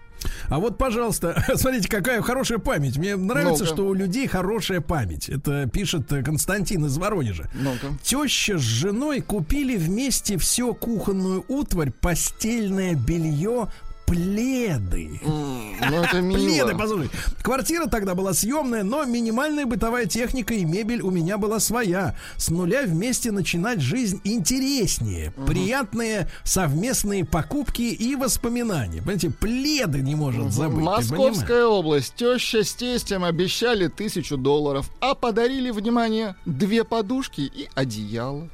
А 0.47 0.59
вот, 0.59 0.77
пожалуйста, 0.77 1.43
смотрите, 1.55 1.87
какая 1.89 2.21
хорошая 2.21 2.57
память. 2.59 2.97
Мне 2.97 3.15
нравится, 3.15 3.63
Ну-ка. 3.63 3.73
что 3.75 3.87
у 3.87 3.93
людей 3.93 4.27
хорошая 4.27 4.81
память. 4.81 5.27
Это 5.29 5.67
пишет 5.67 6.11
э, 6.11 6.23
Константин 6.23 6.85
из 6.85 6.97
Воронежа. 6.97 7.49
Ну-ка. 7.53 7.97
Теща 8.03 8.57
с 8.57 8.61
женой 8.61 9.21
купили 9.21 9.75
вместе 9.75 10.37
все 10.37 10.73
кухонную 10.73 11.45
утварь, 11.47 11.91
постельное 11.91 12.93
белье, 12.95 13.67
пледы. 14.05 15.19
Ну, 15.23 16.03
это 16.03 16.21
мило. 16.21 16.37
Пледы, 16.37 16.77
послушай. 16.77 17.09
Квартира 17.41 17.87
тогда 17.87 18.15
была 18.15 18.33
съемная, 18.33 18.83
но 18.83 19.03
минимальная 19.05 19.65
бытовая 19.65 20.05
техника 20.05 20.53
и 20.53 20.65
мебель 20.65 21.01
у 21.01 21.11
меня 21.11 21.37
была 21.37 21.59
своя. 21.59 22.15
С 22.37 22.49
нуля 22.49 22.83
вместе 22.83 23.31
начинать 23.31 23.81
жизнь 23.81 24.21
интереснее. 24.23 25.31
Приятные 25.47 26.29
совместные 26.43 27.25
покупки 27.25 27.81
и 27.81 28.15
воспоминания. 28.15 28.99
Понимаете, 28.99 29.31
пледы 29.31 30.01
не 30.01 30.15
может 30.15 30.51
забыть. 30.51 30.83
Московская 30.83 31.65
область. 31.65 32.15
Теща 32.15 32.63
с 32.63 32.73
тестем 32.73 33.23
обещали 33.23 33.87
тысячу 33.87 34.37
долларов, 34.37 34.89
а 35.01 35.15
подарили, 35.15 35.71
внимание, 35.71 36.35
две 36.45 36.83
подушки 36.83 37.41
и 37.41 37.69
одеяло. 37.75 38.49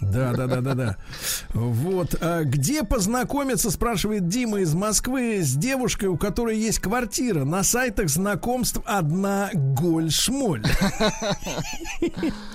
Да, 0.00 0.32
да, 0.32 0.46
да, 0.46 0.60
да, 0.60 0.74
да. 0.74 0.96
Вот. 1.54 2.14
А 2.20 2.44
где 2.44 2.84
познакомиться, 2.84 3.70
спрашивает 3.70 4.28
Дима 4.28 4.60
из 4.60 4.74
Москвы, 4.74 5.40
с 5.42 5.54
девушкой, 5.54 6.06
у 6.06 6.16
которой 6.16 6.56
есть 6.56 6.78
квартира. 6.78 7.44
На 7.44 7.62
сайтах 7.62 8.08
знакомств 8.08 8.80
одна 8.84 9.50
голь-шмоль. 9.52 10.62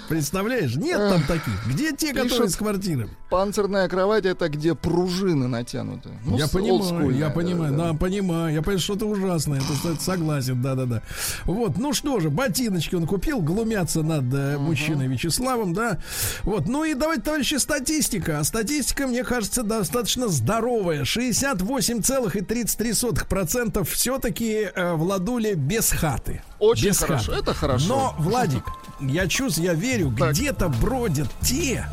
Представляешь? 0.09 0.75
Нет 0.75 0.97
там 0.97 1.23
таких. 1.23 1.67
Где 1.67 1.91
те, 1.91 2.13
которые 2.13 2.49
с 2.49 2.55
квартирами? 2.55 3.09
Панцирная 3.29 3.89
кровать 3.89 4.25
это 4.25 4.47
где 4.47 4.75
пружины 4.75 5.47
натянуты. 5.47 6.09
Ну, 6.23 6.37
я 6.37 6.47
понимаю, 6.47 7.09
я 7.09 7.29
понимаю, 7.29 7.75
да. 7.75 7.93
понимаю. 7.93 8.53
Я 8.53 8.61
понимаю, 8.61 8.79
что-то 8.79 9.05
ужасное. 9.05 9.61
Согласен, 9.99 10.61
да, 10.61 10.75
да, 10.75 10.85
да. 10.85 11.01
Вот, 11.45 11.77
ну 11.77 11.93
что 11.93 12.19
же, 12.19 12.29
ботиночки 12.29 12.95
он 12.95 13.07
купил, 13.07 13.41
глумятся 13.41 14.01
над 14.01 14.33
э, 14.33 14.57
мужчиной 14.57 15.07
Вячеславом, 15.07 15.73
да. 15.73 15.99
Вот, 16.43 16.67
ну 16.67 16.83
и 16.83 16.93
давайте, 16.93 17.23
товарищи, 17.33 17.55
статистика. 17.55 18.39
А 18.39 18.43
статистика, 18.43 19.07
мне 19.07 19.23
кажется, 19.23 19.63
достаточно 19.63 20.27
здоровая. 20.27 21.01
68,33% 21.01 23.83
все-таки 23.85 24.69
э, 24.73 24.93
владули 24.93 25.55
без 25.55 25.89
хаты. 25.89 26.43
Очень 26.59 26.89
без 26.89 26.99
хорошо, 26.99 27.31
хаты. 27.31 27.43
это 27.43 27.55
хорошо. 27.55 27.87
Но, 27.87 28.13
Владик, 28.19 28.65
я 28.99 29.27
чувствую, 29.27 29.65
я 29.65 29.73
верю, 29.73 30.09
где-то 30.09 30.69
бродят 30.69 31.27
те, 31.41 31.87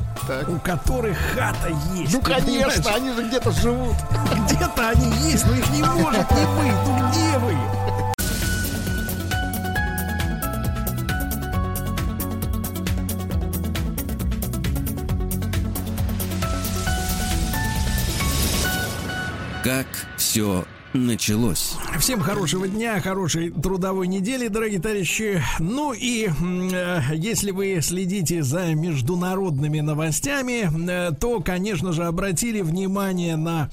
у 0.47 0.59
которых 0.59 1.17
хата 1.17 1.71
есть. 1.97 2.13
Ну, 2.13 2.21
конечно, 2.21 2.45
понимаешь? 2.45 2.87
они 2.95 3.15
же 3.15 3.27
где-то 3.27 3.51
живут. 3.53 3.97
Где-то 4.47 4.91
они 4.91 5.11
есть, 5.31 5.47
но 5.47 5.55
их 5.55 5.71
не 5.71 5.83
может 5.83 6.31
не 6.31 6.45
быть. 6.59 6.75
Ну 6.85 6.99
где 7.09 7.39
вы? 7.39 7.57
Как 19.71 19.87
все 20.17 20.65
началось. 20.93 21.75
Всем 21.99 22.21
хорошего 22.21 22.67
дня, 22.67 23.01
хорошей 23.01 23.51
трудовой 23.51 24.09
недели, 24.09 24.49
дорогие 24.49 24.81
товарищи. 24.81 25.43
Ну 25.59 25.93
и 25.93 26.29
э, 26.29 27.01
если 27.15 27.53
вы 27.53 27.79
следите 27.81 28.43
за 28.43 28.75
международными 28.75 29.81
новостями, 29.81 30.69
э, 30.91 31.13
то, 31.13 31.41
конечно 31.41 31.93
же, 31.93 32.05
обратили 32.05 32.61
внимание 32.61 33.37
на 33.37 33.71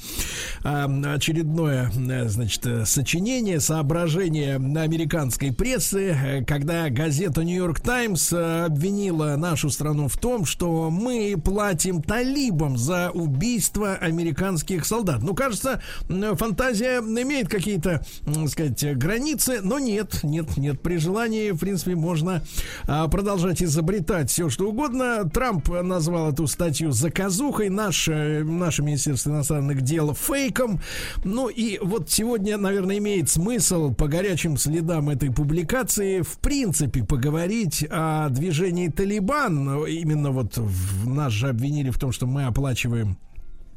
э, 0.64 1.14
очередное, 1.16 1.92
э, 1.96 2.28
значит, 2.28 2.66
э, 2.66 2.86
сочинение, 2.86 3.60
соображение 3.60 4.56
американской 4.56 5.52
прессы, 5.52 6.12
э, 6.12 6.46
когда 6.46 6.90
газета 6.90 7.44
Нью-Йорк 7.44 7.80
Таймс 7.80 8.32
э, 8.32 8.66
обвинила 8.66 9.36
нашу 9.38 9.70
страну 9.70 10.08
в 10.08 10.18
том, 10.18 10.46
что 10.46 10.90
мы 10.92 11.36
платим 11.44 12.02
талибам 12.04 12.78
за 12.78 13.10
убийство 13.10 13.96
американских 13.96 14.86
солдат. 14.86 15.24
Ну, 15.24 15.34
кажется, 15.34 15.82
фантазия 16.08 17.02
имеет 17.08 17.50
какие-то, 17.50 18.06
сказать, 18.48 18.98
границы, 18.98 19.60
но 19.62 19.80
нет, 19.80 20.24
нет, 20.24 20.58
нет. 20.58 20.82
При 20.82 20.98
желании, 20.98 21.52
в 21.52 21.58
принципе, 21.58 21.96
можно 21.96 22.44
а, 22.86 23.08
продолжать 23.08 23.62
изобретать 23.62 24.30
все, 24.30 24.50
что 24.50 24.70
угодно. 24.70 25.30
Трамп 25.30 25.70
назвал 25.70 26.32
эту 26.32 26.48
статью 26.48 26.92
заказухой, 26.92 27.70
наш, 27.70 28.08
э, 28.08 28.44
наше 28.44 28.82
Министерство 28.84 29.32
иностранных 29.32 29.82
дел 29.82 30.14
фейком. 30.14 30.82
Ну 31.24 31.50
и 31.50 31.80
вот 31.80 32.10
сегодня, 32.10 32.58
наверное, 32.58 32.98
имеет 32.98 33.30
смысл 33.30 33.94
по 33.94 34.08
горячим 34.08 34.58
следам 34.58 35.10
этой 35.10 35.32
публикации 35.32 36.22
в 36.22 36.38
принципе 36.40 37.04
поговорить 37.04 37.86
о 37.90 38.30
движении 38.30 38.88
Талибан. 38.90 39.86
Именно 39.86 40.32
вот 40.32 40.58
в, 40.58 41.08
нас 41.08 41.32
же 41.32 41.50
обвинили 41.50 41.90
в 41.90 42.00
том, 42.00 42.12
что 42.12 42.28
мы 42.28 42.46
оплачиваем 42.46 43.18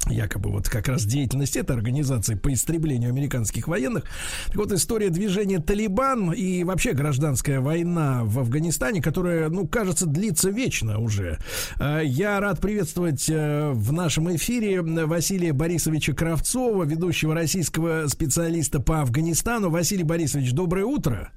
якобы 0.09 0.51
вот 0.51 0.69
как 0.69 0.89
раз 0.89 1.05
деятельность 1.05 1.57
этой 1.57 1.77
организации 1.77 2.35
по 2.35 2.53
истреблению 2.53 3.11
американских 3.11 3.69
военных. 3.69 4.05
Так 4.47 4.57
вот, 4.57 4.73
история 4.73 5.11
движения 5.11 5.59
Талибан 5.59 6.33
и 6.33 6.65
вообще 6.65 6.93
гражданская 6.93 7.61
война 7.61 8.23
в 8.25 8.39
Афганистане, 8.39 9.03
которая, 9.03 9.49
ну, 9.49 9.67
кажется, 9.67 10.07
длится 10.07 10.51
вечно 10.51 10.99
уже. 10.99 11.39
А, 11.79 12.01
я 12.01 12.41
рад 12.41 12.61
приветствовать 12.61 13.29
э, 13.29 13.71
в 13.73 13.93
нашем 13.93 14.35
эфире 14.37 14.83
Василия 14.83 15.53
Борисовича 15.53 16.13
Кравцова, 16.13 16.85
ведущего 16.85 17.35
российского 17.35 18.07
специалиста 18.09 18.81
по 18.81 19.01
Афганистану. 19.03 19.71
Василий 19.71 20.05
Борисович, 20.05 20.53
доброе 20.53 20.85
утро. 20.85 21.31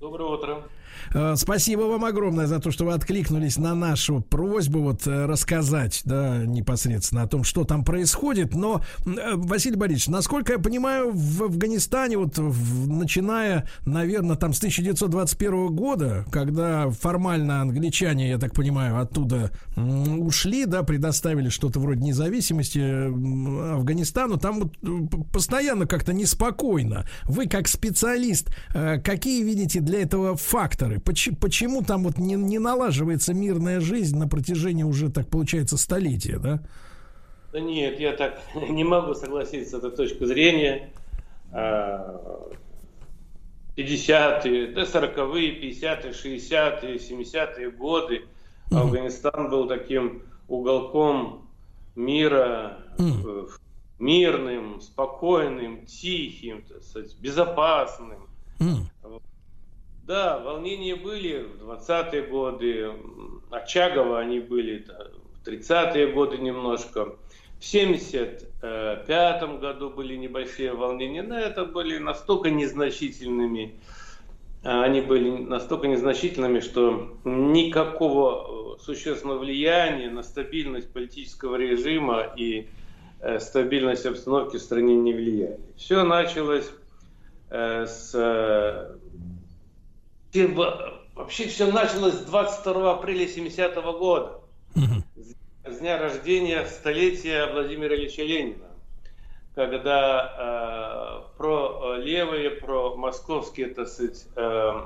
Доброе 0.00 0.30
утро. 0.30 0.62
Э, 1.14 1.34
спасибо 1.36 1.82
вам 1.82 2.04
огромное 2.04 2.46
за 2.46 2.60
то, 2.60 2.70
что 2.70 2.84
вы 2.84 2.94
откликнулись 2.94 3.56
на 3.56 3.74
нашу 3.74 4.20
просьбу 4.20 4.80
вот 4.80 5.06
э, 5.06 5.26
рассказать, 5.26 6.02
да, 6.04 6.44
непосредственно 6.44 7.22
о 7.22 7.26
том, 7.26 7.44
что 7.44 7.64
там 7.64 7.84
происходит. 7.84 8.54
Но, 8.54 8.82
э, 9.04 9.34
Василий 9.34 9.76
Борисович, 9.76 10.08
насколько 10.08 10.54
я 10.54 10.58
понимаю, 10.58 11.10
в 11.12 11.44
Афганистане, 11.44 12.18
вот 12.18 12.38
в, 12.38 12.88
начиная, 12.88 13.68
наверное, 13.84 14.36
там 14.36 14.52
с 14.52 14.58
1921 14.58 15.68
года, 15.68 16.24
когда 16.30 16.90
формально 16.90 17.60
англичане, 17.60 18.28
я 18.30 18.38
так 18.38 18.54
понимаю, 18.54 19.00
оттуда 19.00 19.50
ушли, 19.76 20.66
да, 20.66 20.82
предоставили 20.82 21.48
что-то 21.48 21.80
вроде 21.80 22.02
независимости 22.02 22.78
Афганистану, 23.74 24.38
там 24.38 24.60
вот 24.60 25.30
постоянно 25.32 25.86
как-то 25.86 26.12
неспокойно. 26.12 27.06
Вы 27.24 27.46
как 27.46 27.68
специалист, 27.68 28.54
какие 28.72 29.42
видите 29.42 29.80
для 29.80 30.02
этого 30.02 30.36
факторы? 30.36 30.91
Почему, 31.00 31.36
почему 31.36 31.82
там 31.82 32.04
вот 32.04 32.18
не, 32.18 32.34
не 32.34 32.58
налаживается 32.58 33.34
мирная 33.34 33.80
жизнь 33.80 34.18
на 34.18 34.28
протяжении 34.28 34.82
уже, 34.82 35.10
так 35.10 35.28
получается, 35.28 35.76
столетия, 35.76 36.38
да? 36.38 36.62
Да 37.52 37.60
нет, 37.60 38.00
я 38.00 38.12
так 38.12 38.40
не 38.68 38.84
могу 38.84 39.14
согласиться 39.14 39.70
с 39.70 39.74
этой 39.74 39.90
точки 39.90 40.24
зрения. 40.24 40.90
50-е, 43.76 44.72
да 44.72 44.82
40-е, 44.82 45.70
50-е, 45.70 46.12
60-е, 46.12 46.96
70-е 46.96 47.70
годы 47.70 48.22
mm 48.70 48.78
Афганистан 48.78 49.50
был 49.50 49.68
таким 49.68 50.22
уголком 50.48 51.48
мира, 51.94 52.78
mm 52.98 53.50
мирным, 53.98 54.80
спокойным, 54.80 55.86
тихим, 55.86 56.62
так 56.62 56.82
сказать, 56.82 57.16
безопасным. 57.20 58.26
Mm. 58.58 58.86
Да, 60.06 60.38
волнения 60.40 60.96
были 60.96 61.46
в 61.60 61.70
20-е 61.70 62.22
годы, 62.22 62.90
Очагово 63.50 64.18
они 64.18 64.40
были 64.40 64.84
в 65.44 65.48
30-е 65.48 66.12
годы 66.12 66.38
немножко. 66.38 67.16
В 67.60 67.64
75 67.64 69.60
году 69.60 69.90
были 69.90 70.16
небольшие 70.16 70.72
волнения, 70.72 71.22
но 71.22 71.38
это 71.38 71.64
были 71.64 71.98
настолько 71.98 72.50
незначительными, 72.50 73.76
а, 74.64 74.82
они 74.82 75.00
были 75.00 75.30
настолько 75.30 75.86
незначительными, 75.86 76.58
что 76.58 77.16
никакого 77.24 78.76
э, 78.76 78.82
существенного 78.82 79.38
влияния 79.38 80.10
на 80.10 80.24
стабильность 80.24 80.92
политического 80.92 81.54
режима 81.54 82.32
и 82.36 82.68
э, 83.20 83.38
стабильность 83.38 84.06
обстановки 84.06 84.56
в 84.56 84.62
стране 84.62 84.96
не 84.96 85.12
влияли. 85.12 85.60
Все 85.76 86.02
началось 86.02 86.70
э, 87.50 87.86
с 90.32 90.92
вообще 91.14 91.46
все 91.48 91.70
началось 91.70 92.14
с 92.14 92.24
22 92.24 92.94
апреля 92.94 93.28
70 93.28 93.76
-го 93.76 93.98
года, 93.98 94.40
с 95.64 95.78
дня 95.78 95.98
рождения 95.98 96.64
столетия 96.66 97.52
Владимира 97.52 97.94
Ильича 97.94 98.22
Ленина, 98.22 98.70
когда 99.54 101.24
э, 101.28 101.36
про 101.36 101.96
левые, 101.96 102.50
про 102.50 102.96
московские, 102.96 103.68
так 103.68 103.88
сказать, 103.88 104.26
э, 104.36 104.80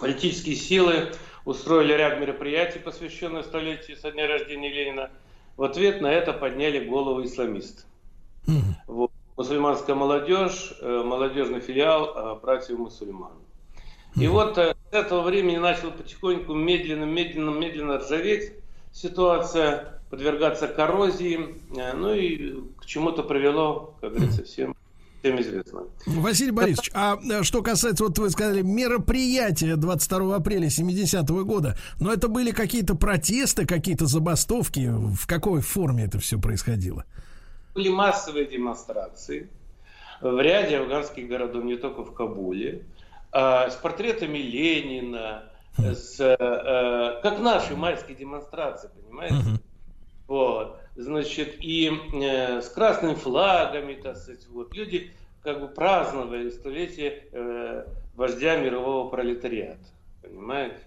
политические 0.00 0.56
силы 0.56 1.12
устроили 1.44 1.92
ряд 1.92 2.18
мероприятий, 2.18 2.80
посвященных 2.80 3.46
столетию 3.46 3.96
со 3.96 4.10
дня 4.10 4.26
рождения 4.26 4.68
Ленина. 4.68 5.10
В 5.56 5.62
ответ 5.62 6.00
на 6.00 6.12
это 6.12 6.32
подняли 6.32 6.84
голову 6.84 7.24
исламисты. 7.24 7.84
Вот. 8.86 9.10
Мусульманская 9.36 9.94
молодежь, 9.94 10.72
э, 10.80 11.02
молодежный 11.04 11.60
филиал 11.60 12.36
э, 12.36 12.40
братьев 12.40 12.78
мусульман. 12.78 13.45
И 14.16 14.26
вот 14.28 14.56
э, 14.58 14.74
с 14.90 14.94
этого 14.94 15.22
времени 15.22 15.56
начала 15.56 15.90
потихоньку 15.90 16.54
медленно, 16.54 17.04
медленно, 17.04 17.50
медленно 17.50 17.98
ржаветь 17.98 18.54
ситуация, 18.92 20.00
подвергаться 20.10 20.68
коррозии, 20.68 21.56
э, 21.76 21.92
ну 21.92 22.14
и 22.14 22.62
к 22.78 22.86
чему-то 22.86 23.22
привело, 23.22 23.94
как 24.00 24.14
говорится, 24.14 24.44
всем 24.44 24.74
всем 25.26 25.40
известно. 25.40 25.82
Василий 26.06 26.50
Борисович, 26.50 26.90
а 26.94 27.18
э, 27.22 27.42
что 27.42 27.62
касается, 27.62 28.04
вот 28.04 28.18
вы 28.18 28.30
сказали, 28.30 28.62
мероприятия 28.62 29.76
22 29.76 30.36
апреля 30.36 30.68
70-го 30.68 31.44
года, 31.44 31.76
но 32.00 32.12
это 32.12 32.28
были 32.28 32.52
какие-то 32.52 32.94
протесты, 32.94 33.66
какие-то 33.66 34.06
забастовки? 34.06 34.88
В 34.90 35.26
какой 35.26 35.60
форме 35.60 36.04
это 36.04 36.18
все 36.18 36.38
происходило? 36.38 37.04
Были 37.74 37.88
массовые 37.88 38.46
демонстрации 38.46 39.48
в 40.20 40.40
ряде 40.40 40.78
афганских 40.78 41.28
городов, 41.28 41.64
не 41.64 41.76
только 41.76 42.04
в 42.04 42.14
Кабуле. 42.14 42.82
А, 43.38 43.68
с 43.68 43.74
портретами 43.74 44.38
Ленина, 44.38 45.42
с, 45.76 46.18
э, 46.18 47.20
как 47.20 47.38
наши 47.38 47.76
майские 47.76 48.16
демонстрации, 48.16 48.88
понимаете? 48.96 49.60
Вот, 50.26 50.78
значит, 50.96 51.56
и 51.60 51.92
э, 52.14 52.62
с 52.62 52.68
красными 52.70 53.12
флагами, 53.12 53.92
так 53.92 54.16
сказать, 54.16 54.46
вот, 54.48 54.74
люди 54.74 55.12
как 55.42 55.60
бы 55.60 55.68
праздновали 55.68 56.48
столетие 56.48 57.24
э, 57.30 57.86
вождя 58.14 58.56
мирового 58.56 59.10
пролетариата, 59.10 59.84
понимаете? 60.22 60.80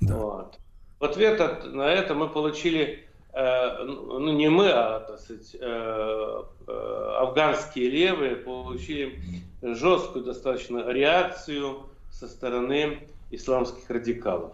Да. 0.00 0.16
Вот. 0.16 0.58
В 0.98 1.04
ответ 1.04 1.40
от, 1.40 1.72
на 1.72 1.88
это 1.88 2.14
мы 2.14 2.28
получили, 2.28 3.06
э, 3.32 3.84
ну 3.84 4.32
не 4.32 4.48
мы, 4.48 4.70
а, 4.72 5.00
так 5.00 5.20
сказать, 5.20 5.54
э, 5.54 6.42
э, 6.66 7.14
афганские 7.20 7.90
левые 7.90 8.34
получили 8.34 9.20
жесткую 9.62 10.24
достаточно 10.24 10.90
реакцию 10.90 11.86
со 12.22 12.28
стороны 12.28 13.08
исламских 13.32 13.90
радикалов. 13.90 14.52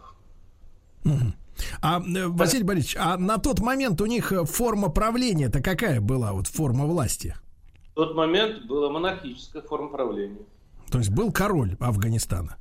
А, 1.83 2.01
э, 2.01 2.27
Василий 2.29 2.63
Борисович, 2.63 2.97
а 2.99 3.19
на 3.19 3.37
тот 3.37 3.61
момент 3.61 4.01
у 4.01 4.07
них 4.07 4.33
э, 4.33 4.45
форма 4.45 4.89
правления-то 4.89 5.61
какая 5.61 6.01
была, 6.01 6.33
вот 6.33 6.47
форма 6.47 6.87
власти? 6.87 7.35
В 7.93 7.95
тот 7.95 8.15
момент 8.15 8.65
была 8.67 8.91
монархическая 8.91 9.61
форма 9.61 9.89
правления. 9.89 10.47
То 10.91 10.99
есть 10.99 11.11
был 11.11 11.31
король 11.31 11.77
Афганистана? 11.81 12.57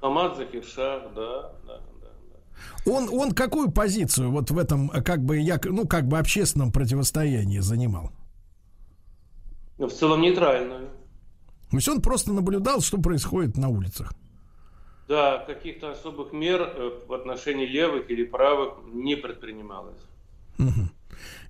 Хамад 0.00 0.36
Захиршах, 0.36 1.14
да, 1.14 1.52
да. 1.66 1.80
Он, 2.84 3.08
он 3.10 3.32
какую 3.32 3.70
позицию 3.70 4.30
вот 4.30 4.50
в 4.50 4.58
этом, 4.58 4.90
э, 4.90 5.00
как 5.00 5.24
бы, 5.24 5.38
як, 5.38 5.64
ну, 5.64 5.86
как 5.86 6.06
бы 6.06 6.18
общественном 6.18 6.70
противостоянии 6.70 7.60
занимал? 7.60 8.10
В 9.78 9.88
целом 9.88 10.20
нейтральную. 10.20 10.90
То 11.70 11.76
есть 11.76 11.88
он 11.88 12.02
просто 12.02 12.32
наблюдал, 12.32 12.80
что 12.80 12.98
происходит 12.98 13.56
на 13.56 13.68
улицах. 13.68 14.12
Да, 15.08 15.44
каких-то 15.46 15.90
особых 15.90 16.32
мер 16.32 16.62
э, 16.62 16.90
в 17.06 17.12
отношении 17.12 17.66
левых 17.66 18.10
или 18.10 18.24
правых 18.24 18.74
не 18.92 19.16
предпринималось. 19.16 20.00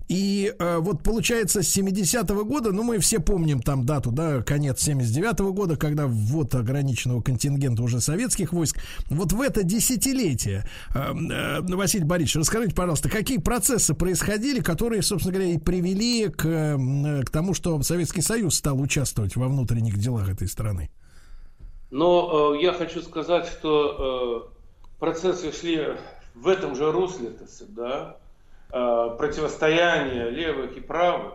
И 0.07 0.53
э, 0.57 0.77
вот 0.77 1.01
получается 1.01 1.63
с 1.63 1.77
70-го 1.77 2.45
года, 2.45 2.71
ну 2.71 2.83
мы 2.83 2.99
все 2.99 3.19
помним 3.19 3.61
там 3.61 3.85
дату, 3.85 4.11
да, 4.11 4.43
конец 4.43 4.87
79-го 4.87 5.51
года, 5.51 5.77
когда 5.77 6.05
ввод 6.05 6.53
ограниченного 6.53 7.21
контингента 7.21 7.81
уже 7.81 7.99
советских 8.01 8.53
войск. 8.53 8.77
Вот 9.09 9.33
в 9.33 9.41
это 9.41 9.63
десятилетие, 9.63 10.63
э, 10.93 10.99
э, 10.99 11.61
Василий 11.61 12.03
Борисович, 12.03 12.35
расскажите, 12.35 12.75
пожалуйста, 12.75 13.09
какие 13.09 13.39
процессы 13.39 13.95
происходили, 13.95 14.59
которые, 14.59 15.01
собственно 15.01 15.33
говоря, 15.33 15.53
и 15.53 15.57
привели 15.57 16.27
к, 16.27 16.45
э, 16.45 17.23
к 17.23 17.31
тому, 17.31 17.55
что 17.55 17.81
Советский 17.81 18.21
Союз 18.21 18.55
стал 18.55 18.79
участвовать 18.79 19.35
во 19.35 19.47
внутренних 19.47 19.97
делах 19.97 20.29
этой 20.29 20.47
страны? 20.47 20.91
Но 21.91 22.55
э, 22.55 22.61
я 22.61 22.73
хочу 22.73 23.01
сказать, 23.01 23.47
что 23.47 24.49
э, 24.49 24.99
процессы 24.99 25.51
шли 25.51 25.95
в 26.33 26.47
этом 26.47 26.75
же 26.75 26.91
русле, 26.91 27.31
да, 27.69 28.17
э, 28.71 29.15
противостояние 29.17 30.29
левых 30.29 30.75
и 30.77 30.81
правых. 30.81 31.33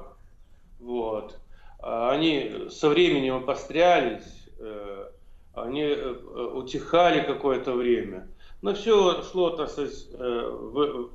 Вот. 0.80 1.38
А 1.82 2.10
они 2.10 2.68
со 2.70 2.88
временем 2.88 3.36
обострялись, 3.36 4.48
э, 4.58 5.08
они 5.54 5.82
э, 5.82 6.12
утихали 6.54 7.22
какое-то 7.22 7.72
время. 7.72 8.28
Но 8.60 8.74
все 8.74 9.22
шло, 9.22 9.50
так 9.50 9.70
сказать, 9.70 10.06
э, 10.12 10.50
в, 10.50 11.10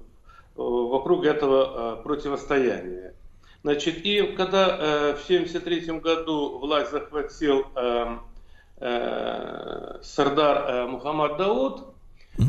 вокруг 0.56 1.26
этого 1.26 1.98
противостояния. 1.98 3.14
Значит, 3.62 3.98
и 4.06 4.22
когда 4.38 4.78
в 5.18 5.24
1973 5.28 6.00
году 6.00 6.60
власть 6.60 6.92
захватил 6.92 7.66
Сардар 8.78 10.88
Мухаммад 10.88 11.38
Дауд, 11.38 11.96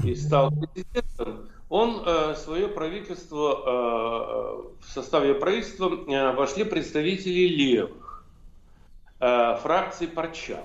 и 0.05 0.15
стал 0.15 0.51
президентом, 0.51 1.49
он 1.69 2.03
э, 2.07 2.35
свое 2.37 2.69
правительство, 2.69 3.63
э, 3.67 4.85
в 4.85 4.93
составе 4.93 5.35
правительства 5.35 5.89
э, 5.89 6.33
вошли 6.35 6.65
представители 6.65 7.49
левых, 7.49 8.25
э, 9.21 9.57
фракции 9.63 10.07
Парчан. 10.07 10.63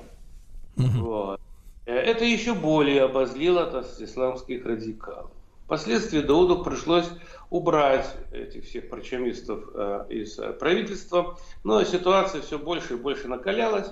Вот. 0.76 1.40
Э, 1.86 1.96
это 1.96 2.24
еще 2.24 2.54
более 2.54 3.04
обозлило 3.04 3.66
так, 3.66 3.86
исламских 4.00 4.66
радикалов. 4.66 5.32
Впоследствии 5.66 6.20
Дауду 6.20 6.64
пришлось 6.64 7.10
убрать 7.50 8.14
этих 8.32 8.66
всех 8.66 8.90
прочамистов 8.90 9.64
э, 9.74 10.06
из 10.10 10.36
правительства, 10.60 11.38
но 11.64 11.84
ситуация 11.84 12.42
все 12.42 12.60
больше 12.60 12.94
и 12.94 12.98
больше 12.98 13.28
накалялась. 13.28 13.88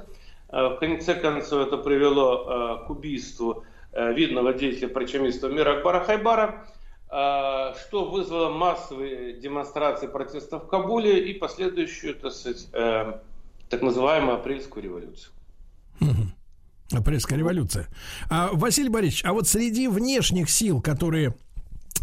Э, 0.52 0.70
в 0.70 0.80
конце 0.80 1.16
концов 1.16 1.68
это 1.68 1.78
привело 1.78 2.80
э, 2.84 2.88
к 2.88 2.90
убийству 2.90 3.64
э, 3.92 4.14
видного 4.14 4.54
деятеля 4.54 4.90
прочамистов 4.90 5.52
Мира 5.52 5.78
Акбара 5.78 6.04
Хайбара, 6.04 6.66
что 7.10 8.08
вызвало 8.12 8.52
массовые 8.52 9.34
демонстрации 9.34 10.06
протеста 10.06 10.60
в 10.60 10.68
Кабуле 10.68 11.28
и 11.28 11.34
последующую, 11.34 12.14
так 12.14 12.32
сказать, 12.32 12.68
так 12.72 13.82
называемую 13.82 14.36
апрельскую 14.36 14.84
революцию. 14.84 15.34
Апрельская 16.92 17.40
революция. 17.40 17.88
А, 18.30 18.50
Василий 18.54 18.90
Борисович, 18.90 19.26
а 19.26 19.34
вот 19.34 19.48
среди 19.48 19.88
внешних 19.88 20.52
сил, 20.52 20.82
которые 20.82 21.34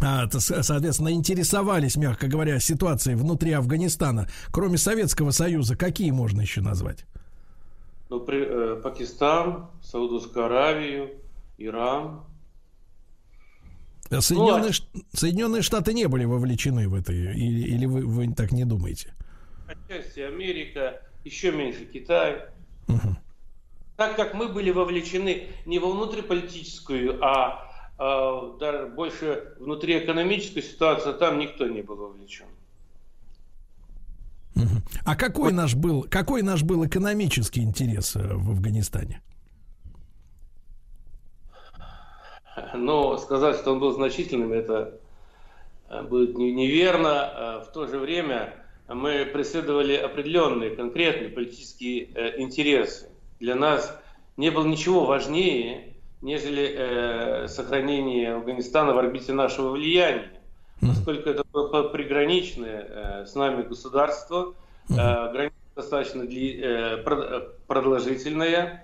а, 0.01 0.29
соответственно, 0.29 1.13
интересовались, 1.13 1.95
мягко 1.95 2.27
говоря, 2.27 2.59
ситуацией 2.59 3.15
внутри 3.15 3.53
Афганистана, 3.53 4.27
кроме 4.51 4.77
Советского 4.77 5.31
Союза, 5.31 5.77
какие 5.77 6.11
можно 6.11 6.41
еще 6.41 6.59
назвать? 6.59 7.05
Ну, 8.09 8.21
при, 8.21 8.45
э, 8.45 8.81
Пакистан, 8.81 9.69
Саудовскую 9.83 10.45
Аравию, 10.45 11.19
Иран. 11.57 12.23
Соединенные, 14.09 14.71
ну, 14.93 15.01
а... 15.01 15.17
Соединенные 15.17 15.61
Штаты 15.61 15.93
не 15.93 16.07
были 16.07 16.23
вовлечены 16.25 16.87
в 16.87 16.93
это, 16.93 17.11
или, 17.11 17.67
или 17.67 17.85
вы, 17.85 18.05
вы 18.05 18.33
так 18.33 18.51
не 18.51 18.63
думаете? 18.63 19.13
Отчасти 19.67 20.21
Америка, 20.21 21.01
еще 21.25 21.51
меньше 21.51 21.85
Китай. 21.85 22.45
Угу. 22.87 23.17
Так 23.97 24.15
как 24.15 24.33
мы 24.33 24.47
были 24.47 24.71
вовлечены 24.71 25.47
не 25.65 25.79
во 25.79 25.91
внутриполитическую, 25.91 27.21
а 27.21 27.67
а, 27.97 28.55
даже 28.59 28.87
больше 28.87 29.55
внутри 29.59 29.97
экономической 29.97 30.61
ситуации, 30.61 31.13
там 31.13 31.39
никто 31.39 31.67
не 31.67 31.81
был 31.81 31.95
вовлечен. 31.95 32.45
А 35.05 35.15
какой 35.15 35.51
наш 35.53 35.75
был, 35.75 36.05
какой 36.09 36.41
наш 36.41 36.63
был 36.63 36.85
экономический 36.85 37.61
интерес 37.61 38.15
э, 38.15 38.19
в 38.19 38.51
Афганистане? 38.51 39.21
Ну, 42.73 43.17
сказать, 43.17 43.57
что 43.57 43.73
он 43.73 43.79
был 43.79 43.91
значительным, 43.93 44.51
это 44.51 44.99
э, 45.89 46.03
будет 46.03 46.37
неверно. 46.37 47.11
А 47.11 47.61
в 47.61 47.71
то 47.71 47.87
же 47.87 47.99
время 47.99 48.53
мы 48.87 49.25
преследовали 49.25 49.95
определенные 49.95 50.75
конкретные 50.75 51.29
политические 51.29 52.09
э, 52.15 52.39
интересы. 52.39 53.09
Для 53.39 53.55
нас 53.55 53.99
не 54.37 54.49
было 54.49 54.65
ничего 54.65 55.05
важнее, 55.05 55.95
нежели 56.21 56.75
э, 56.75 57.47
сохранение 57.47 58.35
Афганистана 58.35 58.93
в 58.93 58.97
орбите 58.97 59.33
нашего 59.33 59.71
влияния. 59.71 60.31
Поскольку 60.81 61.29
это 61.29 61.43
приграничное 61.89 62.87
э, 62.87 63.25
с 63.25 63.33
нами 63.35 63.63
государство, 63.63 64.53
э, 64.89 64.93
граница 64.95 65.55
достаточно 65.75 66.23
э, 66.23 66.97
продолжительная, 67.67 68.83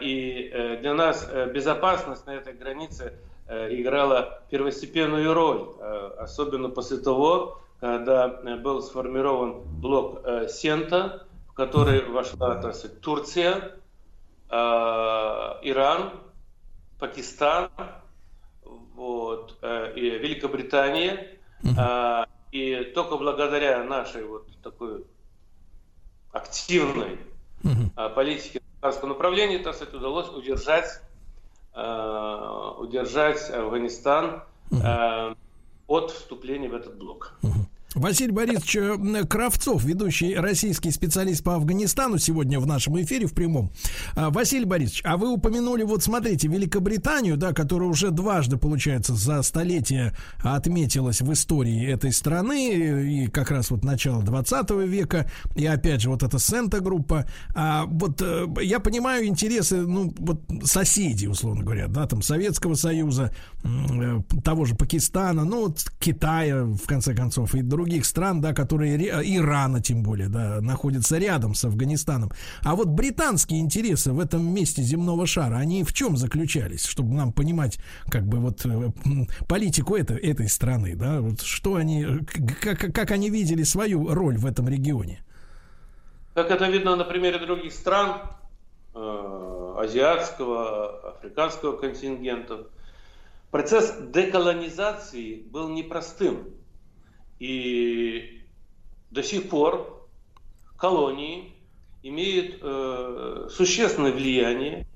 и 0.00 0.78
для 0.80 0.92
нас 0.92 1.24
безопасность 1.54 2.26
на 2.26 2.32
этой 2.32 2.52
границе 2.52 3.12
играла 3.48 4.42
первостепенную 4.50 5.32
роль, 5.32 5.68
особенно 6.18 6.68
после 6.68 6.96
того, 6.96 7.60
когда 7.78 8.26
был 8.56 8.82
сформирован 8.82 9.60
блок 9.80 10.26
Сента, 10.48 11.28
в 11.48 11.52
который 11.52 12.04
вошла 12.06 12.56
так 12.56 12.74
сказать, 12.74 13.00
Турция, 13.00 13.70
Иран, 14.50 16.10
Пакистан, 16.98 17.70
вот, 19.02 19.58
э, 19.62 19.92
и 19.96 20.10
Великобритания. 20.10 21.38
Э, 21.76 22.24
и 22.52 22.92
только 22.94 23.16
благодаря 23.16 23.82
нашей 23.84 24.24
вот 24.24 24.46
такой 24.62 25.04
активной 26.32 27.18
э, 27.64 28.08
политике 28.14 28.62
в 28.80 29.06
направлении, 29.06 29.58
так 29.58 29.74
сказать, 29.74 29.94
удалось 29.94 30.28
удержать, 30.28 31.00
э, 31.74 32.72
удержать 32.78 33.50
Афганистан 33.50 34.42
от 35.86 36.10
вступления 36.10 36.68
в 36.68 36.74
этот 36.74 36.96
блок. 36.96 37.34
Василий 37.94 38.32
Борисович 38.32 38.76
э, 38.76 39.24
Кравцов, 39.26 39.84
ведущий 39.84 40.34
российский 40.34 40.90
специалист 40.90 41.44
по 41.44 41.56
Афганистану, 41.56 42.16
сегодня 42.18 42.58
в 42.58 42.66
нашем 42.66 43.00
эфире 43.02 43.26
в 43.26 43.34
прямом. 43.34 43.70
А, 44.14 44.30
Василий 44.30 44.64
Борисович, 44.64 45.02
а 45.04 45.18
вы 45.18 45.30
упомянули, 45.30 45.82
вот 45.82 46.02
смотрите, 46.02 46.48
Великобританию, 46.48 47.36
да, 47.36 47.52
которая 47.52 47.90
уже 47.90 48.10
дважды, 48.10 48.56
получается, 48.56 49.14
за 49.14 49.42
столетие 49.42 50.16
отметилась 50.38 51.20
в 51.20 51.30
истории 51.32 51.86
этой 51.86 52.12
страны, 52.12 53.24
и 53.24 53.26
как 53.26 53.50
раз 53.50 53.70
вот 53.70 53.84
начало 53.84 54.22
20 54.22 54.70
века, 54.86 55.30
и 55.54 55.66
опять 55.66 56.00
же 56.00 56.08
вот 56.08 56.22
эта 56.22 56.38
Сента-группа. 56.38 57.26
А 57.54 57.84
вот 57.84 58.22
э, 58.22 58.46
я 58.62 58.80
понимаю 58.80 59.26
интересы, 59.26 59.82
ну, 59.82 60.14
вот 60.18 60.40
соседей, 60.64 61.28
условно 61.28 61.62
говоря, 61.62 61.88
да, 61.88 62.06
там 62.06 62.22
Советского 62.22 62.74
Союза, 62.74 63.34
э, 63.64 64.20
того 64.42 64.64
же 64.64 64.76
Пакистана, 64.76 65.44
ну, 65.44 65.66
вот 65.66 65.84
Китая, 65.98 66.64
в 66.64 66.86
конце 66.86 67.14
концов, 67.14 67.54
и 67.54 67.60
других 67.60 67.81
других 67.82 68.04
стран, 68.06 68.40
да, 68.40 68.54
которые, 68.54 68.96
Ирана 69.36 69.80
тем 69.80 70.02
более, 70.04 70.28
да, 70.28 70.60
находятся 70.60 71.18
рядом 71.18 71.54
с 71.54 71.64
Афганистаном. 71.64 72.30
А 72.62 72.76
вот 72.76 72.86
британские 72.86 73.58
интересы 73.58 74.12
в 74.12 74.20
этом 74.20 74.46
месте 74.54 74.82
земного 74.82 75.26
шара, 75.26 75.56
они 75.56 75.82
в 75.82 75.92
чем 75.92 76.16
заключались, 76.16 76.84
чтобы 76.84 77.14
нам 77.14 77.32
понимать, 77.32 77.78
как 78.08 78.24
бы 78.24 78.38
вот 78.38 78.64
э, 78.64 78.92
политику 79.48 79.96
этой, 79.96 80.16
этой 80.18 80.48
страны, 80.48 80.94
да, 80.94 81.20
вот 81.20 81.40
что 81.40 81.74
они, 81.74 82.06
как, 82.60 82.94
как 82.94 83.10
они 83.10 83.30
видели 83.30 83.64
свою 83.64 84.14
роль 84.14 84.38
в 84.38 84.46
этом 84.46 84.68
регионе? 84.68 85.24
Как 86.34 86.50
это 86.50 86.70
видно 86.70 86.94
на 86.94 87.04
примере 87.04 87.38
других 87.40 87.72
стран, 87.72 88.20
э, 88.94 89.74
азиатского, 89.78 91.10
африканского 91.16 91.76
контингентов, 91.76 92.68
процесс 93.50 93.92
деколонизации 94.14 95.42
был 95.50 95.68
непростым. 95.68 96.61
И 97.42 98.40
до 99.10 99.24
сих 99.24 99.48
пор 99.48 100.08
колонии 100.78 101.52
имеют 102.04 102.60
э, 102.62 103.48
существенное 103.50 104.12
влияние 104.12 104.86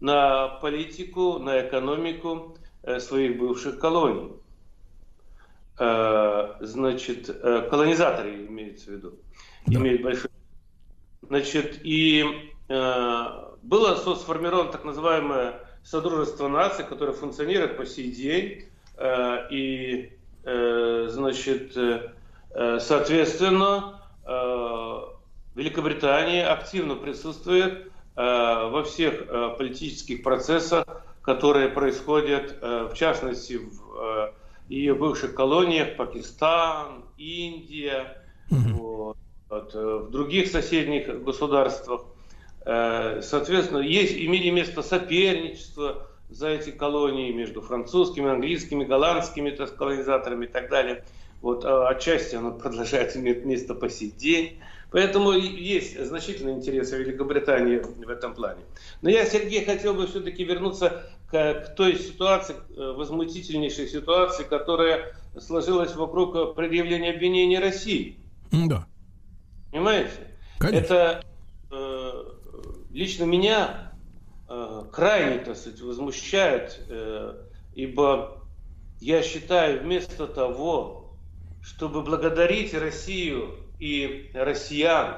на 0.00 0.48
политику, 0.60 1.38
на 1.38 1.66
экономику 1.66 2.58
э, 2.82 3.00
своих 3.00 3.38
бывших 3.38 3.78
колоний. 3.78 4.32
Э, 5.78 6.56
значит, 6.60 7.30
э, 7.30 7.68
колонизаторы 7.70 8.48
имеется 8.48 8.90
в 8.90 8.92
виду, 8.92 9.14
да. 9.66 9.78
имеют 9.78 10.02
большое. 10.02 10.30
Значит, 11.22 11.80
и 11.84 12.52
э, 12.68 13.24
было 13.62 13.94
сформировано 14.14 14.70
так 14.70 14.84
называемое 14.84 15.58
Содружество 15.82 16.48
наций, 16.48 16.84
которое 16.84 17.12
функционирует 17.12 17.78
по 17.78 17.86
сей 17.86 18.12
день. 18.12 18.66
Э, 18.98 19.48
и 19.50 20.12
значит, 20.44 21.76
э, 21.76 22.12
э, 22.50 22.78
соответственно, 22.80 24.00
Великобритания 25.54 26.46
активно 26.46 26.96
присутствует 26.96 27.92
во 28.16 28.82
всех 28.84 29.26
политических 29.58 30.22
процессах, 30.22 30.86
которые 31.20 31.68
происходят, 31.68 32.56
в 32.62 32.94
частности, 32.94 33.60
в 33.60 34.32
ее 34.70 34.94
бывших 34.94 35.34
колониях, 35.34 35.96
Пакистан, 35.96 37.04
Индия, 37.18 38.24
вот, 38.48 39.18
в 39.50 40.10
других 40.10 40.48
соседних 40.48 41.22
государствах. 41.22 42.06
Соответственно, 42.64 43.80
есть, 43.80 44.16
имели 44.16 44.48
место 44.48 44.82
соперничество 44.82 46.08
за 46.34 46.48
эти 46.48 46.70
колонии 46.70 47.32
между 47.32 47.60
французскими, 47.60 48.28
английскими, 48.28 48.84
голландскими 48.84 49.50
так, 49.50 49.76
колонизаторами 49.76 50.46
и 50.46 50.48
так 50.48 50.68
далее. 50.68 51.04
Вот, 51.40 51.64
а 51.64 51.88
отчасти 51.88 52.34
оно 52.34 52.52
продолжает 52.58 53.16
иметь 53.16 53.44
место 53.44 53.74
по 53.74 53.88
сей 53.88 54.10
день. 54.10 54.58
Поэтому 54.90 55.32
есть 55.32 55.98
значительный 56.04 56.52
интерес 56.52 56.92
Великобритании 56.92 57.78
в 57.78 58.08
этом 58.08 58.34
плане. 58.34 58.62
Но 59.02 59.10
я, 59.10 59.24
Сергей, 59.26 59.64
хотел 59.64 59.94
бы 59.94 60.06
все-таки 60.06 60.44
вернуться 60.44 61.04
к, 61.30 61.54
к 61.54 61.74
той 61.74 61.98
ситуации, 61.98 62.54
э, 62.76 62.92
возмутительнейшей 62.96 63.88
ситуации, 63.88 64.44
которая 64.44 65.16
сложилась 65.40 65.96
вокруг 65.96 66.54
предъявления 66.54 67.10
обвинений 67.10 67.58
России. 67.58 68.18
Да. 68.52 68.86
Понимаете? 69.72 70.12
Конечно. 70.58 70.84
Это 70.84 71.24
э, 71.72 72.24
лично 72.92 73.24
меня 73.24 73.83
крайне, 74.92 75.38
так 75.38 75.56
сказать, 75.56 75.80
возмущает 75.80 76.80
э, 76.88 77.34
ибо 77.74 78.40
я 79.00 79.22
считаю, 79.22 79.82
вместо 79.82 80.26
того, 80.26 81.16
чтобы 81.62 82.02
благодарить 82.02 82.74
Россию 82.74 83.56
и 83.78 84.30
россиян 84.34 85.16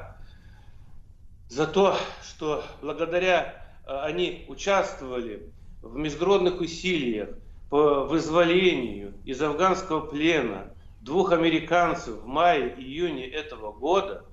за 1.49 1.67
то, 1.67 1.97
что 2.23 2.65
благодаря 2.81 3.67
э, 3.87 3.99
они 4.01 4.45
участвовали 4.49 5.53
в 5.83 5.97
международных 5.97 6.61
усилиях 6.61 7.31
по 7.71 8.05
вызволению 8.05 9.15
из 9.25 9.41
афганского 9.43 10.01
плена 10.01 10.73
двух 11.01 11.33
американцев 11.33 12.23
в 12.23 12.27
мае-июне 12.27 13.27
этого 13.27 13.73
года. 13.73 14.25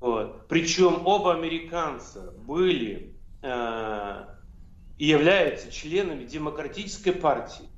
Вот. 0.00 0.48
Причем 0.48 1.06
оба 1.06 1.34
американца 1.34 2.34
были 2.46 3.13
э, 3.13 3.13
и 3.44 5.06
являются 5.06 5.70
членами 5.70 6.24
демократической 6.24 7.12
партии 7.12 7.68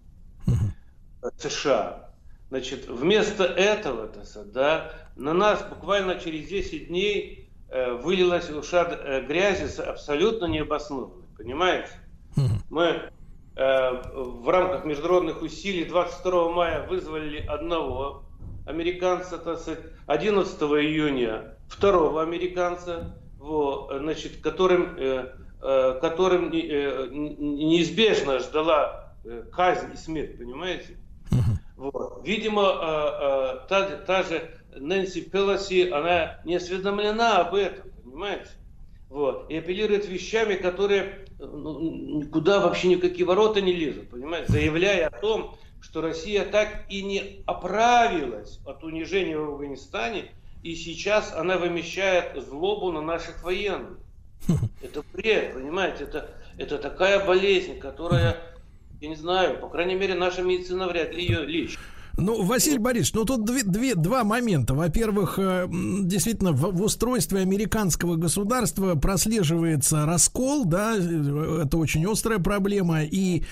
США. 1.39 2.11
Значит, 2.49 2.87
вместо 2.87 3.45
этого, 3.45 4.09
да, 4.45 4.93
на 5.17 5.33
нас 5.33 5.65
буквально 5.69 6.21
через 6.21 6.49
10 6.49 6.89
дней 6.89 7.51
э, 7.69 7.93
вылилась 7.95 8.49
ушат 8.51 8.93
э, 8.93 9.27
грязи 9.27 9.81
абсолютно 9.81 10.45
необоснованной, 10.47 11.25
понимаете? 11.37 11.91
Мы 12.71 13.11
э, 13.57 14.03
в 14.15 14.49
рамках 14.49 14.85
международных 14.85 15.43
усилий 15.43 15.85
22 15.85 16.53
мая 16.53 16.87
вызвали 16.87 17.45
одного 17.47 18.23
американца, 18.67 19.39
так 19.39 19.59
сказать, 19.59 19.85
11 20.07 20.61
июня 20.63 21.57
второго 21.69 22.23
американца, 22.23 23.17
вот, 23.39 23.93
значит, 23.99 24.41
которым, 24.41 24.97
э, 24.97 25.03
э, 25.03 25.27
которым 25.61 26.53
э, 26.53 27.09
неизбежно 27.11 28.39
ждала 28.39 29.15
э, 29.25 29.45
казнь 29.53 29.93
и 29.95 29.97
смерть, 29.97 30.39
понимаете? 30.39 30.97
Вот. 31.77 32.23
Видимо, 32.25 32.63
э, 32.63 33.65
э, 33.65 33.69
та, 33.69 33.97
та 34.07 34.23
же 34.23 34.51
Нэнси 34.75 35.23
Пелоси, 35.23 35.91
она 35.91 36.41
не 36.45 36.57
осведомлена 36.57 37.39
об 37.39 37.55
этом, 37.55 37.91
понимаете? 38.05 38.51
Вот. 39.11 39.51
И 39.51 39.57
апеллирует 39.57 40.09
вещами, 40.09 40.55
которые 40.55 41.27
ну, 41.39 42.25
куда 42.33 42.61
вообще 42.61 42.89
никакие 42.89 43.27
ворота 43.27 43.61
не 43.61 43.73
лезут, 43.73 44.09
понимаете? 44.09 44.53
Заявляя 44.53 45.09
о 45.09 45.21
том, 45.21 45.57
что 45.81 46.01
Россия 46.01 46.45
так 46.45 46.85
и 46.89 47.03
не 47.03 47.43
оправилась 47.47 48.59
от 48.65 48.83
унижения 48.83 49.39
в 49.39 49.53
Афганистане, 49.53 50.33
и 50.63 50.75
сейчас 50.75 51.33
она 51.35 51.59
вымещает 51.59 52.43
злобу 52.43 52.91
на 52.91 53.01
наших 53.01 53.45
военных. 53.45 53.99
Это 54.83 55.03
бред, 55.13 55.55
понимаете? 55.55 56.05
Это, 56.05 56.31
это 56.57 56.79
такая 56.79 57.25
болезнь, 57.25 57.79
которая, 57.79 58.37
я 59.01 59.09
не 59.09 59.17
знаю, 59.17 59.59
по 59.59 59.69
крайней 59.69 59.95
мере, 59.95 60.15
наша 60.15 60.43
медицина 60.43 60.87
вряд 60.89 61.13
ли 61.13 61.23
ее 61.23 61.45
лечит. 61.45 61.81
Ну, 62.19 62.43
Василий 62.43 62.79
Борисович, 62.79 63.13
ну 63.13 63.25
тут 63.27 63.45
две, 63.45 63.63
две, 63.63 63.95
два 63.95 64.25
момента. 64.25 64.73
Во-первых, 64.73 65.39
э, 65.39 65.67
действительно, 65.69 66.53
в, 66.53 66.73
в 66.75 66.83
устройстве 66.83 67.41
американского 67.41 68.17
государства 68.17 68.95
прослеживается 68.95 70.07
раскол, 70.07 70.65
да, 70.65 70.97
это 70.97 71.77
очень 71.77 72.11
острая 72.11 72.39
проблема. 72.39 73.03
И, 73.03 73.45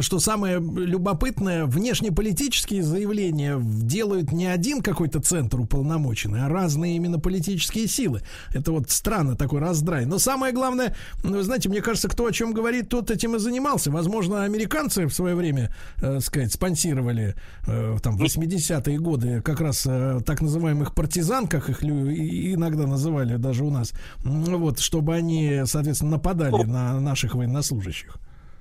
что 0.00 0.18
самое 0.18 0.56
любопытное, 0.60 1.66
внешнеполитические 1.66 2.82
заявления 2.82 3.60
делают 3.60 4.32
не 4.32 4.46
один 4.46 4.82
какой-то 4.82 5.20
центр 5.20 5.60
уполномоченный, 5.60 6.42
а 6.46 6.48
разные 6.48 6.96
именно 6.96 7.20
политические 7.20 7.86
силы. 7.86 8.22
Это 8.52 8.72
вот 8.72 8.90
странно, 8.90 9.36
такой 9.36 9.60
раздрай. 9.60 10.04
Но 10.04 10.18
самое 10.18 10.52
главное, 10.52 10.96
вы 11.22 11.44
знаете, 11.44 11.68
мне 11.68 11.80
кажется, 11.80 12.08
кто 12.08 12.26
о 12.26 12.32
чем 12.32 12.54
говорит, 12.54 12.88
тот 12.88 13.12
этим 13.12 13.36
и 13.36 13.38
занимался. 13.38 13.92
Возможно, 13.92 14.42
американцы 14.42 15.06
в 15.06 15.14
свое 15.14 15.36
время, 15.36 15.72
э, 16.02 16.18
сказать, 16.18 16.52
спонсировали 16.52 17.36
э, 17.68 17.99
там 18.00 18.16
в 18.16 18.22
80-е 18.22 18.98
годы 18.98 19.42
как 19.42 19.60
раз 19.60 19.86
э, 19.86 20.20
так 20.24 20.40
называемых 20.40 20.94
партизан, 20.94 21.46
как 21.46 21.68
их 21.68 21.82
иногда 21.84 22.86
называли 22.86 23.36
даже 23.36 23.64
у 23.64 23.70
нас, 23.70 23.92
вот, 24.24 24.78
чтобы 24.78 25.14
они, 25.14 25.62
соответственно, 25.66 26.12
нападали 26.12 26.64
на 26.64 27.00
наших 27.00 27.34
военнослужащих. 27.34 28.16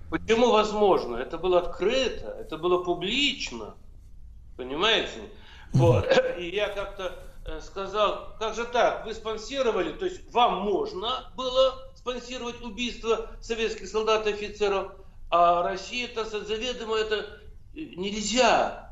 Почему 0.09 0.51
возможно? 0.51 1.17
Это 1.17 1.37
было 1.37 1.59
открыто, 1.59 2.35
это 2.39 2.57
было 2.57 2.83
публично, 2.83 3.75
понимаете? 4.57 5.19
Вот. 5.73 6.05
И 6.39 6.49
я 6.49 6.69
как-то 6.69 7.13
э, 7.45 7.59
сказал, 7.61 8.35
как 8.39 8.55
же 8.55 8.65
так, 8.65 9.05
вы 9.05 9.13
спонсировали, 9.13 9.93
то 9.93 10.05
есть 10.05 10.31
вам 10.33 10.61
можно 10.63 11.31
было 11.35 11.91
спонсировать 11.95 12.61
убийство 12.61 13.27
советских 13.39 13.87
солдат 13.87 14.25
и 14.25 14.31
офицеров, 14.31 14.93
а 15.29 15.61
Россия, 15.61 16.07
это 16.07 16.25
заведомо 16.25 16.97
это 16.97 17.39
нельзя. 17.73 18.88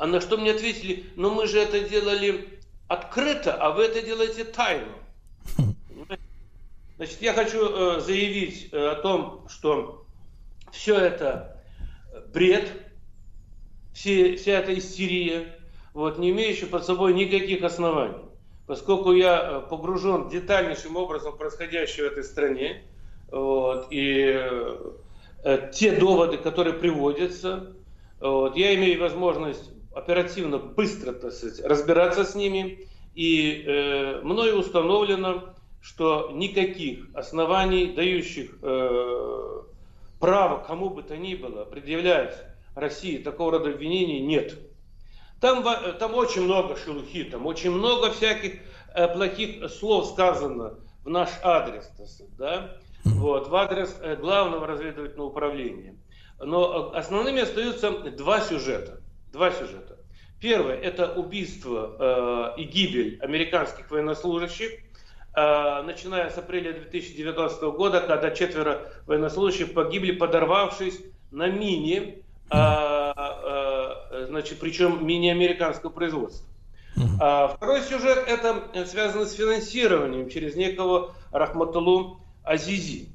А 0.00 0.06
на 0.06 0.22
что 0.22 0.38
мне 0.38 0.52
ответили, 0.52 1.04
ну 1.14 1.34
мы 1.34 1.46
же 1.46 1.60
это 1.60 1.80
делали 1.80 2.58
открыто, 2.88 3.52
а 3.52 3.70
вы 3.70 3.84
это 3.84 4.00
делаете 4.00 4.44
тайно. 4.44 4.94
Значит, 6.96 7.20
я 7.20 7.34
хочу 7.34 7.68
э, 7.68 8.00
заявить 8.00 8.70
э, 8.72 8.78
о 8.78 8.94
том, 8.94 9.46
что 9.50 10.06
все 10.72 10.96
это 10.96 11.62
бред, 12.32 12.72
все, 13.92 14.36
вся 14.36 14.52
эта 14.52 14.72
истерия, 14.78 15.58
вот, 15.92 16.18
не 16.18 16.30
имеющая 16.30 16.66
под 16.66 16.86
собой 16.86 17.12
никаких 17.12 17.62
оснований. 17.62 18.24
Поскольку 18.66 19.12
я 19.12 19.38
э, 19.38 19.68
погружен 19.68 20.30
детальнейшим 20.30 20.96
образом 20.96 21.32
в 21.32 21.36
происходящее 21.36 22.08
в 22.08 22.12
этой 22.12 22.24
стране, 22.24 22.84
вот, 23.30 23.88
и 23.90 24.32
э, 25.44 25.70
те 25.74 25.92
доводы, 25.92 26.38
которые 26.38 26.72
приводятся, 26.72 27.76
вот, 28.18 28.56
я 28.56 28.74
имею 28.74 28.98
возможность 28.98 29.70
оперативно, 29.94 30.58
быстро 30.58 31.12
так 31.12 31.32
сказать, 31.32 31.64
разбираться 31.64 32.24
с 32.24 32.34
ними. 32.34 32.88
И 33.14 33.64
э, 33.66 34.20
мною 34.22 34.58
установлено, 34.58 35.54
что 35.80 36.30
никаких 36.32 37.06
оснований, 37.14 37.92
дающих 37.92 38.58
э, 38.62 39.62
право 40.20 40.62
кому 40.62 40.90
бы 40.90 41.02
то 41.02 41.16
ни 41.16 41.34
было 41.34 41.64
предъявлять 41.64 42.36
России 42.74 43.18
такого 43.18 43.52
рода 43.52 43.70
обвинений, 43.70 44.20
нет. 44.20 44.58
Там, 45.40 45.64
там 45.98 46.14
очень 46.14 46.42
много 46.42 46.76
шелухи, 46.76 47.24
там 47.24 47.46
очень 47.46 47.70
много 47.70 48.10
всяких 48.10 48.60
э, 48.94 49.08
плохих 49.08 49.70
слов 49.70 50.06
сказано 50.08 50.74
в 51.02 51.08
наш 51.08 51.30
адрес, 51.42 51.90
да, 52.38 52.76
вот, 53.04 53.48
в 53.48 53.56
адрес 53.56 53.96
э, 54.00 54.16
главного 54.16 54.66
разведывательного 54.66 55.28
управления. 55.28 55.96
Но 56.38 56.92
э, 56.92 56.98
основными 56.98 57.40
остаются 57.40 57.90
два 58.10 58.40
сюжета. 58.40 59.00
Два 59.32 59.50
сюжета. 59.52 59.96
Первое– 60.40 60.76
это 60.82 61.12
убийство 61.12 62.54
э, 62.56 62.60
и 62.60 62.64
гибель 62.64 63.18
американских 63.20 63.90
военнослужащих, 63.90 64.70
э, 64.72 65.82
начиная 65.82 66.30
с 66.30 66.38
апреля 66.38 66.72
2019 66.72 67.62
года, 67.74 68.00
когда 68.00 68.30
четверо 68.30 68.90
военнослужащих 69.06 69.74
погибли, 69.74 70.12
подорвавшись 70.12 70.98
на 71.30 71.48
мине, 71.48 72.22
э, 72.50 72.56
э, 72.56 74.26
значит, 74.28 74.58
причем 74.58 75.06
мине 75.06 75.30
американского 75.30 75.90
производства. 75.90 76.48
А 77.20 77.48
второй 77.48 77.82
сюжет– 77.82 78.24
это 78.26 78.86
связано 78.86 79.26
с 79.26 79.34
финансированием 79.34 80.28
через 80.28 80.56
некого 80.56 81.14
Рахматулу 81.30 82.20
Азизи. 82.42 83.10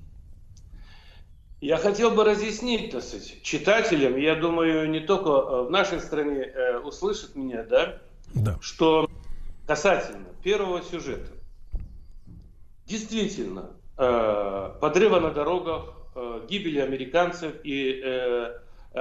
Я 1.66 1.78
хотел 1.78 2.12
бы 2.12 2.24
разъяснить, 2.24 2.92
так 2.92 3.02
сказать, 3.02 3.42
читателям, 3.42 4.18
я 4.18 4.36
думаю, 4.36 4.88
не 4.88 5.00
только 5.00 5.30
э, 5.30 5.62
в 5.64 5.72
нашей 5.72 6.00
стране 6.00 6.44
э, 6.44 6.78
услышат 6.78 7.34
меня, 7.34 7.64
да, 7.64 7.98
да, 8.36 8.56
что 8.62 9.10
касательно 9.66 10.28
первого 10.44 10.84
сюжета. 10.84 11.32
Действительно, 12.86 13.72
э, 13.98 14.76
подрыва 14.80 15.20
на 15.20 15.32
дорогах, 15.32 15.90
э, 16.14 16.46
гибели 16.48 16.78
американцев 16.78 17.56
и 17.64 18.00
э, 18.00 18.60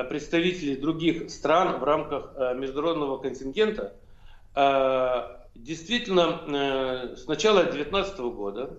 представителей 0.08 0.76
других 0.76 1.28
стран 1.30 1.78
в 1.80 1.84
рамках 1.84 2.32
э, 2.34 2.54
международного 2.54 3.18
контингента, 3.18 3.92
э, 4.54 5.36
действительно, 5.54 6.40
э, 6.46 7.16
с 7.16 7.26
начала 7.26 7.64
2019 7.64 8.20
года 8.20 8.70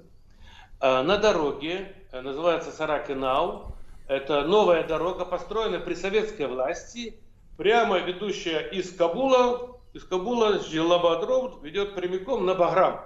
э, 0.81 1.01
на 1.03 1.17
дороге, 1.19 1.93
э, 2.11 2.21
называется 2.21 2.71
Саракинау, 2.71 3.74
это 4.07 4.43
новая 4.43 4.83
дорога, 4.83 5.25
построенная 5.25 5.79
при 5.79 5.95
советской 5.95 6.47
власти, 6.47 7.19
прямо 7.57 7.99
ведущая 7.99 8.59
из 8.69 8.95
Кабула, 8.95 9.79
из 9.93 10.03
Кабула 10.03 10.59
с 10.59 10.67
Джилабад 10.67 11.63
ведет 11.63 11.95
прямиком 11.95 12.45
на 12.45 12.53
Баграм. 12.53 13.01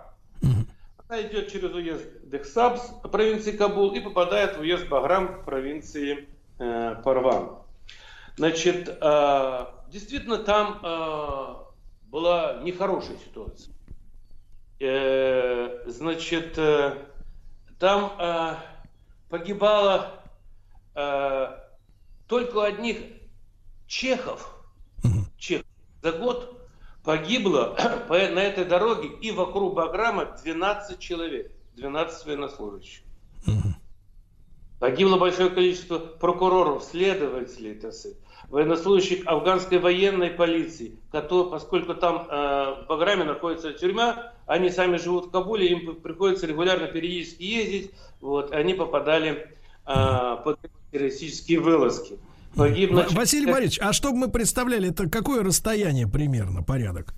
Она 1.08 1.22
идет 1.22 1.52
через 1.52 1.74
уезд 1.74 2.06
Дехсабс 2.24 2.82
провинции 3.12 3.52
Кабул 3.52 3.94
и 3.94 4.00
попадает 4.00 4.58
в 4.58 4.62
уезд 4.62 4.88
Баграм 4.90 5.44
провинции 5.44 6.30
э, 6.60 6.96
Парван. 7.04 7.58
Значит, 8.38 8.88
э, 9.02 9.66
действительно 9.92 10.38
там 10.38 10.80
э, 10.84 11.56
была 12.04 12.60
нехорошая 12.62 13.18
ситуация. 13.18 13.74
Э, 14.80 15.84
значит, 15.88 16.58
э, 16.58 16.96
там 17.80 18.14
э, 18.20 18.56
погибало 19.30 20.19
Э, 20.96 21.58
только 22.28 22.58
у 22.58 22.62
одних 22.62 22.98
чехов, 23.88 24.56
чех, 25.38 25.64
за 26.02 26.12
год 26.12 26.60
погибло 27.04 27.76
по, 28.08 28.14
на 28.14 28.40
этой 28.40 28.66
дороге 28.66 29.10
и 29.22 29.32
вокруг 29.32 29.74
Баграма 29.74 30.38
12 30.44 31.00
человек, 31.00 31.52
12 31.76 32.26
военнослужащих. 32.26 33.04
Погибло 34.80 35.18
большое 35.18 35.50
количество 35.50 36.00
прокуроров, 36.00 36.84
следователей, 36.84 37.76
так 37.76 37.92
сказать, 37.94 38.18
военнослужащих 38.48 39.28
афганской 39.28 39.78
военной 39.78 40.30
полиции, 40.30 40.98
которые, 41.12 41.52
поскольку 41.52 41.96
там 41.96 42.28
э, 42.30 42.84
в 42.84 42.86
Баграме 42.88 43.26
находится 43.26 43.74
тюрьма, 43.74 44.32
они 44.46 44.70
сами 44.70 44.96
живут 44.96 45.28
в 45.28 45.32
Кабуле, 45.32 45.68
им 45.68 45.96
приходится 45.96 46.48
регулярно 46.48 46.88
периодически 46.88 47.44
ездить, 47.44 47.92
вот, 48.22 48.54
они 48.54 48.74
попадали 48.74 49.54
э, 49.86 50.38
под 50.46 50.60
террористические 50.92 51.60
вылазки. 51.60 52.20
Погиб, 52.56 52.92
значит, 52.92 53.14
Василий 53.14 53.52
Борисович, 53.52 53.80
а 53.82 53.94
чтобы 53.94 54.18
мы 54.18 54.32
представляли, 54.32 54.90
это 54.90 55.10
какое 55.10 55.44
расстояние 55.44 56.08
примерно, 56.08 56.64
порядок? 56.64 57.14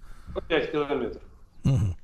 5 0.48 0.72
километров. 0.72 1.22
Угу. 1.64 1.96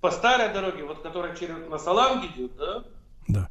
По 0.00 0.10
старой 0.10 0.52
дороге, 0.52 0.84
вот 0.84 1.02
которая 1.02 1.34
через 1.36 1.68
на 1.68 1.78
Салам 1.78 2.26
идет, 2.26 2.56
да? 2.56 2.84
Да. 3.26 3.50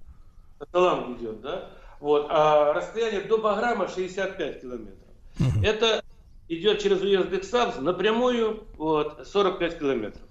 На 0.59 0.65
Салам 0.71 1.15
идет, 1.17 1.41
да? 1.41 1.69
Вот, 1.99 2.27
а 2.29 2.73
расстояние 2.73 3.21
до 3.21 3.37
Баграма 3.37 3.87
65 3.87 4.61
километров. 4.61 5.09
Угу. 5.39 5.63
Это 5.63 6.03
идет 6.47 6.79
через 6.79 7.01
уезд 7.01 7.29
Бексабс 7.29 7.77
напрямую 7.79 8.63
вот, 8.77 9.27
45 9.27 9.79
километров. 9.79 10.27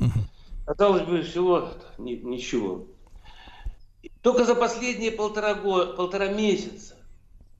Угу. 0.00 0.10
Казалось 0.66 1.02
бы, 1.02 1.22
всего 1.22 1.70
ничего. 1.98 2.86
Только 4.26 4.44
за 4.44 4.56
последние 4.56 5.12
полтора, 5.12 5.54
года, 5.54 5.92
полтора 5.92 6.26
месяца 6.26 6.96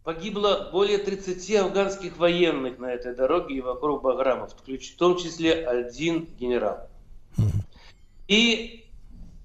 погибло 0.03 0.69
более 0.73 0.99
30 0.99 1.55
афганских 1.55 2.17
военных 2.17 2.81
на 2.81 2.87
этой 2.87 3.15
дороге 3.15 3.55
и 3.55 3.61
вокруг 3.61 4.03
Баграма, 4.03 4.49
в 4.49 4.97
том 4.99 5.17
числе 5.17 5.65
один 5.65 6.25
генерал. 6.25 6.89
И 8.27 8.85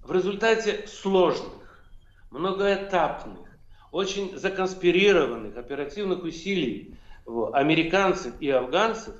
в 0.03 0.11
результате 0.11 0.87
сложных, 0.87 1.85
многоэтапных, 2.31 3.47
очень 3.91 4.35
законспирированных 4.35 5.55
оперативных 5.57 6.23
усилий 6.23 6.95
вот, 7.27 7.53
американцев 7.53 8.33
и 8.39 8.49
афганцев, 8.49 9.13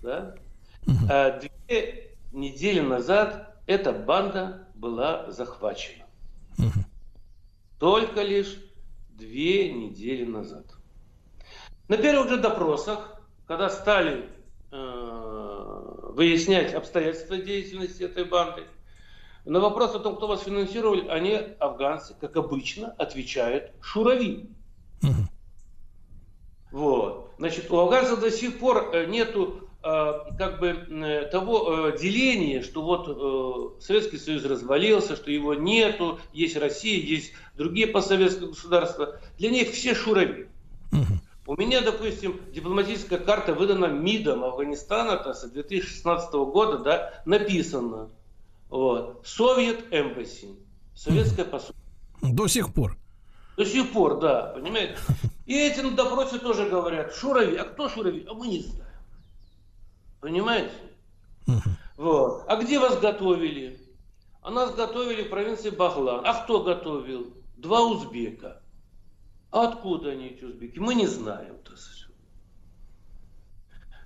да, 0.00 0.36
э, 1.10 1.40
две 1.40 2.14
недели 2.30 2.78
назад 2.78 3.52
эта 3.66 3.92
банда 3.92 4.68
была 4.76 5.32
захвачена. 5.32 6.04
Только 7.78 8.22
лишь 8.22 8.58
две 9.10 9.72
недели 9.72 10.24
назад. 10.24 10.66
На 11.88 11.96
первых 11.96 12.28
же 12.28 12.36
допросах, 12.38 13.20
когда 13.46 13.70
стали 13.70 14.28
э, 14.70 16.12
выяснять 16.14 16.74
обстоятельства 16.74 17.36
деятельности 17.38 18.02
этой 18.02 18.24
банды, 18.24 18.64
на 19.44 19.60
вопрос 19.60 19.94
о 19.94 20.00
том, 20.00 20.16
кто 20.16 20.26
вас 20.26 20.42
финансировал, 20.42 21.10
они, 21.10 21.32
афганцы, 21.58 22.14
как 22.20 22.36
обычно, 22.36 22.88
отвечают 22.98 23.72
«Шурави». 23.80 24.50
Вот. 26.70 27.32
Значит, 27.38 27.70
у 27.70 27.78
афганцев 27.78 28.20
до 28.20 28.30
сих 28.30 28.58
пор 28.58 28.90
э, 28.92 29.06
нету 29.06 29.67
как 29.80 30.58
бы 30.58 30.68
э, 30.68 31.28
того 31.30 31.90
деления, 31.90 32.62
что 32.62 32.82
вот 32.82 33.80
Советский 33.82 34.18
Союз 34.18 34.44
развалился, 34.44 35.16
что 35.16 35.30
его 35.30 35.54
нету, 35.54 36.18
есть 36.32 36.56
Россия, 36.56 37.00
есть 37.00 37.32
другие 37.56 37.86
постсоветские 37.86 38.48
государства. 38.48 39.20
Для 39.38 39.50
них 39.50 39.70
все 39.70 39.94
шурави. 39.94 40.48
У 41.46 41.56
меня, 41.56 41.80
допустим, 41.80 42.40
дипломатическая 42.52 43.18
карта 43.18 43.54
выдана 43.54 43.86
МИДом 43.86 44.44
Афганистана 44.44 45.16
то, 45.16 45.32
с 45.32 45.48
2016 45.48 46.32
года, 46.32 46.78
да, 46.78 47.22
написано 47.24 48.10
вот. 48.68 49.22
Совет 49.24 49.84
Эмбасси. 49.90 50.48
Советское 50.94 51.44
посольство. 51.44 51.76
До 52.22 52.48
сих 52.48 52.72
пор. 52.74 52.96
До 53.56 53.64
сих 53.64 53.92
пор, 53.92 54.20
да, 54.20 54.52
понимаете? 54.54 54.96
И 55.46 55.54
эти 55.54 55.80
на 55.80 55.92
допросе 55.92 56.38
тоже 56.38 56.68
говорят, 56.68 57.14
Шурави, 57.14 57.56
а 57.56 57.64
кто 57.64 57.88
Шурави? 57.88 58.26
А 58.28 58.34
мы 58.34 58.48
не 58.48 58.60
знаем. 58.60 58.87
Понимаете? 60.20 60.72
Вот. 61.96 62.44
А 62.46 62.56
где 62.56 62.78
вас 62.78 62.98
готовили? 63.00 63.80
А 64.42 64.50
нас 64.50 64.74
готовили 64.74 65.24
в 65.24 65.30
провинции 65.30 65.70
Бахлан. 65.70 66.22
А 66.24 66.42
кто 66.42 66.62
готовил? 66.62 67.34
Два 67.56 67.82
узбека. 67.82 68.62
А 69.50 69.68
откуда 69.68 70.10
они, 70.10 70.28
эти 70.28 70.44
узбеки? 70.44 70.78
Мы 70.78 70.94
не 70.94 71.06
знаем. 71.06 71.58
То 71.64 71.72
есть. 71.72 71.97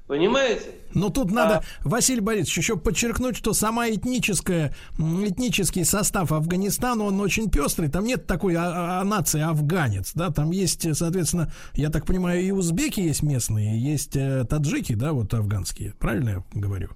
Понимаете? 0.06 0.66
Но 0.94 1.10
тут 1.10 1.30
надо, 1.30 1.58
а... 1.58 1.88
Василий 1.88 2.20
Борисович, 2.20 2.58
еще 2.58 2.76
подчеркнуть, 2.76 3.36
что 3.36 3.52
сама 3.52 3.88
этническая, 3.88 4.74
этнический 4.98 5.84
состав 5.84 6.32
Афганистана, 6.32 7.04
он 7.04 7.20
очень 7.20 7.50
пестрый. 7.50 7.88
Там 7.88 8.04
нет 8.04 8.26
такой 8.26 8.54
а, 8.56 9.00
а, 9.00 9.04
нации 9.04 9.40
афганец, 9.40 10.12
да, 10.14 10.30
там 10.30 10.50
есть, 10.50 10.94
соответственно, 10.96 11.52
я 11.74 11.88
так 11.88 12.04
понимаю, 12.04 12.42
и 12.42 12.50
узбеки 12.50 13.00
есть 13.00 13.22
местные, 13.22 13.80
есть 13.80 14.16
э, 14.16 14.44
таджики, 14.44 14.94
да, 14.94 15.12
вот 15.12 15.32
афганские. 15.34 15.94
Правильно 15.98 16.28
я 16.30 16.60
говорю? 16.60 16.90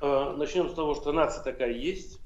А, 0.00 0.36
начнем 0.36 0.68
с 0.68 0.74
того, 0.74 0.94
что 0.94 1.12
нация 1.12 1.42
такая 1.42 1.72
есть. 1.72 2.18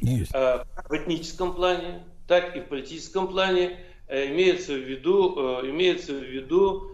Есть. 0.00 0.32
А, 0.34 0.66
в 0.88 0.92
этническом 0.92 1.54
плане, 1.54 2.04
так 2.28 2.54
и 2.56 2.60
в 2.60 2.68
политическом 2.68 3.28
плане 3.28 3.80
э, 4.08 4.26
имеется 4.30 4.74
в 4.74 4.78
виду, 4.78 5.34
э, 5.36 5.70
имеется 5.70 6.12
в 6.12 6.22
виду 6.22 6.82
а, 6.82 6.93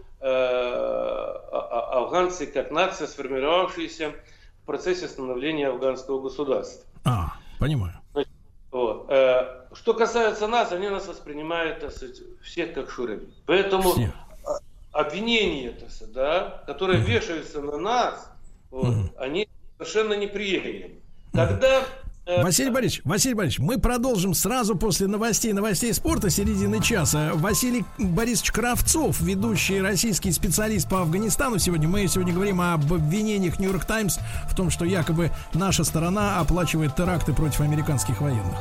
афганцы 1.91 2.45
как 2.47 2.71
нация, 2.71 3.07
сформировавшаяся 3.07 4.13
в 4.61 4.65
процессе 4.65 5.07
становления 5.07 5.69
афганского 5.69 6.21
государства. 6.21 6.85
А, 7.03 7.33
понимаю. 7.59 7.93
Вот. 8.71 9.07
Э, 9.09 9.65
что 9.73 9.93
касается 9.93 10.47
нас, 10.47 10.71
они 10.71 10.87
нас 10.87 11.07
воспринимают, 11.07 11.81
так 11.81 11.91
сказать, 11.91 12.21
всех 12.41 12.73
как 12.73 12.89
шурави. 12.89 13.27
Поэтому 13.45 13.91
Все. 13.91 14.13
обвинения, 14.93 15.71
так 15.71 15.91
сказать, 15.91 16.13
да, 16.13 16.63
которые 16.67 17.01
угу. 17.01 17.07
вешаются 17.09 17.61
на 17.61 17.77
нас, 17.77 18.31
вот, 18.69 18.87
угу. 18.87 19.09
они 19.17 19.49
совершенно 19.77 20.13
неприемлемы. 20.13 21.01
Когда 21.33 21.81
Э, 21.81 21.85
Василий 22.39 22.69
Борисович, 22.69 23.01
Василий 23.03 23.33
Борисович, 23.33 23.59
мы 23.59 23.77
продолжим 23.77 24.33
сразу 24.33 24.75
после 24.75 25.07
новостей, 25.07 25.53
новостей 25.53 25.93
спорта 25.93 26.29
середины 26.29 26.81
часа. 26.81 27.31
Василий 27.33 27.83
Борисович 27.97 28.51
Кравцов, 28.51 29.19
ведущий 29.21 29.81
российский 29.81 30.31
специалист 30.31 30.87
по 30.87 31.01
Афганистану. 31.01 31.59
Сегодня 31.59 31.87
мы 31.87 32.07
сегодня 32.07 32.33
говорим 32.33 32.61
об 32.61 32.93
обвинениях 32.93 33.59
Нью-Йорк 33.59 33.85
Таймс 33.85 34.17
в 34.49 34.55
том, 34.55 34.69
что 34.69 34.85
якобы 34.85 35.31
наша 35.53 35.83
сторона 35.83 36.39
оплачивает 36.39 36.95
теракты 36.95 37.33
против 37.33 37.61
американских 37.61 38.21
военных. 38.21 38.57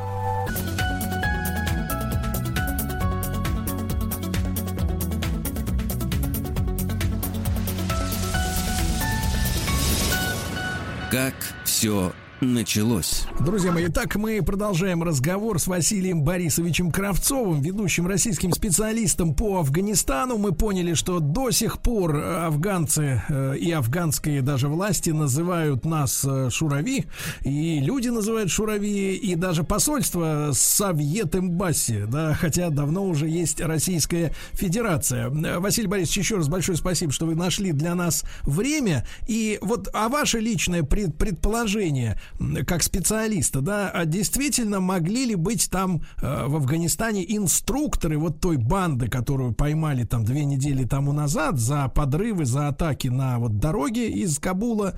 Как 11.11 11.35
все 11.65 12.13
началось. 12.41 13.27
Друзья 13.41 13.73
мои, 13.73 13.89
так 13.89 14.17
мы 14.17 14.43
продолжаем 14.43 15.03
разговор 15.03 15.59
с 15.59 15.67
Василием 15.67 16.23
Борисовичем 16.23 16.91
Кравцовым, 16.91 17.61
ведущим 17.61 18.07
российским 18.07 18.53
специалистом 18.53 19.35
по 19.35 19.59
Афганистану. 19.59 20.39
Мы 20.39 20.53
поняли, 20.53 20.95
что 20.95 21.21
до 21.21 21.51
сих 21.51 21.81
пор 21.81 22.17
афганцы 22.17 23.23
э, 23.29 23.57
и 23.59 23.71
афганские 23.73 24.43
даже 24.43 24.69
власти 24.69 25.11
называют 25.11 25.85
нас 25.85 26.25
э, 26.25 26.51
шурави, 26.51 27.07
и 27.43 27.81
люди 27.81 28.09
называют 28.09 28.51
шурави, 28.51 29.17
и 29.17 29.35
даже 29.35 29.63
посольство 29.63 30.51
Совет 30.53 31.37
Эмбасси, 31.37 32.07
да, 32.09 32.35
хотя 32.35 32.71
давно 32.71 33.05
уже 33.05 33.29
есть 33.29 33.61
Российская 33.61 34.35
Федерация. 34.53 35.31
Василий 35.31 35.89
Борисович, 35.89 36.19
еще 36.19 36.37
раз 36.37 36.49
большое 36.49 36.79
спасибо, 36.79 37.13
что 37.13 37.27
вы 37.27 37.35
нашли 37.35 37.73
для 37.73 37.95
нас 37.95 38.25
время. 38.43 39.07
И 39.27 39.59
вот, 39.61 39.89
а 39.93 40.09
ваше 40.09 40.41
личное 40.41 40.83
пред, 40.83 41.17
предположение, 41.17 42.19
как 42.67 42.83
специалиста, 42.83 43.61
да, 43.61 43.91
а 43.91 44.05
действительно 44.05 44.81
могли 44.81 45.27
ли 45.27 45.35
быть 45.35 45.71
там 45.71 46.03
э, 46.21 46.47
в 46.47 46.57
Афганистане 46.57 47.25
инструкторы 47.37 48.19
вот 48.19 48.41
той 48.41 48.57
банды, 48.57 49.09
которую 49.09 49.53
поймали 49.53 50.05
там 50.05 50.25
две 50.25 50.45
недели 50.45 50.85
тому 50.85 51.13
назад 51.13 51.59
за 51.59 51.89
подрывы, 51.89 52.45
за 52.45 52.69
атаки 52.69 53.09
на 53.09 53.39
вот 53.39 53.59
дороге 53.59 54.11
из 54.11 54.39
Кабула, 54.39 54.95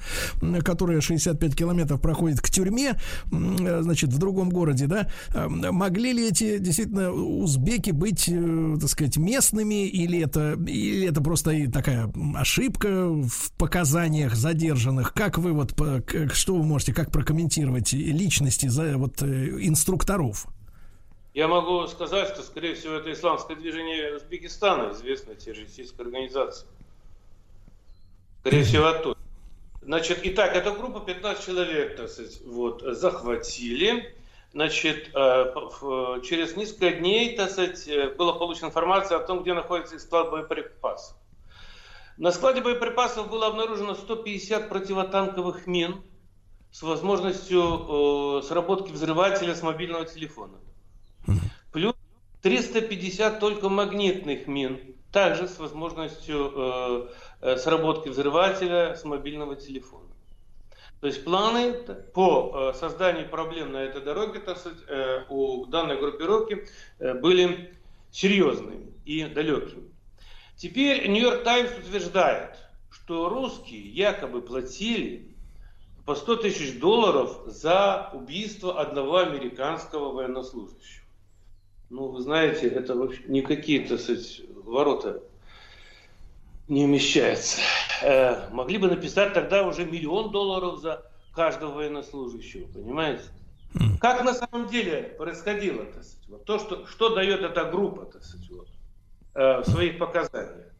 которая 0.64 1.00
65 1.00 1.56
километров 1.56 2.00
проходит 2.00 2.40
к 2.40 2.50
тюрьме, 2.50 2.94
э, 3.30 3.80
значит, 3.82 4.12
в 4.12 4.18
другом 4.18 4.50
городе, 4.50 4.86
да, 4.86 5.08
э, 5.34 5.48
могли 5.48 6.12
ли 6.12 6.28
эти 6.28 6.58
действительно 6.58 7.10
узбеки 7.12 7.90
быть, 7.90 8.28
э, 8.28 8.76
так 8.80 8.88
сказать, 8.88 9.16
местными 9.16 9.86
или 9.86 10.20
это, 10.20 10.52
или 10.66 11.08
это 11.08 11.20
просто 11.20 11.70
такая 11.70 12.12
ошибка 12.34 13.08
в 13.08 13.52
показаниях 13.58 14.34
задержанных? 14.34 15.12
Как 15.12 15.38
вы 15.38 15.52
вот, 15.52 15.74
что 16.32 16.56
вы 16.56 16.62
можете, 16.64 16.92
как 16.92 17.10
прокомментировать 17.22 17.92
личности 17.92 18.66
за 18.66 18.98
вот 18.98 19.22
э, 19.22 19.26
инструкторов? 19.60 20.46
Я 21.34 21.46
могу 21.46 21.86
сказать, 21.86 22.28
что, 22.28 22.42
скорее 22.42 22.74
всего, 22.74 22.94
это 22.94 23.12
исламское 23.12 23.56
движение 23.56 24.16
Узбекистана, 24.16 24.92
известная 24.92 25.36
террористическая 25.36 26.04
организация. 26.04 26.68
Скорее 28.40 28.64
всего, 28.64 28.86
оттуда. 28.86 29.18
Значит, 29.82 30.20
итак, 30.24 30.54
эту 30.56 30.74
группу 30.74 31.00
15 31.00 31.44
человек, 31.46 31.96
так 31.96 32.10
сказать, 32.10 32.40
вот, 32.44 32.82
захватили. 32.82 34.14
Значит, 34.52 35.10
э, 35.14 35.54
через 36.24 36.56
несколько 36.56 36.90
дней, 36.90 37.36
так 37.36 37.50
сказать, 37.50 37.86
э, 37.86 38.10
была 38.10 38.32
получена 38.32 38.66
информация 38.66 39.18
о 39.18 39.20
том, 39.20 39.42
где 39.42 39.54
находится 39.54 39.98
склад 39.98 40.30
боеприпасов. 40.30 41.16
На 42.18 42.32
складе 42.32 42.60
боеприпасов 42.60 43.30
было 43.30 43.46
обнаружено 43.46 43.94
150 43.94 44.68
противотанковых 44.68 45.66
мин 45.66 46.02
с 46.72 46.82
возможностью 46.82 48.40
э, 48.40 48.42
сработки 48.42 48.90
взрывателя 48.90 49.54
с 49.54 49.62
мобильного 49.62 50.06
телефона. 50.06 50.58
Плюс 51.70 51.94
350 52.40 53.38
только 53.38 53.68
магнитных 53.68 54.46
мин, 54.46 54.96
также 55.12 55.46
с 55.46 55.58
возможностью 55.58 56.52
э, 56.54 57.08
э, 57.42 57.56
сработки 57.58 58.08
взрывателя 58.08 58.96
с 58.96 59.04
мобильного 59.04 59.54
телефона. 59.54 60.08
То 61.00 61.08
есть 61.08 61.24
планы 61.24 61.74
по 62.14 62.72
э, 62.72 62.78
созданию 62.78 63.28
проблем 63.28 63.72
на 63.72 63.78
этой 63.78 64.00
дороге 64.00 64.40
так 64.40 64.56
сказать, 64.56 64.78
э, 64.88 65.24
у 65.28 65.66
данной 65.66 65.98
группировки 65.98 66.66
были 66.98 67.74
серьезными 68.10 68.92
и 69.04 69.24
далекими. 69.26 69.90
Теперь 70.56 71.06
Нью-Йорк 71.08 71.44
Таймс 71.44 71.70
утверждает, 71.78 72.56
что 72.90 73.28
русские 73.28 73.88
якобы 73.90 74.40
платили 74.40 75.31
по 76.04 76.14
100 76.14 76.36
тысяч 76.36 76.78
долларов 76.80 77.40
за 77.46 78.10
убийство 78.12 78.80
одного 78.80 79.18
американского 79.18 80.12
военнослужащего. 80.12 81.06
Ну, 81.90 82.08
вы 82.08 82.20
знаете, 82.22 82.68
это 82.68 82.94
вообще 82.94 83.22
не 83.26 83.42
какие-то, 83.42 83.98
ворота 84.64 85.22
не 86.68 86.84
умещаются. 86.84 87.60
Э, 88.02 88.48
могли 88.50 88.78
бы 88.78 88.88
написать 88.88 89.34
тогда 89.34 89.66
уже 89.66 89.84
миллион 89.84 90.30
долларов 90.30 90.80
за 90.80 91.04
каждого 91.34 91.74
военнослужащего, 91.74 92.66
понимаете? 92.72 93.24
Как 94.00 94.24
на 94.24 94.34
самом 94.34 94.68
деле 94.68 95.14
происходило, 95.18 95.84
так 95.84 96.02
сказать, 96.04 96.28
вот 96.28 96.44
то, 96.44 96.58
что, 96.58 96.86
что 96.86 97.14
дает 97.14 97.42
эта 97.42 97.64
группа, 97.64 98.06
так 98.06 98.22
сказать, 98.22 98.50
вот, 98.50 98.68
э, 99.34 99.60
в 99.60 99.64
своих 99.64 99.98
показаниях? 99.98 100.72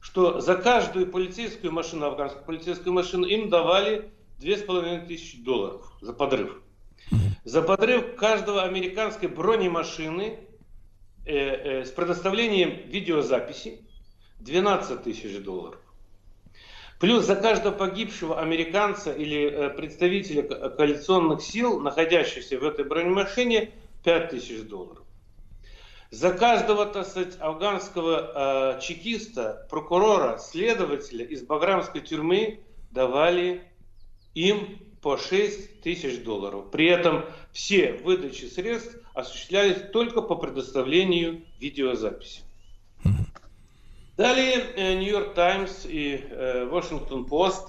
Что 0.00 0.40
за 0.40 0.56
каждую 0.56 1.10
полицейскую 1.10 1.72
машину, 1.72 2.06
афганскую 2.06 2.44
полицейскую 2.44 2.92
машину, 2.92 3.26
им 3.26 3.50
давали 3.50 4.10
2500 4.40 5.44
долларов 5.44 5.92
за 6.00 6.12
подрыв. 6.12 6.60
За 7.44 7.62
подрыв 7.62 8.16
каждого 8.16 8.62
американской 8.62 9.28
бронемашины 9.28 10.38
Э, 11.26 11.80
э, 11.80 11.84
с 11.84 11.90
предоставлением 11.90 12.88
видеозаписи 12.88 13.84
12 14.38 15.02
тысяч 15.02 15.38
долларов. 15.42 15.78
Плюс 16.98 17.24
за 17.24 17.36
каждого 17.36 17.74
погибшего 17.74 18.40
американца 18.40 19.12
или 19.12 19.48
э, 19.48 19.70
представителя 19.70 20.42
коалиционных 20.42 21.42
сил, 21.42 21.78
находящихся 21.78 22.58
в 22.58 22.64
этой 22.64 22.86
бронемашине, 22.86 23.70
5 24.02 24.30
тысяч 24.30 24.62
долларов. 24.62 25.04
За 26.10 26.32
каждого, 26.32 26.86
так 26.86 27.06
сказать, 27.06 27.36
афганского 27.38 28.78
э, 28.78 28.80
чекиста, 28.80 29.66
прокурора, 29.70 30.38
следователя 30.38 31.24
из 31.24 31.42
баграмской 31.42 32.00
тюрьмы 32.00 32.60
давали 32.90 33.69
им 34.34 34.78
по 35.00 35.16
6 35.16 35.80
тысяч 35.80 36.22
долларов. 36.22 36.70
При 36.70 36.86
этом 36.86 37.24
все 37.52 37.94
выдачи 37.94 38.44
средств 38.44 38.96
осуществлялись 39.14 39.90
только 39.92 40.22
по 40.22 40.36
предоставлению 40.36 41.42
видеозаписи. 41.58 42.42
Далее 44.16 44.96
Нью-Йорк 44.96 45.34
Таймс 45.34 45.86
и 45.86 46.22
Вашингтон 46.70 47.24
Пост 47.24 47.68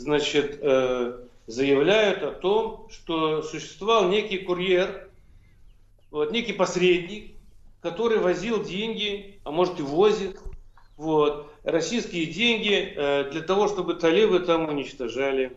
значит, 0.00 0.58
э, 0.60 1.18
заявляют 1.46 2.22
о 2.22 2.32
том, 2.32 2.88
что 2.90 3.42
существовал 3.42 4.08
некий 4.08 4.38
курьер, 4.38 5.08
вот, 6.10 6.32
некий 6.32 6.52
посредник, 6.52 7.32
который 7.80 8.18
возил 8.18 8.64
деньги, 8.64 9.38
а 9.44 9.50
может 9.50 9.78
и 9.78 9.82
возит, 9.82 10.38
вот, 10.96 11.52
российские 11.64 12.26
деньги 12.26 12.92
э, 12.94 13.30
для 13.30 13.42
того, 13.42 13.68
чтобы 13.68 13.94
талибы 13.94 14.40
там 14.40 14.68
уничтожали 14.68 15.56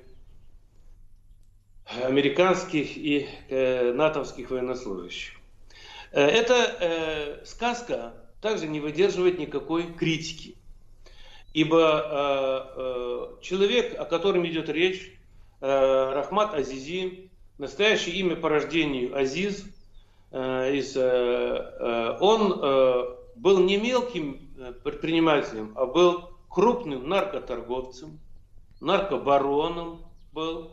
американских 2.01 2.97
и 2.97 3.27
э, 3.49 3.91
натовских 3.93 4.49
военнослужащих. 4.51 5.33
Э, 6.13 6.25
эта 6.25 6.77
э, 6.79 7.45
сказка 7.45 8.13
также 8.41 8.67
не 8.67 8.79
выдерживает 8.79 9.39
никакой 9.39 9.91
критики. 9.93 10.55
Ибо 11.53 13.37
человек, 13.41 13.99
о 13.99 14.05
котором 14.05 14.45
идет 14.47 14.69
речь, 14.69 15.15
э, 15.61 16.11
Рахмат 16.13 16.55
Азизи, 16.55 17.29
настоящее 17.59 18.15
имя 18.15 18.35
по 18.35 18.49
рождению 18.49 19.15
Азиз, 19.15 19.65
из, 20.31 20.97
он 20.97 22.59
был 23.35 23.59
не 23.59 23.77
мелким 23.77 24.49
предпринимателем, 24.83 25.73
а 25.75 25.85
был 25.85 26.31
крупным 26.49 27.07
наркоторговцем, 27.07 28.19
наркобароном 28.81 30.01
был, 30.31 30.71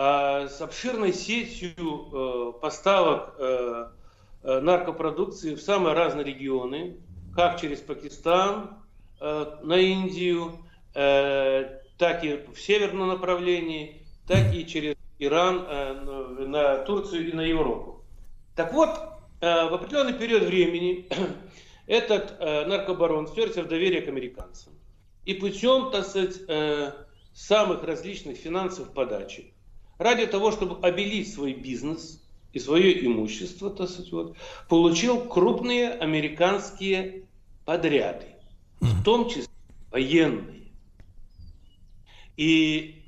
с 0.00 0.62
обширной 0.62 1.12
сетью 1.12 1.74
э, 1.76 2.52
поставок 2.58 3.34
э, 3.36 3.88
э, 4.44 4.60
наркопродукции 4.60 5.54
в 5.54 5.60
самые 5.60 5.94
разные 5.94 6.24
регионы, 6.24 6.96
как 7.34 7.60
через 7.60 7.80
Пакистан 7.80 8.78
на 9.20 9.76
Индию, 9.76 10.64
так 10.94 12.24
и 12.24 12.42
в 12.52 12.58
северном 12.58 13.08
направлении, 13.08 14.02
так 14.26 14.54
и 14.54 14.66
через 14.66 14.96
Иран 15.18 16.50
на 16.50 16.78
Турцию 16.78 17.28
и 17.28 17.32
на 17.34 17.42
Европу. 17.42 18.02
Так 18.56 18.72
вот, 18.72 18.88
в 19.40 19.74
определенный 19.74 20.14
период 20.14 20.44
времени 20.44 21.06
этот 21.86 22.40
наркобарон 22.40 23.26
втерся 23.26 23.62
в 23.62 23.68
доверие 23.68 24.00
к 24.00 24.08
американцам. 24.08 24.72
И 25.26 25.34
путем, 25.34 25.90
так 25.90 26.06
сказать, 26.06 26.40
самых 27.34 27.84
различных 27.84 28.38
финансовых 28.38 28.94
подачек, 28.94 29.52
ради 30.00 30.26
того, 30.26 30.50
чтобы 30.50 30.84
обелить 30.84 31.32
свой 31.32 31.52
бизнес 31.52 32.22
и 32.54 32.58
свое 32.58 33.04
имущество, 33.04 33.70
так 33.70 33.88
сказать, 33.90 34.10
вот, 34.10 34.36
получил 34.68 35.20
крупные 35.20 35.90
американские 35.90 37.26
подряды, 37.66 38.26
в 38.80 39.04
том 39.04 39.28
числе 39.28 39.52
военные. 39.90 40.72
И 42.38 43.04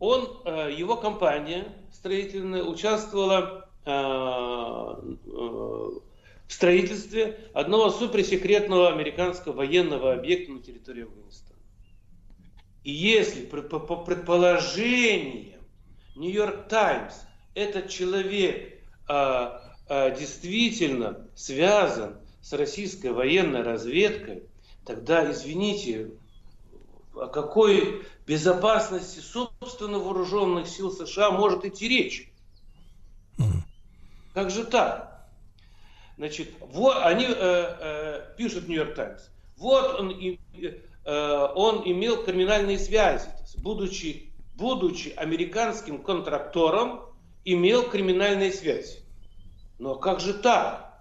он, 0.00 0.40
э, 0.44 0.74
его 0.76 0.96
компания 0.96 1.72
строительная 1.92 2.64
участвовала 2.64 3.70
э, 3.84 3.90
э, 3.90 5.10
в 5.28 6.52
строительстве 6.52 7.38
одного 7.54 7.90
суперсекретного 7.90 8.88
американского 8.88 9.52
военного 9.52 10.12
объекта 10.12 10.52
на 10.52 10.60
территории 10.60 11.04
Афганистана. 11.04 11.60
И 12.82 12.90
если 12.90 13.44
по 13.44 13.96
предположениям 13.96 15.57
Нью-Йорк 16.18 16.68
Таймс, 16.68 17.14
этот 17.54 17.88
человек 17.88 18.82
а, 19.06 19.62
а, 19.88 20.10
действительно 20.10 21.28
связан 21.36 22.16
с 22.42 22.52
российской 22.52 23.12
военной 23.12 23.62
разведкой, 23.62 24.42
тогда, 24.84 25.30
извините, 25.30 26.10
о 27.14 27.26
какой 27.28 28.04
безопасности 28.26 29.20
собственно 29.20 29.98
вооруженных 29.98 30.66
сил 30.66 30.90
США 30.90 31.30
может 31.30 31.64
идти 31.64 31.88
речь? 31.88 32.32
Как 34.34 34.50
же 34.50 34.64
так? 34.64 35.28
Значит, 36.16 36.50
вот 36.60 36.96
они 37.04 37.26
э, 37.26 37.30
э, 37.30 38.34
пишут 38.36 38.66
Нью-Йорк 38.66 38.96
Таймс. 38.96 39.22
Вот 39.56 40.00
он, 40.00 40.10
э, 40.10 41.48
он 41.54 41.82
имел 41.84 42.24
криминальные 42.24 42.78
связи, 42.78 43.28
будучи 43.58 44.32
будучи 44.58 45.10
американским 45.10 46.02
контрактором, 46.02 47.02
имел 47.44 47.88
криминальные 47.88 48.52
связи. 48.52 48.98
Но 49.78 49.94
как 49.94 50.20
же 50.20 50.34
так? 50.34 51.00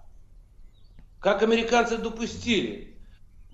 Как 1.20 1.42
американцы 1.42 1.98
допустили? 1.98 2.96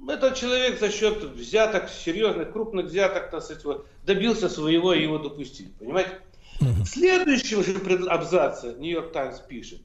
Этот 0.05 0.35
человек 0.35 0.79
за 0.81 0.91
счет 0.91 1.23
взяток, 1.23 1.89
серьезных, 1.89 2.51
крупных 2.51 2.87
взяток, 2.87 3.31
так 3.31 3.41
сказать, 3.41 3.81
добился 4.05 4.49
своего 4.49 4.93
и 4.93 5.03
его 5.03 5.17
допустили. 5.17 5.69
Понимаете? 5.79 6.19
В 6.59 6.85
следующем 6.85 7.63
же 7.63 8.09
абзаце 8.09 8.75
Нью-Йорк 8.77 9.13
Таймс 9.13 9.39
пишет, 9.39 9.81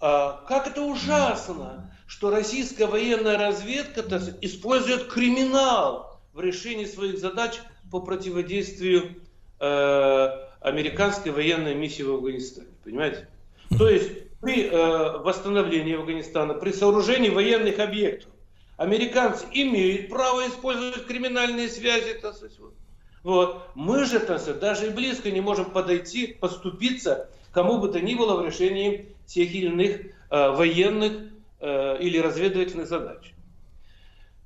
а, 0.00 0.44
как 0.46 0.68
это 0.68 0.82
ужасно, 0.82 1.92
что 2.06 2.30
российская 2.30 2.86
военная 2.86 3.36
разведка 3.36 4.02
сказать, 4.02 4.36
использует 4.40 5.08
криминал 5.08 6.20
в 6.32 6.40
решении 6.40 6.86
своих 6.86 7.18
задач 7.18 7.58
по 7.90 8.00
противодействию 8.00 9.20
американской 9.60 11.32
военной 11.32 11.74
миссии 11.74 12.02
в 12.02 12.14
Афганистане. 12.14 12.68
Понимаете? 12.84 13.28
То 13.76 13.88
есть 13.88 14.10
при 14.40 14.68
э, 14.68 15.18
восстановлении 15.18 15.96
Афганистана, 15.96 16.54
при 16.54 16.72
сооружении 16.72 17.28
военных 17.28 17.78
объектов, 17.78 18.30
американцы 18.76 19.44
имеют 19.52 20.08
право 20.08 20.46
использовать 20.48 21.06
криминальные 21.06 21.68
связи. 21.68 22.20
Вот. 23.22 23.68
Мы 23.74 24.06
же, 24.06 24.18
сказать, 24.18 24.58
даже 24.60 24.86
и 24.86 24.90
близко 24.90 25.30
не 25.30 25.42
можем 25.42 25.66
подойти, 25.66 26.26
подступиться 26.26 27.28
кому 27.52 27.78
бы 27.78 27.88
то 27.88 28.00
ни 28.00 28.14
было 28.14 28.40
в 28.40 28.46
решении 28.46 29.06
тех 29.26 29.52
или 29.54 29.66
иных 29.66 30.00
э, 30.30 30.50
военных 30.50 31.12
э, 31.60 31.98
или 32.00 32.18
разведывательных 32.18 32.88
задач. 32.88 33.34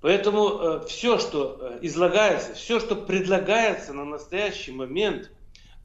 Поэтому 0.05 0.48
э, 0.51 0.81
все, 0.86 1.18
что 1.18 1.56
э, 1.59 1.78
излагается, 1.81 2.52
все, 2.52 2.78
что 2.78 2.94
предлагается 2.94 3.94
на 3.94 4.05
настоящий 4.05 4.70
момент 4.70 5.31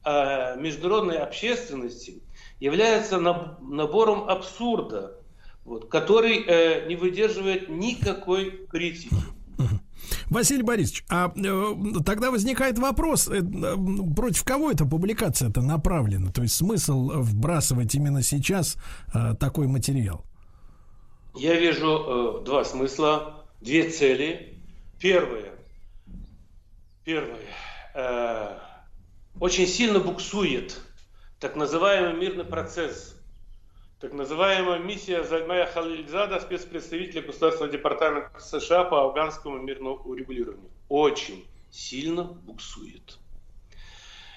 э, 0.04 0.60
международной 0.60 1.16
общественности, 1.16 2.22
является 2.58 3.18
набором 3.18 4.28
абсурда, 4.28 5.14
вот, 5.64 5.88
который 5.88 6.86
не 6.86 6.96
выдерживает 6.96 7.70
никакой 7.70 8.66
критики. 8.70 9.16
Василий 10.28 10.64
Борисович, 10.64 11.06
а 11.08 11.32
э, 11.34 11.74
тогда 12.04 12.30
возникает 12.30 12.78
вопрос, 12.78 13.26
э, 13.26 13.40
против 14.14 14.44
кого 14.44 14.70
эта 14.70 14.84
публикация-то 14.84 15.62
направлена? 15.62 16.30
То 16.30 16.42
есть 16.42 16.56
смысл 16.56 17.10
вбрасывать 17.22 17.94
именно 17.94 18.22
сейчас 18.22 18.76
э, 19.14 19.34
такой 19.40 19.66
материал? 19.66 20.26
Я 21.34 21.58
вижу 21.58 22.40
э, 22.42 22.44
два 22.44 22.64
смысла, 22.66 23.39
две 23.60 23.88
цели. 23.90 24.56
Первое, 25.00 25.52
первое, 27.04 27.46
э, 27.94 28.58
очень 29.38 29.66
сильно 29.66 29.98
буксует 29.98 30.78
так 31.38 31.56
называемый 31.56 32.20
мирный 32.20 32.44
процесс 32.44 33.16
так 34.00 34.14
называемая 34.14 34.78
миссия 34.78 35.22
Зальмая 35.24 35.66
Халильзада, 35.66 36.40
спецпредставителя 36.40 37.20
Государственного 37.20 37.70
департамента 37.70 38.40
США 38.40 38.84
по 38.84 39.04
афганскому 39.04 39.58
мирному 39.58 39.96
урегулированию. 39.96 40.70
Очень 40.88 41.46
сильно 41.70 42.24
буксует. 42.24 43.18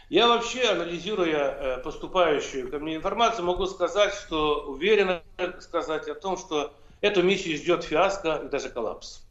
Я 0.09 0.27
вообще, 0.27 0.65
анализируя 0.65 1.77
э, 1.77 1.77
поступающую 1.81 2.69
ко 2.69 2.77
мне 2.79 2.97
информацию, 2.97 3.45
могу 3.45 3.65
сказать, 3.65 4.13
что 4.13 4.65
уверенно 4.67 5.23
сказать 5.61 6.09
о 6.09 6.15
том, 6.15 6.37
что 6.37 6.75
эту 7.03 7.21
миссию 7.21 7.57
ждет 7.57 7.83
фиаско 7.83 8.43
и 8.45 8.49
даже 8.49 8.69
коллапс. 8.69 9.23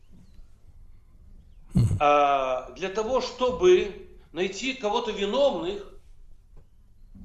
А 1.99 2.71
для 2.73 2.91
того, 2.91 3.23
чтобы 3.23 4.09
найти 4.33 4.75
кого-то 4.75 5.11
виновных, 5.11 5.83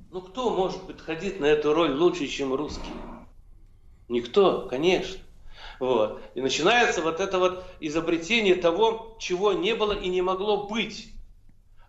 ну 0.10 0.22
кто 0.22 0.50
может 0.50 0.82
подходить 0.88 1.42
на 1.42 1.46
эту 1.46 1.74
роль 1.74 1.92
лучше, 1.92 2.28
чем 2.28 2.54
русский? 2.54 2.94
Никто, 4.08 4.70
конечно. 4.70 5.20
Вот. 5.82 6.22
И 6.34 6.40
начинается 6.40 7.02
вот 7.02 7.20
это 7.20 7.40
вот 7.40 7.66
изобретение 7.82 8.56
того, 8.56 9.18
чего 9.20 9.52
не 9.52 9.76
было 9.76 9.92
и 9.92 10.08
не 10.08 10.22
могло 10.22 10.66
быть. 10.68 11.10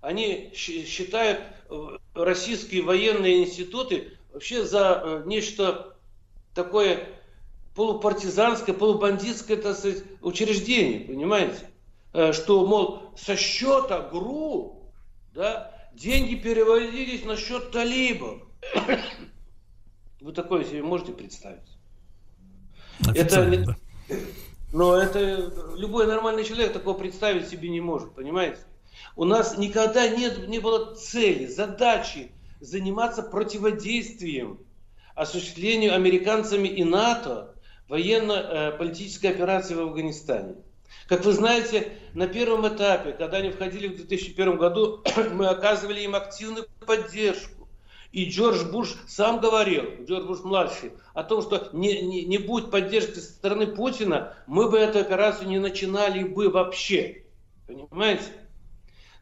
Они 0.00 0.52
считают 0.52 1.40
э, 1.70 1.98
российские 2.14 2.82
военные 2.82 3.44
институты 3.44 4.18
вообще 4.32 4.64
за 4.64 5.00
э, 5.04 5.22
нечто 5.26 5.96
такое 6.54 7.17
полупартизанское, 7.78 8.74
полубандитское, 8.74 9.56
так 9.56 9.76
сказать, 9.76 10.02
учреждение, 10.20 10.98
понимаете? 10.98 11.70
Э, 12.12 12.32
что, 12.32 12.66
мол, 12.66 13.12
со 13.16 13.36
счета 13.36 14.00
ГРУ, 14.00 14.90
да, 15.32 15.72
деньги 15.92 16.34
переводились 16.34 17.24
на 17.24 17.36
счет 17.36 17.70
талибов. 17.70 18.42
Вы 20.20 20.32
такое 20.32 20.64
себе 20.64 20.82
можете 20.82 21.12
представить? 21.12 21.78
Это, 23.14 23.76
но 24.72 24.96
это 24.96 25.52
любой 25.76 26.08
нормальный 26.08 26.42
человек 26.42 26.72
такого 26.72 26.98
представить 26.98 27.48
себе 27.48 27.68
не 27.68 27.80
может, 27.80 28.12
понимаете? 28.12 28.58
У 29.14 29.24
нас 29.24 29.56
никогда 29.56 30.08
нет, 30.08 30.48
не 30.48 30.58
было 30.58 30.96
цели, 30.96 31.46
задачи 31.46 32.32
заниматься 32.58 33.22
противодействием 33.22 34.58
осуществлению 35.14 35.94
американцами 35.94 36.66
и 36.66 36.82
НАТО 36.82 37.54
военно-политической 37.88 39.28
операции 39.28 39.74
в 39.74 39.80
Афганистане. 39.80 40.56
Как 41.06 41.24
вы 41.24 41.32
знаете, 41.32 41.92
на 42.14 42.26
первом 42.26 42.66
этапе, 42.68 43.12
когда 43.12 43.38
они 43.38 43.50
входили 43.50 43.88
в 43.88 43.96
2001 43.96 44.56
году, 44.56 45.02
мы 45.32 45.48
оказывали 45.48 46.00
им 46.00 46.14
активную 46.14 46.66
поддержку. 46.86 47.68
И 48.10 48.30
Джордж 48.30 48.64
Буш 48.70 48.94
сам 49.06 49.40
говорил, 49.40 49.84
Джордж 50.04 50.26
Буш 50.26 50.40
младший, 50.40 50.92
о 51.12 51.22
том, 51.24 51.42
что 51.42 51.68
не, 51.72 52.00
не, 52.00 52.24
не 52.24 52.38
будет 52.38 52.70
поддержки 52.70 53.18
со 53.18 53.32
стороны 53.32 53.66
Путина, 53.66 54.34
мы 54.46 54.70
бы 54.70 54.78
эту 54.78 54.98
операцию 54.98 55.48
не 55.48 55.58
начинали 55.58 56.24
бы 56.24 56.48
вообще. 56.48 57.24
Понимаете? 57.66 58.24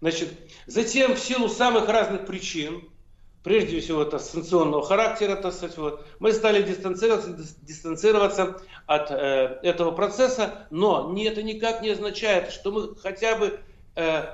Значит, 0.00 0.28
затем 0.66 1.14
в 1.14 1.18
силу 1.18 1.48
самых 1.48 1.88
разных 1.88 2.26
причин, 2.26 2.88
прежде 3.46 3.78
всего 3.78 4.02
это 4.02 4.18
санкционного 4.18 4.84
характера, 4.84 5.36
так 5.36 5.54
сказать, 5.54 5.78
вот, 5.78 6.04
мы 6.18 6.32
стали 6.32 6.62
дистанцироваться, 6.62 7.30
дистанцироваться 7.62 8.60
от 8.86 9.12
э, 9.12 9.60
этого 9.62 9.92
процесса, 9.92 10.66
но 10.70 11.16
это 11.16 11.44
никак 11.44 11.80
не 11.80 11.90
означает, 11.90 12.50
что 12.50 12.72
мы 12.72 12.96
хотя 12.96 13.36
бы, 13.36 13.60
э, 13.94 14.24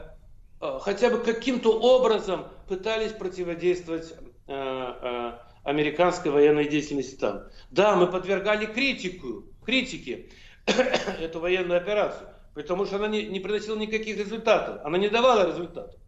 э, 0.62 0.78
хотя 0.80 1.10
бы 1.10 1.18
каким-то 1.18 1.78
образом 1.78 2.46
пытались 2.66 3.12
противодействовать 3.12 4.14
э, 4.46 4.54
э, 4.54 5.32
американской 5.62 6.30
военной 6.30 6.66
деятельности 6.66 7.16
там. 7.16 7.42
Да, 7.70 7.96
мы 7.96 8.06
подвергали 8.06 8.64
критику, 8.64 9.44
критике 9.62 10.30
эту 11.20 11.38
военную 11.38 11.78
операцию, 11.78 12.30
потому 12.54 12.86
что 12.86 12.96
она 12.96 13.08
не, 13.08 13.26
не 13.26 13.40
приносила 13.40 13.76
никаких 13.76 14.16
результатов, 14.16 14.80
она 14.84 14.96
не 14.96 15.10
давала 15.10 15.46
результатов. 15.46 16.00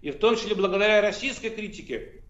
И 0.00 0.10
в 0.10 0.18
том 0.18 0.36
числе 0.36 0.54
благодаря 0.54 1.00
российской 1.00 1.50
критике 1.50 2.22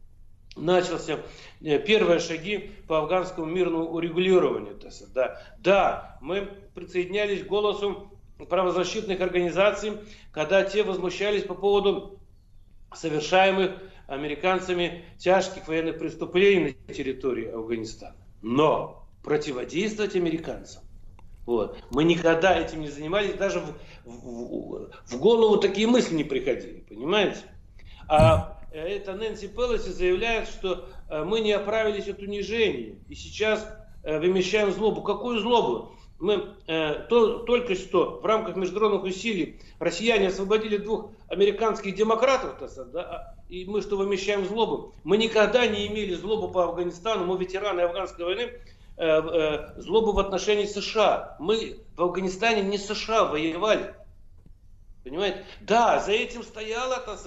начался 0.56 1.20
э, 1.60 1.78
первые 1.78 2.20
шаги 2.20 2.70
по 2.86 2.98
афганскому 2.98 3.46
мирному 3.46 3.90
урегулированию. 3.90 4.78
Да, 5.14 5.40
да, 5.58 6.18
мы 6.20 6.48
присоединялись 6.74 7.42
к 7.42 7.46
голосу 7.46 8.10
правозащитных 8.48 9.20
организаций, 9.20 9.92
когда 10.32 10.64
те 10.64 10.82
возмущались 10.82 11.44
по 11.44 11.54
поводу 11.54 12.20
совершаемых 12.92 13.72
американцами 14.06 15.04
тяжких 15.18 15.66
военных 15.66 15.98
преступлений 15.98 16.76
на 16.86 16.94
территории 16.94 17.48
Афганистана. 17.48 18.16
Но 18.42 19.08
противодействовать 19.22 20.14
американцам 20.14 20.83
вот. 21.46 21.78
Мы 21.90 22.04
никогда 22.04 22.58
этим 22.58 22.80
не 22.80 22.88
занимались, 22.88 23.34
даже 23.34 23.60
в, 23.60 23.74
в, 24.04 24.90
в 25.06 25.18
голову 25.18 25.58
такие 25.58 25.86
мысли 25.86 26.14
не 26.14 26.24
приходили, 26.24 26.84
понимаете? 26.88 27.38
А 28.08 28.60
это 28.72 29.12
Нэнси 29.12 29.48
Пелоси 29.48 29.90
заявляет, 29.90 30.48
что 30.48 30.88
э, 31.08 31.22
мы 31.24 31.40
не 31.40 31.52
оправились 31.52 32.08
от 32.08 32.20
унижения 32.20 32.96
и 33.08 33.14
сейчас 33.14 33.66
э, 34.02 34.18
вымещаем 34.18 34.72
злобу. 34.72 35.02
Какую 35.02 35.40
злобу? 35.40 35.92
Мы 36.18 36.54
э, 36.66 37.06
то, 37.08 37.40
только 37.40 37.74
что 37.74 38.20
в 38.22 38.24
рамках 38.24 38.56
международных 38.56 39.04
усилий 39.04 39.60
россияне 39.78 40.28
освободили 40.28 40.78
двух 40.78 41.10
американских 41.28 41.94
демократов, 41.94 42.56
да, 42.92 43.02
а, 43.02 43.34
и 43.48 43.64
мы 43.66 43.82
что 43.82 43.96
вымещаем 43.96 44.46
злобу? 44.46 44.94
Мы 45.04 45.18
никогда 45.18 45.66
не 45.66 45.86
имели 45.86 46.14
злобу 46.14 46.48
по 46.48 46.64
Афганистану, 46.64 47.26
мы 47.26 47.38
ветераны 47.38 47.82
афганской 47.82 48.24
войны, 48.24 48.50
Э, 48.50 48.50
э, 48.50 48.83
злобу 48.96 50.12
в 50.12 50.18
отношении 50.18 50.66
США. 50.66 51.36
Мы 51.40 51.78
в 51.96 52.02
Афганистане 52.02 52.62
не 52.62 52.78
США 52.78 53.24
воевали. 53.24 53.94
Понимаете? 55.02 55.44
Да, 55.60 56.00
за 56.00 56.12
этим 56.12 56.42
стояла, 56.42 56.96
так 56.96 57.18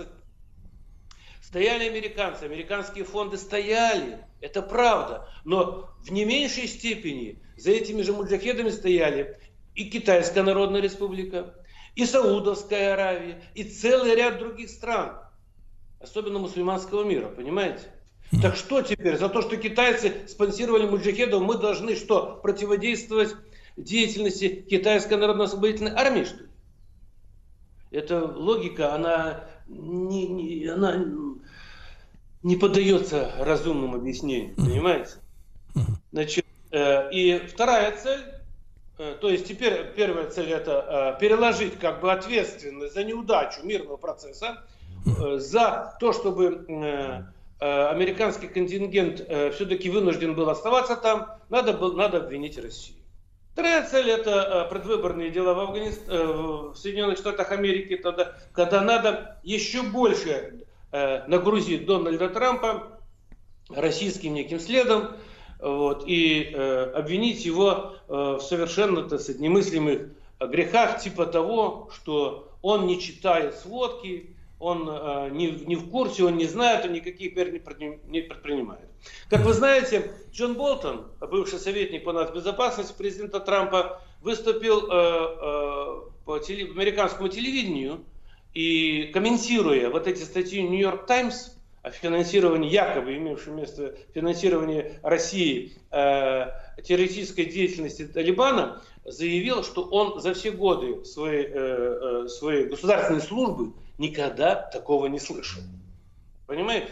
стояли 1.48 1.88
американцы, 1.88 2.44
американские 2.44 3.06
фонды 3.06 3.38
стояли, 3.38 4.26
это 4.42 4.62
правда. 4.62 5.30
Но 5.46 5.90
в 6.02 6.12
не 6.12 6.26
меньшей 6.26 6.68
степени 6.68 7.42
за 7.56 7.72
этими 7.72 8.02
же 8.02 8.12
муджахедами 8.12 8.70
стояли 8.70 9.40
и 9.74 9.90
Китайская 9.90 10.44
Народная 10.44 10.82
Республика, 10.82 11.54
и 11.96 12.06
Саудовская 12.06 12.94
Аравия, 12.94 13.42
и 13.56 13.64
целый 13.64 14.16
ряд 14.16 14.40
других 14.40 14.70
стран, 14.70 15.20
особенно 16.02 16.40
мусульманского 16.40 17.04
мира, 17.04 17.30
понимаете? 17.30 17.86
Так 18.42 18.56
что 18.56 18.82
теперь? 18.82 19.18
За 19.18 19.30
то, 19.30 19.42
что 19.42 19.58
китайцы 19.58 20.28
спонсировали 20.28 20.86
муджахедов, 20.86 21.42
мы 21.42 21.58
должны 21.58 21.96
что? 21.96 22.40
Противодействовать 22.44 23.36
деятельности 23.78 24.66
Китайской 24.70 25.18
народно-освободительной 25.18 25.92
армии, 25.92 26.24
что 26.24 26.38
ли? 26.38 26.50
Эта 27.92 28.26
логика, 28.26 28.94
она 28.94 29.46
не, 29.68 30.28
не, 30.28 30.68
она 30.68 31.06
не 32.44 32.56
поддается 32.58 33.32
разумному 33.40 33.96
объяснению, 33.96 34.56
понимаете? 34.56 35.12
Значит, 36.12 36.46
э, 36.72 37.12
и 37.12 37.40
вторая 37.48 37.96
цель, 37.96 38.26
э, 38.98 39.16
то 39.22 39.30
есть 39.30 39.48
теперь 39.48 39.94
первая 39.96 40.30
цель 40.30 40.52
это 40.52 41.16
э, 41.18 41.20
переложить 41.22 41.80
как 41.80 42.02
бы 42.02 42.12
ответственность 42.12 42.94
за 42.94 43.04
неудачу 43.04 43.64
мирного 43.64 43.98
процесса, 43.98 44.66
э, 45.06 45.38
за 45.38 45.96
то, 46.00 46.14
чтобы 46.14 46.66
э, 46.68 47.24
американский 47.60 48.48
контингент 48.48 49.20
все-таки 49.54 49.90
вынужден 49.90 50.36
был 50.36 50.50
оставаться 50.50 50.96
там, 50.96 51.28
надо, 51.50 51.74
был, 51.74 51.94
надо 51.94 52.18
обвинить 52.18 52.58
Россию. 52.58 52.98
Вторая 53.54 53.88
цель 53.88 54.10
это 54.12 54.68
предвыборные 54.70 55.32
дела 55.32 55.56
в, 55.56 55.60
Афганист... 55.60 56.08
в 56.08 56.76
Соединенных 56.76 57.18
Штатах 57.18 57.52
Америки, 57.52 57.98
тогда, 57.98 58.36
когда 58.54 58.82
надо 58.82 59.40
еще 59.44 59.82
больше 59.82 60.66
нагрузить 60.92 61.88
Дональда 61.88 62.30
Трампа 62.30 63.00
российским 63.70 64.34
неким 64.34 64.60
следом, 64.60 65.16
вот, 65.60 66.04
и 66.06 66.52
э, 66.54 66.92
обвинить 66.96 67.46
его 67.46 67.96
э, 68.08 68.14
в 68.14 68.42
совершенно 68.42 69.04
так 69.10 69.20
сказать, 69.20 69.42
немыслимых 69.42 70.10
грехах, 70.40 71.00
типа 71.00 71.26
того, 71.26 71.90
что 71.94 72.52
он 72.62 72.86
не 72.86 73.02
читает 73.02 73.56
сводки, 73.56 74.36
он 74.60 74.90
э, 74.90 75.30
не, 75.32 75.52
не 75.52 75.76
в 75.76 75.90
курсе, 75.90 76.24
он 76.24 76.38
не 76.38 76.46
знает, 76.46 76.86
он 76.86 76.94
никаких 76.94 77.36
мер 77.36 77.52
не, 77.52 78.00
не 78.08 78.22
предпринимает. 78.22 78.88
Как 79.30 79.46
вы 79.46 79.54
знаете, 79.54 80.12
Джон 80.32 80.56
Болтон, 80.56 81.08
бывший 81.20 81.60
советник 81.60 82.04
по 82.04 82.14
нацбезопасности 82.14 82.96
президента 82.98 83.40
Трампа, 83.40 84.02
выступил 84.22 84.90
э, 84.90 84.92
э, 84.92 86.02
по 86.26 86.40
теле, 86.40 86.72
американскому 86.72 87.30
телевидению 87.30 88.04
и 88.54 89.12
комментируя 89.14 89.90
вот 89.90 90.08
эти 90.08 90.24
статьи 90.24 90.62
Нью-Йорк 90.62 91.06
Таймс, 91.06 91.52
о 91.88 91.92
финансировании, 91.92 92.70
якобы 92.70 93.16
имевшем 93.16 93.58
место 93.58 93.96
финансирование 94.14 95.00
России 95.04 95.74
э, 95.92 96.48
террористической 96.84 97.46
деятельности 97.46 98.06
Талибана, 98.06 98.82
заявил, 99.06 99.64
что 99.64 99.84
он 99.84 100.20
за 100.20 100.34
все 100.34 100.52
годы 100.52 101.06
своей, 101.06 101.46
э, 101.46 102.24
э, 102.26 102.28
своей 102.28 102.66
государственной 102.66 103.22
службы 103.22 103.74
никогда 103.98 104.56
такого 104.56 105.08
не 105.08 105.20
слышал. 105.20 105.62
Понимаете? 106.46 106.90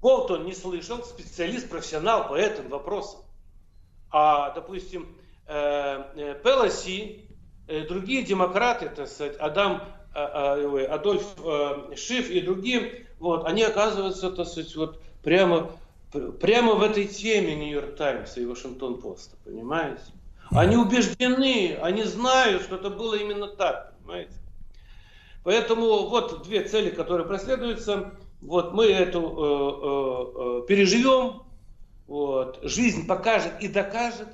Болтон 0.00 0.44
не 0.44 0.54
слышал, 0.54 1.02
специалист, 1.02 1.68
профессионал 1.68 2.28
по 2.28 2.34
этим 2.34 2.68
вопросам. 2.68 3.20
А, 4.10 4.50
допустим, 4.50 5.08
э, 5.46 6.04
э 6.14 6.40
Пелоси, 6.42 7.28
э, 7.66 7.86
другие 7.86 8.22
демократы, 8.22 8.88
так 8.88 9.08
сказать, 9.08 9.36
Адам 9.36 9.82
Адольф 10.14 11.22
Шиф 11.96 12.30
и 12.30 12.40
другие, 12.40 13.06
вот, 13.18 13.46
они 13.46 13.62
оказываются, 13.62 14.30
так 14.30 14.46
сказать, 14.48 14.74
вот 14.74 15.00
прямо, 15.22 15.70
прямо 16.40 16.74
в 16.74 16.82
этой 16.82 17.06
теме 17.06 17.54
Нью-Йорк 17.54 17.96
Таймс 17.96 18.36
и 18.36 18.46
Вашингтон 18.46 19.00
Поста, 19.00 19.36
понимаете? 19.44 20.02
Они 20.50 20.76
убеждены, 20.76 21.78
они 21.82 22.04
знают, 22.04 22.62
что 22.62 22.76
это 22.76 22.90
было 22.90 23.14
именно 23.14 23.48
так, 23.48 23.92
понимаете? 23.98 24.32
Поэтому 25.48 26.08
вот 26.08 26.42
две 26.42 26.62
цели, 26.64 26.90
которые 26.90 27.26
преследуются. 27.26 28.12
Вот 28.42 28.74
мы 28.74 28.84
эту 28.84 29.20
э, 29.20 30.60
э, 30.60 30.62
э 30.62 30.66
переживем, 30.66 31.42
вот, 32.06 32.58
жизнь 32.62 33.06
покажет 33.06 33.52
и 33.60 33.68
докажет, 33.68 34.28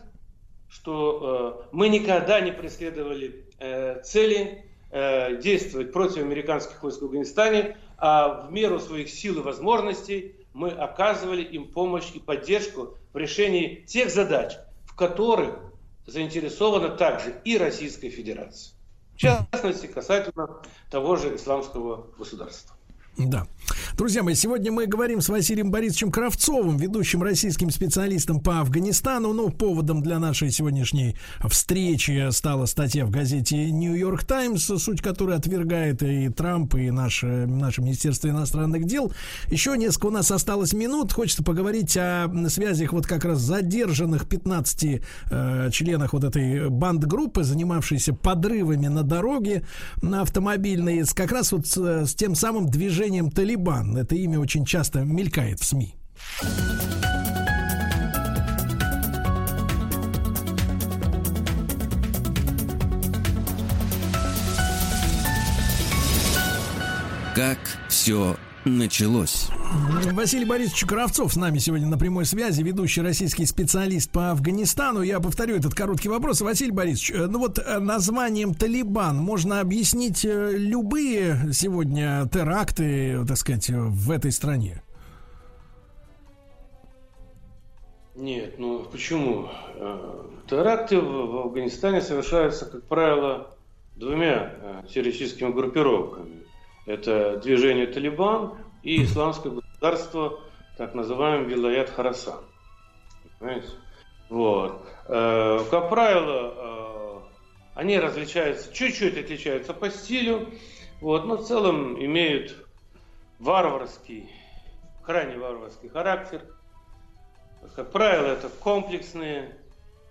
что 0.68 1.62
э, 1.62 1.68
мы 1.70 1.88
никогда 1.88 2.40
не 2.40 2.50
преследовали 2.50 3.46
э, 3.60 4.02
цели 4.02 4.64
Э, 4.96 5.38
действовать 5.38 5.92
против 5.92 6.18
американских 6.18 6.80
войск 6.80 7.00
в 7.02 7.06
Афганистане, 7.06 7.76
а 7.98 8.46
в 8.46 8.52
меру 8.52 8.78
своих 8.78 9.10
сил 9.10 9.40
и 9.40 9.42
возможностей 9.42 10.36
мы 10.52 10.68
оказывали 10.68 11.42
им 11.42 11.66
помощь 11.66 12.12
и 12.14 12.20
поддержку 12.20 12.96
в 13.12 13.16
решении 13.16 13.82
тех 13.88 14.08
задач, 14.08 14.52
в 14.84 14.94
которых 14.94 15.56
заинтересована 16.06 16.90
также 16.90 17.34
и 17.44 17.58
Российская 17.58 18.08
Федерация. 18.08 18.73
В 19.14 19.18
частности, 19.18 19.86
касательно 19.86 20.60
того 20.90 21.16
же 21.16 21.36
исламского 21.36 22.06
государства. 22.18 22.73
Да. 23.16 23.46
Друзья 23.96 24.22
мои, 24.22 24.34
сегодня 24.34 24.72
мы 24.72 24.86
говорим 24.86 25.20
с 25.20 25.28
Василием 25.28 25.70
Борисовичем 25.70 26.10
Кравцовым, 26.10 26.76
ведущим 26.76 27.22
российским 27.22 27.70
специалистом 27.70 28.40
по 28.40 28.60
Афганистану. 28.60 29.32
Ну, 29.32 29.50
поводом 29.50 30.02
для 30.02 30.18
нашей 30.18 30.50
сегодняшней 30.50 31.16
встречи 31.48 32.28
стала 32.30 32.66
статья 32.66 33.06
в 33.06 33.10
газете 33.10 33.70
Нью-Йорк 33.70 34.24
Таймс, 34.24 34.64
суть 34.64 35.00
которой 35.00 35.36
отвергает 35.36 36.02
и 36.02 36.28
Трамп, 36.28 36.74
и 36.74 36.90
наше, 36.90 37.46
наше 37.46 37.82
Министерство 37.82 38.28
иностранных 38.28 38.84
дел. 38.84 39.12
Еще 39.48 39.76
несколько 39.78 40.06
у 40.06 40.10
нас 40.10 40.30
осталось 40.30 40.72
минут. 40.72 41.12
Хочется 41.12 41.44
поговорить 41.44 41.96
о 41.96 42.28
связях 42.48 42.92
вот 42.92 43.06
как 43.06 43.24
раз 43.24 43.38
задержанных 43.38 44.28
15 44.28 45.02
э, 45.30 45.70
членах 45.72 46.12
вот 46.12 46.24
этой 46.24 46.68
банд-группы, 46.68 47.44
занимавшейся 47.44 48.12
подрывами 48.12 48.88
на 48.88 49.04
дороге 49.04 49.64
на 50.02 50.22
автомобильной, 50.22 51.04
как 51.14 51.32
раз 51.32 51.52
вот 51.52 51.66
с, 51.66 51.76
с 52.06 52.14
тем 52.14 52.34
самым 52.34 52.68
движением 53.04 53.30
Талибан. 53.30 53.96
Это 53.96 54.14
имя 54.14 54.40
очень 54.40 54.64
часто 54.64 55.00
мелькает 55.00 55.60
в 55.60 55.64
СМИ. 55.64 55.94
Как 67.34 67.58
все 67.88 68.36
началось. 68.64 69.48
Василий 70.12 70.44
Борисович 70.44 70.84
Кравцов 70.84 71.32
с 71.32 71.36
нами 71.36 71.58
сегодня 71.58 71.86
на 71.86 71.98
прямой 71.98 72.24
связи, 72.24 72.62
ведущий 72.62 73.02
российский 73.02 73.46
специалист 73.46 74.10
по 74.10 74.30
Афганистану. 74.30 75.02
Я 75.02 75.20
повторю 75.20 75.56
этот 75.56 75.74
короткий 75.74 76.08
вопрос. 76.08 76.40
Василий 76.40 76.70
Борисович, 76.70 77.10
э, 77.10 77.26
ну 77.26 77.38
вот 77.38 77.58
э, 77.58 77.78
названием 77.78 78.54
Талибан 78.54 79.16
можно 79.16 79.60
объяснить 79.60 80.24
э, 80.24 80.52
любые 80.56 81.52
сегодня 81.52 82.28
теракты, 82.32 83.24
так 83.26 83.36
сказать, 83.36 83.68
в 83.70 84.10
этой 84.10 84.32
стране? 84.32 84.82
Нет, 88.14 88.58
ну 88.58 88.84
почему? 88.90 89.48
Теракты 90.48 91.00
в 91.00 91.46
Афганистане 91.46 92.00
совершаются, 92.00 92.66
как 92.66 92.84
правило, 92.84 93.50
двумя 93.96 94.84
террористическими 94.88 95.50
группировками. 95.50 96.43
Это 96.86 97.38
движение 97.38 97.86
Талибан 97.86 98.58
и 98.82 99.02
исламское 99.04 99.52
государство, 99.52 100.40
так 100.76 100.94
называемый 100.94 101.48
Вилаят 101.48 101.90
Харасан. 101.90 102.44
Понимаете? 103.38 103.68
Вот. 104.28 104.86
Э, 105.06 105.60
как 105.70 105.88
правило, 105.88 106.54
э, 106.56 107.20
они 107.74 107.98
различаются, 107.98 108.72
чуть-чуть 108.72 109.16
отличаются 109.16 109.72
по 109.72 109.90
стилю, 109.90 110.48
вот, 111.00 111.24
но 111.24 111.36
в 111.36 111.44
целом 111.44 112.02
имеют 112.02 112.66
варварский, 113.38 114.30
крайне 115.02 115.38
варварский 115.38 115.88
характер. 115.88 116.42
Как 117.74 117.90
правило, 117.92 118.26
это 118.26 118.48
комплексные 118.48 119.56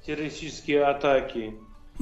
террористические 0.06 0.86
атаки, 0.86 1.56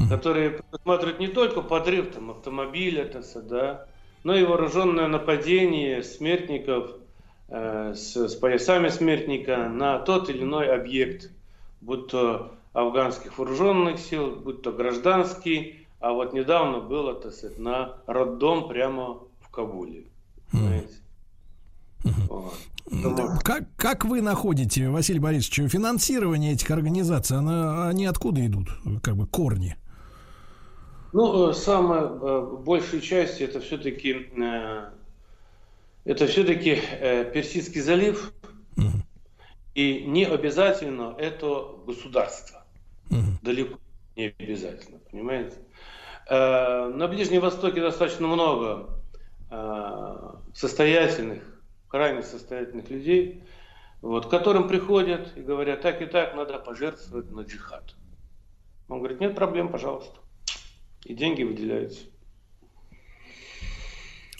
которые 0.10 0.52
предусматривают 0.52 1.19
не 1.19 1.27
только 1.27 1.61
подрыв 1.61 2.14
там, 2.14 2.31
автомобиля, 2.31 3.11
да, 3.41 3.88
но 4.23 4.35
и 4.35 4.43
вооруженное 4.43 5.07
нападение 5.07 6.03
смертников 6.03 6.91
э, 7.49 7.93
с, 7.95 8.15
с 8.15 8.35
поясами 8.35 8.89
смертника 8.89 9.68
на 9.69 9.99
тот 9.99 10.30
или 10.30 10.43
иной 10.43 10.73
объект, 10.73 11.31
будь 11.81 12.07
то 12.07 12.53
афганских 12.73 13.38
вооруженных 13.38 13.99
сил, 13.99 14.35
будь 14.35 14.61
то 14.61 14.72
гражданский, 14.72 15.88
а 15.99 16.14
вот 16.14 16.34
недавно 16.34 16.80
было, 16.80 17.14
так 17.14 17.34
сказать, 17.34 17.60
на 17.60 17.98
роддом 18.07 18.68
прямо 18.68 19.19
в 19.41 19.49
Кабуле. 19.52 20.06
Вот. 22.03 23.43
Как, 23.43 23.64
как 23.76 24.06
вы 24.06 24.22
находите, 24.22 24.89
Василий 24.89 25.19
Борисович, 25.19 25.72
финансирование 25.72 26.53
этих 26.53 26.72
организаций, 26.72 27.38
оно, 27.38 27.88
они 27.88 28.06
откуда 28.06 28.45
идут, 28.45 28.69
как 29.03 29.15
бы 29.15 29.27
корни? 29.27 29.77
Ну, 31.13 31.49
э, 31.49 31.53
самая 31.53 32.03
э, 32.03 32.57
большая 32.63 33.01
часть 33.01 33.41
это 33.41 33.59
все-таки 33.59 34.31
э, 34.38 34.91
это 36.05 36.25
все-таки 36.25 36.81
Персидский 37.31 37.79
залив, 37.79 38.33
и 39.75 40.03
не 40.05 40.25
обязательно 40.25 41.15
это 41.19 41.75
государство. 41.85 42.65
Далеко 43.43 43.77
не 44.15 44.33
обязательно, 44.39 44.97
понимаете? 45.11 45.57
На 46.27 47.07
Ближнем 47.07 47.41
Востоке 47.41 47.81
достаточно 47.81 48.25
много 48.25 48.89
состоятельных, 50.55 51.43
крайне 51.88 52.23
состоятельных 52.23 52.89
людей, 52.89 53.43
вот, 54.01 54.25
к 54.25 54.29
которым 54.31 54.67
приходят 54.67 55.38
и 55.38 55.41
говорят, 55.41 55.81
так 55.81 56.01
и 56.01 56.07
так 56.07 56.35
надо 56.35 56.57
пожертвовать 56.57 57.29
на 57.29 57.41
джихад. 57.41 57.93
Он 58.89 58.97
говорит, 58.97 59.19
нет 59.19 59.35
проблем, 59.35 59.69
пожалуйста 59.69 60.20
и 61.05 61.13
деньги 61.13 61.43
выделяются. 61.43 62.10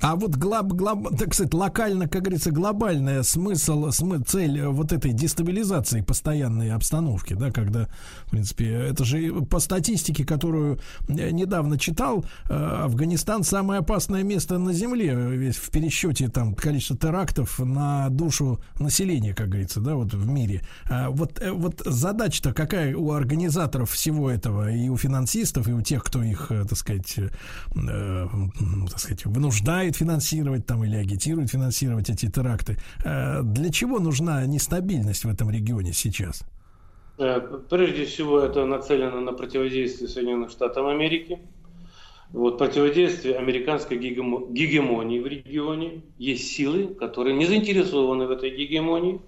А 0.02 0.16
вот 0.16 0.36
глоб, 0.36 0.74
глоб, 0.74 1.16
так 1.18 1.34
сказать, 1.34 1.54
локально, 1.54 2.08
как 2.08 2.24
говорится, 2.24 2.50
глобальная 2.50 3.22
смысл, 3.22 3.92
смы, 3.92 4.20
цель 4.20 4.66
вот 4.66 4.92
этой 4.92 5.14
дестабилизации 5.14 6.02
постоянной 6.02 6.72
обстановки, 6.72 7.36
да, 7.36 7.52
когда, 7.52 7.88
в 8.26 8.32
принципе, 8.32 8.72
это 8.72 9.06
же 9.06 9.32
по 9.46 9.60
статистике, 9.60 10.26
которую 10.26 10.80
недавно 11.08 11.78
читал, 11.78 12.26
э, 12.50 12.54
Афганистан 12.54 13.44
самое 13.44 13.82
опасное 13.82 14.24
место 14.24 14.58
на 14.58 14.74
Земле, 14.74 15.14
весь 15.14 15.58
в 15.58 15.70
пересчете 15.70 16.30
там 16.30 16.56
количество 16.56 16.98
терактов 16.98 17.60
на 17.60 18.10
душу 18.10 18.60
населения, 18.80 19.36
как 19.36 19.50
говорится, 19.50 19.82
да, 19.82 19.94
вот 19.94 20.14
в 20.16 20.28
мире. 20.28 20.64
А 20.90 21.12
вот, 21.12 21.40
э, 21.40 21.52
вот 21.52 21.84
задача-то 21.86 22.54
какая 22.54 22.96
у 22.96 23.12
организаторов 23.12 23.92
всего 23.92 24.32
этого, 24.32 24.72
и 24.72 24.90
у 24.90 24.98
финансистов, 24.98 25.68
и 25.68 25.74
у 25.74 25.82
тех, 25.82 26.04
кто 26.04 26.24
их, 26.24 26.48
э, 26.50 26.66
так 26.68 26.78
сказать, 26.78 27.20
э, 27.20 27.30
так 27.76 29.00
сказать, 29.00 29.26
вынуждает 29.26 29.91
финансировать 29.96 30.66
там 30.66 30.84
или 30.84 30.96
агитирует 30.96 31.50
финансировать 31.50 32.10
эти 32.10 32.30
теракты. 32.30 32.78
Э, 33.04 33.42
для 33.44 33.72
чего 33.72 34.00
нужна 34.00 34.46
нестабильность 34.46 35.26
в 35.26 35.30
этом 35.30 35.50
регионе 35.50 35.94
сейчас? 35.94 36.44
Э, 37.18 37.40
прежде 37.70 38.06
всего, 38.06 38.40
это 38.40 38.66
нацелено 38.66 39.22
на 39.22 39.34
противодействие 39.34 40.10
Соединенным 40.10 40.50
Штатам 40.50 40.88
Америки. 40.88 41.40
Вот, 42.32 42.58
противодействие 42.58 43.36
американской 43.36 43.98
гегемонии 43.98 45.20
в 45.20 45.28
регионе. 45.28 46.02
Есть 46.18 46.48
силы, 46.54 46.94
которые 46.96 47.36
не 47.36 47.46
заинтересованы 47.46 48.26
в 48.26 48.32
этой 48.32 48.50
гегемонии. 48.56 49.20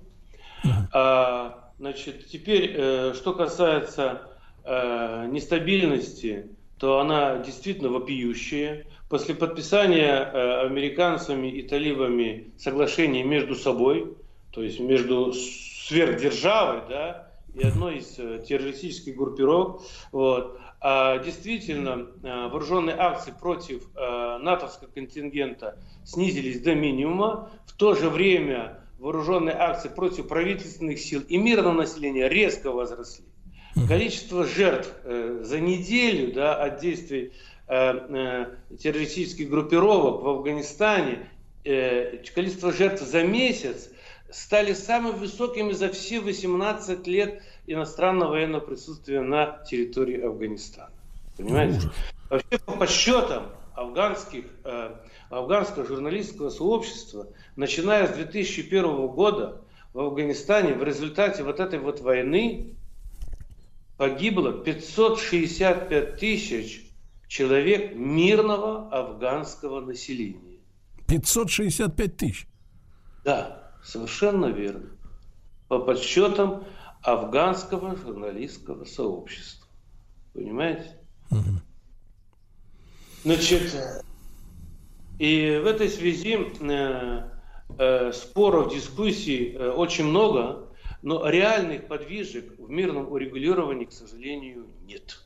А, 0.93 1.71
значит, 1.79 2.27
теперь, 2.27 2.73
э, 2.73 3.13
что 3.15 3.33
касается 3.33 4.29
нестабильности, 4.65 6.47
то 6.83 6.99
она 6.99 7.37
действительно 7.37 7.89
вопиющая. 7.89 8.85
После 9.09 9.35
подписания 9.35 10.15
э, 10.15 10.65
американцами 10.65 11.47
и 11.47 11.61
талибами 11.61 12.51
соглашений 12.57 13.23
между 13.23 13.55
собой, 13.55 14.15
то 14.51 14.63
есть 14.63 14.79
между 14.79 15.33
сверхдержавой 15.33 16.81
да, 16.89 17.29
и 17.53 17.63
одной 17.63 17.97
из 17.97 18.17
э, 18.17 18.43
террористических 18.47 19.15
группировок, 19.15 19.81
вот, 20.11 20.59
а 20.85 21.17
действительно 21.19 22.07
э, 22.23 22.47
вооруженные 22.49 22.97
акции 22.97 23.33
против 23.39 23.83
э, 23.95 24.37
натовского 24.39 24.89
контингента 24.89 25.77
снизились 26.03 26.61
до 26.61 26.75
минимума. 26.75 27.51
В 27.65 27.73
то 27.73 27.95
же 27.95 28.09
время 28.09 28.81
вооруженные 28.99 29.55
акции 29.55 29.87
против 29.87 30.27
правительственных 30.27 30.99
сил 30.99 31.21
и 31.21 31.37
мирного 31.37 31.73
населения 31.73 32.27
резко 32.27 32.71
возросли. 32.71 33.25
Количество 33.87 34.45
жертв 34.45 34.93
э, 35.03 35.39
за 35.43 35.59
неделю 35.59 36.33
да, 36.33 36.55
от 36.55 36.79
действий 36.81 37.31
террористических 38.79 39.49
группировок 39.49 40.21
в 40.21 40.27
Афганистане, 40.27 41.29
э, 41.63 42.17
количество 42.35 42.71
жертв 42.71 43.01
за 43.03 43.23
месяц 43.23 43.89
стали 44.29 44.73
самыми 44.73 45.17
высокими 45.17 45.71
за 45.71 45.89
все 45.89 46.19
18 46.19 47.07
лет 47.07 47.41
иностранного 47.67 48.31
военного 48.31 48.61
присутствия 48.61 49.21
на 49.21 49.63
территории 49.69 50.21
Афганистана. 50.21 50.91
Понимаете? 51.37 51.89
Вообще 52.29 52.59
по 52.65 52.73
подсчетам 52.73 53.45
афганских, 53.75 54.45
э, 54.65 54.95
афганского 55.29 55.85
журналистского 55.85 56.49
сообщества, 56.49 57.27
начиная 57.55 58.07
с 58.07 58.15
2001 58.15 59.07
года 59.07 59.61
в 59.93 59.99
Афганистане 59.99 60.73
в 60.73 60.83
результате 60.83 61.43
вот 61.43 61.59
этой 61.59 61.79
вот 61.79 62.01
войны 62.01 62.75
погибло 63.97 64.51
565 64.51 66.17
тысяч 66.17 66.92
человек 67.33 67.95
мирного 67.95 68.89
афганского 68.91 69.81
населения. 69.81 70.59
565 71.07 72.15
тысяч? 72.15 72.47
Да, 73.25 73.71
совершенно 73.83 74.45
верно. 74.45 74.91
По 75.67 75.79
подсчетам 75.79 76.63
афганского 77.01 77.97
журналистского 77.97 78.85
сообщества. 78.85 79.67
Понимаете? 80.33 80.95
Угу. 81.31 81.39
Значит, 83.23 83.75
и 85.17 85.59
в 85.63 85.65
этой 85.65 85.89
связи 85.89 86.37
э, 86.37 87.29
э, 87.79 88.11
споров, 88.11 88.71
дискуссий 88.71 89.53
э, 89.53 89.71
очень 89.71 90.05
много. 90.05 90.69
Но 91.01 91.27
реальных 91.27 91.87
подвижек 91.87 92.59
в 92.59 92.69
мирном 92.69 93.11
урегулировании, 93.11 93.85
к 93.85 93.91
сожалению, 93.91 94.67
нет. 94.83 95.17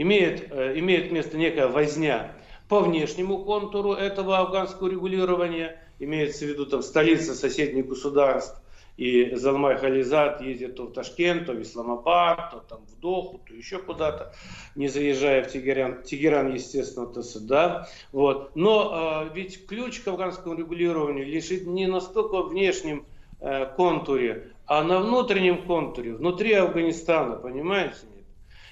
Имеет, 0.00 0.50
э, 0.50 0.78
имеет 0.78 1.12
место 1.12 1.36
некая 1.36 1.68
возня 1.68 2.32
по 2.70 2.80
внешнему 2.80 3.44
контуру 3.44 3.92
этого 3.92 4.38
афганского 4.38 4.88
регулирования, 4.88 5.78
имеется 5.98 6.46
в 6.46 6.48
виду 6.48 6.64
там 6.64 6.82
столица 6.82 7.34
соседних 7.34 7.86
государств, 7.86 8.58
и 8.96 9.34
Залмай 9.34 9.76
Хализат 9.76 10.40
ездит 10.40 10.76
то 10.76 10.84
в 10.84 10.94
Ташкент, 10.94 11.44
то 11.44 11.52
в 11.52 11.60
Исламабад, 11.60 12.50
то 12.50 12.60
там 12.60 12.80
в 12.86 12.98
Доху, 12.98 13.42
то 13.46 13.52
еще 13.52 13.76
куда-то, 13.76 14.32
не 14.74 14.88
заезжая 14.88 15.44
в 15.44 15.48
Тегеран, 15.48 16.02
Тегеран 16.02 16.54
естественно, 16.54 17.06
то 17.06 17.22
сюда. 17.22 17.86
Вот. 18.10 18.56
Но 18.56 19.26
э, 19.28 19.34
ведь 19.34 19.66
ключ 19.66 20.00
к 20.00 20.08
афганскому 20.08 20.54
регулированию 20.54 21.26
лежит 21.26 21.66
не 21.66 21.86
настолько 21.86 22.40
внешнем 22.40 23.04
э, 23.40 23.66
контуре, 23.76 24.52
а 24.64 24.82
на 24.82 25.00
внутреннем 25.00 25.66
контуре, 25.66 26.14
внутри 26.14 26.54
Афганистана, 26.54 27.36
понимаете? 27.36 27.96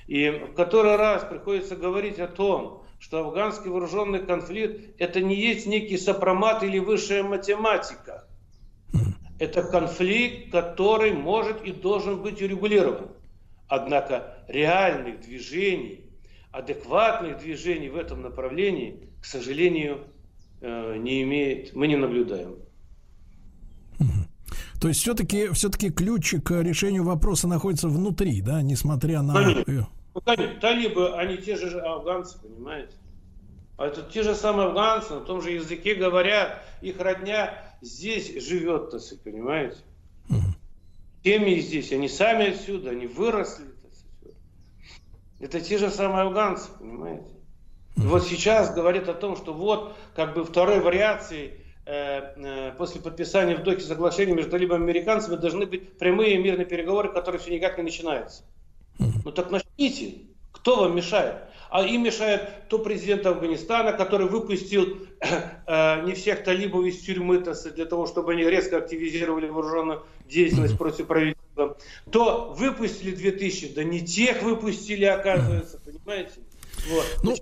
И 0.08 0.30
в 0.30 0.54
который 0.54 0.96
раз 0.96 1.22
приходится 1.22 1.76
говорить 1.76 2.18
о 2.18 2.26
том, 2.26 2.82
что 2.98 3.18
афганский 3.18 3.68
вооруженный 3.68 4.24
конфликт 4.24 4.80
это 4.98 5.20
не 5.20 5.36
есть 5.36 5.66
некий 5.66 5.98
сопромат 5.98 6.62
или 6.62 6.78
высшая 6.78 7.22
математика. 7.22 8.24
Это 9.38 9.62
конфликт, 9.62 10.50
который 10.50 11.12
может 11.12 11.62
и 11.62 11.72
должен 11.72 12.22
быть 12.22 12.42
урегулирован. 12.42 13.08
Однако 13.68 14.38
реальных 14.48 15.20
движений, 15.20 16.10
адекватных 16.52 17.38
движений 17.38 17.90
в 17.90 17.96
этом 17.96 18.22
направлении, 18.22 19.10
к 19.20 19.26
сожалению, 19.26 20.06
э, 20.62 20.96
не 20.96 21.22
имеет, 21.22 21.76
мы 21.76 21.86
не 21.86 21.96
наблюдаем. 21.96 22.56
То 24.80 24.88
есть 24.88 25.00
все-таки 25.00 25.48
все-таки 25.52 25.90
ключ 25.90 26.34
к 26.42 26.62
решению 26.62 27.04
вопроса 27.04 27.46
находится 27.46 27.88
внутри, 27.88 28.40
да, 28.40 28.62
несмотря 28.62 29.22
на. 29.22 29.34
Конечно. 29.34 29.88
Ну, 30.26 30.60
талибы, 30.60 31.16
они 31.16 31.36
те 31.36 31.56
же 31.56 31.80
афганцы, 31.80 32.38
понимаете? 32.40 32.94
А 33.76 33.86
это 33.86 34.02
те 34.02 34.22
же 34.22 34.34
самые 34.34 34.68
афганцы, 34.68 35.14
на 35.14 35.20
том 35.20 35.40
же 35.40 35.52
языке 35.52 35.94
говорят, 35.94 36.62
их 36.80 36.98
родня 37.00 37.54
здесь 37.80 38.42
живет, 38.42 38.90
так 38.90 39.00
сказать, 39.00 39.22
понимаете? 39.22 39.76
Семьи 41.24 41.60
здесь, 41.60 41.92
они 41.92 42.08
сами 42.08 42.50
отсюда, 42.50 42.90
они 42.90 43.06
выросли. 43.06 43.64
Так 43.64 43.92
сказать. 43.92 44.36
Это 45.40 45.60
те 45.60 45.78
же 45.78 45.90
самые 45.90 46.22
афганцы, 46.22 46.70
понимаете? 46.78 47.30
И 47.96 48.00
вот 48.00 48.24
сейчас 48.24 48.72
говорит 48.74 49.08
о 49.08 49.14
том, 49.14 49.36
что 49.36 49.52
вот 49.52 49.96
как 50.14 50.34
бы 50.34 50.44
второй 50.44 50.80
вариацией 50.80 51.60
Э, 51.90 52.34
э, 52.36 52.72
после 52.76 53.00
подписания 53.00 53.56
в 53.56 53.62
Дохе 53.62 53.80
соглашения 53.80 54.34
между 54.34 54.50
талибами 54.50 54.82
и 54.82 54.90
американцами 54.90 55.36
должны 55.36 55.64
быть 55.64 55.96
прямые 55.96 56.36
мирные 56.36 56.66
переговоры, 56.66 57.10
которые 57.10 57.40
все 57.40 57.50
никак 57.50 57.78
не 57.78 57.84
начинаются. 57.84 58.44
Ну 59.28 59.32
так 59.32 59.50
начните. 59.50 60.22
Кто 60.52 60.76
вам 60.76 60.96
мешает? 60.96 61.36
А 61.68 61.82
им 61.82 62.02
мешает 62.02 62.66
то 62.70 62.78
президент 62.78 63.26
Афганистана, 63.26 63.92
который 63.92 64.26
выпустил 64.26 65.06
э, 65.20 66.02
не 66.06 66.14
всех 66.14 66.44
талибов 66.44 66.86
из 66.86 67.00
тюрьмы 67.00 67.40
для 67.40 67.84
того, 67.84 68.06
чтобы 68.06 68.32
они 68.32 68.44
резко 68.44 68.78
активизировали 68.78 69.50
вооруженную 69.50 70.06
деятельность 70.26 70.78
против 70.78 71.08
правительства. 71.08 71.76
То 72.10 72.54
выпустили 72.56 73.14
2000, 73.14 73.74
да 73.74 73.84
не 73.84 74.00
тех 74.00 74.42
выпустили, 74.42 75.04
оказывается, 75.04 75.78
понимаете? 75.84 76.32
Вот. 76.88 77.04
Ну, 77.22 77.36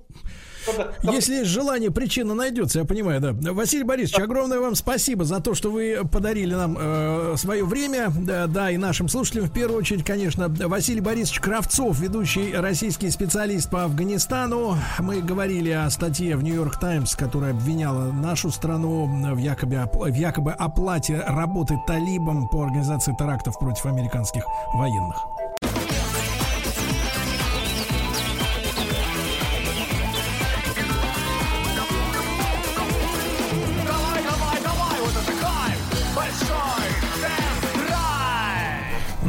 если 1.03 1.43
желание, 1.45 1.91
причина 1.91 2.35
найдется, 2.35 2.81
я 2.81 2.85
понимаю, 2.85 3.21
да. 3.21 3.53
Василий 3.53 3.85
Борисович, 3.85 4.21
огромное 4.21 4.59
вам 4.59 4.75
спасибо 4.75 5.25
за 5.25 5.41
то, 5.41 5.55
что 5.55 5.71
вы 5.71 6.01
подарили 6.11 6.55
нам 6.55 6.77
э, 6.79 7.35
свое 7.37 7.65
время, 7.65 8.11
да, 8.17 8.47
да, 8.47 8.71
и 8.71 8.77
нашим 8.77 9.09
слушателям 9.09 9.47
в 9.47 9.53
первую 9.53 9.79
очередь, 9.79 10.05
конечно, 10.05 10.49
Василий 10.49 11.01
Борисович 11.01 11.41
Кравцов, 11.41 11.99
ведущий 11.99 12.55
российский 12.55 13.11
специалист 13.11 13.71
по 13.71 13.85
Афганистану. 13.85 14.77
Мы 14.99 15.21
говорили 15.21 15.71
о 15.71 15.89
статье 15.91 16.37
в 16.37 16.43
Нью-Йорк 16.43 16.79
Таймс, 16.79 17.15
которая 17.15 17.53
обвиняла 17.53 18.13
нашу 18.13 18.51
страну 18.51 19.07
в 19.07 19.39
якобы, 19.39 19.89
в 19.93 20.15
якобы 20.15 20.53
оплате 20.53 21.23
работы 21.27 21.77
талибам 21.87 22.49
по 22.49 22.63
организации 22.63 23.15
терактов 23.19 23.59
против 23.59 23.87
американских 23.87 24.45
военных. 24.75 25.17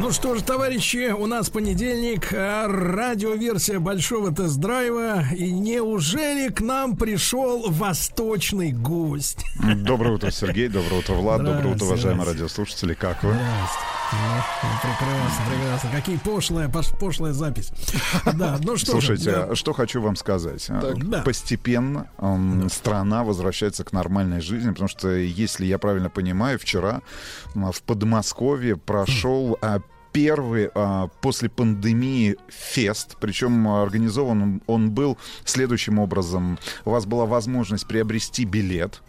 Ну 0.08 0.12
Ну 0.12 0.14
что 0.14 0.34
ж, 0.36 0.40
товарищи, 0.40 1.10
у 1.12 1.26
нас 1.26 1.50
понедельник, 1.50 2.32
а, 2.32 2.66
радиоверсия 2.66 3.78
большого 3.78 4.34
тест-драйва. 4.34 5.34
И 5.34 5.52
неужели 5.52 6.48
к 6.48 6.62
нам 6.62 6.96
пришел 6.96 7.70
восточный 7.70 8.72
гость? 8.72 9.44
Доброе 9.76 10.14
утро, 10.14 10.30
Сергей. 10.30 10.68
Доброе 10.68 11.00
утро, 11.00 11.12
Влад. 11.12 11.44
Доброе 11.44 11.74
утро, 11.74 11.84
уважаемые 11.84 12.26
радиослушатели. 12.26 12.94
Как 12.94 13.22
вы? 13.22 13.34
Ну, 13.34 13.38
прекрасно, 14.80 15.44
прекрасно. 15.50 15.90
Какие 15.92 16.16
пошлая, 16.16 16.68
пош- 16.68 16.98
пошлая 16.98 17.34
запись. 17.34 17.70
Да, 18.24 18.58
ну 18.62 18.78
что 18.78 18.92
Слушайте, 18.92 19.24
же, 19.24 19.46
да. 19.50 19.54
что 19.54 19.74
хочу 19.74 20.00
вам 20.00 20.16
сказать. 20.16 20.66
Так. 20.66 21.06
Да. 21.06 21.20
Постепенно 21.20 22.08
эм, 22.16 22.70
страна 22.70 23.24
возвращается 23.24 23.84
к 23.84 23.92
нормальной 23.92 24.40
жизни, 24.40 24.70
потому 24.70 24.88
что, 24.88 25.10
если 25.10 25.66
я 25.66 25.76
правильно 25.78 26.08
понимаю, 26.08 26.58
вчера 26.58 27.02
в 27.54 27.82
Подмосковье 27.82 28.78
прошел 28.78 29.58
а, 29.60 29.80
первый 30.12 30.70
а, 30.74 31.08
после 31.20 31.48
пандемии 31.48 32.36
фест, 32.48 33.16
причем 33.20 33.68
организован 33.68 34.62
он- 34.66 34.90
был 34.90 35.18
следующим 35.44 35.98
образом. 35.98 36.58
У 36.84 36.90
вас 36.90 37.06
была 37.06 37.26
возможность 37.26 37.86
приобрести 37.86 38.44
билет, 38.44 39.02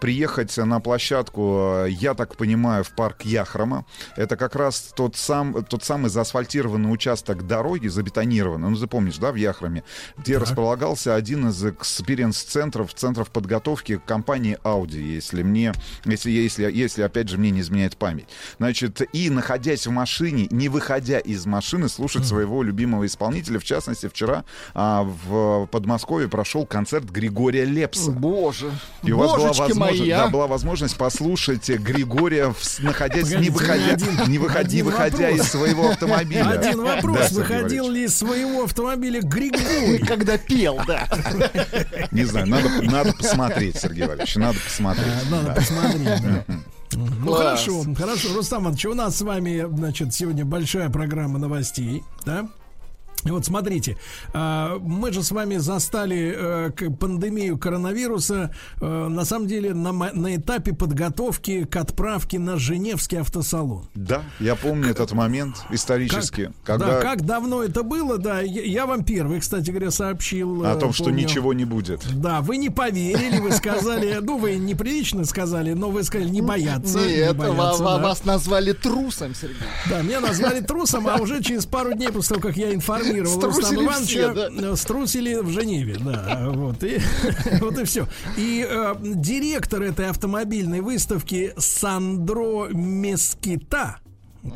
приехать 0.00 0.56
на 0.56 0.80
площадку, 0.80 1.84
э, 1.86 1.90
я 1.90 2.14
так 2.14 2.36
понимаю, 2.36 2.84
в 2.84 2.90
парк 2.90 3.22
Яхрома. 3.22 3.84
Это 4.16 4.36
как 4.36 4.56
раз 4.56 4.92
тот, 4.94 5.16
сам, 5.16 5.64
тот 5.64 5.84
самый 5.84 6.10
заасфальтированный 6.10 6.92
участок 6.92 7.46
дороги, 7.46 7.88
забетонированный, 7.88 8.70
ну, 8.70 8.76
ты 8.76 8.86
помнишь, 8.86 9.18
да, 9.18 9.32
в 9.32 9.36
Яхроме, 9.36 9.84
где 10.16 10.38
располагался 10.38 11.14
один 11.14 11.48
из 11.48 11.64
experience-центров, 11.64 12.94
центров 12.94 13.30
подготовки 13.30 14.00
компании 14.04 14.58
Audi, 14.64 15.00
если 15.00 15.42
мне, 15.42 15.72
если, 16.04 16.30
если, 16.30 16.70
если, 16.70 17.02
опять 17.02 17.28
же, 17.28 17.38
мне 17.38 17.50
не 17.50 17.60
изменяет 17.60 17.96
память. 17.96 18.28
Значит, 18.58 19.02
и 19.14 19.30
находясь 19.30 19.86
в 19.86 19.90
машине, 19.90 20.48
не 20.50 20.68
выходя 20.68 21.18
из 21.18 21.46
машины, 21.46 21.88
слушать 21.88 22.26
своего 22.26 22.62
любимого 22.62 23.06
исполнителя. 23.06 23.58
В 23.58 23.64
частности, 23.64 24.08
вчера 24.08 24.44
а, 24.74 25.02
в 25.02 25.66
Подмосковье 25.66 26.28
прошел 26.28 26.66
концерт 26.66 27.04
Григория 27.04 27.64
Лепса. 27.64 28.10
Боже. 28.10 28.70
И 29.02 29.12
у 29.12 29.18
вас 29.18 29.29
была 29.36 29.48
Божечки 29.48 29.62
возможность, 29.68 30.00
мои, 30.00 30.10
а. 30.10 30.18
да, 30.24 30.28
была 30.28 30.46
возможность 30.46 30.96
послушать 30.96 31.68
Григория, 31.68 32.52
в- 32.52 32.78
находясь, 32.80 33.30
не 33.30 33.50
выходя, 33.50 33.92
один- 33.92 34.30
не 34.30 34.38
один 34.46 34.84
выходя 34.86 35.30
из 35.30 35.42
своего 35.48 35.90
автомобиля. 35.90 36.48
Один 36.50 36.82
вопрос. 36.82 37.30
Выходил 37.32 37.90
ли 37.90 38.04
из 38.04 38.16
своего 38.16 38.64
автомобиля 38.64 39.20
Григорий? 39.22 39.98
Когда 40.06 40.38
пел, 40.38 40.80
да. 40.86 41.06
Не 42.10 42.24
знаю, 42.24 42.46
надо, 42.48 42.68
надо 42.82 43.12
посмотреть, 43.12 43.76
Сергей 43.78 44.04
Валерьевич, 44.06 44.36
надо 44.36 44.58
посмотреть. 44.60 45.06
А, 45.26 45.30
Надо 45.30 45.46
Да. 45.48 45.54
посмотреть, 45.54 46.22
да. 46.22 46.44
Ну 46.92 47.26
Класс. 47.26 47.38
хорошо, 47.62 47.84
хорошо, 47.96 48.34
Рустам 48.34 48.62
Иванович, 48.64 48.86
у 48.86 48.94
нас 48.94 49.16
с 49.16 49.22
вами, 49.22 49.64
значит, 49.76 50.12
сегодня 50.12 50.44
большая 50.44 50.88
программа 50.90 51.38
новостей, 51.38 52.02
да? 52.26 52.48
И 53.24 53.30
вот 53.30 53.44
смотрите, 53.44 53.96
а, 54.32 54.78
мы 54.80 55.12
же 55.12 55.22
с 55.22 55.30
вами 55.30 55.56
застали 55.58 56.34
э, 56.36 56.70
пандемию 56.98 57.58
коронавируса 57.58 58.54
э, 58.80 59.08
на 59.08 59.24
самом 59.24 59.46
деле 59.46 59.74
на, 59.74 59.92
на 59.92 60.36
этапе 60.36 60.72
подготовки 60.72 61.64
к 61.64 61.76
отправке 61.76 62.38
на 62.38 62.56
Женевский 62.58 63.16
автосалон. 63.16 63.88
Да, 63.94 64.22
я 64.38 64.54
помню 64.54 64.88
этот 64.90 65.12
момент 65.12 65.56
исторически, 65.70 66.52
когда 66.64 66.86
Да, 66.86 67.00
как 67.00 67.24
давно 67.26 67.62
это 67.62 67.82
было, 67.82 68.16
да, 68.16 68.40
я, 68.40 68.62
я 68.62 68.86
вам 68.86 69.04
первый, 69.04 69.40
кстати 69.40 69.70
говоря, 69.70 69.90
сообщил. 69.90 70.64
о 70.64 70.74
э, 70.76 70.78
том, 70.78 70.92
что 70.92 71.04
помню. 71.04 71.24
ничего 71.24 71.52
не 71.52 71.64
будет. 71.64 72.02
Да, 72.14 72.40
вы 72.40 72.56
не 72.56 72.70
поверили, 72.70 73.38
вы 73.40 73.52
сказали, 73.52 74.18
ну 74.22 74.38
вы 74.38 74.56
неприлично 74.56 75.24
сказали, 75.24 75.72
но 75.74 75.90
вы 75.90 76.04
сказали 76.04 76.28
не 76.30 76.40
бояться. 76.42 76.98
не 77.00 77.16
Нет, 77.16 77.36
бояться, 77.36 77.56
ва- 77.56 77.76
ва- 77.76 77.98
да. 77.98 78.02
вас 78.08 78.24
назвали 78.24 78.72
трусом, 78.72 79.34
Сергей. 79.34 79.56
Да, 79.90 80.00
меня 80.02 80.20
назвали 80.20 80.60
трусом, 80.60 81.06
а 81.08 81.16
уже 81.16 81.42
через 81.42 81.66
пару 81.66 81.92
дней 81.92 82.08
после 82.10 82.36
того, 82.36 82.48
как 82.48 82.56
я 82.56 82.72
информировал 82.72 83.09
Рустама 83.18 83.52
Струсили 83.52 83.84
Ивановича, 83.84 84.34
да. 84.34 84.48
э, 84.50 84.76
струсили 84.76 85.34
в 85.36 85.50
Женеве, 85.50 85.96
да, 85.98 86.50
вот 86.54 86.82
и, 86.84 87.00
вот 87.60 87.78
и 87.78 87.84
все. 87.84 88.06
И 88.36 88.66
э, 88.68 88.94
директор 89.00 89.82
этой 89.82 90.08
автомобильной 90.08 90.80
выставки 90.80 91.52
Сандро 91.56 92.68
Мескита, 92.68 93.98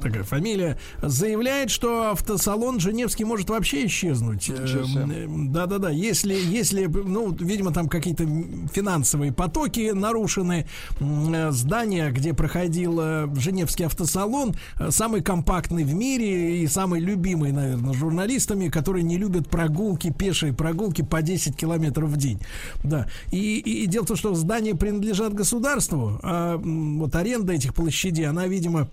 такая 0.01 0.23
фамилия, 0.25 0.79
заявляет, 1.03 1.71
что 1.71 2.11
автосалон 2.11 2.81
Женевский 2.81 3.25
может 3.25 3.51
вообще 3.51 3.87
исчезнуть. 3.87 4.49
Эм, 4.51 5.53
Да-да-да, 5.53 5.91
если, 5.91 6.35
если, 6.35 6.87
ну, 6.87 7.33
видимо, 7.33 7.73
там 7.73 7.89
какие-то 7.89 8.25
финансовые 8.73 9.33
потоки 9.33 9.91
нарушены. 9.93 10.67
Э, 11.01 11.51
Здание, 11.51 12.11
где 12.11 12.33
проходил 12.35 12.99
э, 13.01 13.29
Женевский 13.37 13.85
автосалон, 13.85 14.55
э, 14.79 14.91
самый 14.91 15.23
компактный 15.23 15.85
в 15.85 15.95
мире 15.95 16.63
и 16.63 16.67
самый 16.67 17.01
любимый, 17.01 17.53
наверное, 17.53 17.93
журналистами, 17.93 18.69
которые 18.69 19.03
не 19.03 19.19
любят 19.19 19.49
прогулки, 19.49 20.11
пешие 20.13 20.53
прогулки 20.53 21.03
по 21.03 21.23
10 21.23 21.57
километров 21.57 22.09
в 22.11 22.17
день. 22.17 22.41
Да. 22.83 23.07
И, 23.31 23.59
и- 23.59 23.85
и 23.85 23.87
дело 23.87 24.05
в 24.05 24.09
том, 24.09 24.17
что 24.17 24.35
здания 24.35 24.75
принадлежат 24.75 25.35
государству, 25.35 26.19
а 26.23 26.57
вот 26.59 27.15
аренда 27.15 27.53
этих 27.53 27.75
площадей, 27.75 28.27
она, 28.27 28.47
видимо, 28.47 28.89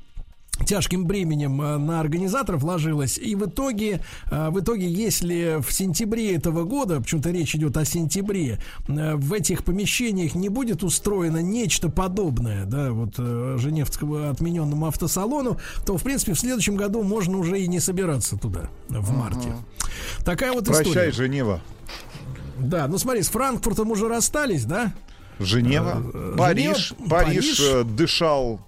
тяжким 0.65 1.05
бременем 1.05 1.61
э, 1.61 1.77
на 1.77 1.99
организаторов 1.99 2.63
ложилась. 2.63 3.17
И 3.17 3.35
в 3.35 3.45
итоге, 3.45 4.01
э, 4.29 4.49
в 4.49 4.59
итоге, 4.59 4.87
если 4.87 5.57
в 5.61 5.71
сентябре 5.71 6.35
этого 6.35 6.63
года, 6.63 6.99
почему-то 7.01 7.31
речь 7.31 7.55
идет 7.55 7.77
о 7.77 7.85
сентябре, 7.85 8.59
э, 8.87 9.15
в 9.15 9.33
этих 9.33 9.63
помещениях 9.63 10.35
не 10.35 10.49
будет 10.49 10.83
устроено 10.83 11.41
нечто 11.41 11.89
подобное, 11.89 12.65
да, 12.65 12.91
вот 12.91 13.15
Женевскому 13.17 14.29
отмененному 14.29 14.87
автосалону, 14.87 15.59
то, 15.85 15.97
в 15.97 16.03
принципе, 16.03 16.33
в 16.33 16.39
следующем 16.39 16.75
году 16.75 17.03
можно 17.03 17.37
уже 17.37 17.59
и 17.59 17.67
не 17.67 17.79
собираться 17.79 18.37
туда 18.37 18.69
в 18.89 19.11
марте. 19.11 19.53
Такая 20.23 20.51
вот 20.51 20.65
Прощай, 20.65 20.83
история. 20.83 21.11
Женева. 21.11 21.61
Да, 22.57 22.87
ну 22.87 22.97
смотри, 22.97 23.23
с 23.23 23.29
Франкфуртом 23.29 23.91
уже 23.91 24.07
расстались, 24.07 24.65
да? 24.65 24.93
Женева, 25.39 26.35
Париж, 26.37 26.89
Женева, 26.89 27.09
Париж, 27.09 27.57
Париж. 27.57 27.85
дышал 27.85 28.61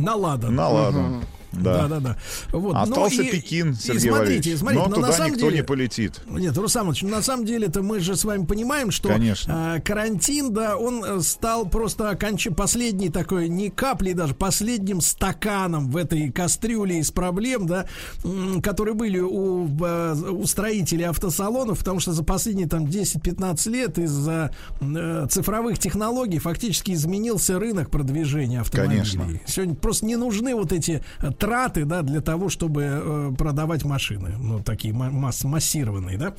На 0.00 0.14
ладан. 0.14 0.54
на 0.54 0.68
ладан. 0.68 1.20
Да, 1.20 1.26
Да. 1.52 1.88
да, 1.88 2.00
да. 2.00 2.16
Вот. 2.52 2.72
ну 2.74 2.78
Остался 2.80 3.22
и- 3.22 3.30
Пекин, 3.30 3.72
и 3.72 3.74
Сергей 3.74 4.00
смотрите, 4.00 4.10
Валерьевич. 4.12 4.58
смотрите, 4.58 4.82
но 4.82 4.88
но 4.88 4.96
на 4.96 5.02
туда 5.06 5.12
самом 5.12 5.32
никто 5.32 5.46
деле- 5.46 5.56
не 5.58 5.64
полетит. 5.64 6.20
Нет, 6.26 6.56
Руслан 6.56 6.84
Иванович, 6.84 7.02
ну, 7.02 7.08
на 7.10 7.22
самом 7.22 7.44
деле 7.46 7.66
это 7.66 7.82
мы 7.82 8.00
же 8.00 8.16
с 8.16 8.24
вами 8.24 8.44
понимаем, 8.44 8.90
что 8.90 9.08
Конечно. 9.08 9.74
а, 9.74 9.80
карантин, 9.80 10.52
да, 10.52 10.76
он 10.76 11.04
э, 11.04 11.20
стал 11.20 11.68
просто 11.68 12.10
оконч... 12.10 12.48
последней 12.56 13.08
такой, 13.10 13.48
не 13.48 13.70
каплей 13.70 14.14
даже, 14.14 14.34
последним 14.34 15.00
стаканом 15.00 15.90
в 15.90 15.96
этой 15.96 16.30
кастрюле 16.30 16.98
из 17.00 17.10
проблем, 17.10 17.66
да, 17.66 17.86
которые 18.62 18.94
были 18.94 19.18
у, 19.18 19.64
у 19.64 20.46
строителей 20.46 21.04
автосалонов, 21.06 21.78
потому 21.78 22.00
что 22.00 22.12
за 22.12 22.22
последние 22.22 22.68
там 22.68 22.84
10-15 22.84 23.70
лет 23.70 23.98
из-за 23.98 24.52
э, 24.80 25.26
цифровых 25.30 25.78
технологий 25.78 26.38
фактически 26.38 26.92
изменился 26.92 27.58
рынок 27.58 27.90
продвижения 27.90 28.60
автомобилей. 28.60 29.00
Конечно. 29.00 29.40
Сегодня 29.46 29.74
просто 29.74 30.06
не 30.06 30.16
нужны 30.16 30.54
вот 30.54 30.72
эти 30.72 31.02
э, 31.20 31.30
траты, 31.40 31.84
да, 31.84 32.02
для 32.02 32.20
того, 32.20 32.48
чтобы 32.48 32.82
э, 32.84 33.32
продавать 33.36 33.84
машины, 33.84 34.34
ну, 34.38 34.62
такие 34.62 34.94
ма- 34.94 35.10
масс- 35.10 35.42
массированные, 35.44 36.18
да. 36.18 36.34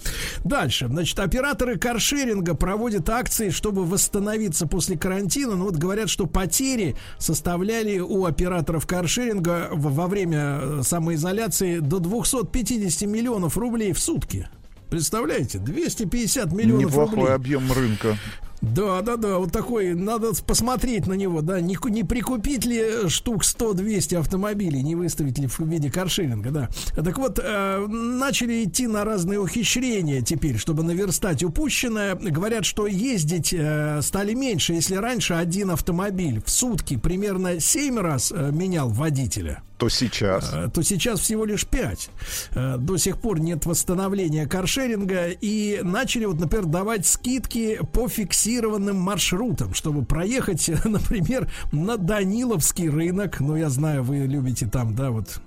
Дальше, 0.46 0.88
значит, 0.88 1.20
операторы 1.20 1.78
каршеринга 1.78 2.54
проводят 2.56 3.10
акции, 3.10 3.50
чтобы 3.50 3.84
восстановиться 3.86 4.68
после 4.68 4.98
карантина. 4.98 5.56
Ну, 5.56 5.66
вот 5.66 5.76
говорят, 5.76 6.10
что 6.10 6.28
потери 6.28 6.96
составляли 7.18 8.00
у 8.00 8.26
операторов 8.26 8.88
каршеринга 8.88 9.70
во 9.72 10.08
время 10.08 10.60
э, 10.62 10.82
самоизоляции 10.84 11.80
до 11.80 12.00
250 12.00 13.02
миллионов 13.10 13.58
рублей 13.58 13.92
в 13.94 14.00
сутки. 14.00 14.48
Представляете? 14.90 15.58
250 15.58 16.52
миллионов 16.52 16.92
Неплохой 16.92 17.16
рублей. 17.18 17.34
объем 17.34 17.72
рынка. 17.72 18.18
Да, 18.62 19.02
да, 19.02 19.18
да, 19.18 19.40
вот 19.40 19.52
такой, 19.52 19.96
надо 19.96 20.34
посмотреть 20.46 21.08
на 21.08 21.14
него, 21.14 21.42
да, 21.42 21.60
не, 21.60 21.78
не 21.90 22.04
прикупить 22.04 22.64
ли 22.64 23.10
штук 23.10 23.44
100-200 23.44 24.20
автомобилей, 24.20 24.84
не 24.84 24.96
выставить 24.96 25.40
ли 25.40 25.48
в 25.48 25.60
виде 25.62 25.90
каршеринга, 25.90 26.52
да. 26.52 26.70
Так 26.96 27.18
вот, 27.18 27.40
э, 27.42 27.88
начали 27.88 28.64
идти 28.64 28.86
на 28.86 29.04
разные 29.04 29.40
ухищрения 29.40 30.22
теперь, 30.22 30.58
чтобы 30.58 30.84
наверстать 30.84 31.44
упущенное. 31.44 32.14
Говорят, 32.16 32.66
что 32.66 32.86
ездить 32.86 33.52
э, 33.52 34.00
стали 34.04 34.36
меньше, 34.36 34.74
если 34.74 34.96
раньше 34.96 35.34
один 35.34 35.72
автомобиль 35.72 36.42
в 36.46 36.50
сутки 36.52 36.98
примерно 36.98 37.60
7 37.60 37.98
раз 37.98 38.32
э, 38.32 38.52
менял 38.52 38.90
водителя 38.90 39.64
То 39.82 39.90
сейчас. 39.90 40.52
э, 40.54 40.70
то 40.72 40.84
сейчас 40.84 41.22
всего 41.22 41.44
лишь 41.44 41.66
5. 41.66 42.10
До 42.78 42.98
сих 42.98 43.18
пор 43.18 43.40
нет 43.40 43.66
восстановления 43.66 44.46
каршеринга 44.46 45.30
и 45.30 45.80
начали 45.82 46.26
вот, 46.26 46.40
например, 46.40 46.68
давать 46.68 47.08
скидки 47.08 47.80
по 47.92 48.08
фиксированным 48.08 48.96
маршрутам, 48.96 49.74
чтобы 49.74 50.06
проехать, 50.06 50.70
например, 50.86 51.52
на 51.72 51.98
Даниловский 51.98 52.90
рынок. 52.90 53.40
Ну, 53.40 53.56
я 53.56 53.70
знаю, 53.70 54.04
вы 54.04 54.18
любите 54.18 54.68
там, 54.68 54.94
да, 54.96 55.10
вот 55.10 55.42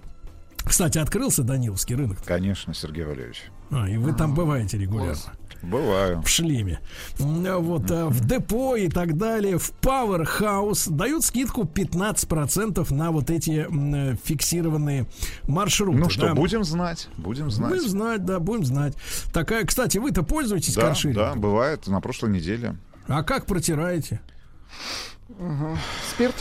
Кстати, 0.65 0.98
открылся 0.98 1.44
Даниловский 1.44 1.94
рынок. 1.94 2.19
Конечно, 2.24 2.74
Сергей 2.74 3.05
Валерьевич. 3.05 3.44
А, 3.70 3.89
и 3.89 3.97
вы 3.98 4.15
там 4.15 4.35
бываете 4.35 4.78
регулярно. 4.78 5.15
Бываю. 5.70 6.22
В 6.22 6.28
шлеме. 6.28 6.80
Вот, 7.18 7.90
а, 7.90 8.06
в 8.08 8.20
депо 8.26 8.76
и 8.76 8.88
так 8.88 9.16
далее, 9.16 9.58
в 9.58 9.72
Powerhouse 9.80 10.90
дают 10.90 11.24
скидку 11.24 11.62
15% 11.62 12.92
на 12.92 13.10
вот 13.10 13.30
эти 13.30 13.66
э, 13.68 14.16
фиксированные 14.24 15.06
маршруты. 15.48 15.98
Ну 15.98 16.10
что, 16.10 16.28
да. 16.28 16.34
будем 16.34 16.64
знать, 16.64 17.08
будем 17.16 17.50
знать. 17.50 17.70
Будем 17.72 17.88
знать, 17.88 18.24
да, 18.24 18.38
будем 18.40 18.64
знать. 18.64 18.94
Такая, 19.32 19.64
кстати, 19.64 19.98
вы-то 19.98 20.22
пользуетесь 20.22 20.74
Да, 20.74 20.82
каршерингом? 20.82 21.24
да, 21.24 21.34
бывает 21.34 21.86
на 21.86 22.00
прошлой 22.00 22.30
неделе. 22.30 22.76
А 23.06 23.22
как 23.22 23.46
протираете? 23.46 24.20
Спирт. 26.10 26.34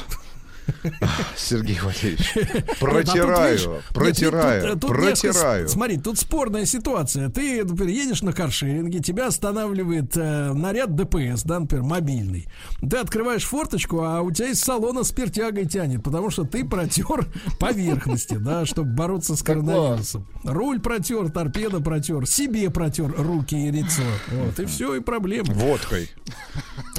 Сергей 1.36 1.80
Валерьевич, 1.80 2.34
протираю, 2.80 3.82
протираю, 3.94 4.78
протираю. 4.78 5.68
Смотри, 5.68 5.98
тут 5.98 6.18
спорная 6.20 6.66
ситуация. 6.66 7.30
Ты, 7.30 7.64
например, 7.64 7.94
едешь 7.94 8.22
на 8.22 8.34
каршеринге, 8.34 9.00
тебя 9.00 9.28
останавливает 9.28 10.16
э, 10.16 10.54
наряд 10.54 10.96
ДПС, 10.96 11.44
да, 11.44 11.60
например, 11.60 11.84
мобильный. 11.84 12.48
Ты 12.80 12.98
открываешь 12.98 13.44
форточку, 13.44 14.02
а 14.02 14.22
у 14.22 14.32
тебя 14.32 14.50
из 14.50 14.60
салона 14.60 15.04
спиртягой 15.04 15.66
тянет, 15.66 16.04
потому 16.04 16.30
что 16.30 16.44
ты 16.44 16.66
протер 16.66 17.28
поверхности, 17.60 18.36
да, 18.36 18.66
чтобы 18.66 18.92
бороться 18.92 19.36
с 19.36 19.44
коронавирусом. 19.44 20.28
Руль 20.44 20.80
протер, 20.80 21.32
торпеда 21.32 21.80
протер, 21.80 22.26
себе 22.28 22.70
протер 22.70 23.14
руки 23.18 23.56
и 23.56 23.72
лицо. 23.72 24.04
Вот, 24.32 24.60
и 24.60 24.66
все, 24.66 24.96
и 24.96 25.00
проблема. 25.00 25.54
Водкой. 25.54 26.10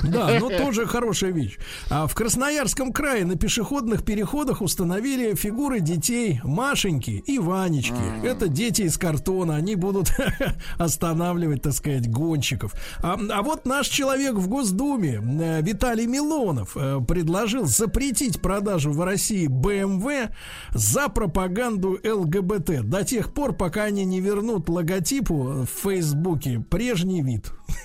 Да, 0.03 0.39
но 0.39 0.49
тоже 0.49 0.87
хорошая 0.87 1.33
вещь. 1.33 1.59
А 1.91 2.07
в 2.07 2.15
Красноярском 2.15 2.93
крае 2.93 3.25
на 3.25 3.37
пешеходных 3.55 4.05
переходах 4.05 4.63
установили 4.63 5.37
фигуры 5.37 5.79
детей 5.79 6.41
Машеньки 6.43 7.23
и 7.25 7.39
Ванечки. 7.39 7.95
Это 8.25 8.49
дети 8.49 8.83
из 8.83 8.99
картона. 8.99 9.55
Они 9.55 9.77
будут 9.77 10.13
останавливать, 10.77 11.63
так 11.63 11.73
сказать, 11.73 12.11
гонщиков. 12.11 12.75
А, 12.99 13.17
а 13.31 13.43
вот 13.43 13.65
наш 13.65 13.87
человек 13.87 14.35
в 14.35 14.49
Госдуме, 14.49 15.23
э, 15.23 15.63
Виталий 15.63 16.07
Милонов, 16.07 16.77
э, 16.77 16.99
предложил 17.07 17.67
запретить 17.67 18.43
продажу 18.43 18.91
в 18.91 19.01
России 19.05 19.47
BMW 19.47 20.31
за 20.73 21.09
пропаганду 21.09 22.01
ЛГБТ 22.05 22.83
до 22.83 23.05
тех 23.05 23.33
пор, 23.33 23.53
пока 23.53 23.85
они 23.85 24.05
не 24.05 24.21
вернут 24.21 24.69
логотипу 24.69 25.63
в 25.63 25.83
Фейсбуке 25.85 26.59
прежний 26.59 27.23
вид. 27.23 27.53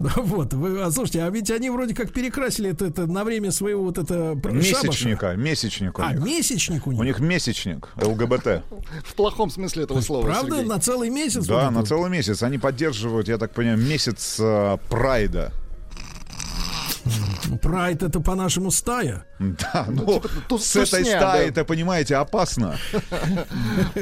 Да, 0.00 0.12
Вот, 0.16 0.54
вы, 0.54 0.82
а 0.82 0.90
слушайте, 0.90 1.22
а 1.22 1.30
ведь 1.30 1.50
они 1.50 1.70
вроде 1.70 1.94
как 1.94 2.10
перекрасили 2.12 2.70
это, 2.70 2.86
это 2.86 3.06
на 3.06 3.22
время 3.22 3.52
своего 3.52 3.84
вот 3.84 3.98
это 3.98 4.34
пр- 4.42 4.62
шабаша. 4.62 4.86
Месячника, 4.86 5.36
месячник 5.36 5.98
у 5.98 6.02
А, 6.02 6.12
них. 6.14 6.24
месячник 6.24 6.86
у 6.86 6.90
них. 6.92 7.00
У 7.00 7.04
них 7.04 7.20
месячник 7.20 7.88
ЛГБТ. 7.96 8.62
В 9.04 9.14
плохом 9.14 9.50
смысле 9.50 9.84
этого 9.84 10.00
слова. 10.00 10.24
Правда, 10.26 10.62
на 10.62 10.80
целый 10.80 11.10
месяц? 11.10 11.46
Да, 11.46 11.70
на 11.70 11.84
целый 11.84 12.10
месяц. 12.10 12.42
Они 12.42 12.56
поддерживают, 12.58 13.28
я 13.28 13.36
так 13.38 13.52
понимаю, 13.52 13.78
месяц 13.78 14.36
э, 14.40 14.78
прайда. 14.88 15.52
Прайд 17.62 18.02
это 18.02 18.20
по-нашему 18.20 18.70
стая. 18.70 19.24
Да, 19.38 19.86
ну, 19.88 20.22
туз- 20.48 20.64
с 20.64 20.76
этой 20.76 21.04
стаей, 21.04 21.18
да. 21.20 21.36
это, 21.38 21.64
понимаете, 21.64 22.16
опасно. 22.16 22.76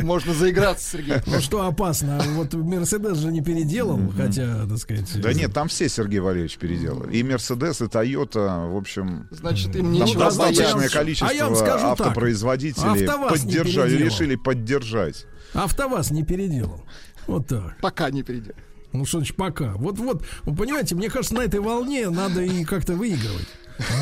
Можно 0.03 0.35
заиграться, 0.35 0.91
Сергей. 0.91 1.17
Ну 1.27 1.41
что 1.41 1.67
опасно? 1.67 2.21
Вот 2.35 2.55
Мерседес 2.55 3.19
же 3.19 3.29
не 3.33 3.41
переделал, 3.41 4.01
хотя, 4.17 4.67
так 4.67 4.79
сказать. 4.79 5.21
Да 5.21 5.33
нет, 5.33 5.53
там 5.53 5.69
все 5.69 5.89
Сергей 5.89 6.21
Валерьевич 6.21 6.59
переделали. 6.59 7.17
И 7.17 7.23
Мерседес, 7.23 7.81
и 7.81 7.87
Тойота, 7.89 8.67
в 8.67 8.77
общем... 8.77 9.29
Значит, 9.31 9.75
им 9.77 9.85
Там 9.87 9.93
нечего 9.93 10.25
достаточное 10.25 10.89
количество 10.89 11.29
А 11.29 11.93
автопроизводителей 11.93 13.07
поддержали, 13.29 13.91
переделал. 13.91 14.11
решили 14.11 14.37
поддержать. 14.37 15.27
АвтоВАЗ 15.55 16.11
не 16.11 16.25
переделал. 16.25 16.85
Вот 17.27 17.47
так. 17.47 17.77
Пока 17.81 18.11
не 18.11 18.23
перейдет. 18.23 18.57
Ну 18.93 19.05
что 19.05 19.19
значит 19.19 19.37
пока? 19.37 19.75
Вот, 19.75 19.99
вот, 19.99 20.25
вы 20.45 20.55
понимаете, 20.57 20.95
мне 20.95 21.09
кажется, 21.11 21.35
на 21.35 21.43
этой 21.43 21.61
волне 21.61 22.09
надо 22.11 22.43
и 22.43 22.65
как-то 22.65 22.95
выигрывать. 22.95 23.47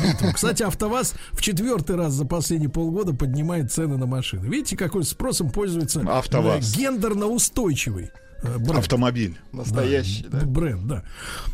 битву. 0.03 0.33
Кстати, 0.33 0.63
АвтоВАЗ 0.63 1.13
в 1.33 1.41
четвертый 1.41 1.95
раз 1.95 2.13
за 2.13 2.25
последние 2.25 2.69
полгода 2.69 3.13
поднимает 3.13 3.71
цены 3.71 3.97
на 3.97 4.05
машины. 4.05 4.45
Видите, 4.47 4.75
какой 4.77 5.03
спросом 5.03 5.49
пользуется 5.51 6.01
АвтоВАЗ. 6.01 6.73
э, 6.73 6.77
гендерно 6.77 7.27
устойчивый 7.27 8.11
э, 8.43 8.57
бренд. 8.57 8.79
Автомобиль. 8.79 9.37
Настоящий, 9.51 10.25
да. 10.29 10.39
Бренд, 10.45 10.87
да. 10.87 11.03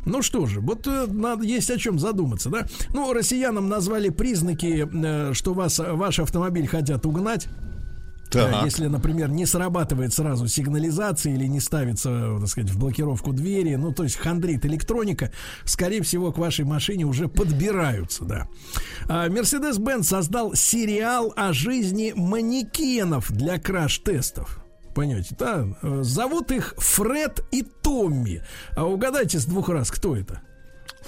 Ну 0.05 0.21
что 0.21 0.45
же, 0.45 0.61
вот 0.61 0.87
э, 0.87 1.07
надо 1.07 1.43
есть 1.43 1.69
о 1.69 1.77
чем 1.77 1.99
задуматься, 1.99 2.49
да? 2.49 2.65
Ну, 2.93 3.11
россиянам 3.13 3.67
назвали 3.67 4.09
признаки, 4.09 4.87
что 5.33 5.53
вас 5.53 5.79
ваш 5.79 6.19
автомобиль 6.19 6.67
хотят 6.67 7.05
угнать. 7.05 7.47
Так. 8.33 8.61
Э, 8.63 8.65
Если, 8.65 8.87
например, 8.87 9.29
не 9.29 9.45
срабатывает 9.45 10.13
сразу 10.13 10.47
сигнализация 10.47 11.33
или 11.33 11.45
не 11.45 11.59
ставится, 11.59 12.09
э, 12.09 12.39
так 12.39 12.49
сказать, 12.49 12.71
в 12.71 12.79
блокировку 12.79 13.31
двери, 13.33 13.75
ну, 13.75 13.93
то 13.93 14.03
есть 14.03 14.17
хандрит 14.17 14.65
электроника, 14.65 15.31
скорее 15.65 16.01
всего, 16.03 16.31
к 16.31 16.37
вашей 16.37 16.65
машине 16.65 17.05
уже 17.05 17.27
подбираются, 17.27 18.25
да. 18.25 18.47
А 19.07 19.27
Mercedes-Benz 19.29 20.03
создал 20.03 20.53
сериал 20.55 21.33
о 21.35 21.53
жизни 21.53 22.13
манекенов 22.15 23.31
для 23.31 23.59
краш-тестов. 23.59 24.59
Понимаете, 24.95 25.35
да? 25.39 25.65
Э, 25.81 25.99
Зовут 26.03 26.51
их 26.51 26.75
Фред 26.77 27.43
и 27.51 27.63
Томми. 27.63 28.43
А 28.75 28.85
угадайте 28.85 29.39
с 29.39 29.45
двух 29.45 29.69
раз, 29.69 29.89
кто 29.91 30.15
это? 30.15 30.41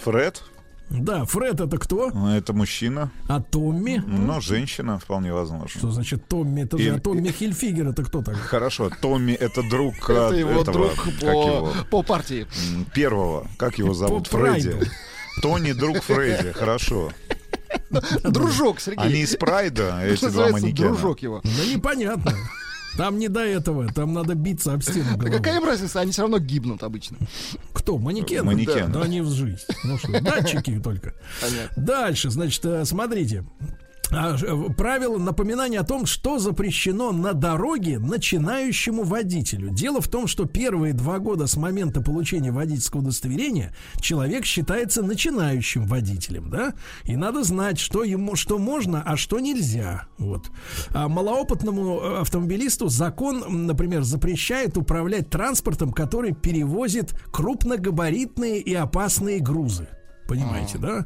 Фред, 0.03 0.41
Да, 0.89 1.25
Фред 1.25 1.59
это 1.61 1.77
кто? 1.77 2.11
это 2.29 2.53
мужчина, 2.53 3.11
А 3.27 3.41
Томми? 3.41 4.03
но 4.05 4.39
женщина 4.39 4.99
вполне 4.99 5.33
возможно. 5.33 5.67
Что 5.79 5.91
значит 5.91 6.27
Томми? 6.27 6.61
Это 6.61 6.77
И- 6.77 6.83
же 6.83 6.95
а 6.95 6.99
Томми 6.99 7.29
Хильфигер, 7.29 7.87
это 7.89 8.03
кто 8.03 8.21
так? 8.21 8.35
Хорошо, 8.35 8.89
Томми 9.01 9.31
это 9.33 9.61
друг 9.67 9.95
Это 10.09 10.33
э, 10.35 10.39
его 10.39 10.61
этого, 10.61 10.73
друг 10.73 10.93
по, 11.19 11.25
его, 11.25 11.73
по 11.89 12.03
партии. 12.03 12.45
Первого, 12.93 13.47
как 13.57 13.77
его 13.79 13.93
зовут, 13.93 14.29
По 14.29 14.37
Фредди. 14.37 14.79
Тони 15.41 15.73
друг 15.73 16.01
Фредди, 16.03 16.51
хорошо. 16.53 17.11
Дружок, 18.23 18.79
Сергей. 18.79 19.03
Они 19.03 19.19
из 19.21 19.35
Прайда, 19.35 20.01
эти 20.03 20.15
Что 20.17 20.31
два 20.31 20.43
называется, 20.45 20.61
манекена. 20.67 20.89
дружок 20.89 21.19
его. 21.21 21.41
Да 21.43 21.65
непонятно. 21.73 22.33
Там 22.97 23.19
не 23.19 23.27
до 23.27 23.41
этого, 23.41 23.91
там 23.91 24.13
надо 24.13 24.35
биться 24.35 24.73
об 24.73 24.81
стену 24.81 25.17
Да 25.17 25.29
какая 25.29 25.57
им 25.57 25.65
разница, 25.65 25.99
они 25.99 26.11
все 26.11 26.21
равно 26.21 26.39
гибнут 26.39 26.83
обычно. 26.83 27.17
Кто? 27.73 27.97
Манекены? 27.97 28.43
Манекены. 28.43 28.87
Да, 28.87 28.99
да 28.99 29.01
они 29.01 29.21
в 29.21 29.29
жизнь. 29.31 29.59
Ну 29.83 29.97
что, 29.97 30.19
датчики 30.21 30.79
только. 30.79 31.13
Понятно. 31.41 31.83
Дальше, 31.83 32.29
значит, 32.29 32.65
э, 32.65 32.85
смотрите. 32.85 33.45
А, 34.11 34.35
э, 34.35 34.73
Правило 34.77 35.17
напоминания 35.17 35.79
о 35.79 35.83
том, 35.83 36.05
что 36.05 36.39
запрещено 36.39 37.11
на 37.11 37.33
дороге 37.33 37.99
начинающему 37.99 39.03
водителю. 39.03 39.69
Дело 39.69 40.01
в 40.01 40.07
том, 40.07 40.27
что 40.27 40.45
первые 40.45 40.93
два 40.93 41.19
года 41.19 41.47
с 41.47 41.55
момента 41.57 42.01
получения 42.01 42.51
водительского 42.51 43.01
удостоверения 43.01 43.75
человек 43.99 44.45
считается 44.45 45.01
начинающим 45.01 45.85
водителем, 45.85 46.49
да? 46.49 46.73
И 47.03 47.15
надо 47.15 47.43
знать, 47.43 47.79
что 47.79 48.03
ему, 48.03 48.35
что 48.35 48.57
можно, 48.57 49.01
а 49.01 49.17
что 49.17 49.39
нельзя. 49.39 50.07
Вот. 50.17 50.51
А 50.89 51.07
малоопытному 51.07 51.99
э, 51.99 52.21
автомобилисту 52.21 52.89
закон, 52.89 53.65
например, 53.65 54.03
запрещает 54.03 54.77
управлять 54.77 55.29
транспортом, 55.29 55.91
который 55.91 56.33
перевозит 56.33 57.13
крупногабаритные 57.31 58.59
и 58.59 58.73
опасные 58.73 59.39
грузы. 59.39 59.87
Понимаете, 60.27 60.77
да? 60.79 61.05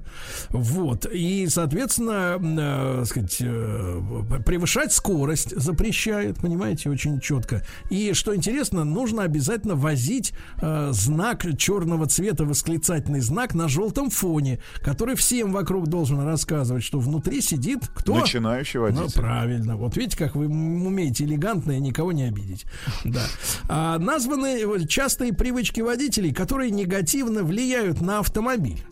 Вот. 0.49 1.05
И, 1.11 1.47
соответственно, 1.49 2.37
э, 2.39 3.03
сказать, 3.05 3.37
э, 3.41 4.01
превышать 4.45 4.93
скорость 4.93 5.55
запрещает, 5.59 6.37
понимаете, 6.39 6.89
очень 6.89 7.19
четко. 7.19 7.65
И, 7.89 8.13
что 8.13 8.35
интересно, 8.35 8.83
нужно 8.83 9.23
обязательно 9.23 9.75
возить 9.75 10.33
э, 10.61 10.89
знак 10.91 11.45
черного 11.57 12.05
цвета, 12.07 12.45
восклицательный 12.45 13.19
знак 13.19 13.53
на 13.53 13.67
желтом 13.67 14.09
фоне, 14.09 14.59
который 14.81 15.15
всем 15.15 15.51
вокруг 15.51 15.87
должен 15.87 16.21
рассказывать, 16.25 16.83
что 16.83 16.99
внутри 16.99 17.41
сидит 17.41 17.87
кто? 17.93 18.15
Начинающий 18.19 18.79
Ну, 18.79 18.85
водитель. 18.85 19.19
правильно. 19.21 19.75
Вот 19.75 19.97
видите, 19.97 20.17
как 20.17 20.35
вы 20.35 20.45
умеете 20.47 21.25
элегантно 21.25 21.73
и 21.73 21.79
никого 21.79 22.11
не 22.11 22.23
обидеть. 22.23 22.65
Да. 23.05 23.21
А, 23.67 23.97
названы 23.97 24.61
э, 24.61 24.85
частые 24.87 25.33
привычки 25.33 25.81
водителей, 25.81 26.33
которые 26.33 26.71
негативно 26.71 27.43
влияют 27.43 28.01
на 28.01 28.19
автомобиль. 28.19 28.83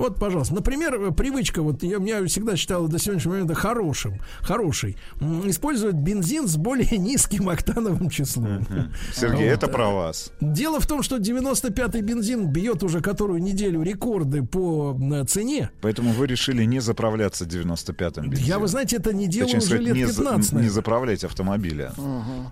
Вот, 0.00 0.18
пожалуйста, 0.18 0.54
например, 0.54 0.94
э, 0.94 1.10
привычка, 1.10 1.60
вот 1.60 1.82
я, 1.82 1.98
я 1.98 2.24
всегда 2.24 2.56
считал 2.56 2.88
до 2.88 2.98
сегодняшнего 2.98 3.34
момента 3.34 3.54
хорошим, 3.54 4.18
хороший, 4.40 4.96
использовать 5.44 5.96
бензин 5.96 6.48
с 6.48 6.56
более 6.56 6.96
низким 6.96 7.50
октановым 7.50 8.08
числом. 8.08 8.66
Сергей, 9.14 9.50
Вот, 9.50 9.52
это 9.58 9.68
про 9.68 9.90
вас. 9.90 10.32
Дело 10.40 10.80
в 10.80 10.86
том, 10.86 11.02
что 11.02 11.18
95-й 11.18 12.00
бензин 12.00 12.46
бьет 12.46 12.82
уже 12.82 13.02
которую 13.02 13.42
неделю 13.42 13.82
рекорды 13.82 14.42
по 14.42 14.96
цене. 15.28 15.70
Поэтому 15.82 16.12
вы 16.12 16.26
решили 16.26 16.64
не 16.64 16.80
заправляться 16.80 17.44
95-м 17.44 18.30
бензином. 18.30 18.48
Я, 18.48 18.58
вы 18.58 18.68
знаете, 18.68 18.96
это 18.96 19.12
не 19.12 19.26
делаю 19.26 19.52
Точнее 19.52 19.58
уже 19.58 19.66
сказать, 19.66 19.86
лет 19.86 19.96
не, 19.96 20.06
за- 20.06 20.22
15. 20.22 20.52
не 20.52 20.54
наверное. 20.56 20.74
заправлять 20.74 21.24
автомобиля, 21.24 21.92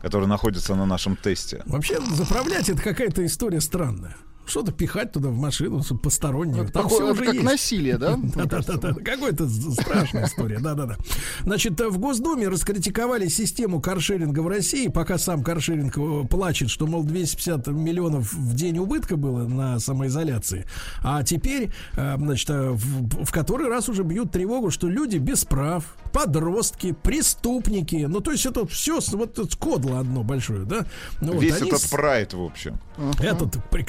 который 0.02 0.28
находится 0.28 0.74
на 0.74 0.84
нашем 0.84 1.16
тесте. 1.16 1.62
Вообще, 1.64 1.98
заправлять 2.12 2.68
это 2.68 2.82
какая-то 2.82 3.24
история 3.24 3.62
странная. 3.62 4.16
Что-то 4.48 4.72
пихать 4.72 5.12
туда 5.12 5.28
в 5.28 5.36
машину, 5.36 5.82
что 5.82 5.94
постороннее. 5.96 6.64
Это 6.64 6.72
Там 6.72 6.86
это 6.86 7.04
уже 7.04 7.24
как 7.24 7.34
есть. 7.34 7.44
насилие, 7.44 7.98
да? 7.98 8.16
Да, 8.16 8.44
да, 8.44 8.60
да, 8.66 8.74
да. 8.76 8.94
Какая-то 8.94 9.48
страшная 9.48 10.26
история. 10.26 10.58
Да, 10.58 10.74
да, 10.74 10.86
да. 10.86 10.96
Значит, 11.42 11.80
в 11.80 11.98
Госдуме 11.98 12.48
раскритиковали 12.48 13.28
систему 13.28 13.80
каршеринга 13.80 14.40
в 14.40 14.48
России, 14.48 14.88
пока 14.88 15.18
сам 15.18 15.42
каршеринг 15.42 15.96
э, 15.98 16.26
плачет, 16.28 16.70
что, 16.70 16.86
мол, 16.86 17.04
250 17.04 17.68
миллионов 17.68 18.32
в 18.32 18.54
день 18.54 18.78
убытка 18.78 19.16
было 19.16 19.46
на 19.46 19.78
самоизоляции. 19.78 20.66
А 21.02 21.22
теперь, 21.22 21.70
э, 21.96 22.16
значит, 22.16 22.50
э, 22.50 22.70
в, 22.70 23.24
в 23.24 23.32
который 23.32 23.68
раз 23.68 23.88
уже 23.88 24.02
бьют 24.02 24.32
тревогу, 24.32 24.70
что 24.70 24.88
люди 24.88 25.18
без 25.18 25.44
прав, 25.44 25.84
подростки, 26.12 26.92
преступники, 27.02 28.06
ну, 28.08 28.20
то 28.20 28.32
есть 28.32 28.46
это 28.46 28.66
все, 28.66 29.00
вот 29.12 29.38
это 29.38 29.56
кодло 29.58 30.00
одно 30.00 30.22
большое, 30.22 30.64
да? 30.64 30.86
Ну, 31.20 31.32
вот 31.34 31.42
Весь 31.42 31.60
они 31.60 31.70
этот 31.70 31.88
прайд, 31.90 32.34
в 32.34 32.42
общем. 32.42 32.78
этот 33.20 33.56
при- 33.70 33.82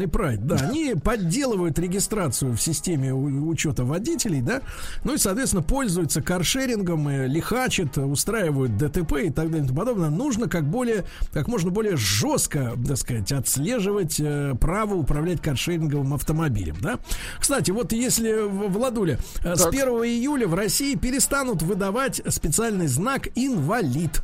криминальный 0.00 0.08
прайд, 0.08 0.46
да, 0.46 0.56
они 0.56 0.94
подделывают 0.94 1.78
регистрацию 1.78 2.52
в 2.52 2.60
системе 2.60 3.12
учета 3.14 3.84
водителей, 3.84 4.40
да, 4.40 4.62
ну 5.04 5.14
и, 5.14 5.18
соответственно, 5.18 5.62
пользуются 5.62 6.22
каршерингом, 6.22 7.08
э, 7.08 7.26
лихачат, 7.26 7.98
устраивают 7.98 8.76
ДТП 8.76 9.12
и 9.24 9.30
так 9.30 9.50
далее 9.50 9.64
и 9.64 9.66
тому 9.68 9.78
подобное. 9.80 10.10
Нужно 10.10 10.48
как 10.48 10.64
более, 10.68 11.04
как 11.32 11.48
можно 11.48 11.70
более 11.70 11.96
жестко, 11.96 12.72
так 12.86 12.96
сказать, 12.96 13.32
отслеживать 13.32 14.16
э, 14.20 14.54
право 14.60 14.94
управлять 14.94 15.40
каршеринговым 15.40 16.14
автомобилем, 16.14 16.76
да. 16.80 16.98
Кстати, 17.38 17.70
вот 17.70 17.92
если, 17.92 18.46
в- 18.46 18.70
Владуля, 18.70 19.18
э, 19.44 19.54
с 19.56 19.62
Так. 19.64 19.72
1 19.72 20.04
июля 20.04 20.46
в 20.46 20.54
России 20.54 20.94
перестанут 20.94 21.62
выдавать 21.62 22.20
специальный 22.28 22.86
знак 22.86 23.28
«инвалид». 23.34 24.22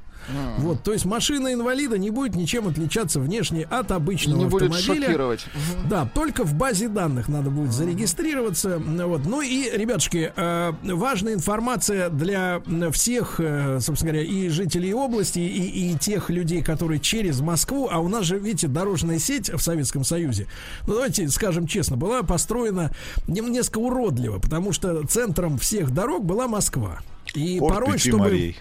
Вот, 0.58 0.82
то 0.82 0.92
есть 0.92 1.04
машина 1.04 1.52
инвалида 1.52 1.98
не 1.98 2.10
будет 2.10 2.34
ничем 2.34 2.68
отличаться 2.68 3.20
внешне 3.20 3.64
от 3.64 3.90
обычного 3.92 4.38
Не 4.38 4.44
будет 4.46 4.70
автомобиля. 4.70 5.06
шокировать. 5.06 5.46
Да, 5.88 6.08
только 6.14 6.44
в 6.44 6.54
базе 6.54 6.88
данных 6.88 7.28
надо 7.28 7.50
будет 7.50 7.72
зарегистрироваться. 7.72 8.78
Вот. 8.78 9.24
Ну 9.24 9.40
и, 9.40 9.70
ребятушки, 9.72 10.32
э, 10.34 10.72
важная 10.82 11.34
информация 11.34 12.10
для 12.10 12.62
всех, 12.92 13.36
э, 13.38 13.78
собственно 13.80 14.12
говоря, 14.12 14.26
и 14.26 14.48
жителей 14.48 14.92
области, 14.94 15.38
и, 15.38 15.92
и 15.92 15.98
тех 15.98 16.30
людей, 16.30 16.62
которые 16.62 17.00
через 17.00 17.40
Москву, 17.40 17.88
а 17.90 18.00
у 18.00 18.08
нас 18.08 18.24
же, 18.24 18.38
видите, 18.38 18.68
дорожная 18.68 19.18
сеть 19.18 19.50
в 19.50 19.58
Советском 19.60 20.04
Союзе, 20.04 20.46
ну 20.86 20.94
давайте 20.94 21.28
скажем 21.28 21.66
честно, 21.66 21.96
была 21.96 22.22
построена 22.22 22.90
несколько 23.26 23.78
уродливо, 23.78 24.38
потому 24.38 24.72
что 24.72 25.06
центром 25.06 25.58
всех 25.58 25.92
дорог 25.92 26.24
была 26.24 26.48
Москва. 26.48 27.00
И 27.34 27.58
Порт 27.58 27.74
порой, 27.74 27.98
чтобы... 27.98 28.18
морей. 28.18 28.56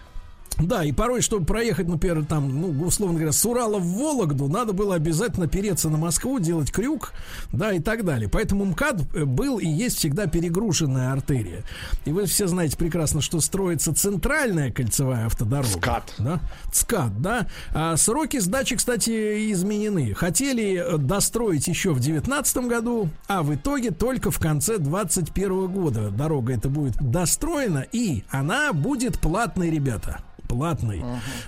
Да, 0.60 0.84
и 0.86 0.92
порой, 0.92 1.22
чтобы 1.22 1.46
проехать, 1.46 1.88
например, 1.88 2.26
там, 2.26 2.62
ну, 2.62 2.86
условно 2.86 3.16
говоря, 3.16 3.34
с 3.34 3.46
Урала 3.46 3.78
в 3.78 3.86
Вологду, 3.86 4.48
надо 4.48 4.74
было 4.74 4.96
обязательно 4.96 5.48
переться 5.48 5.90
на 5.90 5.98
Москву, 5.98 6.40
делать 6.40 6.72
крюк, 6.72 7.14
да, 7.52 7.74
и 7.74 7.80
так 7.80 8.06
далее. 8.06 8.30
Поэтому 8.30 8.64
МКАД 8.66 9.02
э, 9.16 9.26
был 9.26 9.60
и 9.60 9.68
есть 9.68 9.98
всегда 9.98 10.28
перегруженная 10.28 11.12
артерия. 11.12 11.64
И 12.06 12.12
вы 12.12 12.26
все 12.26 12.48
знаете 12.48 12.78
прекрасно, 12.78 13.22
что 13.22 13.42
строится 13.42 13.94
центральная 13.94 14.72
кольцевая 14.72 15.26
автодорога. 15.26 15.68
ЦКАД. 15.68 16.14
Да? 16.20 16.40
ЦКАД, 16.72 17.22
да. 17.22 17.48
А 17.74 17.98
сроки 17.98 18.40
сдачи, 18.40 18.76
кстати, 18.78 19.52
изменены. 19.52 20.14
Хотели 20.14 20.78
э, 20.78 20.98
достроить 20.98 21.68
еще 21.68 21.90
в 21.90 22.00
2019 22.00 22.58
году, 22.58 23.10
а 23.28 23.44
в 23.44 23.54
итоге 23.54 23.92
только 23.92 24.32
в 24.32 24.40
конце 24.40 24.78
2021 24.78 25.68
года 25.68 26.10
дорога 26.12 26.54
эта 26.54 26.70
будет 26.70 26.96
достроена, 27.00 27.86
и 27.92 28.24
она 28.30 28.72
будет 28.72 29.20
платной, 29.20 29.70
ребята. 29.70 30.22
Платный. 30.48 31.04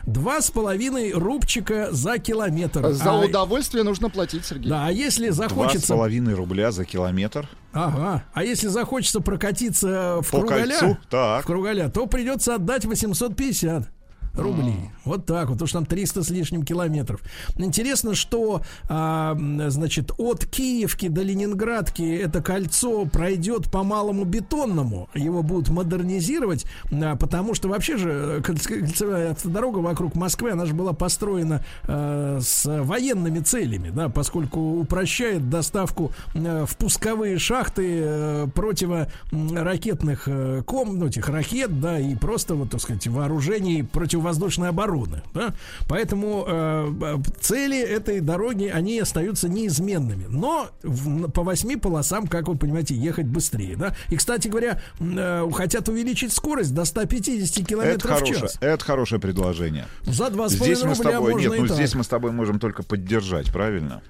Два 0.06 0.42
с 0.42 0.50
половиной 0.52 1.12
рубчика 1.14 1.90
за 1.92 2.18
километр. 2.18 2.92
За 2.94 3.12
А- 3.12 3.20
удовольствие 3.26 3.84
нужно 3.84 4.10
платить, 4.10 4.46
Сергей. 4.46 4.70
да, 4.70 4.88
а 4.88 4.92
если 4.92 5.30
Два 5.30 5.46
с 5.46 5.50
захочется... 5.50 5.94
половиной 5.94 6.34
рубля 6.34 6.72
за 6.72 6.86
километр. 6.86 7.48
Ага. 7.74 8.24
А 8.34 8.44
если 8.44 8.68
захочется 8.68 9.20
прокатиться 9.20 10.20
в 10.22 10.32
По 10.32 10.40
кругаля, 10.40 10.78
кольцу? 10.80 10.98
Так. 11.10 11.44
в 11.44 11.46
кругаля, 11.48 11.90
то 11.90 12.08
придется 12.08 12.56
отдать 12.56 12.86
850 12.86 13.90
рублей. 14.38 14.90
Вот 15.06 15.26
так 15.26 15.48
вот, 15.48 15.54
потому 15.54 15.68
что 15.68 15.78
там 15.80 15.86
300 15.86 16.24
с 16.24 16.30
лишним 16.30 16.64
километров. 16.64 17.22
Интересно, 17.58 18.16
что, 18.16 18.62
а, 18.90 19.38
значит, 19.68 20.12
от 20.18 20.46
Киевки 20.46 21.08
до 21.08 21.22
Ленинградки 21.22 22.04
это 22.18 22.42
кольцо 22.42 23.06
пройдет 23.06 23.72
по 23.72 23.84
малому 23.84 24.26
бетонному. 24.26 25.10
Его 25.14 25.44
будут 25.44 25.70
модернизировать, 25.70 26.66
а, 26.92 27.16
потому 27.16 27.54
что 27.54 27.70
вообще 27.70 27.98
же 27.98 28.10
э, 28.10 28.40
кольц- 28.42 28.68
кольцевая 28.68 29.32
автодорога 29.32 29.80
вокруг 29.80 30.16
Москвы, 30.16 30.52
она 30.52 30.66
же 30.66 30.74
была 30.74 30.94
построена 30.94 31.64
э, 31.84 32.40
с 32.42 32.66
военными 32.84 33.40
целями, 33.40 33.90
да, 33.90 34.10
поскольку 34.10 34.80
упрощает 34.80 35.50
доставку 35.50 36.12
э, 36.34 36.66
в 36.68 36.78
пусковые 36.78 37.38
шахты 37.38 38.02
э, 38.04 38.48
противоракетных 38.54 40.24
э, 40.28 40.64
ком, 40.66 40.98
ну, 41.00 41.08
этих 41.08 41.30
ракет, 41.30 41.80
да, 41.80 42.00
и 42.00 42.16
просто, 42.16 42.56
вот, 42.56 42.72
так 42.72 42.82
сказать, 42.82 43.08
вооружений 43.08 43.84
противовоздушной 44.28 44.70
обороны, 44.70 45.22
да. 45.34 45.54
Поэтому 45.88 46.44
э, 46.48 47.18
цели 47.40 47.80
этой 47.80 48.20
дороги, 48.20 48.66
они 48.66 49.00
остаются 49.00 49.48
неизменными. 49.50 50.26
Но 50.30 50.70
в- 50.84 51.30
по 51.32 51.44
восьми 51.44 51.76
полосам, 51.78 52.28
как 52.28 52.48
вы 52.48 52.58
понимаете, 52.58 52.96
ехать 52.96 53.26
быстрее, 53.26 53.76
да. 53.76 53.96
И, 54.10 54.16
кстати 54.18 54.48
говоря, 54.48 54.82
э, 55.00 55.50
хотят 55.54 55.88
увеличить 55.90 56.34
скорость 56.34 56.74
до 56.74 56.86
150 56.86 57.58
Это 57.62 57.66
километров 57.70 58.12
в 58.12 58.14
хорошее, 58.16 58.40
час. 58.40 58.58
это 58.62 58.84
хорошее 58.84 59.22
предложение. 59.22 59.86
За 60.04 60.30
два 60.30 60.50
с 60.50 60.54
Здесь 60.54 60.84
мы 60.84 60.96
с 60.96 60.98
рубля 61.00 61.14
тобой, 61.14 61.34
можно 61.34 61.50
нет, 61.50 61.60
ну 61.60 61.68
здесь 61.68 61.96
мы 61.96 62.04
с 62.04 62.08
тобой 62.08 62.32
можем 62.32 62.60
только 62.60 62.84
поддержать, 62.84 63.52
правильно? 63.52 64.02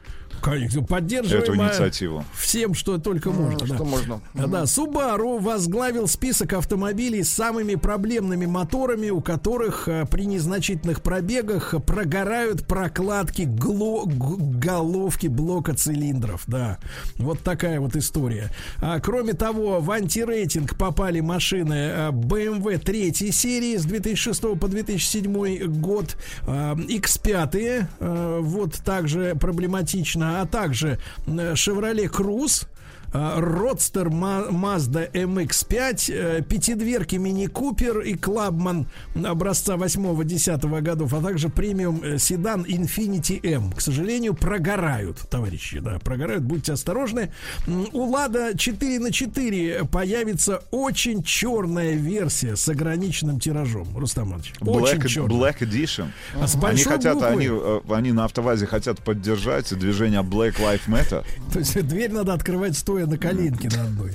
Конечно, 0.41 0.83
поддерживаем 0.83 1.43
Эту 1.43 1.51
а, 1.53 1.55
инициативу. 1.55 2.23
всем, 2.35 2.73
что 2.73 2.97
только 2.97 3.31
можно. 3.31 3.65
Что 3.65 3.77
да. 3.77 3.83
можно. 3.83 4.21
Да, 4.33 4.63
Subaru 4.63 5.39
возглавил 5.41 6.07
список 6.07 6.53
автомобилей 6.53 7.23
с 7.23 7.29
самыми 7.29 7.75
проблемными 7.75 8.45
моторами, 8.45 9.09
у 9.09 9.21
которых 9.21 9.87
а, 9.87 10.05
при 10.05 10.25
незначительных 10.25 11.01
пробегах 11.01 11.75
прогорают 11.85 12.65
прокладки 12.67 13.41
гло- 13.43 14.05
головки 14.07 15.27
блока 15.27 15.73
цилиндров. 15.73 16.43
Да, 16.47 16.77
вот 17.17 17.39
такая 17.41 17.79
вот 17.79 17.95
история. 17.95 18.51
А, 18.81 18.99
кроме 18.99 19.33
того, 19.33 19.79
в 19.79 19.91
антирейтинг 19.91 20.77
попали 20.77 21.19
машины 21.19 21.89
а, 21.91 22.11
BMW 22.11 22.77
3 22.77 23.13
серии 23.31 23.77
с 23.77 23.83
2006 23.85 24.41
по 24.59 24.67
2007 24.67 25.65
год, 25.79 26.17
а, 26.43 26.75
X5, 26.75 27.85
а, 27.99 28.39
вот 28.41 28.73
также 28.75 29.35
проблематично, 29.39 30.26
а 30.27 30.45
также 30.45 30.99
Chevrolet 31.25 32.07
Cruze, 32.07 32.65
а, 32.65 32.76
Родстер 33.13 34.09
Ма- 34.09 34.47
Mazda 34.49 35.09
MX-5, 35.11 36.11
э, 36.13 36.41
пятидверки 36.43 37.15
Мини 37.15 37.47
Купер 37.47 37.99
и 38.01 38.15
Клабман 38.15 38.87
образца 39.25 39.75
8-10 39.75 40.81
годов, 40.81 41.13
а 41.13 41.21
также 41.21 41.49
премиум 41.49 42.01
э, 42.03 42.17
седан 42.17 42.63
Infinity 42.63 43.39
M. 43.45 43.71
К 43.71 43.81
сожалению, 43.81 44.33
прогорают, 44.33 45.17
товарищи, 45.29 45.79
да, 45.79 45.99
прогорают, 45.99 46.43
будьте 46.43 46.73
осторожны. 46.73 47.31
У 47.93 48.03
Лада 48.09 48.57
4 48.57 48.99
на 48.99 49.11
4 49.11 49.85
появится 49.85 50.61
очень 50.71 51.23
черная 51.23 51.93
версия 51.93 52.55
с 52.55 52.67
ограниченным 52.67 53.39
тиражом, 53.39 53.87
Рустам 53.97 54.29
Иванович. 54.29 54.53
Очень 54.61 54.97
Black, 54.99 55.07
черная. 55.07 55.37
Black 55.37 55.59
Edition. 55.59 56.07
А 56.39 56.47
с 56.47 56.55
Они 56.63 56.83
хотят, 56.83 57.13
буквы. 57.15 57.29
они, 57.29 57.47
э, 57.49 57.79
они 57.89 58.11
на 58.11 58.25
автовазе 58.25 58.65
хотят 58.67 59.01
поддержать 59.01 59.73
движение 59.77 60.21
Black 60.21 60.55
Lives 60.59 60.87
Matter. 60.87 61.23
То 61.53 61.59
есть 61.59 61.81
дверь 61.87 62.11
надо 62.11 62.33
открывать 62.33 62.77
стоя 62.77 62.96
на 63.05 63.17
коленке 63.17 63.69
на 63.75 63.83
одной. 63.83 64.11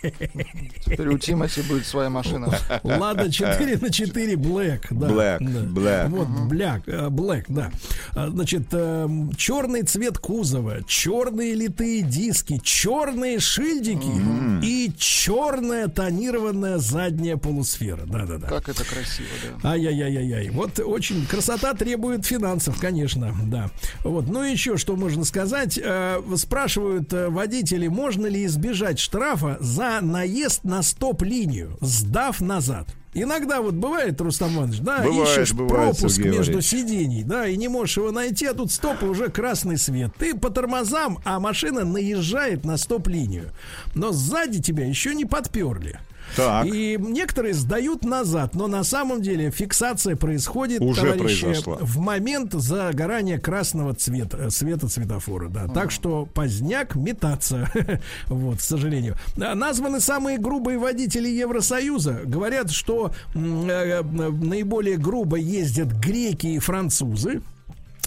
Теперь 0.00 1.08
у 1.08 1.18
Тимати 1.18 1.62
будет 1.62 1.86
своя 1.86 2.10
машина. 2.10 2.52
Лада 2.82 3.30
4 3.30 3.78
на 3.78 3.90
4 3.90 4.34
Black. 4.34 4.86
Да, 4.90 5.08
Black, 5.08 5.38
да. 5.40 5.80
Black. 5.80 6.08
Вот, 6.08 6.28
Black, 6.50 6.82
э, 6.86 7.08
Black, 7.08 7.44
да. 7.48 7.70
А, 8.14 8.28
Значит, 8.30 8.68
эм, 8.72 9.32
черный 9.34 9.82
цвет 9.82 10.18
кузова, 10.18 10.82
черные 10.84 11.54
литые 11.54 12.02
диски, 12.02 12.60
черные 12.62 13.38
шильдики 13.40 14.64
и 14.64 14.92
черная 14.96 15.88
тонированная 15.88 16.78
задняя 16.78 17.36
полусфера. 17.36 18.02
Да-да-да. 18.06 18.46
Как 18.46 18.68
это 18.68 18.84
красиво, 18.84 19.28
да. 19.62 19.70
Ай-яй-яй-яй. 19.70 20.50
Вот 20.50 20.78
очень 20.78 21.26
красота 21.26 21.74
требует 21.74 22.24
финансов, 22.24 22.78
конечно, 22.80 23.34
да. 23.44 23.70
Вот, 24.04 24.28
ну 24.28 24.42
еще 24.42 24.76
что 24.76 24.96
можно 24.96 25.24
сказать? 25.24 25.78
Э, 25.82 26.20
спрашивают 26.36 27.12
э, 27.12 27.28
водители, 27.28 27.88
можно 27.88 28.26
ли 28.26 28.44
избежать 28.46 28.98
штрафа 28.98 29.56
за 29.60 29.89
наезд 30.00 30.62
на 30.62 30.82
стоп-линию, 30.82 31.76
сдав 31.80 32.40
назад. 32.40 32.94
Иногда 33.12 33.60
вот 33.60 33.74
бывает, 33.74 34.20
Рустам 34.20 34.54
Иванович, 34.54 34.80
да, 34.80 35.02
Бывает, 35.02 35.36
ищешь 35.36 35.52
бывает, 35.52 35.96
пропуск 35.96 36.16
Сергей 36.16 36.30
между 36.38 36.52
Валерьевич. 36.52 36.64
сидений, 36.64 37.22
да, 37.24 37.48
и 37.48 37.56
не 37.56 37.66
можешь 37.66 37.96
его 37.96 38.12
найти, 38.12 38.46
а 38.46 38.54
тут 38.54 38.70
стоп, 38.70 39.02
и 39.02 39.06
уже 39.06 39.28
красный 39.30 39.78
свет. 39.78 40.12
Ты 40.16 40.36
по 40.36 40.48
тормозам, 40.48 41.18
а 41.24 41.40
машина 41.40 41.84
наезжает 41.84 42.64
на 42.64 42.76
стоп-линию. 42.76 43.50
Но 43.96 44.12
сзади 44.12 44.62
тебя 44.62 44.86
еще 44.86 45.12
не 45.16 45.24
подперли. 45.24 45.98
Так. 46.36 46.66
И 46.66 46.96
некоторые 46.98 47.54
сдают 47.54 48.04
назад, 48.04 48.54
но 48.54 48.66
на 48.66 48.84
самом 48.84 49.22
деле 49.22 49.50
фиксация 49.50 50.16
происходит, 50.16 50.80
Уже 50.80 51.12
товарищи, 51.12 51.44
произошла. 51.44 51.78
в 51.80 51.98
момент 51.98 52.52
загорания 52.52 53.38
красного 53.38 53.94
цвета, 53.94 54.36
э, 54.38 54.50
света 54.50 54.88
светофора, 54.88 55.48
да. 55.48 55.66
Так 55.68 55.90
что 55.90 56.26
поздняк 56.26 56.94
метаться, 56.94 57.70
вот, 58.28 58.58
к 58.58 58.62
сожалению. 58.62 59.16
А, 59.40 59.54
Названы 59.54 60.00
самые 60.00 60.38
грубые 60.38 60.78
водители 60.78 61.28
Евросоюза. 61.28 62.20
Говорят, 62.24 62.70
что 62.70 63.12
э, 63.34 63.38
э, 63.38 64.02
наиболее 64.02 64.96
грубо 64.96 65.36
ездят 65.36 65.88
греки 65.92 66.46
и 66.46 66.58
французы. 66.58 67.42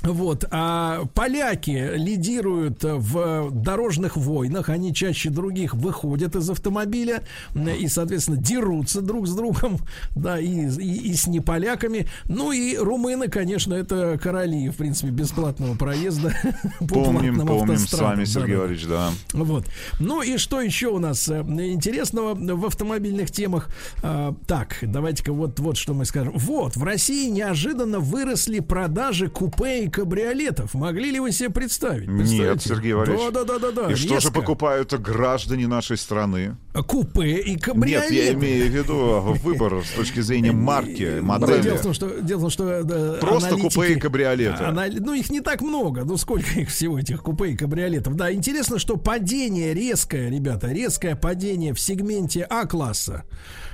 Вот, 0.03 0.45
а 0.51 1.05
поляки 1.13 1.95
лидируют 1.95 2.83
в 2.83 3.51
дорожных 3.51 4.17
войнах, 4.17 4.69
они 4.69 4.93
чаще 4.93 5.29
других 5.29 5.73
выходят 5.73 6.35
из 6.35 6.49
автомобиля 6.49 7.23
м, 7.55 7.69
и, 7.69 7.87
соответственно, 7.87 8.37
дерутся 8.37 9.01
друг 9.01 9.27
с 9.27 9.33
другом, 9.33 9.77
да, 10.15 10.39
и, 10.39 10.69
и, 10.69 11.11
и 11.11 11.13
с 11.13 11.27
неполяками. 11.27 12.07
Ну 12.25 12.51
и 12.51 12.75
румыны, 12.75 13.29
конечно, 13.29 13.73
это 13.73 14.19
короли, 14.21 14.69
в 14.69 14.75
принципе, 14.75 15.09
бесплатного 15.09 15.75
проезда 15.75 16.33
по 16.79 16.85
Помним, 16.85 17.45
помним 17.45 17.77
с 17.77 17.93
вами, 17.93 18.25
Сергей. 18.25 18.55
Валерьевич, 18.55 18.87
да. 18.87 19.11
Вот. 19.31 19.65
Ну 19.99 20.21
и 20.21 20.37
что 20.37 20.59
еще 20.61 20.87
у 20.87 20.99
нас 20.99 21.29
э, 21.29 21.41
интересного 21.41 22.35
в 22.35 22.65
автомобильных 22.65 23.31
темах? 23.31 23.69
А, 24.01 24.35
так, 24.47 24.77
давайте-ка 24.81 25.31
вот, 25.31 25.59
вот 25.59 25.77
что 25.77 25.93
мы 25.93 26.05
скажем. 26.05 26.33
Вот, 26.35 26.75
в 26.75 26.83
России 26.83 27.29
неожиданно 27.29 27.99
выросли 27.99 28.59
продажи 28.59 29.29
купе 29.29 29.85
и 29.85 29.89
кабриолетов. 29.93 30.73
Могли 30.73 31.11
ли 31.11 31.19
вы 31.19 31.31
себе 31.31 31.49
представить? 31.49 32.07
Нет? 32.07 32.61
Сергей 32.61 32.93
Валерьевич. 32.93 33.31
Да, 33.33 33.43
да, 33.43 33.59
да, 33.59 33.71
да, 33.71 33.83
да. 33.87 33.91
И 33.91 33.95
что 33.95 34.19
же 34.19 34.31
покупают 34.31 34.93
граждане 34.99 35.67
нашей 35.67 35.97
страны? 35.97 36.57
Купе 36.87 37.37
и 37.41 37.51
Нет, 37.51 37.63
кабриолеты. 37.63 38.15
я 38.15 38.33
имею 38.33 38.67
в 38.67 38.69
виду 38.71 39.21
выбор 39.43 39.83
с 39.85 39.91
точки 39.91 40.21
зрения 40.21 40.51
марки, 40.51 41.17
Да, 41.17 41.21
модели. 41.21 41.61
дело 41.61 41.77
в 41.77 41.81
том, 41.81 41.93
что, 41.93 42.19
дело 42.21 42.39
в 42.39 42.41
том, 42.41 42.49
что 42.49 42.83
да, 42.83 43.13
Просто 43.19 43.55
купе 43.57 43.93
и 43.93 43.99
кабриолеты. 43.99 44.63
Анали- 44.63 44.99
Ну, 44.99 45.13
их 45.13 45.29
не 45.29 45.41
так 45.41 45.61
много. 45.61 46.03
Ну, 46.03 46.17
сколько 46.17 46.49
их 46.59 46.69
всего, 46.69 46.97
этих 46.99 47.21
купе 47.21 47.51
и 47.51 47.55
кабриолетов. 47.55 48.15
Да, 48.15 48.33
интересно, 48.33 48.79
что 48.79 48.97
падение 48.97 49.73
резкое, 49.73 50.29
ребята, 50.29 50.67
резкое 50.71 51.15
падение 51.15 51.73
в 51.73 51.79
сегменте 51.79 52.41
А-класса. 52.49 53.23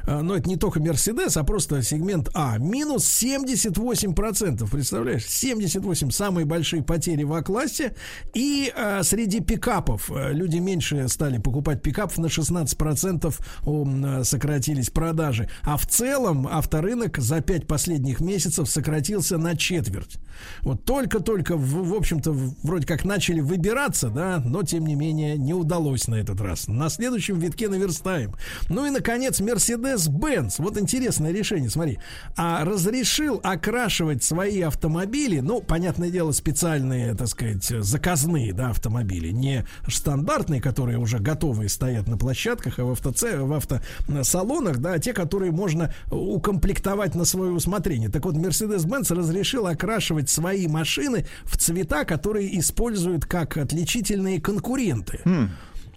А, 0.06 0.22
Но 0.22 0.36
это 0.36 0.50
не 0.50 0.58
только 0.58 0.80
Мерседес, 0.80 1.38
а 1.38 1.44
просто 1.44 1.82
сегмент 1.82 2.30
А. 2.34 2.58
Минус 2.58 3.06
78%. 3.24 4.70
Представляешь? 4.70 5.26
78 5.26 6.12
самые 6.12 6.46
большие 6.46 6.84
потери 6.84 7.24
в 7.24 7.34
А-классе. 7.34 7.96
И 8.34 8.72
а, 8.76 9.04
среди 9.04 9.40
пикапов 9.40 10.12
а, 10.12 10.32
люди 10.32 10.58
меньше 10.58 11.08
стали 11.08 11.38
покупать 11.38 11.82
пикапов 11.82 12.18
на 12.18 12.28
16% 12.28 13.36
ом, 13.66 14.06
а, 14.06 14.24
сократились 14.24 14.90
продажи. 14.90 15.50
А 15.64 15.78
в 15.78 15.86
целом 15.88 16.48
авторынок 16.48 17.18
за 17.18 17.42
5 17.42 17.68
последних 17.68 18.20
месяцев 18.20 18.70
сократился 18.70 19.38
на 19.38 19.56
четверть. 19.56 20.18
Вот 20.62 20.86
только-только, 20.86 21.56
в, 21.56 21.90
в 21.90 21.94
общем-то, 21.94 22.32
вроде 22.64 22.86
как 22.86 23.06
начали 23.06 23.40
выбираться, 23.40 24.10
да, 24.10 24.42
но 24.44 24.64
тем 24.64 24.86
не 24.86 24.96
менее 24.96 25.38
не 25.38 25.54
удалось 25.54 26.08
на 26.08 26.16
этот 26.16 26.42
раз. 26.42 26.68
На 26.68 26.90
следующем 26.90 27.40
витке 27.40 27.70
наверстаем. 27.70 28.36
Ну 28.70 28.86
и, 28.86 28.90
наконец, 28.90 29.40
Mercedes-Benz. 30.08 30.56
Вот 30.60 30.78
интересное 30.78 31.32
решение, 31.32 31.70
смотри. 31.70 32.00
А 32.36 32.64
разрешил 32.64 33.40
окрашивать 33.44 34.24
свои 34.24 34.62
автомобили, 34.62 35.40
ну, 35.40 35.62
понятное 35.62 36.10
дело, 36.10 36.32
специальные, 36.32 37.16
так 37.16 37.28
сказать, 37.28 37.64
заказные, 37.64 38.54
да, 38.54 38.70
автомобили, 38.70 39.32
не 39.32 39.66
стандартные, 39.88 40.62
которые 40.62 40.98
уже 40.98 41.20
готовые 41.20 41.70
стоят 41.70 42.08
на 42.08 42.18
площадках, 42.18 42.80
а 42.80 42.86
в, 42.86 42.92
автоце, 42.92 43.38
в 43.38 43.54
автосалонах, 43.54 44.78
да, 44.78 44.94
а 44.94 45.00
те, 45.00 45.14
которые 45.14 45.52
можно 45.52 45.94
укомплектовать 46.12 47.16
на 47.16 47.26
свое 47.26 47.52
усмотрение. 47.52 48.10
Так 48.10 48.26
вот, 48.26 48.36
Mercedes-Benz 48.36 49.14
разрешил 49.14 49.68
окрашивать 49.68 50.30
свои 50.30 50.68
машины 50.68 51.26
в 51.44 51.58
цвета, 51.58 52.06
которые 52.06 52.60
используют 52.60 53.26
как 53.26 53.58
отличительные 53.58 54.40
конкуренты. 54.40 55.20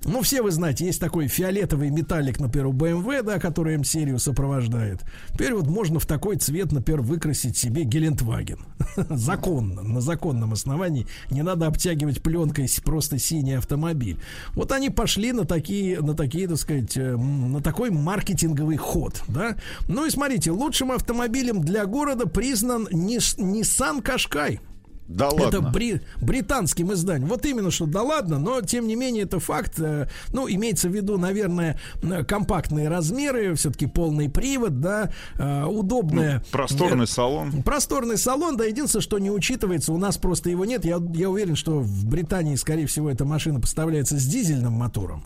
Ну, 0.04 0.22
все 0.22 0.42
вы 0.42 0.50
знаете, 0.50 0.84
есть 0.84 1.00
такой 1.00 1.28
фиолетовый 1.28 1.90
металлик, 1.90 2.40
например, 2.40 2.66
у 2.66 2.72
BMW, 2.72 3.22
да, 3.22 3.38
который 3.38 3.74
М-серию 3.74 4.18
сопровождает. 4.18 5.00
Теперь 5.32 5.54
вот 5.54 5.66
можно 5.66 6.00
в 6.00 6.06
такой 6.06 6.36
цвет, 6.36 6.72
например, 6.72 7.02
выкрасить 7.02 7.56
себе 7.56 7.84
Гелендваген. 7.84 8.58
Законно, 9.10 9.82
на 9.82 10.00
законном 10.00 10.52
основании. 10.52 11.06
Не 11.30 11.42
надо 11.42 11.66
обтягивать 11.66 12.22
пленкой 12.22 12.68
просто 12.84 13.18
синий 13.18 13.54
автомобиль. 13.54 14.18
Вот 14.54 14.72
они 14.72 14.90
пошли 14.90 15.32
на 15.32 15.44
такие, 15.44 16.00
на 16.00 16.14
такие, 16.14 16.48
так 16.48 16.58
сказать, 16.58 16.96
э, 16.96 17.16
на 17.16 17.60
такой 17.60 17.90
маркетинговый 17.90 18.76
ход, 18.76 19.22
да. 19.28 19.56
Ну 19.88 20.06
и 20.06 20.10
смотрите, 20.10 20.50
лучшим 20.50 20.92
автомобилем 20.92 21.60
для 21.60 21.86
города 21.86 22.26
признан 22.26 22.88
Nissan 22.88 24.02
Qashqai. 24.02 24.60
Да 25.08 25.26
Это 25.28 25.60
ладно. 25.60 25.70
бри- 25.74 26.00
британским 26.20 26.92
изданием. 26.92 27.28
Вот 27.28 27.44
именно 27.44 27.70
что 27.70 27.86
да 27.86 28.02
ладно, 28.02 28.38
но 28.38 28.60
тем 28.62 28.86
не 28.86 28.94
менее 28.96 29.24
это 29.24 29.40
факт. 29.40 29.78
э, 29.78 30.08
Ну, 30.32 30.48
имеется 30.48 30.88
в 30.88 30.92
виду, 30.94 31.18
наверное, 31.18 31.78
э, 32.02 32.24
компактные 32.24 32.88
размеры, 32.88 33.54
все-таки 33.54 33.86
полный 33.86 34.30
привод, 34.30 34.80
да, 34.80 35.10
э, 35.38 35.64
удобная. 35.64 36.38
Ну, 36.38 36.44
Просторный 36.50 37.06
салон. 37.06 37.62
Просторный 37.62 38.16
салон, 38.16 38.56
да, 38.56 38.64
единственное, 38.64 39.02
что 39.02 39.18
не 39.18 39.30
учитывается, 39.30 39.92
у 39.92 39.98
нас 39.98 40.16
просто 40.16 40.48
его 40.50 40.64
нет. 40.64 40.84
Я, 40.84 40.98
я 41.14 41.28
уверен, 41.28 41.56
что 41.56 41.80
в 41.80 42.06
Британии, 42.06 42.54
скорее 42.56 42.86
всего, 42.86 43.10
эта 43.10 43.24
машина 43.24 43.60
поставляется 43.60 44.18
с 44.18 44.24
дизельным 44.26 44.72
мотором, 44.72 45.24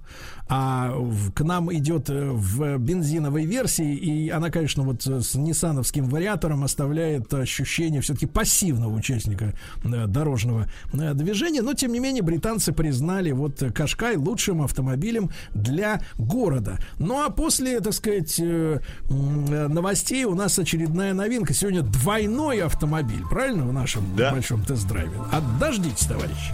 а 0.49 0.93
в- 0.97 1.33
к 1.33 1.43
нам 1.43 1.73
идет 1.73 2.11
э, 2.11 2.31
в 2.33 2.79
бензиновой 2.79 3.45
версии, 3.45 3.95
и 3.95 4.31
она, 4.31 4.51
конечно, 4.51 4.83
вот 4.83 5.07
э, 5.07 5.21
с 5.21 5.35
ниссановским 5.35 6.09
вариатором 6.09 6.65
оставляет 6.65 7.33
ощущение 7.35 8.01
все-таки 8.01 8.27
пассивного 8.27 8.95
участника 8.95 9.45
э, 9.47 9.53
дорожного 9.85 10.69
э, 10.93 11.15
движения, 11.15 11.63
но, 11.63 11.75
тем 11.75 11.93
не 11.93 12.01
менее, 12.01 12.23
британцы 12.23 12.73
признали 12.73 13.33
вот 13.33 13.63
э, 13.63 13.71
Кашкай 13.71 14.17
лучшим 14.17 14.63
автомобилем 14.63 15.31
для 15.55 16.01
города. 16.19 16.79
Ну, 16.99 17.25
а 17.25 17.31
после, 17.31 17.81
так 17.81 17.93
сказать, 17.93 18.39
э, 18.41 18.81
э, 19.09 19.69
новостей 19.69 20.25
у 20.25 20.35
нас 20.35 20.59
очередная 20.59 21.15
новинка. 21.15 21.55
Сегодня 21.55 21.83
двойной 21.83 22.63
автомобиль, 22.63 23.23
правильно, 23.31 23.65
в 23.67 23.73
нашем 23.73 24.05
Да. 24.17 24.33
большом 24.33 24.63
тест-драйве? 24.65 25.17
А 25.33 25.41
дождитесь, 25.61 26.07
товарищи. 26.07 26.53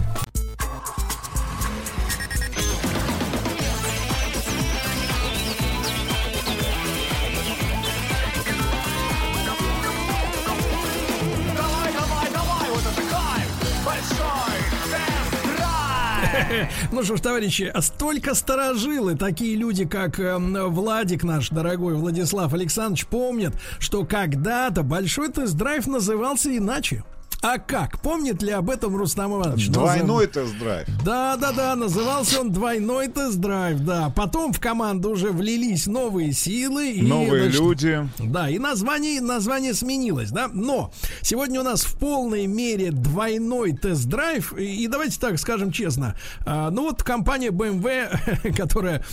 Ну 16.91 17.03
что 17.03 17.17
ж, 17.17 17.21
товарищи, 17.21 17.71
столько 17.81 18.35
старожилы, 18.35 19.15
такие 19.15 19.55
люди, 19.55 19.85
как 19.85 20.19
эм, 20.19 20.53
Владик 20.69 21.23
наш 21.23 21.49
дорогой 21.49 21.95
Владислав 21.95 22.53
Александрович, 22.53 23.05
помнят, 23.05 23.53
что 23.79 24.05
когда-то 24.05 24.83
большой 24.83 25.29
тест-драйв 25.29 25.87
назывался 25.87 26.55
иначе. 26.55 27.03
А 27.43 27.57
как? 27.57 27.99
Помнит 27.99 28.41
ли 28.41 28.51
об 28.51 28.69
этом 28.69 28.95
Рустам 28.95 29.33
Иванович? 29.33 29.67
Двойной 29.67 30.27
тест-драйв. 30.27 30.87
Да, 31.03 31.35
да, 31.35 31.51
да, 31.51 31.75
назывался 31.75 32.39
он 32.39 32.53
двойной 32.53 33.09
тест-драйв, 33.09 33.81
да. 33.81 34.09
Потом 34.15 34.53
в 34.53 34.61
команду 34.61 35.09
уже 35.09 35.29
влились 35.31 35.85
новые 35.85 36.31
силы. 36.31 36.91
И, 36.91 37.01
Новые 37.01 37.43
значит, 37.43 37.59
люди. 37.59 38.09
Да, 38.19 38.49
и 38.49 38.57
название, 38.59 39.19
название 39.19 39.73
сменилось, 39.73 40.31
да. 40.31 40.49
Но 40.53 40.93
сегодня 41.21 41.59
у 41.59 41.63
нас 41.63 41.83
в 41.83 41.99
полной 41.99 42.47
мере 42.47 42.91
двойной 42.91 43.73
тест-драйв. 43.73 44.57
И, 44.57 44.85
и 44.85 44.87
давайте 44.87 45.19
так 45.19 45.37
скажем 45.37 45.73
честно. 45.73 46.15
а, 46.45 46.69
ну 46.69 46.83
вот 46.83 47.03
компания 47.03 47.49
BMW, 47.49 48.55
которая, 48.55 49.03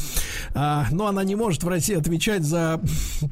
а, 0.54 0.86
ну 0.92 1.06
она 1.06 1.24
не 1.24 1.34
может 1.34 1.64
в 1.64 1.68
России 1.68 1.96
отвечать 1.96 2.44
за 2.44 2.80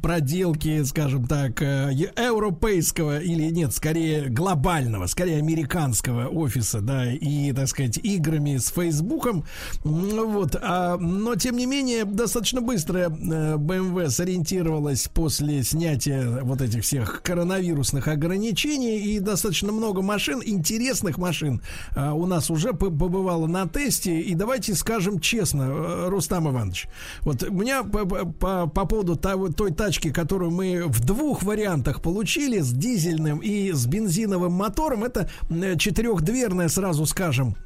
проделки, 0.03 0.83
скажем 0.83 1.29
так, 1.29 1.62
э, 1.62 1.91
европейского 1.93 3.20
или 3.20 3.45
нет, 3.45 3.73
скорее 3.73 4.29
глобального, 4.29 4.88
скорее 5.06 5.39
американского 5.39 6.27
офиса, 6.28 6.81
да, 6.81 7.10
и, 7.12 7.52
так 7.52 7.69
сказать, 7.69 7.98
играми 8.02 8.56
с 8.56 8.69
Фейсбуком. 8.70 9.44
М, 9.85 10.09
Вот, 10.28 10.56
а, 10.60 10.97
но 10.98 11.35
тем 11.36 11.56
не 11.56 11.66
менее 11.66 12.05
достаточно 12.05 12.60
быстро 12.60 12.98
э, 12.98 13.09
BMW 13.56 14.09
сориентировалась 14.10 15.09
после 15.12 15.62
снятия 15.62 16.43
вот 16.43 16.60
этих 16.60 16.82
всех 16.82 17.23
коронавирусных 17.23 18.09
ограничений 18.09 18.98
и 18.98 19.19
достаточно 19.20 19.73
много 19.73 20.02
машин, 20.02 20.43
интересных 20.44 21.19
машин 21.19 21.60
а, 21.97 22.15
у 22.15 22.27
нас 22.27 22.51
уже 22.51 22.73
побывало 22.73 23.47
на 23.47 23.66
тесте. 23.66 24.20
И 24.20 24.35
давайте 24.35 24.74
скажем 24.74 25.19
честно, 25.20 25.62
э, 25.62 26.09
Рустам 26.09 26.48
Иванович, 26.48 26.86
вот 27.23 27.43
у 27.43 27.52
меня 27.52 27.82
по, 27.82 28.05
по- 28.06 28.66
по 28.66 28.85
поводу 28.87 29.16
того- 29.16 29.48
той 29.48 29.72
тачки, 29.72 30.11
которую 30.11 30.51
мы 30.51 30.85
в 30.87 31.04
двух 31.04 31.43
вариантах 31.43 32.01
получили, 32.03 32.61
с 32.61 32.72
дизельным 32.72 33.38
и 33.38 33.72
с 33.72 33.87
бензиновым 33.87 34.53
мотором, 34.53 34.78
это 35.05 35.29
э, 35.51 35.77
четырехдверная, 35.77 36.69
сразу 36.69 37.07
скажем, 37.07 37.57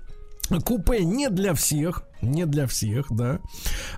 Купе 0.64 1.04
не 1.04 1.28
для 1.30 1.54
всех, 1.54 2.04
не 2.20 2.46
для 2.46 2.66
всех, 2.66 3.06
да. 3.10 3.40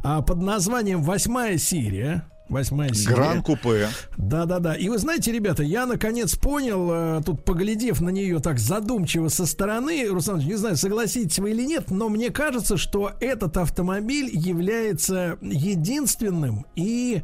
А 0.03 0.23
под 0.23 0.41
названием 0.43 1.03
восьмая 1.03 1.59
серия. 1.59 2.29
Восьмая 2.49 2.93
серия. 2.93 3.15
Гран 3.15 3.43
купе. 3.43 3.89
Да-да-да. 4.19 4.75
И 4.75 4.89
вы 4.91 4.99
знаете, 4.99 5.33
ребята, 5.33 5.63
я 5.63 5.87
наконец 5.87 6.37
понял, 6.37 6.91
э, 6.93 7.23
тут 7.25 7.43
поглядев 7.45 8.03
на 8.03 8.11
нее 8.11 8.39
так 8.39 8.59
задумчиво 8.59 9.29
со 9.29 9.47
стороны, 9.47 10.07
Руслан, 10.09 10.41
не 10.41 10.55
знаю, 10.57 10.77
согласитесь 10.77 11.39
вы 11.39 11.53
или 11.53 11.65
нет, 11.65 11.91
но 11.91 12.11
мне 12.11 12.31
кажется, 12.31 12.77
что 12.77 13.13
этот 13.21 13.57
автомобиль 13.57 14.29
является 14.31 15.39
единственным 15.41 16.67
и, 16.77 17.23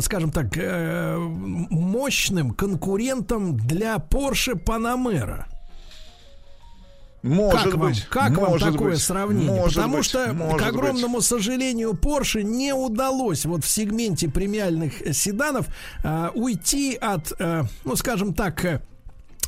скажем 0.00 0.30
так, 0.30 0.56
э, 0.56 1.16
мощным 1.18 2.52
конкурентом 2.52 3.58
для 3.58 3.96
Porsche 3.96 4.54
Panamera. 4.54 5.44
Может 7.26 7.62
как 7.62 7.74
вам, 7.74 7.88
быть. 7.88 8.06
как 8.08 8.36
вам 8.36 8.50
может 8.50 8.72
такое 8.72 8.92
быть, 8.92 9.02
сравнение? 9.02 9.50
может 9.50 9.74
Потому 9.74 9.96
быть, 9.96 10.04
что, 10.04 10.32
может 10.32 10.58
к 10.58 10.64
быть. 10.64 10.68
огромному 10.68 11.20
сожалению, 11.20 11.92
Porsche 11.92 12.42
не 12.42 12.72
удалось 12.72 13.44
вот 13.44 13.64
в 13.64 13.68
сегменте 13.68 14.28
премиальных 14.28 15.02
э, 15.02 15.12
седанов 15.12 15.66
а, 16.04 16.30
уйти 16.34 16.94
от, 16.94 17.32
э, 17.38 17.64
ну, 17.84 17.96
скажем 17.96 18.32
так, 18.32 18.64
э, 18.64 18.80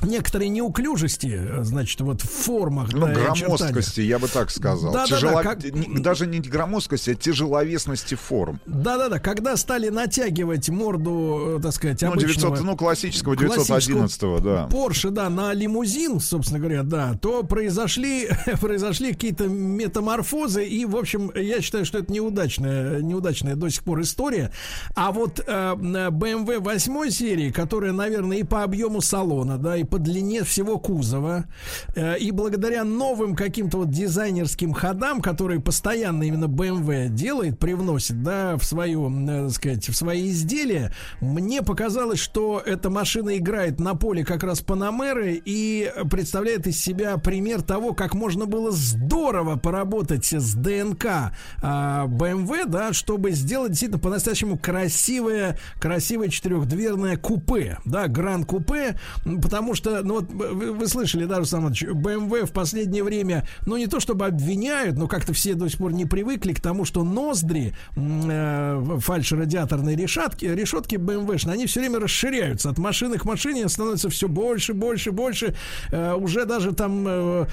некоторой 0.02 0.48
неуклюжести, 0.48 1.28
э, 1.60 1.64
значит, 1.64 2.00
вот 2.00 2.22
в 2.22 2.28
формах. 2.30 2.92
Ну, 2.92 3.06
да, 3.06 3.12
громоздкости, 3.12 4.00
я 4.00 4.18
бы 4.18 4.28
так 4.28 4.50
сказал. 4.50 4.92
Да-да-да, 4.92 5.16
Тяжело- 5.16 5.42
как- 5.42 5.64
не- 5.64 6.00
Даже 6.00 6.26
не 6.26 6.38
громоздкости, 6.40 7.10
а 7.10 7.14
тяжеловесности 7.14 8.14
форм. 8.14 8.60
Да-да-да, 8.66 9.18
когда 9.18 9.56
стали 9.56 9.88
натягивать 9.88 10.68
морду, 10.68 11.56
э, 11.58 11.62
так 11.62 11.72
сказать, 11.72 12.00
Ну, 12.02 12.08
обычного... 12.12 12.34
900, 12.56 12.60
ну, 12.64 12.76
классического 12.76 13.34
классического 13.34 13.80
911, 13.80 14.42
да. 14.42 14.66
Порше, 14.70 15.10
да, 15.10 15.28
на 15.30 15.52
лимузин, 15.52 16.20
собственно 16.20 16.60
говоря, 16.60 16.82
да, 16.82 17.14
то 17.20 17.42
произошли, 17.42 18.28
произошли 18.60 19.12
какие-то 19.12 19.48
метаморфозы, 19.48 20.66
и, 20.66 20.84
в 20.84 20.96
общем, 20.96 21.30
я 21.34 21.60
считаю, 21.60 21.84
что 21.84 21.98
это 21.98 22.12
неудачная, 22.12 23.00
неудачная 23.00 23.56
до 23.56 23.68
сих 23.70 23.82
пор 23.84 24.02
история. 24.02 24.52
А 24.94 25.12
вот 25.12 25.40
э, 25.44 25.74
BMW 25.74 26.58
8 26.60 27.10
серии, 27.10 27.50
которая, 27.50 27.92
наверное, 27.92 28.38
и 28.38 28.42
по 28.42 28.62
объему 28.62 29.00
салона, 29.00 29.58
да, 29.58 29.76
и 29.76 29.84
по 29.89 29.99
длине 29.99 30.44
всего 30.44 30.78
кузова, 30.78 31.47
э, 31.94 32.18
и 32.18 32.31
благодаря 32.31 32.84
новым 32.84 33.34
каким-то 33.34 33.78
вот 33.78 33.91
дизайнерским 33.91 34.73
ходам, 34.73 35.20
которые 35.20 35.60
постоянно 35.60 36.23
именно 36.25 36.47
BMW 36.47 37.08
делает, 37.08 37.58
привносит, 37.58 38.23
да, 38.23 38.57
в 38.57 38.65
свою, 38.65 39.10
э, 39.10 39.47
так 39.47 39.50
сказать, 39.50 39.89
в 39.89 39.94
свои 39.94 40.31
изделия, 40.31 40.92
мне 41.20 41.62
показалось, 41.62 42.18
что 42.18 42.62
эта 42.65 42.91
машина 42.91 43.36
играет 43.36 43.81
на 43.81 43.94
поле 43.94 44.25
как 44.25 44.42
раз 44.42 44.60
Панамеры 44.60 45.41
и 45.44 45.92
представляет 46.10 46.67
из 46.67 46.81
себя 46.81 47.17
пример 47.18 47.62
того, 47.62 47.94
как 47.94 48.15
можно 48.15 48.47
было 48.47 48.70
здорово 48.70 49.57
поработать 49.57 50.33
с 50.33 50.55
ДНК 50.55 51.33
а, 51.62 52.07
BMW, 52.07 52.67
да, 52.67 52.92
чтобы 52.92 53.31
сделать 53.31 53.70
действительно 53.70 54.00
по-настоящему 54.00 54.58
красивое, 54.58 55.58
красивое 55.81 56.28
четырехдверное 56.28 57.17
купе, 57.17 57.78
да, 57.84 58.08
гран-купе, 58.08 58.99
потому 59.42 59.75
что, 59.75 59.77
ну 59.84 60.15
вот 60.15 60.31
вы, 60.31 60.73
вы 60.73 60.86
слышали, 60.89 61.24
да, 61.24 61.39
Руслан 61.39 61.62
Иванович, 61.62 61.82
BMW 61.84 62.47
в 62.47 62.52
последнее 62.52 63.02
время, 63.02 63.47
ну 63.66 63.76
не 63.76 63.86
то 63.86 64.00
чтобы 64.00 64.26
обвиняют, 64.26 64.97
но 64.97 65.07
как-то 65.07 65.32
все 65.32 65.55
до 65.55 65.68
сих 65.68 65.78
пор 65.78 65.92
не 65.92 66.05
привыкли 66.05 66.52
к 66.52 66.60
тому, 66.60 66.84
что 66.84 67.05
ноздри 67.05 67.74
э, 67.97 68.98
фальш-радиаторной 69.00 69.97
решетки, 69.97 70.44
решетки 70.44 70.97
BMW, 70.97 71.48
они 71.50 71.66
все 71.66 71.81
время 71.81 71.98
расширяются 71.98 72.70
от 72.70 72.78
машины 72.78 73.18
к 73.18 73.24
машине, 73.24 73.68
становится 73.68 74.08
все 74.08 74.28
больше, 74.28 74.74
больше, 74.74 75.12
больше. 75.12 75.55
Э, 75.90 76.15
уже 76.15 76.44
даже 76.44 76.73
там 76.73 77.05
э, 77.07 77.47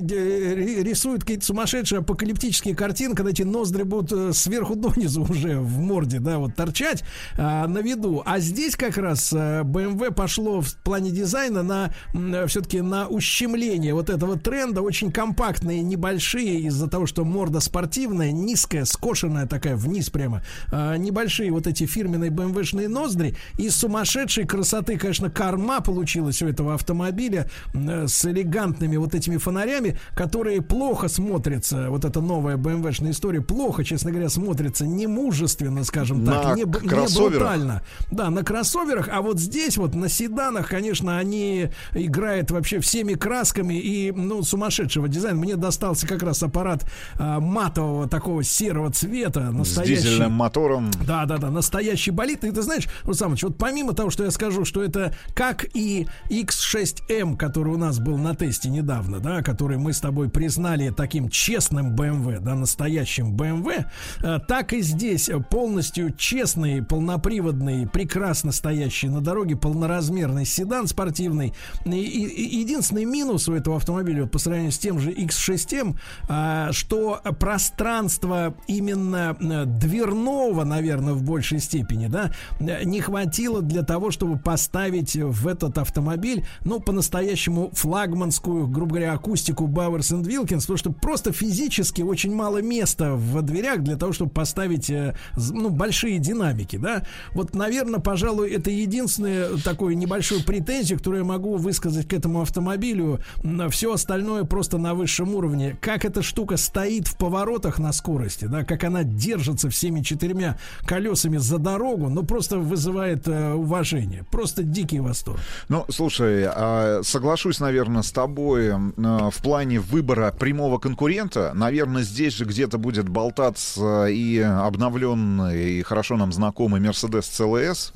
де- 0.00 0.54
ри- 0.54 0.82
рисуют 0.82 1.22
какие-то 1.22 1.44
сумасшедшие 1.44 2.00
апокалиптические 2.00 2.74
картины, 2.74 3.14
когда 3.14 3.30
эти 3.30 3.42
ноздри 3.42 3.82
будут 3.82 4.12
э, 4.12 4.32
сверху 4.32 4.74
донизу 4.74 5.22
уже 5.28 5.58
в 5.58 5.78
морде, 5.78 6.18
да, 6.20 6.38
вот 6.38 6.54
торчать 6.54 7.02
э, 7.36 7.66
на 7.66 7.78
виду. 7.78 8.22
А 8.24 8.38
здесь 8.38 8.76
как 8.76 8.96
раз 8.96 9.32
э, 9.32 9.62
BMW 9.62 10.12
пошло 10.12 10.60
в 10.60 10.74
плане 10.86 11.10
дизайна 11.10 11.62
на 11.62 12.46
все-таки 12.46 12.80
на 12.80 13.08
ущемление 13.08 13.92
вот 13.94 14.08
этого 14.10 14.38
тренда. 14.38 14.82
Очень 14.82 15.10
компактные, 15.12 15.82
небольшие 15.82 16.60
из-за 16.60 16.88
того, 16.88 17.06
что 17.06 17.24
морда 17.24 17.60
спортивная, 17.60 18.30
низкая, 18.32 18.84
скошенная 18.84 19.46
такая 19.46 19.76
вниз 19.76 20.10
прямо. 20.10 20.42
э, 20.72 20.96
небольшие 20.96 21.50
вот 21.52 21.66
эти 21.66 21.86
фирменные 21.86 22.30
BMW-шные 22.30 22.88
ноздри. 22.88 23.36
И 23.58 23.68
сумасшедшей 23.68 24.46
красоты, 24.46 24.96
конечно, 24.96 25.28
корма 25.30 25.80
получилась 25.80 26.40
у 26.42 26.46
этого 26.46 26.74
автомобиля 26.74 27.50
э, 27.74 28.06
с 28.06 28.24
элегантными 28.24 28.96
вот 28.96 29.14
этими 29.14 29.36
фонарями, 29.38 29.98
которые 30.14 30.62
плохо 30.62 31.08
смотрятся. 31.08 31.90
Вот 31.90 32.04
эта 32.04 32.20
новая 32.20 32.56
BMW-шная 32.56 33.10
история 33.10 33.40
плохо, 33.40 33.84
честно 33.84 34.10
говоря, 34.12 34.28
смотрится 34.28 34.86
не 34.86 35.06
мужественно, 35.06 35.82
скажем 35.84 36.24
так, 36.24 36.44
На 36.44 36.54
не, 36.54 36.64
б- 36.64 36.78
не 36.82 36.88
кроссоверах? 36.88 37.32
брутально. 37.38 37.82
Да, 38.12 38.30
на 38.30 38.42
кроссоверах, 38.44 39.08
а 39.12 39.22
вот 39.22 39.40
здесь 39.40 39.76
вот 39.76 39.94
на 39.94 40.08
седанах, 40.08 40.72
конечно, 40.76 41.16
они 41.16 41.70
играют 41.94 42.50
вообще 42.50 42.80
всеми 42.80 43.14
красками 43.14 43.72
и, 43.80 44.12
ну, 44.12 44.42
сумасшедшего 44.42 45.08
дизайна. 45.08 45.38
Мне 45.38 45.56
достался 45.56 46.06
как 46.06 46.22
раз 46.22 46.42
аппарат 46.42 46.84
а, 47.18 47.40
матового 47.40 48.06
такого 48.06 48.42
серого 48.42 48.92
цвета, 48.92 49.48
С 49.50 49.54
настоящий. 49.54 50.02
дизельным 50.02 50.32
мотором. 50.32 50.90
Да, 51.06 51.24
да, 51.24 51.38
да, 51.38 51.50
настоящий 51.50 52.10
болит. 52.10 52.44
И 52.44 52.50
ты 52.50 52.60
знаешь, 52.60 52.88
Иванович, 53.04 53.44
вот 53.44 53.56
помимо 53.56 53.94
того, 53.94 54.10
что 54.10 54.24
я 54.24 54.30
скажу, 54.30 54.66
что 54.66 54.82
это 54.82 55.14
как 55.34 55.64
и 55.72 56.06
X6M, 56.28 57.38
который 57.38 57.72
у 57.72 57.78
нас 57.78 57.98
был 57.98 58.18
на 58.18 58.34
тесте 58.34 58.68
недавно, 58.68 59.18
да, 59.18 59.42
который 59.42 59.78
мы 59.78 59.94
с 59.94 60.00
тобой 60.00 60.28
признали 60.28 60.90
таким 60.90 61.30
честным 61.30 61.96
BMW, 61.96 62.38
да, 62.40 62.54
настоящим 62.54 63.34
BMW, 63.34 63.86
э, 64.22 64.38
так 64.46 64.74
и 64.74 64.82
здесь 64.82 65.30
полностью 65.48 66.12
честный, 66.14 66.82
полноприводный, 66.82 67.86
прекрасно 67.88 68.52
стоящий 68.52 69.08
на 69.08 69.22
дороге, 69.22 69.56
полноразмерный 69.56 70.44
седан 70.44 70.65
спортивный. 70.86 71.52
И, 71.84 71.90
и- 71.90 72.26
и 72.56 72.58
единственный 72.60 73.04
минус 73.04 73.48
у 73.48 73.54
этого 73.54 73.76
автомобиля 73.76 74.26
по 74.26 74.38
сравнению 74.38 74.72
с 74.72 74.78
тем 74.78 74.98
же 74.98 75.10
X6M, 75.12 75.96
а, 76.28 76.72
что 76.72 77.20
пространство 77.38 78.54
именно 78.68 79.36
э, 79.40 79.64
дверного, 79.66 80.64
наверное, 80.64 81.14
в 81.14 81.22
большей 81.22 81.58
степени, 81.60 82.06
да, 82.06 82.30
не 82.60 83.00
хватило 83.00 83.62
для 83.62 83.82
того, 83.82 84.10
чтобы 84.10 84.38
поставить 84.38 85.16
в 85.16 85.46
этот 85.48 85.78
автомобиль, 85.78 86.44
ну, 86.64 86.80
по-настоящему 86.80 87.70
флагманскую, 87.72 88.66
грубо 88.68 88.96
говоря, 88.96 89.12
акустику 89.14 89.66
Bowers 89.66 90.12
and 90.14 90.22
Wilkins, 90.24 90.60
потому 90.62 90.76
что 90.76 90.92
просто 90.92 91.32
физически 91.32 92.02
очень 92.02 92.34
мало 92.34 92.62
места 92.62 93.14
в 93.14 93.42
дверях 93.42 93.82
для 93.82 93.96
того, 93.96 94.12
чтобы 94.12 94.30
поставить, 94.30 94.90
э, 94.90 95.14
ну, 95.36 95.70
большие 95.70 96.18
динамики, 96.18 96.76
да. 96.76 97.02
Вот, 97.32 97.54
наверное, 97.54 98.00
пожалуй, 98.00 98.50
это 98.50 98.70
единственное 98.70 99.56
такое 99.64 99.94
небольшую 99.94 100.42
претензию, 100.56 100.98
которую 100.98 101.22
я 101.22 101.28
могу 101.28 101.56
высказать 101.56 102.08
к 102.08 102.14
этому 102.14 102.40
автомобилю. 102.40 103.20
Все 103.68 103.92
остальное 103.92 104.44
просто 104.44 104.78
на 104.78 104.94
высшем 104.94 105.34
уровне. 105.34 105.76
Как 105.82 106.06
эта 106.06 106.22
штука 106.22 106.56
стоит 106.56 107.06
в 107.08 107.18
поворотах 107.18 107.78
на 107.78 107.92
скорости, 107.92 108.46
да, 108.46 108.64
как 108.64 108.84
она 108.84 109.02
держится 109.02 109.68
всеми 109.68 110.00
четырьмя 110.00 110.56
колесами 110.86 111.36
за 111.36 111.58
дорогу, 111.58 112.08
ну, 112.08 112.22
просто 112.22 112.58
вызывает 112.58 113.28
э, 113.28 113.52
уважение. 113.52 114.24
Просто 114.30 114.62
дикий 114.62 115.00
восторг. 115.00 115.38
Ну, 115.68 115.84
слушай, 115.90 116.44
а, 116.46 117.02
соглашусь, 117.02 117.60
наверное, 117.60 118.02
с 118.02 118.10
тобой 118.10 118.70
а, 118.72 119.30
в 119.30 119.42
плане 119.42 119.80
выбора 119.80 120.32
прямого 120.32 120.78
конкурента. 120.78 121.52
Наверное, 121.54 122.02
здесь 122.02 122.34
же 122.34 122.46
где-то 122.46 122.78
будет 122.78 123.10
болтаться 123.10 124.06
и 124.06 124.38
обновленный, 124.38 125.78
и 125.78 125.82
хорошо 125.82 126.16
нам 126.16 126.32
знакомый 126.32 126.80
Mercedes 126.80 127.24
CLS. 127.24 127.92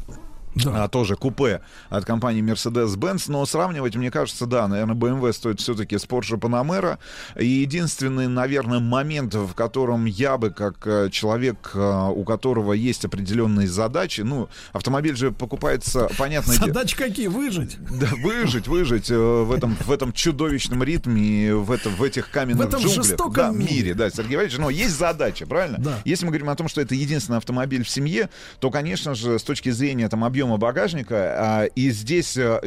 А, 0.67 0.89
тоже 0.89 1.17
купе 1.17 1.61
от 1.89 2.05
компании 2.05 2.43
Mercedes-Benz, 2.43 3.25
но 3.29 3.45
сравнивать, 3.47 3.97
мне 3.97 4.11
кажется, 4.11 4.47
да, 4.47 4.67
наверное, 4.69 4.95
BMW 4.97 5.33
стоит 5.33 5.61
все-таки 5.61 5.97
с 5.97 6.05
Porsche 6.05 6.39
Panamera. 6.39 6.99
И 7.39 7.47
единственный, 7.47 8.27
наверное, 8.29 8.81
момент, 8.81 9.35
в 9.35 9.55
котором 9.55 10.05
я 10.05 10.39
бы, 10.39 10.51
как 10.51 10.87
э, 10.87 11.09
человек, 11.11 11.71
э, 11.75 12.09
у 12.15 12.25
которого 12.25 12.73
есть 12.73 13.05
определенные 13.05 13.69
задачи, 13.69 14.23
ну, 14.23 14.49
автомобиль 14.73 15.17
же 15.17 15.31
покупается, 15.31 16.09
понятно, 16.19 16.55
Задачи 16.55 16.97
какие? 16.97 17.29
Выжить? 17.29 17.79
да, 17.81 18.09
выжить, 18.23 18.67
выжить 18.67 19.11
э, 19.11 19.17
в 19.17 19.53
этом, 19.53 19.77
в 19.77 19.91
этом 19.91 20.13
чудовищном 20.13 20.83
ритме, 20.83 21.55
в, 21.55 21.71
этом, 21.71 21.95
в 21.95 22.03
этих 22.03 22.31
каменных 22.31 22.65
В 22.65 22.69
этом 22.69 22.81
джунглях. 22.81 23.05
жестоком 23.05 23.33
да, 23.35 23.51
мире. 23.51 23.75
мире. 23.75 23.95
Да, 23.95 24.11
Сергей 24.11 24.37
Валерьевич, 24.37 24.59
но 24.59 24.71
есть 24.71 24.97
задача, 24.99 25.47
правильно? 25.47 25.79
Да. 25.79 25.99
Если 26.05 26.25
мы 26.25 26.31
говорим 26.31 26.51
о 26.51 26.57
том, 26.57 26.69
что 26.69 26.81
это 26.81 26.95
единственный 26.95 27.39
автомобиль 27.39 27.85
в 27.85 27.89
семье, 27.89 28.31
то, 28.59 28.71
конечно 28.71 29.15
же, 29.15 29.39
с 29.39 29.43
точки 29.43 29.71
зрения 29.71 30.09
там, 30.09 30.25
объема 30.25 30.40
объема 30.41 30.57
багажника. 30.57 31.35
а, 31.37 31.65
И 31.77 31.91
здесь 31.91 32.37
э, 32.37 32.61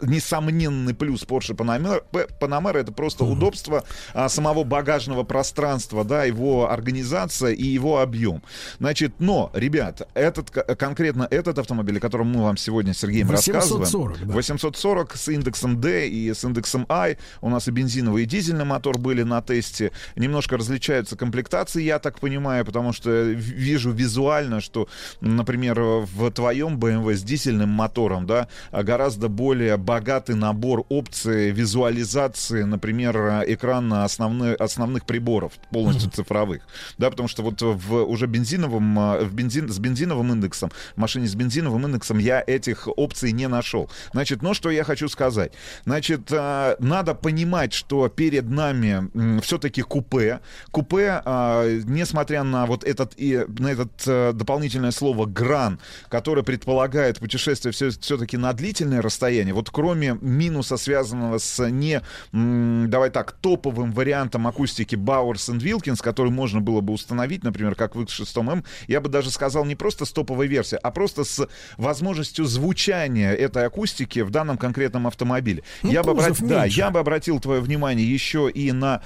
несомненный 0.00 0.94
плюс 0.94 1.24
Porsche 1.24 1.54
Panamera, 1.54 2.78
это 2.78 2.92
просто 2.92 3.24
удобство 3.24 3.84
а, 4.14 4.28
самого 4.28 4.64
багажного 4.64 5.24
пространства, 5.24 6.04
да, 6.04 6.24
его 6.24 6.70
организация 6.70 7.50
и 7.52 7.64
его 7.64 8.00
объем. 8.00 8.42
Значит, 8.78 9.14
но, 9.18 9.50
ребят, 9.54 10.08
этот, 10.14 10.50
конкретно 10.50 11.26
этот 11.30 11.58
автомобиль, 11.58 11.98
о 11.98 12.00
котором 12.00 12.28
мы 12.28 12.42
вам 12.44 12.56
сегодня 12.56 12.94
с 12.94 12.98
Сергеем 12.98 13.26
840, 13.28 13.80
рассказываем, 13.80 14.26
да. 14.28 14.34
840 14.34 15.16
с 15.16 15.28
индексом 15.28 15.80
D 15.80 16.08
и 16.08 16.32
с 16.32 16.44
индексом 16.44 16.86
I, 16.88 17.18
у 17.40 17.48
нас 17.50 17.68
и 17.68 17.70
бензиновый, 17.70 18.22
и 18.22 18.26
дизельный 18.26 18.64
мотор 18.64 18.98
были 18.98 19.22
на 19.22 19.42
тесте, 19.42 19.92
немножко 20.16 20.56
различаются 20.56 21.16
комплектации, 21.16 21.82
я 21.82 21.98
так 21.98 22.20
понимаю, 22.20 22.64
потому 22.64 22.92
что 22.92 23.10
в- 23.10 23.34
вижу 23.34 23.90
визуально, 23.90 24.60
что, 24.60 24.88
например, 25.20 25.78
в 25.80 26.30
твоем 26.30 26.78
BMW 26.78 27.14
с 27.18 27.22
дизельным 27.22 27.68
мотором, 27.68 28.26
да, 28.26 28.48
а 28.70 28.82
гораздо 28.82 29.28
более 29.28 29.76
богатый 29.76 30.34
набор 30.34 30.84
опций 30.88 31.50
визуализации, 31.50 32.62
например, 32.62 33.44
экрана 33.46 34.04
основных, 34.04 34.60
основных 34.60 35.04
приборов, 35.04 35.52
полностью 35.70 36.10
цифровых, 36.10 36.62
да, 36.98 37.10
потому 37.10 37.28
что 37.28 37.42
вот 37.42 37.60
в 37.60 38.04
уже 38.04 38.26
бензиновом, 38.26 38.98
а, 38.98 39.20
в 39.24 39.32
бензин, 39.34 39.68
с 39.68 39.78
бензиновым 39.78 40.32
индексом, 40.32 40.70
в 40.94 40.98
машине 40.98 41.26
с 41.26 41.34
бензиновым 41.34 41.86
индексом 41.86 42.18
я 42.18 42.42
этих 42.46 42.88
опций 42.96 43.32
не 43.32 43.48
нашел. 43.48 43.90
Значит, 44.12 44.42
ну 44.42 44.54
что 44.54 44.70
я 44.70 44.84
хочу 44.84 45.08
сказать? 45.08 45.52
Значит, 45.84 46.30
а, 46.30 46.76
надо 46.78 47.14
понимать, 47.14 47.72
что 47.72 48.08
перед 48.08 48.48
нами 48.48 49.40
все-таки 49.40 49.82
купе. 49.82 50.40
Купе, 50.70 51.22
а, 51.24 51.66
несмотря 51.84 52.42
на 52.42 52.66
вот 52.66 52.84
этот 52.84 53.12
и 53.16 53.44
на 53.58 53.68
этот 53.68 53.90
э, 54.06 54.32
дополнительное 54.34 54.90
слово 54.90 55.26
гран, 55.26 55.78
которое 56.08 56.42
предполагает 56.42 57.07
путешествие 57.16 57.72
все, 57.72 57.90
все-таки 57.90 58.36
на 58.36 58.52
длительное 58.52 59.02
расстояние, 59.02 59.54
вот 59.54 59.70
кроме 59.70 60.18
минуса, 60.20 60.76
связанного 60.76 61.38
с 61.38 61.68
не, 61.68 62.02
давай 62.32 63.10
так, 63.10 63.32
топовым 63.32 63.92
вариантом 63.92 64.46
акустики 64.46 64.94
Bowers 64.94 65.50
and 65.50 65.60
Wilkins, 65.60 66.02
который 66.02 66.30
можно 66.30 66.60
было 66.60 66.80
бы 66.80 66.92
установить, 66.92 67.44
например, 67.44 67.74
как 67.74 67.94
в 67.96 68.00
X6M, 68.00 68.64
я 68.86 69.00
бы 69.00 69.08
даже 69.08 69.30
сказал 69.30 69.64
не 69.64 69.74
просто 69.74 70.04
с 70.04 70.12
топовой 70.12 70.46
версией, 70.46 70.80
а 70.82 70.90
просто 70.90 71.24
с 71.24 71.48
возможностью 71.76 72.44
звучания 72.44 73.32
этой 73.32 73.66
акустики 73.66 74.20
в 74.20 74.30
данном 74.30 74.58
конкретном 74.58 75.06
автомобиле. 75.06 75.62
Ну, 75.82 75.90
я, 75.90 76.02
бы 76.02 76.12
обрат- 76.12 76.40
да, 76.40 76.64
я 76.64 76.90
бы 76.90 76.98
обратил 76.98 77.40
твое 77.40 77.60
внимание 77.60 78.06
еще 78.10 78.50
и 78.50 78.72
на 78.72 79.02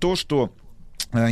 то, 0.00 0.16
что 0.16 0.52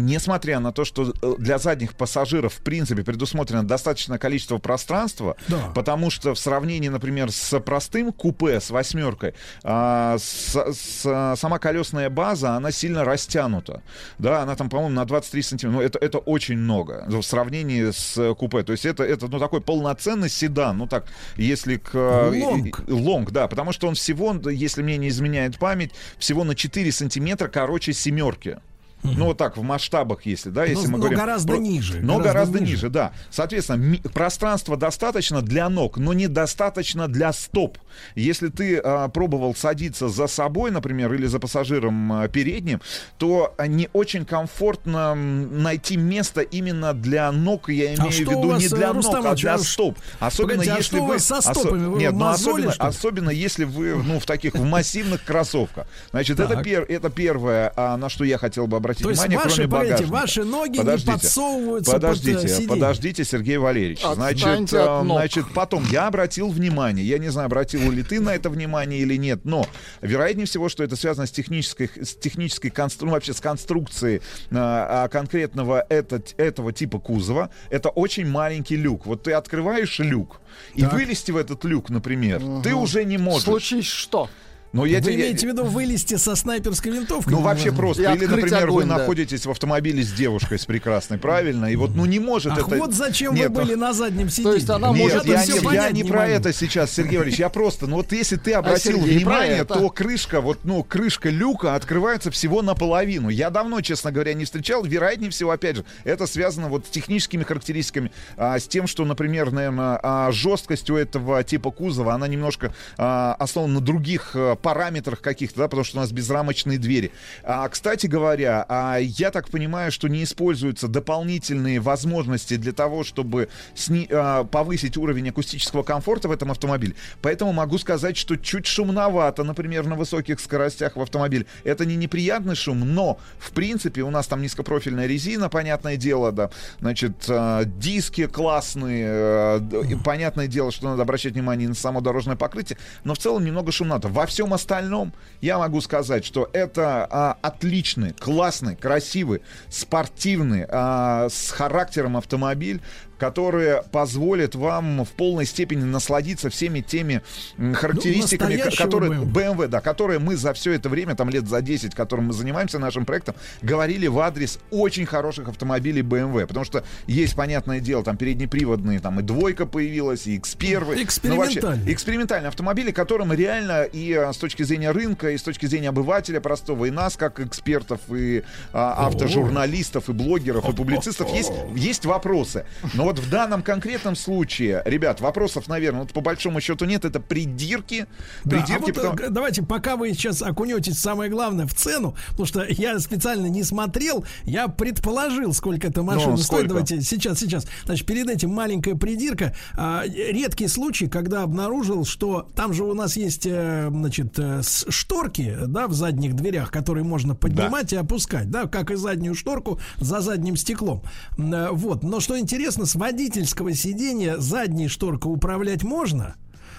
Несмотря 0.01 0.61
на 0.61 0.73
то, 0.73 0.85
что 0.85 1.13
э, 1.23 1.35
для 1.39 1.59
задних 1.59 1.95
пассажиров, 1.95 2.55
в 2.55 2.61
принципе, 2.61 3.03
предусмотрено 3.03 3.63
достаточное 3.67 4.19
количество 4.19 4.59
пространства, 4.59 5.37
Да. 5.49 5.71
потому 5.75 6.11
что 6.11 6.35
в 6.35 6.39
сравнении, 6.39 6.89
например, 6.89 7.31
с 7.31 7.59
простым 7.61 8.13
купе, 8.13 8.61
с 8.61 8.71
восьмеркой, 8.71 9.35
а, 9.63 10.17
с- 10.19 10.73
с- 10.75 11.35
сама 11.37 11.59
колесная 11.59 12.11
база, 12.11 12.55
она 12.57 12.71
сильно 12.71 13.05
растянута. 13.05 13.83
Да, 14.19 14.43
она 14.43 14.55
там, 14.57 14.69
по-моему, 14.69 14.95
на 14.95 15.05
23 15.05 15.43
сантиметра. 15.43 15.79
Ну, 15.79 15.83
это, 15.85 15.99
это 15.99 16.19
очень 16.19 16.57
много 16.57 17.05
в 17.09 17.23
сравнении 17.23 17.91
с 17.91 18.35
купе. 18.35 18.63
То 18.63 18.73
есть 18.73 18.85
это, 18.87 19.03
это 19.05 19.29
ну, 19.29 19.39
такой 19.39 19.61
полноценный 19.61 20.29
седан. 20.29 20.79
Ну, 20.79 20.87
так, 20.87 21.07
если 21.37 21.77
к... 21.77 21.91
э, 21.95 22.43
Лонг. 22.45 22.81
Лонг, 22.89 23.31
да, 23.31 23.49
потому 23.49 23.73
что 23.73 23.89
он 23.89 23.95
всего, 23.95 24.35
если 24.51 24.83
мне 24.83 24.97
не 24.97 25.09
изменяет 25.09 25.59
память, 25.59 25.93
всего 26.19 26.45
на 26.45 26.55
4 26.55 26.91
сантиметра 26.93 27.49
короче 27.49 27.93
семерки. 27.93 28.59
Ну, 29.05 29.27
вот 29.27 29.37
так, 29.39 29.57
в 29.59 29.63
масштабах, 29.63 30.25
если, 30.25 30.49
да, 30.51 30.65
если 30.65 30.87
Но- 30.87 30.93
мы 30.93 30.99
но 30.99 31.05
говорим. 31.05 31.19
гораздо 31.19 31.53
Про- 31.53 31.61
ниже, 31.61 32.01
Но 32.01 32.15
гораздо 32.19 32.29
гораздо, 32.33 32.61
ниже. 32.61 32.73
ниже, 32.73 32.89
да. 32.89 33.13
Соответственно, 33.31 33.77
ми- 33.77 33.99
пространства 33.99 34.77
достаточно 34.79 35.43
для 35.43 35.69
ног, 35.69 35.99
но 35.99 36.13
недостаточно 36.15 37.07
для 37.07 37.33
стоп. 37.35 37.77
Если 38.15 38.49
ты 38.49 38.79
а, 38.79 39.09
пробовал 39.09 39.55
садиться 39.55 40.09
за 40.09 40.27
собой, 40.27 40.71
например, 40.71 41.13
или 41.13 41.27
за 41.27 41.39
пассажиром 41.39 42.13
а, 42.13 42.29
передним, 42.29 42.81
то 43.19 43.55
а, 43.59 43.67
не 43.67 43.89
очень 43.93 44.25
комфортно 44.25 45.15
найти 45.15 45.97
место 45.99 46.41
именно 46.41 46.95
для 46.95 47.31
ног, 47.31 47.69
я 47.69 47.95
имею 47.95 48.05
в 48.05 48.07
А 48.07 48.11
что 48.11 48.23
виду 48.23 48.49
вас, 48.49 48.63
не 48.63 48.69
для 48.69 48.87
э, 48.89 48.93
ног, 48.93 48.97
Рустам 48.97 49.27
а 49.27 49.29
Ильич, 49.31 49.43
для 49.43 49.55
а 49.55 49.59
стоп. 49.59 49.99
Особенно 50.19 50.49
Погодите, 50.65 50.73
а 50.73 50.77
если 50.79 50.99
у 50.99 51.05
вы... 51.05 51.19
со 51.19 51.37
осо- 51.39 51.53
стопами? 51.61 51.87
Вы 51.87 51.99
Нет, 52.01 52.13
ну 52.15 52.27
особенно, 52.27 52.73
особенно 52.79 53.31
если 53.31 53.65
вы, 53.65 53.95
ну, 54.03 54.19
в 54.19 54.25
таких 54.27 54.55
в 54.55 54.65
массивных 54.65 55.23
кроссовках. 55.25 55.87
Значит, 56.11 56.41
это, 56.41 56.55
пер- 56.63 56.87
это 56.89 57.11
первое, 57.11 57.71
а, 57.77 57.97
на 57.99 58.09
что 58.09 58.25
я 58.25 58.39
хотел 58.39 58.67
бы 58.67 58.77
обратить 58.79 58.94
То 59.03 59.11
есть 59.11 59.23
внимание, 59.23 59.39
ваши, 59.45 59.55
кроме 59.57 59.69
погодите, 59.71 59.93
багажника. 59.95 60.13
ваши 60.13 60.45
ноги 60.45 60.79
Подождите. 60.79 61.11
не 61.13 61.19
подсовываются 61.19 61.93
под, 61.93 62.03
э, 62.03 62.07
Подождите, 62.07 62.49
сиденье. 62.49 62.69
подождите, 62.69 63.25
Сергей 63.25 63.57
Валерьевич. 63.59 64.03
Отстаньте 64.05 64.41
Значит, 64.45 64.75
от 64.75 64.81
э, 64.89 65.03
ног. 65.03 65.19
значит, 65.19 65.45
потом 65.55 65.85
я 65.91 66.07
обратил 66.07 66.49
внимание, 66.51 67.05
я 67.07 67.19
не 67.19 67.29
знаю, 67.29 67.47
обратил 67.47 67.91
ли 67.91 68.03
ты 68.03 68.21
на 68.21 68.31
это 68.35 68.51
внимание 68.51 69.01
или 69.01 69.17
нет, 69.17 69.45
но 69.45 69.67
вероятнее 70.01 70.47
всего, 70.47 70.69
что 70.69 70.85
это 70.85 70.97
связано 70.97 71.27
с 71.27 71.31
технической, 71.31 71.91
с 72.01 72.15
технической 72.15 72.71
констру- 72.71 73.07
ну, 73.07 73.13
вообще 73.13 73.33
с 73.35 73.41
конструкцией 73.41 74.17
э, 74.17 74.21
а, 74.57 75.09
конкретного 75.09 75.85
это, 75.89 76.23
этого 76.37 76.73
типа 76.73 76.99
кузова. 76.99 77.51
Это 77.71 77.89
очень 77.89 78.27
маленький 78.27 78.77
люк. 78.77 79.07
Вот 79.07 79.23
ты 79.25 79.33
открываешь 79.33 79.99
люк, 79.99 80.41
и 80.75 80.83
Так. 80.83 80.93
вылезти 80.93 81.31
в 81.31 81.37
этот 81.37 81.65
люк, 81.65 81.91
например, 81.91 82.41
ты 82.63 82.75
уже 82.75 83.05
не 83.05 83.19
можешь. 83.19 83.45
Случись 83.45 83.87
что? 83.87 84.29
Но 84.75 84.85
я 84.87 84.99
Вы 84.99 85.05
тебе- 85.05 85.15
имеете 85.15 85.47
в 85.47 85.51
виду 85.51 85.65
вылезти 85.65 86.17
со 86.17 86.35
снайперской 86.35 86.91
винтовкой? 86.91 87.33
Ну, 87.33 87.41
вообще 87.41 87.71
просто. 87.73 88.03
И 88.03 88.17
Или, 88.17 88.27
например, 88.27 88.67
вы 88.67 88.83
огонь, 88.83 88.89
да. 88.89 88.99
находитесь 88.99 89.47
в 89.47 89.51
автомобиле 89.51 90.03
с 90.03 90.11
девушкой, 90.13 90.59
с 90.59 90.67
прекрасной, 90.67 91.17
правильно? 91.17 91.67
И 91.67 91.77
вот, 91.77 91.95
ну, 91.95 92.05
не 92.07 92.19
может 92.19 92.53
Ах, 92.53 92.67
это... 92.67 92.77
вот 92.77 92.93
зачем 92.93 93.35
Нет, 93.35 93.51
вы 93.51 93.63
были 93.63 93.75
ну, 93.75 93.83
на 93.83 93.93
заднем 93.93 94.29
сиденье. 94.29 94.57
есть 94.57 94.69
она 94.69 94.89
Нет, 94.91 94.99
может 94.99 95.25
я, 95.27 95.47
не, 95.47 95.55
я 95.55 95.63
понять 95.63 95.93
не 95.93 96.03
не 96.03 96.09
про 96.09 96.23
могу. 96.23 96.31
это 96.33 96.53
сейчас, 96.53 96.91
Сергей 96.91 97.19
Валерьевич. 97.19 97.39
Я 97.39 97.51
просто, 97.51 97.87
ну 97.87 97.97
вот 97.97 98.11
если 98.11 98.35
ты 98.35 98.53
обратил 98.53 98.99
Сергей, 98.99 99.21
про 99.25 99.31
внимание, 99.31 99.65
то 99.65 99.89
крышка, 99.91 100.41
вот, 100.41 100.59
ну, 100.65 100.83
крышка 100.83 101.31
люка 101.31 101.77
открывается 101.77 102.33
всего 102.33 102.61
наполовину. 102.61 103.29
Я 103.29 103.51
давно, 103.51 103.81
честно 103.81 104.11
говоря, 104.11 104.35
не 104.35 104.45
встречал. 104.45 104.83
Вероятнее 104.85 105.31
всего, 105.31 105.53
опять 105.53 105.77
же, 105.77 105.85
это 106.03 106.27
связано 106.27 106.67
вот 106.67 106.87
с 106.87 106.89
техническими 106.91 107.45
характеристиками, 107.45 108.11
а, 108.37 108.59
с 108.59 108.67
тем, 108.67 108.89
что, 108.89 109.05
например, 109.05 109.53
наверное, 109.53 110.01
а, 110.03 110.33
жесткость 110.33 110.91
у 110.91 110.97
этого 110.97 111.45
типа 111.45 111.71
кузова, 111.71 112.15
она 112.15 112.27
немножко 112.27 112.75
а, 112.99 113.37
основана 113.39 113.75
на 113.75 113.81
других 113.81 114.33
а, 114.35 114.57
параметрах 114.65 115.21
каких-то, 115.21 115.59
да, 115.61 115.65
потому 115.69 115.85
что 115.85 115.99
у 115.99 116.01
нас 116.01 116.11
безрамочные 116.11 116.79
двери. 116.79 117.13
А, 117.43 117.69
кстати 117.69 118.07
говоря, 118.07 118.65
а, 118.69 118.97
я 118.97 119.31
так 119.31 119.51
понимаю, 119.51 119.93
что 119.93 120.09
не 120.09 120.25
используются 120.25 120.89
дополнительные 120.89 121.81
возможности 121.81 122.57
для 122.57 122.73
того, 122.73 123.05
чтобы 123.05 123.49
сни- 123.75 124.09
а, 124.11 124.45
повысить 124.45 124.97
уровень 124.97 125.29
акустического 125.29 125.83
комфорта 125.83 126.29
в 126.29 126.33
этом 126.33 126.51
автомобиле. 126.51 126.95
Поэтому 127.21 127.53
могу 127.53 127.77
сказать, 127.77 128.17
что 128.17 128.37
чуть 128.37 128.67
шумновато, 128.67 129.45
например, 129.45 129.87
на 129.87 129.97
высоких 129.97 130.41
скоростях 130.41 130.97
в 130.97 131.03
автомобиле. 131.03 131.45
Это 131.63 131.85
не 131.85 131.97
неприятный 131.97 132.55
шум, 132.55 132.81
но, 132.81 133.19
в 133.39 133.51
принципе, 133.53 134.01
у 134.03 134.11
нас 134.11 134.27
там 134.27 134.41
низкопрофильная 134.41 135.07
резина, 135.07 135.51
понятное 135.51 135.97
дело, 135.99 136.33
да. 136.33 136.49
Значит, 136.81 137.13
а, 137.29 137.65
диски 137.65 138.27
классные. 138.27 139.07
э, 139.09 139.61
понятное 140.05 140.47
дело, 140.47 140.73
что 140.73 140.89
надо 140.89 141.03
обращать 141.03 141.35
внимание 141.35 141.69
на 141.69 141.75
само 141.75 142.01
дорожное 142.01 142.37
покрытие, 142.37 142.79
но 143.05 143.13
в 143.15 143.19
целом 143.19 143.45
немного 143.45 143.73
шумновато. 143.73 144.09
Во 144.09 144.25
всем 144.25 144.54
остальном 144.55 145.13
я 145.41 145.59
могу 145.59 145.81
сказать, 145.81 146.25
что 146.25 146.49
это 146.53 147.07
а, 147.11 147.37
отличный, 147.43 148.13
классный, 148.13 148.77
красивый, 148.77 149.43
спортивный, 149.69 150.65
а, 150.69 151.29
с 151.29 151.51
характером 151.51 152.17
автомобиль, 152.17 152.81
который 153.19 153.83
позволит 153.93 154.55
вам 154.55 155.05
в 155.05 155.11
полной 155.11 155.47
степени 155.47 155.85
насладиться 155.85 156.51
всеми 156.51 156.81
теми 156.81 157.23
характеристиками, 157.57 158.55
настоящего 158.55 158.85
которые 158.85 159.13
BMW. 159.13 159.33
BMW, 159.33 159.69
да, 159.69 159.81
которые 159.81 160.19
мы 160.19 160.37
за 160.37 160.53
все 160.53 160.73
это 160.73 160.89
время, 160.89 161.15
там 161.15 161.31
лет 161.31 161.47
за 161.49 161.61
10, 161.61 161.95
которым 161.95 162.27
мы 162.27 162.33
занимаемся 162.33 162.79
нашим 162.79 163.05
проектом, 163.05 163.35
говорили 163.63 164.07
в 164.07 164.19
адрес 164.19 164.59
очень 164.71 165.07
хороших 165.07 165.49
автомобилей 165.49 166.03
BMW. 166.03 166.47
Потому 166.47 166.65
что 166.65 166.85
есть, 167.07 167.35
понятное 167.35 167.81
дело, 167.81 168.05
там 168.05 168.17
переднеприводные, 168.17 169.01
там 169.01 169.21
и 169.21 169.23
двойка 169.23 169.67
появилась, 169.67 170.27
и 170.27 170.39
X1. 170.39 170.75
Ну, 170.75 170.87
вообще, 170.87 171.03
Экспериментальные. 171.03 171.93
экспериментальные 171.93 172.49
автомобили, 172.49 172.91
которым 172.91 173.33
реально 173.33 173.85
и 173.85 174.13
а, 174.13 174.33
с 174.33 174.37
точки 174.37 174.63
зрения 174.63 174.91
рынка, 174.91 175.31
и 175.31 175.39
с 175.39 175.43
точки 175.43 175.67
зрения 175.67 175.89
обывателя 175.91 176.41
простого, 176.41 176.87
и 176.87 176.91
нас, 176.91 177.17
как 177.17 177.41
экспертов, 177.41 178.01
и 178.13 178.43
а, 178.73 179.07
автожурналистов, 179.07 180.09
и 180.09 180.13
блогеров, 180.13 180.69
и 180.69 180.73
публицистов, 180.77 181.33
есть, 181.33 181.53
есть 181.77 182.05
вопросы. 182.05 182.65
Но 182.95 183.04
вот 183.05 183.19
в 183.19 183.31
данном 183.31 183.63
конкретном 183.63 184.17
случае, 184.17 184.83
ребят, 184.85 185.21
вопросов, 185.21 185.69
наверное, 185.69 186.03
вот 186.03 186.13
по 186.13 186.21
большому 186.21 186.61
счету 186.61 186.85
нет, 186.85 187.05
это 187.05 187.21
придирки. 187.21 188.07
Да, 188.45 188.59
а 188.59 188.61
Придирки, 188.61 188.81
вот, 188.83 188.95
потому- 188.95 189.19
э, 189.19 189.31
давайте, 189.31 189.63
пока 189.63 189.97
вы 189.97 190.13
сейчас 190.13 190.43
окунетесь 190.43 190.99
самое 190.99 191.31
главное 191.31 191.67
в 191.67 191.75
цену, 191.75 192.17
потому 192.31 192.47
что 192.47 192.65
я 192.69 192.99
специально 192.99 193.47
не 193.47 193.63
смотрел, 193.63 194.25
я 194.45 194.69
предположил, 194.69 195.53
сколько 195.53 195.89
эта 195.89 196.03
машина 196.03 196.33
Ну, 196.33 196.37
стоит. 196.39 196.69
Давайте 196.69 197.01
сейчас, 197.01 197.39
сейчас. 197.41 197.67
Значит, 197.85 198.07
перед 198.07 198.29
этим 198.29 198.51
маленькая 198.51 198.95
придирка. 198.95 199.55
А, 199.77 200.05
редкий 200.07 200.69
случай, 200.69 201.07
когда 201.09 201.43
обнаружил, 201.43 202.05
что 202.05 202.49
там 202.55 202.73
же 202.73 202.85
у 202.85 202.95
нас 202.95 203.17
есть, 203.17 203.47
э, 203.47 203.89
значит, 203.91 204.39
э, 204.39 204.63
шторки, 204.89 205.57
да, 205.67 205.89
в 205.89 205.93
задних 205.93 206.35
дверях, 206.35 206.71
которые 206.71 207.05
можно 207.05 207.35
поднимать 207.35 207.93
и 207.93 207.97
опускать, 207.97 208.51
да, 208.51 208.67
как 208.67 208.91
и 208.91 208.97
заднюю 208.97 209.35
шторку 209.35 209.79
за 209.99 210.21
задним 210.21 210.57
стеклом. 210.57 211.03
Вот. 211.37 212.03
Но 212.03 212.21
что 212.21 212.39
интересно, 212.39 212.87
с 212.95 212.97
водительского 212.97 213.75
сидения 213.75 214.37
задней 214.39 214.87
шторкой 214.87 215.33
управлять 215.33 215.83
можно, 215.83 216.37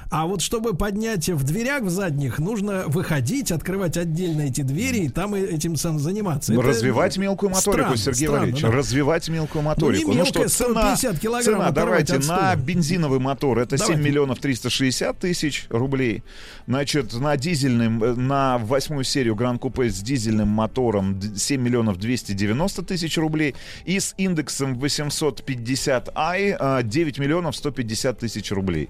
а 0.09 0.25
вот 0.25 0.42
чтобы 0.42 0.75
поднять 0.75 1.30
в 1.30 1.43
дверях 1.43 1.84
в 1.84 1.90
задних, 1.90 2.40
нужно 2.40 2.84
выходить, 2.88 3.51
открывать 3.51 3.98
отдельно 3.98 4.42
эти 4.43 4.61
двери 4.61 5.06
и 5.06 5.09
там 5.09 5.34
этим 5.34 5.75
сам 5.75 6.00
заниматься. 6.00 6.53
Это 6.53 6.61
развивать 6.61 7.17
мелкую 7.17 7.50
моторику, 7.51 7.80
странно, 7.80 7.98
Сергей 7.98 8.27
странно, 8.27 8.40
Валерьевич. 8.40 8.61
да. 8.64 8.72
Развивать 8.72 9.30
мелкую 9.30 9.61
Ну, 9.64 9.69
моторику. 9.69 10.11
не 10.11 10.17
Ну, 10.19 10.25
что, 10.25 10.40
мелкая, 10.40 10.50
цена, 10.50 10.95
150 10.95 11.19
килограмм 11.19 11.43
цена 11.59 11.72
давайте 11.72 12.17
на 12.19 12.56
бензиновый 12.56 13.19
мотор 13.19 13.59
это 13.59 13.77
7 13.77 13.88
Давайте. 13.88 14.09
миллионов 14.09 14.40
360 14.40 15.19
тысяч 15.19 15.66
рублей. 15.69 16.24
Значит, 16.67 17.14
на 17.14 17.35
дизельным, 17.38 18.03
э, 18.03 18.14
на 18.16 18.58
восьмую 18.58 19.03
серию 19.03 19.35
Гран 19.35 19.59
Купе 19.59 19.90
с 19.90 20.00
дизельным 20.01 20.48
мотором 20.48 21.19
д- 21.19 21.38
7 21.38 21.61
миллионов 21.61 21.98
290 21.98 22.84
тысяч 22.84 23.17
рублей. 23.17 23.56
И 23.85 24.00
с 24.00 24.14
индексом 24.17 24.74
850i 24.80 26.58
э, 26.59 26.84
9 26.84 27.19
миллионов 27.19 27.56
150 27.56 28.19
тысяч 28.19 28.51
рублей. 28.51 28.90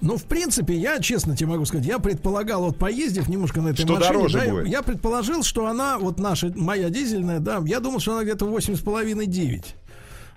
Ну, 0.00 0.16
в 0.18 0.24
принципе, 0.24 0.74
я, 0.74 0.98
честно 1.00 1.34
тебе 1.36 1.50
могу 1.50 1.64
сказать, 1.64 1.86
я 1.86 1.98
предполагал, 1.98 2.62
вот 2.64 2.78
поездив 2.78 3.28
немножко 3.28 3.60
на 3.62 3.68
этой 3.68 3.82
Что 3.82 3.94
машине, 3.94 4.12
дороже 4.12 4.38
да, 4.38 4.50
будет. 4.50 4.66
я 4.68 4.82
предположил, 4.82 5.42
что 5.42 5.66
она, 5.66 5.98
вот 5.98 6.18
наша, 6.18 6.52
моя 6.54 6.90
дизельная, 6.90 7.38
да, 7.40 7.62
я 7.64 7.80
думал, 7.80 8.00
что 8.00 8.12
она 8.14 8.22
где-то 8.24 8.44
8,5-9. 8.46 9.64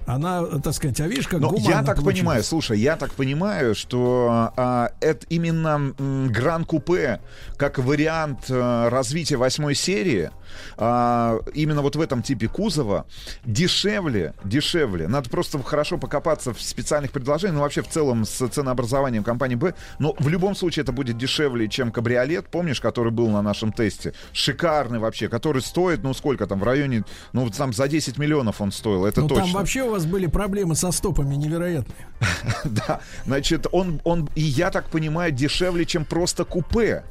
Она, 0.05 0.45
так 0.63 0.73
сказать, 0.73 1.01
а 1.01 1.07
видишь, 1.07 1.27
как 1.27 1.41
Но 1.41 1.53
я 1.57 1.83
так 1.83 1.97
получилось. 1.97 2.15
понимаю, 2.19 2.43
слушай, 2.43 2.79
я 2.79 2.95
так 2.95 3.11
понимаю, 3.11 3.75
что 3.75 4.53
а, 4.55 4.91
это 5.01 5.25
именно 5.27 5.93
м, 5.99 6.29
Гран 6.31 6.63
Купе 6.63 7.19
как 7.57 7.77
вариант 7.77 8.45
а, 8.49 8.89
развития 8.89 9.35
восьмой 9.35 9.75
серии, 9.75 10.29
а, 10.77 11.39
именно 11.53 11.81
вот 11.81 11.95
в 11.95 12.01
этом 12.01 12.21
типе 12.21 12.47
кузова, 12.47 13.05
дешевле, 13.45 14.33
дешевле. 14.43 15.07
Надо 15.07 15.29
просто 15.29 15.61
хорошо 15.63 15.97
покопаться 15.97 16.53
в 16.53 16.61
специальных 16.61 17.11
предложениях, 17.11 17.55
ну 17.55 17.61
вообще 17.61 17.81
в 17.81 17.89
целом 17.89 18.25
с 18.25 18.47
ценообразованием 18.49 19.23
компании 19.23 19.55
Б. 19.55 19.73
Но 19.99 20.15
в 20.19 20.27
любом 20.27 20.55
случае 20.55 20.83
это 20.83 20.91
будет 20.91 21.17
дешевле, 21.17 21.67
чем 21.67 21.91
кабриолет, 21.91 22.49
помнишь, 22.49 22.81
который 22.81 23.11
был 23.11 23.29
на 23.29 23.41
нашем 23.41 23.71
тесте? 23.71 24.13
Шикарный 24.33 24.99
вообще, 24.99 25.29
который 25.29 25.61
стоит, 25.61 26.03
ну 26.03 26.13
сколько 26.13 26.47
там, 26.47 26.59
в 26.59 26.63
районе, 26.63 27.03
ну 27.33 27.43
вот 27.43 27.55
там 27.55 27.73
за 27.73 27.87
10 27.87 28.17
миллионов 28.17 28.61
он 28.61 28.71
стоил, 28.71 29.05
это 29.05 29.21
Ну, 29.21 29.27
точно. 29.27 29.43
там 29.43 29.53
вообще 29.53 29.83
у 29.83 29.91
вас 29.91 30.05
были 30.05 30.27
проблемы 30.27 30.75
со 30.75 30.91
стопами 30.91 31.35
невероятные. 31.35 32.07
Да, 32.63 33.01
значит, 33.25 33.67
он, 33.71 34.01
он, 34.03 34.29
и 34.35 34.41
я 34.41 34.71
так 34.71 34.89
понимаю, 34.89 35.31
дешевле, 35.31 35.85
чем 35.85 36.05
просто 36.05 36.45
купе. 36.45 37.03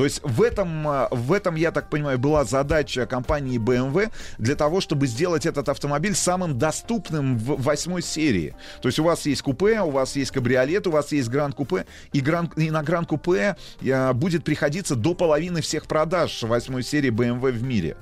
То 0.00 0.04
есть 0.04 0.22
в 0.22 0.40
этом, 0.40 0.88
а, 0.88 1.08
в 1.10 1.30
этом, 1.30 1.56
я 1.56 1.72
так 1.72 1.90
понимаю, 1.90 2.18
была 2.18 2.44
задача 2.44 3.04
компании 3.04 3.58
BMW 3.58 4.10
для 4.38 4.56
того, 4.56 4.80
чтобы 4.80 5.06
сделать 5.06 5.44
этот 5.44 5.68
автомобиль 5.68 6.14
самым 6.14 6.58
доступным 6.58 7.36
в 7.36 7.62
восьмой 7.62 8.00
серии. 8.00 8.54
То 8.80 8.88
есть 8.88 8.98
у 8.98 9.04
вас 9.04 9.26
есть 9.26 9.42
купе, 9.42 9.82
у 9.82 9.90
вас 9.90 10.16
есть 10.16 10.30
кабриолет, 10.30 10.86
у 10.86 10.90
вас 10.90 11.12
есть 11.12 11.28
гранд 11.28 11.54
купе, 11.54 11.84
и, 12.14 12.20
гран, 12.20 12.50
и 12.56 12.70
на 12.70 12.82
гранд 12.82 13.08
купе 13.08 13.58
а, 13.82 14.14
будет 14.14 14.42
приходиться 14.42 14.96
до 14.96 15.12
половины 15.12 15.60
всех 15.60 15.84
продаж 15.84 16.44
восьмой 16.44 16.82
серии 16.82 17.10
BMW 17.10 17.50
в 17.50 17.62
мире. 17.62 17.98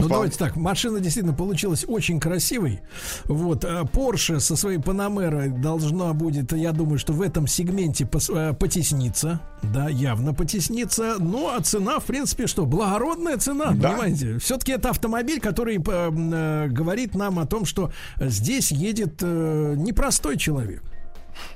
Ну, 0.00 0.06
впол- 0.06 0.08
давайте 0.08 0.38
так, 0.38 0.56
машина 0.56 1.00
действительно 1.00 1.34
получилась 1.34 1.84
очень 1.86 2.20
красивой. 2.20 2.80
Вот, 3.24 3.64
а 3.64 3.82
Porsche 3.84 4.40
со 4.40 4.56
своей 4.56 4.78
Панамерой 4.78 5.48
должна 5.50 6.12
будет, 6.12 6.52
я 6.52 6.72
думаю, 6.72 6.98
что 6.98 7.12
в 7.12 7.22
этом 7.22 7.46
сегменте 7.46 8.08
э, 8.30 8.52
потесниться. 8.54 9.40
Да, 9.62 9.88
явно 9.88 10.34
потесниться. 10.34 11.16
Ну, 11.18 11.48
а 11.48 11.60
цена, 11.60 11.98
в 12.00 12.04
принципе, 12.04 12.46
что? 12.46 12.66
Благородная 12.66 13.36
цена, 13.38 13.72
Да. 13.72 13.90
понимаете? 13.90 14.38
Все-таки 14.38 14.72
это 14.72 14.90
автомобиль, 14.90 15.40
который 15.40 15.76
э, 15.76 16.68
говорит 16.68 17.14
нам 17.14 17.38
о 17.38 17.46
том, 17.46 17.64
что 17.64 17.92
здесь 18.20 18.70
едет 18.72 19.20
э, 19.22 19.74
непростой 19.76 20.36
человек. 20.36 20.82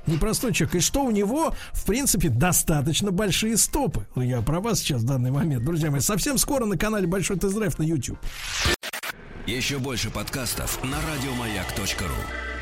Непростой 0.06 0.52
человек. 0.52 0.76
И 0.76 0.80
что 0.80 1.04
у 1.04 1.10
него, 1.10 1.54
в 1.72 1.84
принципе, 1.84 2.28
достаточно 2.28 3.10
большие 3.10 3.56
стопы. 3.56 4.06
Ну, 4.14 4.22
Я 4.22 4.42
про 4.42 4.60
вас 4.60 4.80
сейчас 4.80 5.02
в 5.02 5.06
данный 5.06 5.30
момент, 5.30 5.64
друзья 5.64 5.90
мои. 5.90 6.00
Совсем 6.00 6.38
скоро 6.38 6.64
на 6.64 6.76
канале 6.76 7.06
Большой 7.06 7.38
Тест-Драйв 7.38 7.78
на 7.78 7.82
YouTube. 7.82 8.18
Еще 9.46 9.78
больше 9.78 10.10
подкастов 10.10 10.82
на 10.84 10.98
радиомаяк.ру. 11.00 12.57